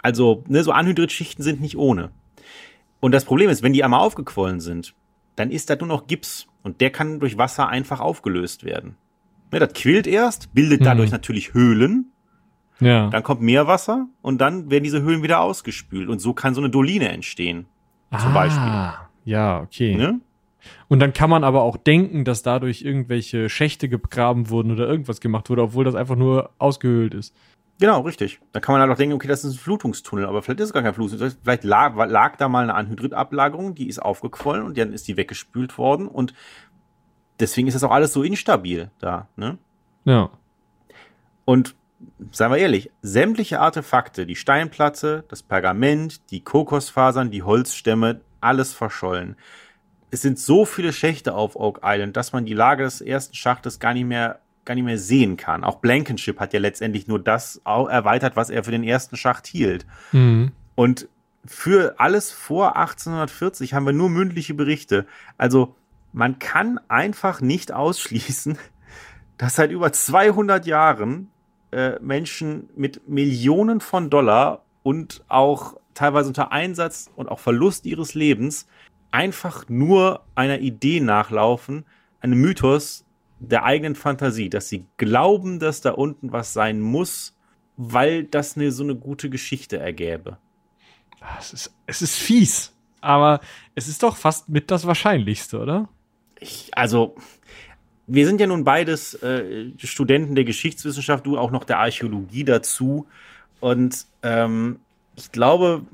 Also, 0.02 0.44
ne, 0.48 0.64
so 0.64 0.72
Anhydritschichten 0.72 1.44
sind 1.44 1.62
nicht 1.62 1.78
ohne. 1.78 2.12
Und 3.00 3.12
das 3.12 3.26
Problem 3.26 3.50
ist, 3.50 3.64
wenn 3.64 3.74
die 3.74 3.84
einmal 3.84 4.02
aufgequollen 4.02 4.60
sind, 4.60 4.94
dann 5.36 5.52
ist 5.52 5.70
da 5.70 5.76
nur 5.76 5.88
noch 5.88 6.08
Gips. 6.08 6.48
Und 6.64 6.80
der 6.80 6.92
kann 6.92 7.20
durch 7.20 7.38
Wasser 7.38 7.68
einfach 7.68 8.00
aufgelöst 8.00 8.64
werden. 8.64 8.96
Ne, 9.54 9.60
das 9.60 9.74
quillt 9.74 10.08
erst, 10.08 10.54
bildet 10.54 10.86
dadurch 10.86 11.10
Mhm. 11.10 11.14
natürlich 11.14 11.54
Höhlen. 11.54 12.12
Ja. 12.80 13.10
Dann 13.10 13.24
kommt 13.24 13.42
Meerwasser 13.42 14.08
und 14.22 14.42
dann 14.42 14.70
werden 14.70 14.84
diese 14.84 15.02
Höhlen 15.02 15.24
wieder 15.24 15.40
ausgespült. 15.42 16.10
Und 16.10 16.20
so 16.20 16.34
kann 16.34 16.54
so 16.54 16.62
eine 16.62 16.70
Doline 16.70 17.10
entstehen. 17.10 17.68
zum 18.20 18.36
ah, 18.36 19.10
Ja, 19.26 19.62
okay. 19.62 19.96
Ne? 19.96 20.20
Und 20.88 21.00
dann 21.00 21.14
kann 21.14 21.30
man 21.30 21.44
aber 21.44 21.62
auch 21.64 21.78
denken, 21.78 22.26
dass 22.26 22.44
dadurch 22.44 22.82
irgendwelche 22.84 23.50
Schächte 23.50 23.90
gegraben 23.90 24.50
wurden 24.50 24.72
oder 24.72 24.88
irgendwas 24.88 25.20
gemacht 25.22 25.50
wurde, 25.50 25.64
obwohl 25.64 25.86
das 25.86 25.96
einfach 25.96 26.16
nur 26.16 26.52
ausgehöhlt 26.58 27.14
ist. 27.14 27.36
Genau, 27.80 28.02
richtig. 28.02 28.40
Da 28.52 28.60
kann 28.60 28.74
man 28.74 28.82
halt 28.82 28.92
auch 28.92 28.98
denken, 28.98 29.16
okay, 29.16 29.28
das 29.28 29.44
ist 29.44 29.56
ein 29.56 29.60
Flutungstunnel, 29.60 30.26
aber 30.26 30.42
vielleicht 30.42 30.60
ist 30.60 30.68
es 30.68 30.74
gar 30.74 30.84
kein 30.84 30.94
Flutungstunnel. 30.94 31.36
Vielleicht 31.44 31.64
lag, 31.64 31.96
lag 32.08 32.38
da 32.38 32.48
mal 32.48 32.64
eine 32.64 32.76
Anhydritablagerung, 32.76 33.74
die 33.76 33.88
ist 33.88 34.00
aufgequollen 34.00 34.64
und 34.64 34.78
dann 34.78 34.94
ist 34.94 35.08
die 35.08 35.18
weggespült 35.18 35.78
worden 35.78 36.08
und 36.08 36.34
deswegen 37.44 37.68
ist 37.68 37.74
das 37.74 37.84
auch 37.84 37.92
alles 37.92 38.14
so 38.14 38.24
instabil 38.24 38.90
da. 39.00 39.28
Ne? 39.36 39.58
Ja. 40.06 40.30
Und 41.46 41.76
seien 42.32 42.52
wir 42.52 42.58
ehrlich, 42.58 42.90
sämtliche 43.02 43.60
Artefakte, 43.60 44.26
die 44.26 44.36
Steinplatte, 44.36 45.26
das 45.28 45.44
Pergament, 45.44 46.32
die 46.32 46.42
Kokosfasern, 46.42 47.32
die 47.32 47.44
Holzstämme, 47.44 48.22
alles 48.40 48.74
verschollen. 48.74 49.36
Es 50.10 50.22
sind 50.22 50.40
so 50.40 50.66
viele 50.66 50.94
Schächte 50.94 51.34
auf 51.34 51.56
Oak 51.56 51.82
Island, 51.84 52.16
dass 52.16 52.34
man 52.34 52.46
die 52.46 52.54
Lage 52.54 52.84
des 52.84 53.02
ersten 53.02 53.36
Schachtes 53.36 53.80
gar 53.80 53.94
nicht 53.94 54.06
mehr 54.06 54.40
gar 54.66 54.76
nicht 54.76 54.86
mehr 54.86 54.98
sehen 54.98 55.36
kann. 55.36 55.66
Auch 55.66 55.80
Blankenship 55.80 56.40
hat 56.40 56.54
ja 56.54 56.60
letztendlich 56.62 57.06
nur 57.06 57.20
das 57.20 57.60
erweitert, 57.66 58.38
was 58.38 58.50
er 58.50 58.64
für 58.64 58.72
den 58.72 58.86
ersten 58.86 59.18
Schacht 59.18 59.46
hielt. 59.46 59.86
Mhm. 60.14 60.54
Und 60.76 61.10
für 61.46 61.96
alles 61.98 62.32
vor 62.32 62.78
1840 62.78 63.74
haben 63.74 63.86
wir 63.86 63.92
nur 63.92 64.10
mündliche 64.10 64.54
Berichte. 64.54 65.06
Also 65.38 65.76
man 66.14 66.40
kann 66.40 66.80
einfach 66.88 67.42
nicht 67.42 67.72
ausschließen, 67.74 68.58
dass 69.38 69.56
seit 69.56 69.72
über 69.72 69.92
200 69.92 70.66
Jahren 70.66 71.30
äh, 71.72 72.00
Menschen 72.00 72.70
mit 72.76 73.10
Millionen 73.10 73.82
von 73.82 74.10
Dollar 74.10 74.64
und 74.84 75.24
auch 75.28 75.78
teilweise 75.94 76.30
unter 76.30 76.52
Einsatz 76.52 77.10
und 77.16 77.30
auch 77.30 77.40
Verlust 77.40 77.86
ihres 77.86 78.14
Lebens 78.14 78.68
einfach 79.12 79.70
nur 79.70 80.24
einer 80.36 80.60
Idee 80.60 81.00
nachlaufen, 81.00 81.86
einem 82.22 82.40
Mythos 82.40 83.06
der 83.40 83.64
eigenen 83.64 83.96
Fantasie, 83.96 84.50
dass 84.50 84.70
sie 84.70 84.86
glauben, 84.98 85.60
dass 85.60 85.82
da 85.82 85.92
unten 85.92 86.32
was 86.32 86.54
sein 86.54 86.80
muss, 86.80 87.36
weil 87.76 88.24
das 88.24 88.56
eine 88.56 88.72
so 88.72 88.84
eine 88.84 88.96
gute 88.96 89.30
Geschichte 89.30 89.78
ergäbe. 89.78 90.38
Ah, 91.20 91.38
Es 91.40 91.54
ist, 91.54 91.76
es 91.86 92.02
ist 92.02 92.16
fies, 92.16 92.74
aber 93.02 93.40
es 93.76 93.88
ist 93.88 94.04
doch 94.04 94.16
fast 94.16 94.50
mit 94.50 94.72
das 94.72 94.86
Wahrscheinlichste, 94.88 95.60
oder? 95.60 95.90
Ich, 96.44 96.70
also, 96.74 97.16
wir 98.06 98.26
sind 98.28 98.42
ja 98.42 98.48
nun 98.48 98.64
beides 98.64 99.16
äh, 99.24 99.72
Studenten 99.78 100.36
der 100.36 100.44
Geschichtswissenschaft, 100.44 101.26
du 101.26 101.38
auch 101.38 101.52
noch 101.52 101.64
der 101.64 101.80
Archäologie 101.80 102.44
dazu. 102.44 103.08
Und 103.62 104.06
ähm, 104.24 104.80
ich 105.16 105.32
glaube, 105.32 105.86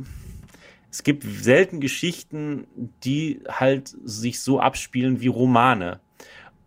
es 0.89 1.03
gibt 1.03 1.23
selten 1.23 1.79
Geschichten, 1.79 2.65
die 3.03 3.41
halt 3.47 3.95
sich 4.03 4.41
so 4.41 4.59
abspielen 4.59 5.21
wie 5.21 5.27
Romane. 5.27 5.99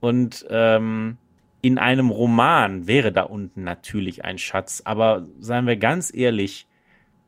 Und 0.00 0.46
ähm, 0.48 1.18
in 1.60 1.78
einem 1.78 2.10
Roman 2.10 2.86
wäre 2.86 3.10
da 3.10 3.22
unten 3.22 3.64
natürlich 3.64 4.24
ein 4.24 4.38
Schatz. 4.38 4.82
Aber 4.84 5.26
seien 5.40 5.66
wir 5.66 5.76
ganz 5.76 6.14
ehrlich, 6.14 6.68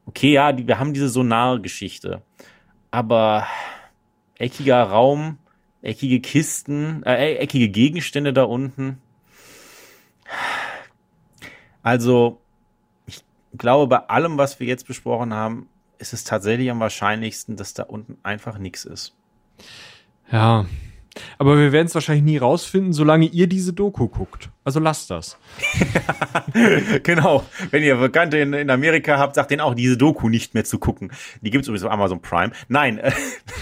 okay, 0.07 0.33
ja, 0.33 0.53
die, 0.53 0.69
wir 0.69 0.79
haben 0.79 0.95
diese 0.95 1.09
Sonar-Geschichte. 1.09 2.23
Aber 2.93 3.47
eckiger 4.39 4.83
Raum, 4.85 5.39
eckige 5.85 6.21
Kisten, 6.21 7.03
äh, 7.05 7.35
eckige 7.37 7.69
Gegenstände 7.69 8.33
da 8.33 8.45
unten. 8.45 8.99
Also, 11.83 12.41
ich 13.07 13.23
glaube, 13.57 13.87
bei 13.87 13.99
allem, 14.09 14.39
was 14.39 14.59
wir 14.59 14.67
jetzt 14.67 14.87
besprochen 14.87 15.35
haben, 15.35 15.69
ist 15.99 16.13
es 16.13 16.25
tatsächlich 16.25 16.71
am 16.71 16.81
wahrscheinlichsten, 16.81 17.57
dass 17.57 17.75
da 17.75 17.85
unten 17.85 18.19
einfach 18.23 18.59
nichts 18.59 18.85
ist. 18.85 19.15
Ja. 20.31 20.67
Aber 21.39 21.57
wir 21.59 21.71
werden 21.71 21.87
es 21.87 21.95
wahrscheinlich 21.95 22.25
nie 22.25 22.39
rausfinden, 22.39 22.93
solange 22.93 23.27
ihr 23.27 23.47
diese 23.47 23.73
Doku 23.73 24.09
guckt. 24.09 24.51
Also 24.65 24.81
lasst 24.81 25.11
das. 25.11 25.39
genau. 27.05 27.45
Wenn 27.71 27.85
ihr 27.85 27.95
Bekannte 27.97 28.39
in, 28.39 28.53
in 28.53 28.69
Amerika 28.69 29.19
habt, 29.19 29.37
sagt 29.37 29.53
denen 29.53 29.61
auch, 29.61 29.75
diese 29.75 29.97
Doku 29.97 30.29
nicht 30.29 30.55
mehr 30.55 30.65
zu 30.65 30.79
gucken. 30.79 31.13
Die 31.41 31.51
gibt's 31.51 31.69
übrigens 31.69 31.85
auf 31.85 31.93
Amazon 31.93 32.21
Prime. 32.21 32.53
Nein, 32.67 32.99
äh, 32.99 33.13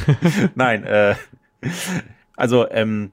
nein, 0.55 0.85
äh, 0.85 1.15
also, 2.37 2.69
ähm, 2.71 3.13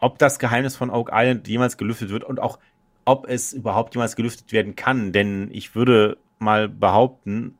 ob 0.00 0.18
das 0.18 0.38
Geheimnis 0.38 0.76
von 0.76 0.90
Oak 0.90 1.10
Island 1.12 1.46
jemals 1.46 1.76
gelüftet 1.76 2.10
wird 2.10 2.24
und 2.24 2.40
auch, 2.40 2.58
ob 3.04 3.28
es 3.28 3.52
überhaupt 3.52 3.94
jemals 3.94 4.16
gelüftet 4.16 4.52
werden 4.52 4.76
kann, 4.76 5.12
denn 5.12 5.50
ich 5.52 5.74
würde 5.74 6.16
mal 6.38 6.68
behaupten, 6.68 7.58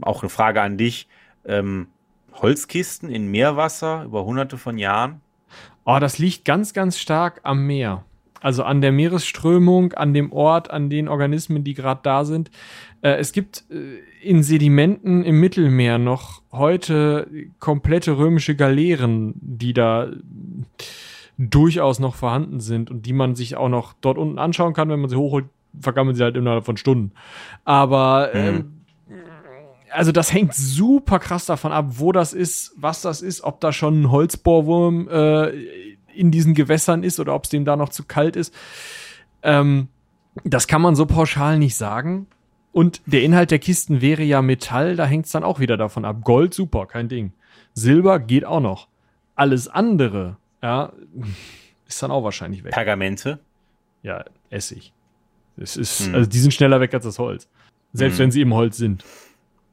auch 0.00 0.22
eine 0.22 0.30
Frage 0.30 0.62
an 0.62 0.76
dich, 0.76 1.08
ähm, 1.44 1.88
Holzkisten 2.34 3.08
in 3.08 3.30
Meerwasser 3.30 4.04
über 4.04 4.24
hunderte 4.24 4.58
von 4.58 4.78
Jahren? 4.78 5.20
Oh, 5.84 5.98
das 6.00 6.18
liegt 6.18 6.44
ganz, 6.44 6.72
ganz 6.72 6.98
stark 6.98 7.40
am 7.44 7.66
Meer. 7.66 8.04
Also 8.46 8.62
an 8.62 8.80
der 8.80 8.92
Meeresströmung, 8.92 9.94
an 9.94 10.14
dem 10.14 10.30
Ort, 10.30 10.70
an 10.70 10.88
den 10.88 11.08
Organismen, 11.08 11.64
die 11.64 11.74
gerade 11.74 11.98
da 12.04 12.24
sind. 12.24 12.52
Äh, 13.02 13.16
es 13.16 13.32
gibt 13.32 13.64
äh, 13.72 13.98
in 14.22 14.44
Sedimenten 14.44 15.24
im 15.24 15.40
Mittelmeer 15.40 15.98
noch 15.98 16.42
heute 16.52 17.26
komplette 17.58 18.18
römische 18.18 18.54
Galeeren, 18.54 19.34
die 19.40 19.72
da 19.72 20.12
durchaus 21.36 21.98
noch 21.98 22.14
vorhanden 22.14 22.60
sind 22.60 22.88
und 22.88 23.04
die 23.04 23.12
man 23.12 23.34
sich 23.34 23.56
auch 23.56 23.68
noch 23.68 23.94
dort 24.00 24.16
unten 24.16 24.38
anschauen 24.38 24.74
kann. 24.74 24.90
Wenn 24.90 25.00
man 25.00 25.10
sie 25.10 25.16
hochholt, 25.16 25.46
vergammeln 25.80 26.14
sie 26.14 26.22
halt 26.22 26.36
innerhalb 26.36 26.64
von 26.64 26.76
Stunden. 26.76 27.10
Aber 27.64 28.32
ähm, 28.32 28.76
also 29.90 30.12
das 30.12 30.32
hängt 30.32 30.54
super 30.54 31.18
krass 31.18 31.46
davon 31.46 31.72
ab, 31.72 31.86
wo 31.98 32.12
das 32.12 32.32
ist, 32.32 32.74
was 32.76 33.02
das 33.02 33.22
ist, 33.22 33.42
ob 33.42 33.60
da 33.60 33.72
schon 33.72 34.02
ein 34.02 34.10
Holzbohrwurm 34.12 35.08
äh, 35.08 35.95
in 36.16 36.30
diesen 36.30 36.54
Gewässern 36.54 37.02
ist 37.02 37.20
oder 37.20 37.34
ob 37.34 37.44
es 37.44 37.50
dem 37.50 37.64
da 37.64 37.76
noch 37.76 37.88
zu 37.90 38.04
kalt 38.04 38.36
ist. 38.36 38.54
Ähm, 39.42 39.88
das 40.44 40.66
kann 40.66 40.82
man 40.82 40.96
so 40.96 41.06
pauschal 41.06 41.58
nicht 41.58 41.76
sagen. 41.76 42.26
Und 42.72 43.00
der 43.06 43.22
Inhalt 43.22 43.50
der 43.50 43.58
Kisten 43.58 44.00
wäre 44.02 44.22
ja 44.22 44.42
Metall, 44.42 44.96
da 44.96 45.06
hängt 45.06 45.26
es 45.26 45.32
dann 45.32 45.44
auch 45.44 45.60
wieder 45.60 45.76
davon 45.78 46.04
ab. 46.04 46.18
Gold, 46.24 46.52
super, 46.52 46.86
kein 46.86 47.08
Ding. 47.08 47.32
Silber 47.72 48.18
geht 48.18 48.44
auch 48.44 48.60
noch. 48.60 48.88
Alles 49.34 49.68
andere, 49.68 50.36
ja, 50.62 50.92
ist 51.88 52.02
dann 52.02 52.10
auch 52.10 52.22
wahrscheinlich 52.24 52.64
weg. 52.64 52.72
Pergamente? 52.72 53.38
Ja, 54.02 54.24
Essig. 54.50 54.92
Es 55.56 55.76
ist, 55.76 56.06
Hm. 56.06 56.14
also 56.14 56.28
die 56.30 56.38
sind 56.38 56.52
schneller 56.52 56.80
weg 56.80 56.92
als 56.92 57.04
das 57.04 57.18
Holz. 57.18 57.48
Selbst 57.94 58.16
Hm. 58.18 58.24
wenn 58.24 58.30
sie 58.30 58.42
im 58.42 58.52
Holz 58.52 58.76
sind. 58.76 59.04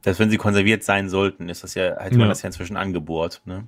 Dass 0.02 0.18
wenn 0.18 0.30
sie 0.30 0.36
konserviert 0.38 0.82
sein 0.82 1.08
sollten, 1.10 1.48
ist 1.50 1.62
das 1.62 1.74
ja, 1.74 1.98
hätte 1.98 2.16
man 2.16 2.22
Ja. 2.22 2.28
das 2.28 2.42
ja 2.42 2.46
inzwischen 2.46 2.76
angebohrt. 2.78 3.42
Ne? 3.44 3.64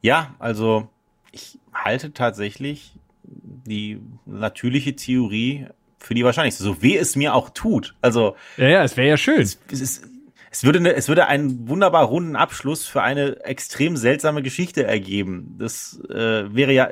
Ja, 0.00 0.34
also 0.38 0.88
ich 1.32 1.58
halte 1.72 2.12
tatsächlich 2.12 2.92
die 3.24 4.00
natürliche 4.26 4.94
Theorie 4.94 5.66
für 5.98 6.14
die 6.14 6.24
wahrscheinlichste, 6.24 6.62
so 6.64 6.82
weh 6.82 6.96
es 6.96 7.16
mir 7.16 7.34
auch 7.34 7.50
tut. 7.50 7.94
Also 8.00 8.36
Ja, 8.56 8.68
ja, 8.68 8.84
es 8.84 8.96
wäre 8.96 9.08
ja 9.08 9.16
schön. 9.16 9.40
es, 9.40 9.58
es, 9.70 9.80
ist, 9.80 10.04
es, 10.50 10.64
würde 10.64 10.80
eine, 10.80 10.94
es 10.94 11.08
würde 11.08 11.26
einen 11.26 11.68
wunderbar 11.68 12.04
runden 12.04 12.34
Abschluss 12.36 12.86
für 12.86 13.02
eine 13.02 13.44
extrem 13.44 13.96
seltsame 13.96 14.42
Geschichte 14.42 14.84
ergeben. 14.84 15.54
Das 15.58 16.00
äh, 16.10 16.54
wäre 16.54 16.72
ja, 16.72 16.90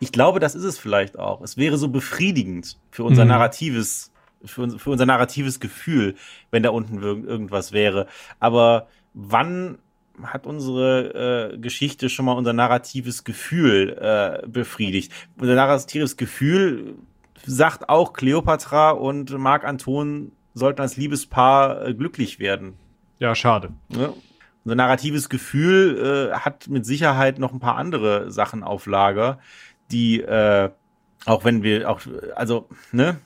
ich 0.00 0.10
glaube, 0.10 0.40
das 0.40 0.54
ist 0.54 0.64
es 0.64 0.78
vielleicht 0.78 1.18
auch. 1.18 1.42
Es 1.42 1.56
wäre 1.56 1.76
so 1.76 1.88
befriedigend 1.88 2.78
für 2.90 3.04
unser 3.04 3.24
Mhm. 3.24 3.28
narratives, 3.28 4.10
für, 4.44 4.70
für 4.78 4.90
unser 4.90 5.06
narratives 5.06 5.60
Gefühl, 5.60 6.16
wenn 6.50 6.62
da 6.62 6.70
unten 6.70 7.02
irgendwas 7.02 7.72
wäre. 7.72 8.08
Aber 8.40 8.88
wann 9.12 9.78
hat 10.22 10.46
unsere 10.46 11.52
äh, 11.54 11.58
Geschichte 11.58 12.08
schon 12.08 12.26
mal 12.26 12.32
unser 12.32 12.52
narratives 12.52 13.24
Gefühl 13.24 13.96
äh, 14.00 14.46
befriedigt? 14.46 15.12
Unser 15.38 15.54
narratives 15.54 16.16
Gefühl 16.16 16.94
sagt 17.46 17.88
auch 17.88 18.12
Cleopatra 18.12 18.90
und 18.90 19.36
Marc 19.36 19.64
Anton 19.64 20.32
sollten 20.54 20.80
als 20.80 20.96
Liebespaar 20.96 21.86
äh, 21.86 21.94
glücklich 21.94 22.38
werden. 22.38 22.74
Ja, 23.18 23.34
schade. 23.34 23.70
Ne? 23.88 24.12
Unser 24.64 24.76
narratives 24.76 25.28
Gefühl 25.28 26.30
äh, 26.32 26.36
hat 26.36 26.68
mit 26.68 26.86
Sicherheit 26.86 27.38
noch 27.38 27.52
ein 27.52 27.60
paar 27.60 27.76
andere 27.76 28.30
Sachen 28.30 28.62
auf 28.62 28.86
Lager, 28.86 29.38
die 29.90 30.20
äh, 30.20 30.70
auch 31.26 31.44
wenn 31.44 31.62
wir 31.62 31.90
auch 31.90 32.00
also 32.34 32.68
ne 32.92 33.18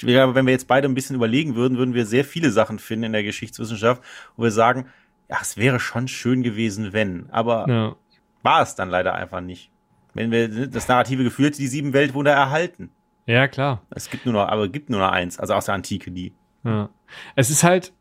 wenn 0.00 0.46
wir 0.46 0.52
jetzt 0.52 0.68
beide 0.68 0.88
ein 0.88 0.94
bisschen 0.94 1.16
überlegen 1.16 1.54
würden, 1.54 1.76
würden 1.76 1.94
wir 1.94 2.06
sehr 2.06 2.24
viele 2.24 2.50
Sachen 2.50 2.78
finden 2.78 3.06
in 3.06 3.12
der 3.12 3.24
Geschichtswissenschaft, 3.24 4.02
wo 4.36 4.44
wir 4.44 4.50
sagen, 4.50 4.86
ja, 5.32 5.38
es 5.40 5.56
wäre 5.56 5.80
schon 5.80 6.08
schön 6.08 6.42
gewesen, 6.42 6.92
wenn. 6.92 7.30
Aber 7.30 7.66
ja. 7.66 7.96
war 8.42 8.60
es 8.60 8.74
dann 8.74 8.90
leider 8.90 9.14
einfach 9.14 9.40
nicht. 9.40 9.70
Wenn 10.12 10.30
wir 10.30 10.68
das 10.68 10.88
narrative 10.88 11.24
Gefühl, 11.24 11.50
die 11.52 11.68
sieben 11.68 11.94
Weltwunder 11.94 12.32
erhalten. 12.32 12.90
Ja, 13.24 13.48
klar. 13.48 13.80
Es 13.88 14.10
gibt 14.10 14.26
nur 14.26 14.34
noch, 14.34 14.46
aber 14.46 14.66
es 14.66 14.72
gibt 14.72 14.90
nur 14.90 15.00
noch 15.00 15.10
eins, 15.10 15.38
also 15.38 15.54
aus 15.54 15.64
der 15.64 15.74
Antike 15.74 16.10
die. 16.10 16.34
Ja. 16.64 16.90
Es 17.34 17.48
ist 17.48 17.64
halt, 17.64 17.94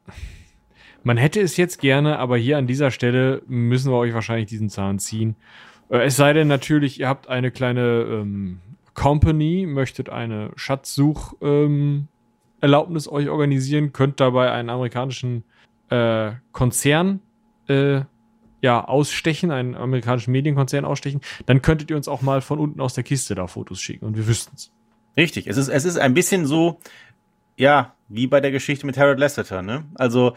man 1.03 1.16
hätte 1.16 1.40
es 1.40 1.56
jetzt 1.56 1.80
gerne, 1.80 2.20
aber 2.20 2.36
hier 2.36 2.58
an 2.58 2.68
dieser 2.68 2.91
Stelle 2.91 3.44
müssen 3.48 3.94
wir 3.94 3.98
euch 3.98 4.14
wahrscheinlich 4.14 4.49
diesen 4.49 4.70
Zahn 4.70 4.99
ziehen. 4.99 5.38
Äh, 5.90 5.99
es 5.99 6.18
sei 6.18 6.34
denn 6.34 6.49
natürlich, 6.49 6.99
ihr 6.99 7.08
habt 7.08 7.30
eine 7.30 7.49
kleine 7.49 8.08
ähm, 8.10 8.60
Company, 8.94 9.66
möchtet 9.70 10.10
eine 10.10 10.52
Schatzsucherlaubnis 10.58 13.08
ähm, 13.08 13.14
euch 13.14 13.30
organisieren, 13.30 13.94
könnt 13.94 14.20
dabei 14.20 14.52
einen 14.52 14.70
amerikanischen 14.70 15.45
äh, 15.91 16.31
Konzern 16.51 17.22
äh, 17.68 18.01
ja, 18.61 18.84
ausstechen, 18.84 19.51
einen 19.51 19.76
amerikanischen 19.76 20.31
Medienkonzern 20.31 20.85
ausstechen, 20.85 21.22
dann 21.45 21.61
könntet 21.61 21.89
ihr 21.89 21.97
uns 21.97 22.07
auch 22.07 22.22
mal 22.22 22.41
von 22.41 22.59
unten 22.59 22.80
aus 22.80 22.93
der 22.93 23.03
Kiste 23.03 23.35
da 23.35 23.47
Fotos 23.47 23.80
schicken 23.80 24.05
und 24.05 24.15
wir 24.15 24.27
wüssten 24.27 24.55
es. 24.55 24.72
Richtig, 25.18 25.47
es 25.47 25.57
ist, 25.57 25.68
es 25.68 25.84
ist 25.84 25.97
ein 25.97 26.13
bisschen 26.13 26.45
so, 26.45 26.80
ja, 27.57 27.95
wie 28.07 28.27
bei 28.27 28.39
der 28.39 28.51
Geschichte 28.51 28.85
mit 28.85 28.97
Harold 28.97 29.19
Lasseter, 29.19 29.61
ne? 29.61 29.85
Also, 29.95 30.35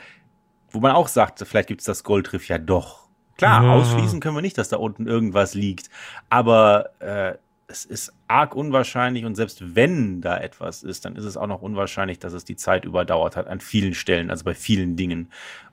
wo 0.71 0.81
man 0.81 0.93
auch 0.93 1.09
sagt, 1.09 1.39
vielleicht 1.47 1.69
gibt 1.69 1.81
es 1.81 1.87
das 1.87 2.03
Goldriff 2.03 2.49
ja 2.49 2.59
doch. 2.59 3.05
Klar, 3.37 3.65
ja. 3.65 3.73
ausschließen 3.73 4.21
können 4.21 4.37
wir 4.37 4.43
nicht, 4.43 4.59
dass 4.59 4.69
da 4.69 4.77
unten 4.77 5.07
irgendwas 5.07 5.55
liegt. 5.55 5.91
Aber 6.29 6.91
äh, 7.01 7.35
es 7.67 7.85
ist 7.85 8.13
arg 8.29 8.55
unwahrscheinlich 8.55 9.25
und 9.25 9.35
selbst 9.35 9.75
wenn 9.75 10.21
da 10.21 10.39
etwas 10.39 10.83
ist, 10.83 11.05
dann 11.05 11.17
ist 11.17 11.25
es 11.25 11.37
auch 11.37 11.47
noch 11.47 11.63
unwahrscheinlich, 11.63 12.19
dass 12.19 12.33
es 12.33 12.45
die 12.45 12.57
Zeit 12.57 12.85
überdauert 12.85 13.37
hat 13.37 13.47
an 13.47 13.61
vielen 13.61 13.95
Stellen, 13.95 14.31
also 14.31 14.45
bei 14.45 14.55
vielen 14.55 14.97
Dingen. 14.97 15.31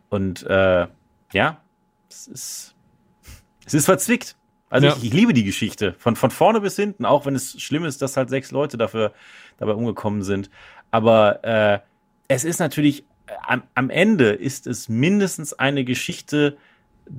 Und 0.10 0.44
äh, 0.44 0.88
ja, 1.34 1.62
es 2.10 2.28
ist, 2.28 2.76
es 3.66 3.74
ist 3.74 3.86
verzwickt. 3.86 4.36
Also 4.70 4.88
ja. 4.88 4.96
ich, 4.96 5.04
ich, 5.04 5.14
liebe 5.14 5.34
die 5.34 5.44
Geschichte 5.44 5.94
von, 5.98 6.16
von 6.16 6.32
vorne 6.32 6.62
bis 6.62 6.78
hinten, 6.78 7.06
auch 7.06 7.26
wenn 7.26 7.36
es 7.36 7.62
schlimm 7.62 7.84
ist, 7.84 8.02
dass 8.02 8.16
halt 8.16 8.30
sechs 8.30 8.52
Leute 8.52 8.78
dafür 8.78 9.14
dabei 9.58 9.74
umgekommen 9.74 10.24
sind. 10.24 10.50
Aber 10.92 11.44
äh, 11.44 11.80
es 12.30 12.46
ist 12.46 12.60
natürlich, 12.60 13.04
äh, 13.28 13.34
am, 13.46 13.64
am 13.76 13.90
Ende 13.90 14.30
ist 14.30 14.68
es 14.68 14.88
mindestens 14.88 15.54
eine 15.54 15.84
Geschichte 15.84 16.58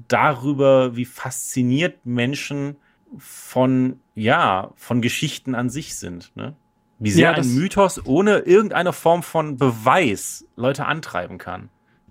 darüber, 0.08 0.96
wie 0.96 1.04
fasziniert 1.04 2.06
Menschen 2.06 2.76
von, 3.18 4.00
ja, 4.14 4.72
von 4.76 5.02
Geschichten 5.02 5.54
an 5.54 5.70
sich 5.70 5.96
sind. 5.96 6.32
Ne? 6.34 6.54
Wie 6.98 7.10
sehr 7.10 7.32
ja, 7.32 7.36
ein 7.36 7.54
Mythos 7.54 8.04
ohne 8.06 8.38
irgendeine 8.38 8.92
Form 8.92 9.22
von 9.22 9.56
Beweis 9.56 10.46
Leute 10.56 10.86
antreiben 10.86 11.38
kann. 11.38 11.68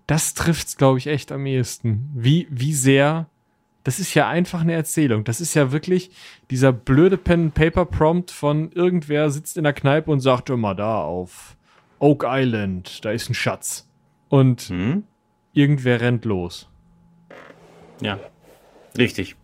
Das 0.08 0.34
trifft's, 0.34 0.78
glaube 0.78 0.98
ich, 0.98 1.08
echt 1.08 1.32
am 1.32 1.46
ehesten. 1.46 2.10
Wie, 2.14 2.48
wie 2.50 2.74
sehr 2.74 3.28
das 3.84 4.00
ist 4.00 4.14
ja 4.14 4.28
einfach 4.28 4.62
eine 4.62 4.74
Erzählung. 4.74 5.24
Das 5.24 5.42
ist 5.42 5.54
ja 5.54 5.72
wirklich 5.72 6.12
dieser 6.50 6.72
blöde 6.72 7.18
Pen-Paper-Prompt 7.18 8.32
von 8.32 8.72
irgendwer 8.72 9.30
sitzt 9.32 9.58
in 9.58 9.64
der 9.64 9.74
Kneipe 9.74 10.12
und 10.12 10.20
sagt 10.20 10.50
immer 10.50 10.76
da 10.76 11.02
auf 11.02 11.58
Oak 12.00 12.26
Island, 12.28 13.04
da 13.06 13.12
ist 13.12 13.30
ein 13.30 13.34
Schatz. 13.34 13.88
Und 14.30 14.62
hm? 14.62 15.04
irgendwer 15.54 16.02
rennt 16.02 16.26
los. 16.26 16.70
Ja, 18.02 18.20
richtig. 18.98 19.36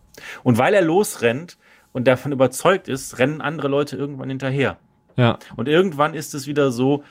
Und 0.42 0.58
weil 0.58 0.74
er 0.74 0.82
losrennt 0.82 1.58
und 1.92 2.06
davon 2.06 2.32
überzeugt 2.32 2.88
ist, 2.88 3.18
rennen 3.18 3.40
andere 3.40 3.68
Leute 3.68 3.96
irgendwann 3.96 4.28
hinterher. 4.28 4.78
Ja. 5.16 5.38
Und 5.56 5.68
irgendwann 5.68 6.14
ist 6.14 6.34
es 6.34 6.46
wieder 6.46 6.70
so, 6.70 7.02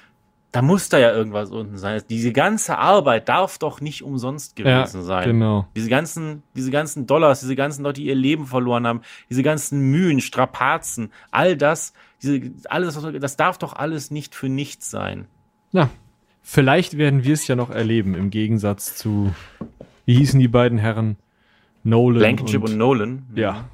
da 0.52 0.62
muss 0.62 0.90
da 0.90 0.98
ja 0.98 1.12
irgendwas 1.12 1.52
unten 1.52 1.78
sein. 1.78 2.02
Diese 2.10 2.32
ganze 2.32 2.78
Arbeit 2.78 3.28
darf 3.28 3.58
doch 3.58 3.82
nicht 3.82 4.02
umsonst 4.02 4.56
gewesen 4.56 5.02
ja, 5.02 5.06
sein. 5.06 5.26
Genau. 5.26 5.68
Diese 5.76 5.90
ganzen, 5.90 6.42
diese 6.56 6.72
ganzen 6.72 7.06
Dollars, 7.06 7.42
diese 7.42 7.56
ganzen 7.56 7.84
Leute, 7.84 8.02
die 8.02 8.08
ihr 8.08 8.16
Leben 8.16 8.46
verloren 8.46 8.88
haben, 8.88 9.02
diese 9.30 9.44
ganzen 9.44 9.92
Mühen, 9.92 10.22
Strapazen, 10.22 11.12
all 11.32 11.58
das, 11.58 11.94
diese, 12.22 12.52
alles, 12.70 12.98
das 13.20 13.36
darf 13.36 13.58
doch 13.58 13.74
alles 13.74 14.10
nicht 14.10 14.36
für 14.36 14.48
nichts 14.48 14.90
sein. 14.90 15.28
Ja, 15.74 15.90
vielleicht 16.42 16.98
werden 16.98 17.24
wir 17.26 17.34
es 17.34 17.46
ja 17.48 17.56
noch 17.56 17.70
erleben, 17.70 18.16
im 18.16 18.30
Gegensatz 18.30 18.96
zu, 18.96 19.34
wie 20.06 20.16
hießen 20.16 20.40
die 20.40 20.48
beiden 20.48 20.78
Herren? 20.78 21.18
Nolan. 21.88 22.20
Blankenship 22.20 22.64
und, 22.64 22.72
und 22.72 22.78
Nolan. 22.78 23.26
Ja, 23.36 23.70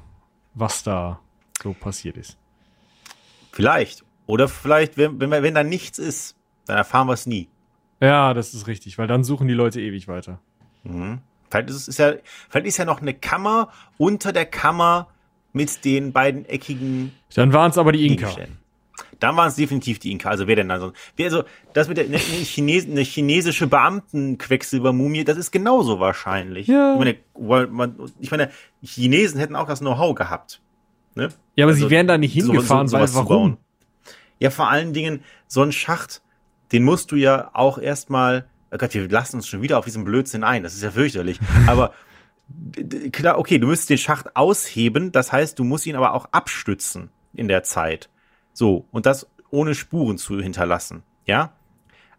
was 0.54 0.82
da 0.82 1.20
so 1.62 1.72
passiert 1.72 2.16
ist. 2.16 2.38
Vielleicht. 3.52 4.04
Oder 4.26 4.48
vielleicht, 4.48 4.96
wenn, 4.96 5.20
wenn, 5.20 5.30
wenn 5.30 5.54
da 5.54 5.64
nichts 5.64 5.98
ist, 5.98 6.36
dann 6.66 6.76
erfahren 6.76 7.08
wir 7.08 7.12
es 7.12 7.26
nie. 7.26 7.48
Ja, 8.00 8.34
das 8.34 8.54
ist 8.54 8.66
richtig, 8.66 8.98
weil 8.98 9.06
dann 9.06 9.24
suchen 9.24 9.48
die 9.48 9.54
Leute 9.54 9.80
ewig 9.80 10.08
weiter. 10.08 10.40
Mhm. 10.84 11.18
Vielleicht 11.50 11.70
ist 11.70 11.88
es 11.88 11.98
ja, 11.98 12.14
vielleicht 12.48 12.66
ist 12.66 12.78
ja 12.78 12.84
noch 12.84 13.00
eine 13.00 13.14
Kammer 13.14 13.68
unter 13.98 14.32
der 14.32 14.46
Kammer 14.46 15.08
mit 15.52 15.84
den 15.84 16.12
beiden 16.12 16.44
eckigen. 16.46 17.12
Dann 17.34 17.52
waren 17.52 17.70
es 17.70 17.78
aber 17.78 17.92
die 17.92 18.06
Inka. 18.06 18.30
Dann 19.24 19.36
waren 19.36 19.48
es 19.48 19.56
definitiv 19.56 19.98
die 19.98 20.12
Inka. 20.12 20.30
Also 20.30 20.46
wer 20.46 20.56
denn 20.56 20.70
also? 20.70 20.92
Wer 21.16 21.26
also 21.26 21.44
das 21.72 21.88
mit 21.88 21.96
der 21.96 22.04
eine, 22.06 22.18
Chines, 22.18 22.86
eine 22.86 23.02
chinesische 23.02 23.66
Beamtenquecksilbermumie, 23.66 25.24
das 25.24 25.36
ist 25.36 25.50
genauso 25.50 26.00
wahrscheinlich. 26.00 26.66
Ja. 26.66 26.92
Ich 26.92 26.98
meine, 26.98 27.94
ich 28.20 28.30
meine, 28.30 28.50
Chinesen 28.82 29.38
hätten 29.40 29.56
auch 29.56 29.66
das 29.66 29.80
Know-how 29.80 30.14
gehabt. 30.14 30.60
Ne? 31.14 31.28
Ja, 31.56 31.64
aber 31.64 31.72
also, 31.72 31.86
sie 31.86 31.90
wären 31.90 32.06
da 32.06 32.18
nicht 32.18 32.32
hingefahren, 32.32 32.88
so, 32.88 32.98
weil 32.98 33.14
warum? 33.14 33.58
Ja, 34.40 34.50
vor 34.50 34.68
allen 34.68 34.92
Dingen 34.92 35.22
so 35.46 35.62
ein 35.62 35.72
Schacht 35.72 36.22
den 36.74 36.82
musst 36.82 37.12
du 37.12 37.16
ja 37.16 37.50
auch 37.52 37.78
erstmal, 37.78 38.46
oh 38.72 38.78
Gott, 38.78 38.94
wir 38.94 39.08
lassen 39.08 39.36
uns 39.36 39.46
schon 39.46 39.62
wieder 39.62 39.78
auf 39.78 39.84
diesen 39.84 40.04
Blödsinn 40.04 40.42
ein, 40.42 40.64
das 40.64 40.74
ist 40.74 40.82
ja 40.82 40.90
fürchterlich, 40.90 41.38
aber 41.66 41.92
klar, 43.12 43.38
okay, 43.38 43.58
du 43.58 43.68
müsstest 43.68 43.90
den 43.90 43.98
Schacht 43.98 44.34
ausheben, 44.34 45.12
das 45.12 45.32
heißt, 45.32 45.58
du 45.58 45.62
musst 45.62 45.86
ihn 45.86 45.94
aber 45.94 46.14
auch 46.14 46.26
abstützen 46.32 47.10
in 47.32 47.46
der 47.46 47.62
Zeit. 47.62 48.10
So, 48.54 48.86
und 48.90 49.04
das 49.04 49.28
ohne 49.50 49.74
Spuren 49.74 50.16
zu 50.16 50.40
hinterlassen, 50.40 51.02
ja? 51.26 51.52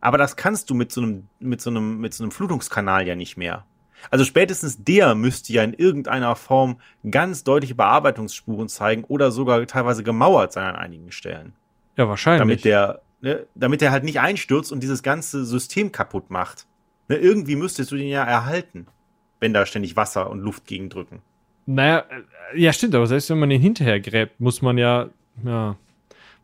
Aber 0.02 0.20
das 0.20 0.36
kannst 0.36 0.70
du 0.70 0.76
mit 0.76 0.92
so 0.92 1.02
einem, 1.02 1.28
mit 1.40 1.62
so 1.62 1.72
einem, 1.72 2.00
mit 2.00 2.14
so 2.14 2.24
einem 2.24 2.32
Flutungskanal 2.32 3.08
ja 3.08 3.16
nicht 3.16 3.38
mehr. 3.38 3.66
Also 4.12 4.24
spätestens 4.24 4.84
der 4.84 5.16
müsste 5.16 5.52
ja 5.54 5.64
in 5.64 5.74
irgendeiner 5.74 6.36
Form 6.36 6.78
ganz 7.10 7.44
deutliche 7.44 7.74
Bearbeitungsspuren 7.74 8.70
zeigen 8.70 9.04
oder 9.06 9.32
sogar 9.32 9.66
teilweise 9.66 10.04
gemauert 10.04 10.54
sein 10.54 10.68
an 10.68 10.76
einigen 10.76 11.12
Stellen. 11.12 11.54
Ja, 11.98 12.08
wahrscheinlich. 12.08 12.40
Damit 12.40 12.66
der, 12.66 13.02
ne, 13.22 13.48
damit 13.56 13.82
er 13.82 13.92
halt 13.92 14.04
nicht 14.04 14.20
einstürzt 14.20 14.72
und 14.72 14.84
dieses 14.84 15.02
ganze 15.02 15.46
System 15.46 15.92
kaputt 15.92 16.30
macht. 16.30 16.68
Ne, 17.08 17.16
irgendwie 17.16 17.56
müsstest 17.56 17.92
du 17.92 17.96
den 17.96 18.08
ja 18.08 18.24
erhalten, 18.24 18.88
wenn 19.40 19.54
da 19.54 19.66
ständig 19.66 19.96
Wasser 19.96 20.30
und 20.30 20.40
Luft 20.40 20.68
gegendrücken. 20.68 21.22
Naja, 21.66 22.06
äh, 22.54 22.60
ja, 22.60 22.74
stimmt, 22.74 22.94
aber 22.94 23.08
selbst 23.08 23.30
wenn 23.30 23.40
man 23.40 23.50
den 23.50 23.62
hinterher 23.62 24.00
gräbt, 24.00 24.40
muss 24.40 24.62
man 24.62 24.78
ja, 24.78 25.10
ja, 25.44 25.78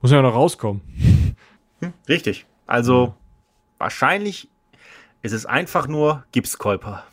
muss 0.01 0.11
ja 0.11 0.21
noch 0.21 0.33
rauskommen. 0.33 0.81
Hm, 1.79 1.93
richtig. 2.07 2.45
Also, 2.67 3.15
wahrscheinlich 3.77 4.49
ist 5.21 5.33
es 5.33 5.45
einfach 5.45 5.87
nur 5.87 6.23
Gipskäuper. 6.31 7.03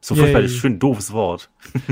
So 0.00 0.14
furchtbar, 0.14 0.42
das 0.42 0.52
ist 0.52 0.64
ein 0.64 0.78
doofes 0.78 1.12
Wort. 1.12 1.50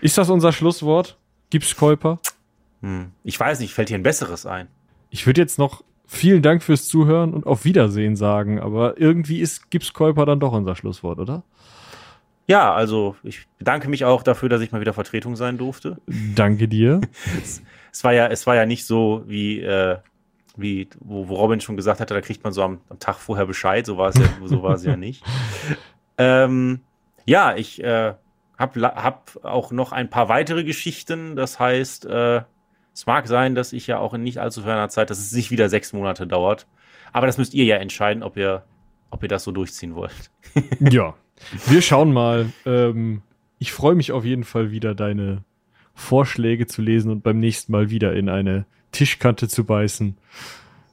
ist 0.00 0.18
das 0.18 0.28
unser 0.28 0.52
Schlusswort? 0.52 1.16
Gipskäuper? 1.50 2.18
Hm. 2.82 3.12
Ich 3.24 3.38
weiß 3.38 3.60
nicht, 3.60 3.74
fällt 3.74 3.88
dir 3.88 3.96
ein 3.96 4.02
besseres 4.02 4.46
ein? 4.46 4.68
Ich 5.10 5.26
würde 5.26 5.40
jetzt 5.40 5.58
noch 5.58 5.82
vielen 6.06 6.42
Dank 6.42 6.62
fürs 6.62 6.88
Zuhören 6.88 7.34
und 7.34 7.46
auf 7.46 7.64
Wiedersehen 7.64 8.16
sagen, 8.16 8.60
aber 8.60 9.00
irgendwie 9.00 9.40
ist 9.40 9.70
Gipskäuper 9.70 10.26
dann 10.26 10.40
doch 10.40 10.52
unser 10.52 10.74
Schlusswort, 10.74 11.18
oder? 11.18 11.44
Ja, 12.46 12.74
also 12.74 13.16
ich 13.22 13.46
bedanke 13.58 13.88
mich 13.88 14.04
auch 14.04 14.24
dafür, 14.24 14.48
dass 14.48 14.60
ich 14.60 14.72
mal 14.72 14.80
wieder 14.80 14.92
Vertretung 14.92 15.36
sein 15.36 15.56
durfte. 15.56 15.98
Danke 16.34 16.66
dir. 16.66 17.00
es, 17.92 18.04
war 18.04 18.12
ja, 18.12 18.26
es 18.28 18.46
war 18.46 18.56
ja 18.56 18.66
nicht 18.66 18.86
so 18.86 19.24
wie, 19.26 19.60
äh, 19.60 19.98
wie 20.56 20.88
wo, 21.00 21.28
wo 21.28 21.34
Robin 21.36 21.60
schon 21.60 21.76
gesagt 21.76 22.00
hatte, 22.00 22.14
da 22.14 22.20
kriegt 22.20 22.44
man 22.44 22.52
so 22.52 22.62
am, 22.62 22.80
am 22.88 22.98
Tag 22.98 23.16
vorher 23.16 23.46
Bescheid. 23.46 23.86
So 23.86 23.96
war 23.96 24.08
es 24.10 24.16
ja, 24.16 24.26
so 24.44 24.62
war 24.62 24.74
es 24.74 24.84
ja 24.84 24.96
nicht. 24.98 25.24
Ähm, 26.18 26.80
ja, 27.24 27.56
ich 27.56 27.82
äh, 27.82 28.14
habe 28.58 28.80
hab 28.82 29.44
auch 29.44 29.72
noch 29.72 29.92
ein 29.92 30.10
paar 30.10 30.28
weitere 30.28 30.64
Geschichten. 30.64 31.36
Das 31.36 31.58
heißt, 31.58 32.06
äh, 32.06 32.42
es 32.92 33.06
mag 33.06 33.26
sein, 33.26 33.54
dass 33.54 33.72
ich 33.72 33.86
ja 33.86 33.98
auch 33.98 34.14
in 34.14 34.22
nicht 34.22 34.38
allzu 34.38 34.62
ferner 34.62 34.88
Zeit, 34.88 35.10
dass 35.10 35.18
es 35.18 35.30
sich 35.30 35.50
wieder 35.50 35.68
sechs 35.68 35.92
Monate 35.92 36.26
dauert. 36.26 36.66
Aber 37.12 37.26
das 37.26 37.38
müsst 37.38 37.54
ihr 37.54 37.64
ja 37.64 37.76
entscheiden, 37.76 38.22
ob 38.22 38.36
ihr, 38.36 38.64
ob 39.10 39.22
ihr 39.22 39.28
das 39.28 39.44
so 39.44 39.52
durchziehen 39.52 39.94
wollt. 39.94 40.30
ja, 40.80 41.14
wir 41.66 41.82
schauen 41.82 42.12
mal. 42.12 42.52
Ähm, 42.66 43.22
ich 43.58 43.72
freue 43.72 43.94
mich 43.94 44.12
auf 44.12 44.24
jeden 44.24 44.44
Fall 44.44 44.70
wieder, 44.70 44.94
deine 44.94 45.44
Vorschläge 46.00 46.66
zu 46.66 46.82
lesen 46.82 47.10
und 47.10 47.22
beim 47.22 47.38
nächsten 47.38 47.70
Mal 47.72 47.90
wieder 47.90 48.14
in 48.14 48.28
eine 48.28 48.64
Tischkante 48.90 49.48
zu 49.48 49.64
beißen, 49.64 50.16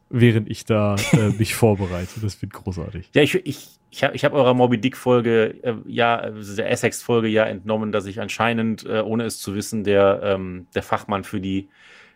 während 0.09 0.49
ich 0.49 0.65
da 0.65 0.95
äh, 1.13 1.29
mich 1.39 1.55
vorbereite. 1.55 2.19
Das 2.21 2.41
wird 2.41 2.53
großartig. 2.53 3.09
Ja, 3.15 3.21
ich, 3.21 3.35
ich, 3.35 3.69
ich 3.89 4.03
habe 4.03 4.15
ich 4.15 4.25
hab 4.25 4.33
eurer 4.33 4.53
Moby 4.53 4.79
Dick-Folge, 4.79 5.63
äh, 5.63 5.75
ja, 5.87 6.29
der 6.29 6.69
Essex-Folge 6.69 7.29
ja 7.29 7.45
entnommen, 7.45 7.91
dass 7.91 8.05
ich 8.05 8.19
anscheinend, 8.19 8.85
äh, 8.85 8.99
ohne 8.99 9.23
es 9.23 9.39
zu 9.39 9.55
wissen, 9.55 9.83
der, 9.83 10.19
ähm, 10.23 10.67
der 10.75 10.83
Fachmann 10.83 11.23
für 11.23 11.39
die 11.39 11.69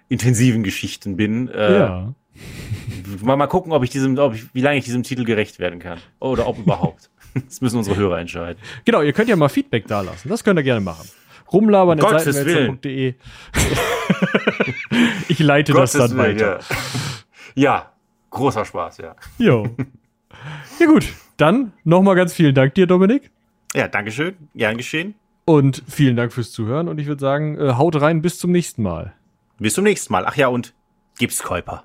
intensiven 0.09 0.61
Geschichten 0.61 1.15
bin. 1.15 1.47
Äh, 1.47 1.80
ja. 1.80 2.13
Mal, 3.22 3.35
mal 3.35 3.47
gucken, 3.47 3.72
ob 3.72 3.84
ich 3.84 3.89
diesem, 3.89 4.18
ob 4.18 4.35
ich, 4.35 4.53
wie 4.53 4.61
lange 4.61 4.77
ich 4.77 4.85
diesem 4.85 5.03
Titel 5.03 5.26
gerecht 5.26 5.59
werden 5.59 5.80
kann. 5.80 5.99
Oder 6.19 6.47
ob 6.47 6.59
überhaupt. 6.59 7.09
Das 7.34 7.61
müssen 7.61 7.77
unsere 7.77 7.95
Hörer 7.95 8.19
entscheiden. 8.19 8.61
Genau, 8.84 9.01
ihr 9.01 9.13
könnt 9.13 9.30
ja 9.30 9.38
mal 9.38 9.47
Feedback 9.47 9.88
dalassen. 9.88 10.27
Das 10.27 10.43
könnt 10.43 10.59
ihr 10.59 10.63
gerne 10.63 10.81
machen. 10.81 11.07
Rumlabern 11.52 11.99
Um 11.99 12.10
Gottes 12.10 12.45
Willen. 12.45 12.80
ich 15.28 15.40
leite 15.40 15.73
das 15.73 15.91
dann 15.94 16.11
Willen, 16.11 16.36
weiter. 16.40 16.60
Ja. 17.56 17.64
ja, 17.64 17.91
großer 18.30 18.65
Spaß, 18.65 18.98
ja. 18.99 19.15
Jo. 19.38 19.68
Ja 20.80 20.86
gut, 20.86 21.06
dann 21.38 21.73
nochmal 21.84 22.15
ganz 22.15 22.34
vielen 22.34 22.56
Dank 22.56 22.73
dir, 22.76 22.88
Dominik. 22.88 23.32
Ja, 23.73 23.88
Dankeschön. 23.88 24.36
Gern 24.56 24.78
geschehen. 24.78 25.15
Und 25.45 25.84
vielen 25.88 26.15
Dank 26.15 26.34
fürs 26.34 26.52
Zuhören. 26.52 26.88
Und 26.88 26.99
ich 26.99 27.07
würde 27.07 27.19
sagen, 27.19 27.57
äh, 27.57 27.73
haut 27.73 27.99
rein, 27.99 28.22
bis 28.22 28.40
zum 28.40 28.52
nächsten 28.52 28.84
Mal. 28.84 29.14
Bis 29.60 29.73
zum 29.73 29.84
nächsten 29.84 30.14
Mal. 30.14 30.26
Ach 30.26 30.36
ja, 30.36 30.48
und 30.48 30.73
gib's 31.18 31.44
Käuper. 31.44 31.84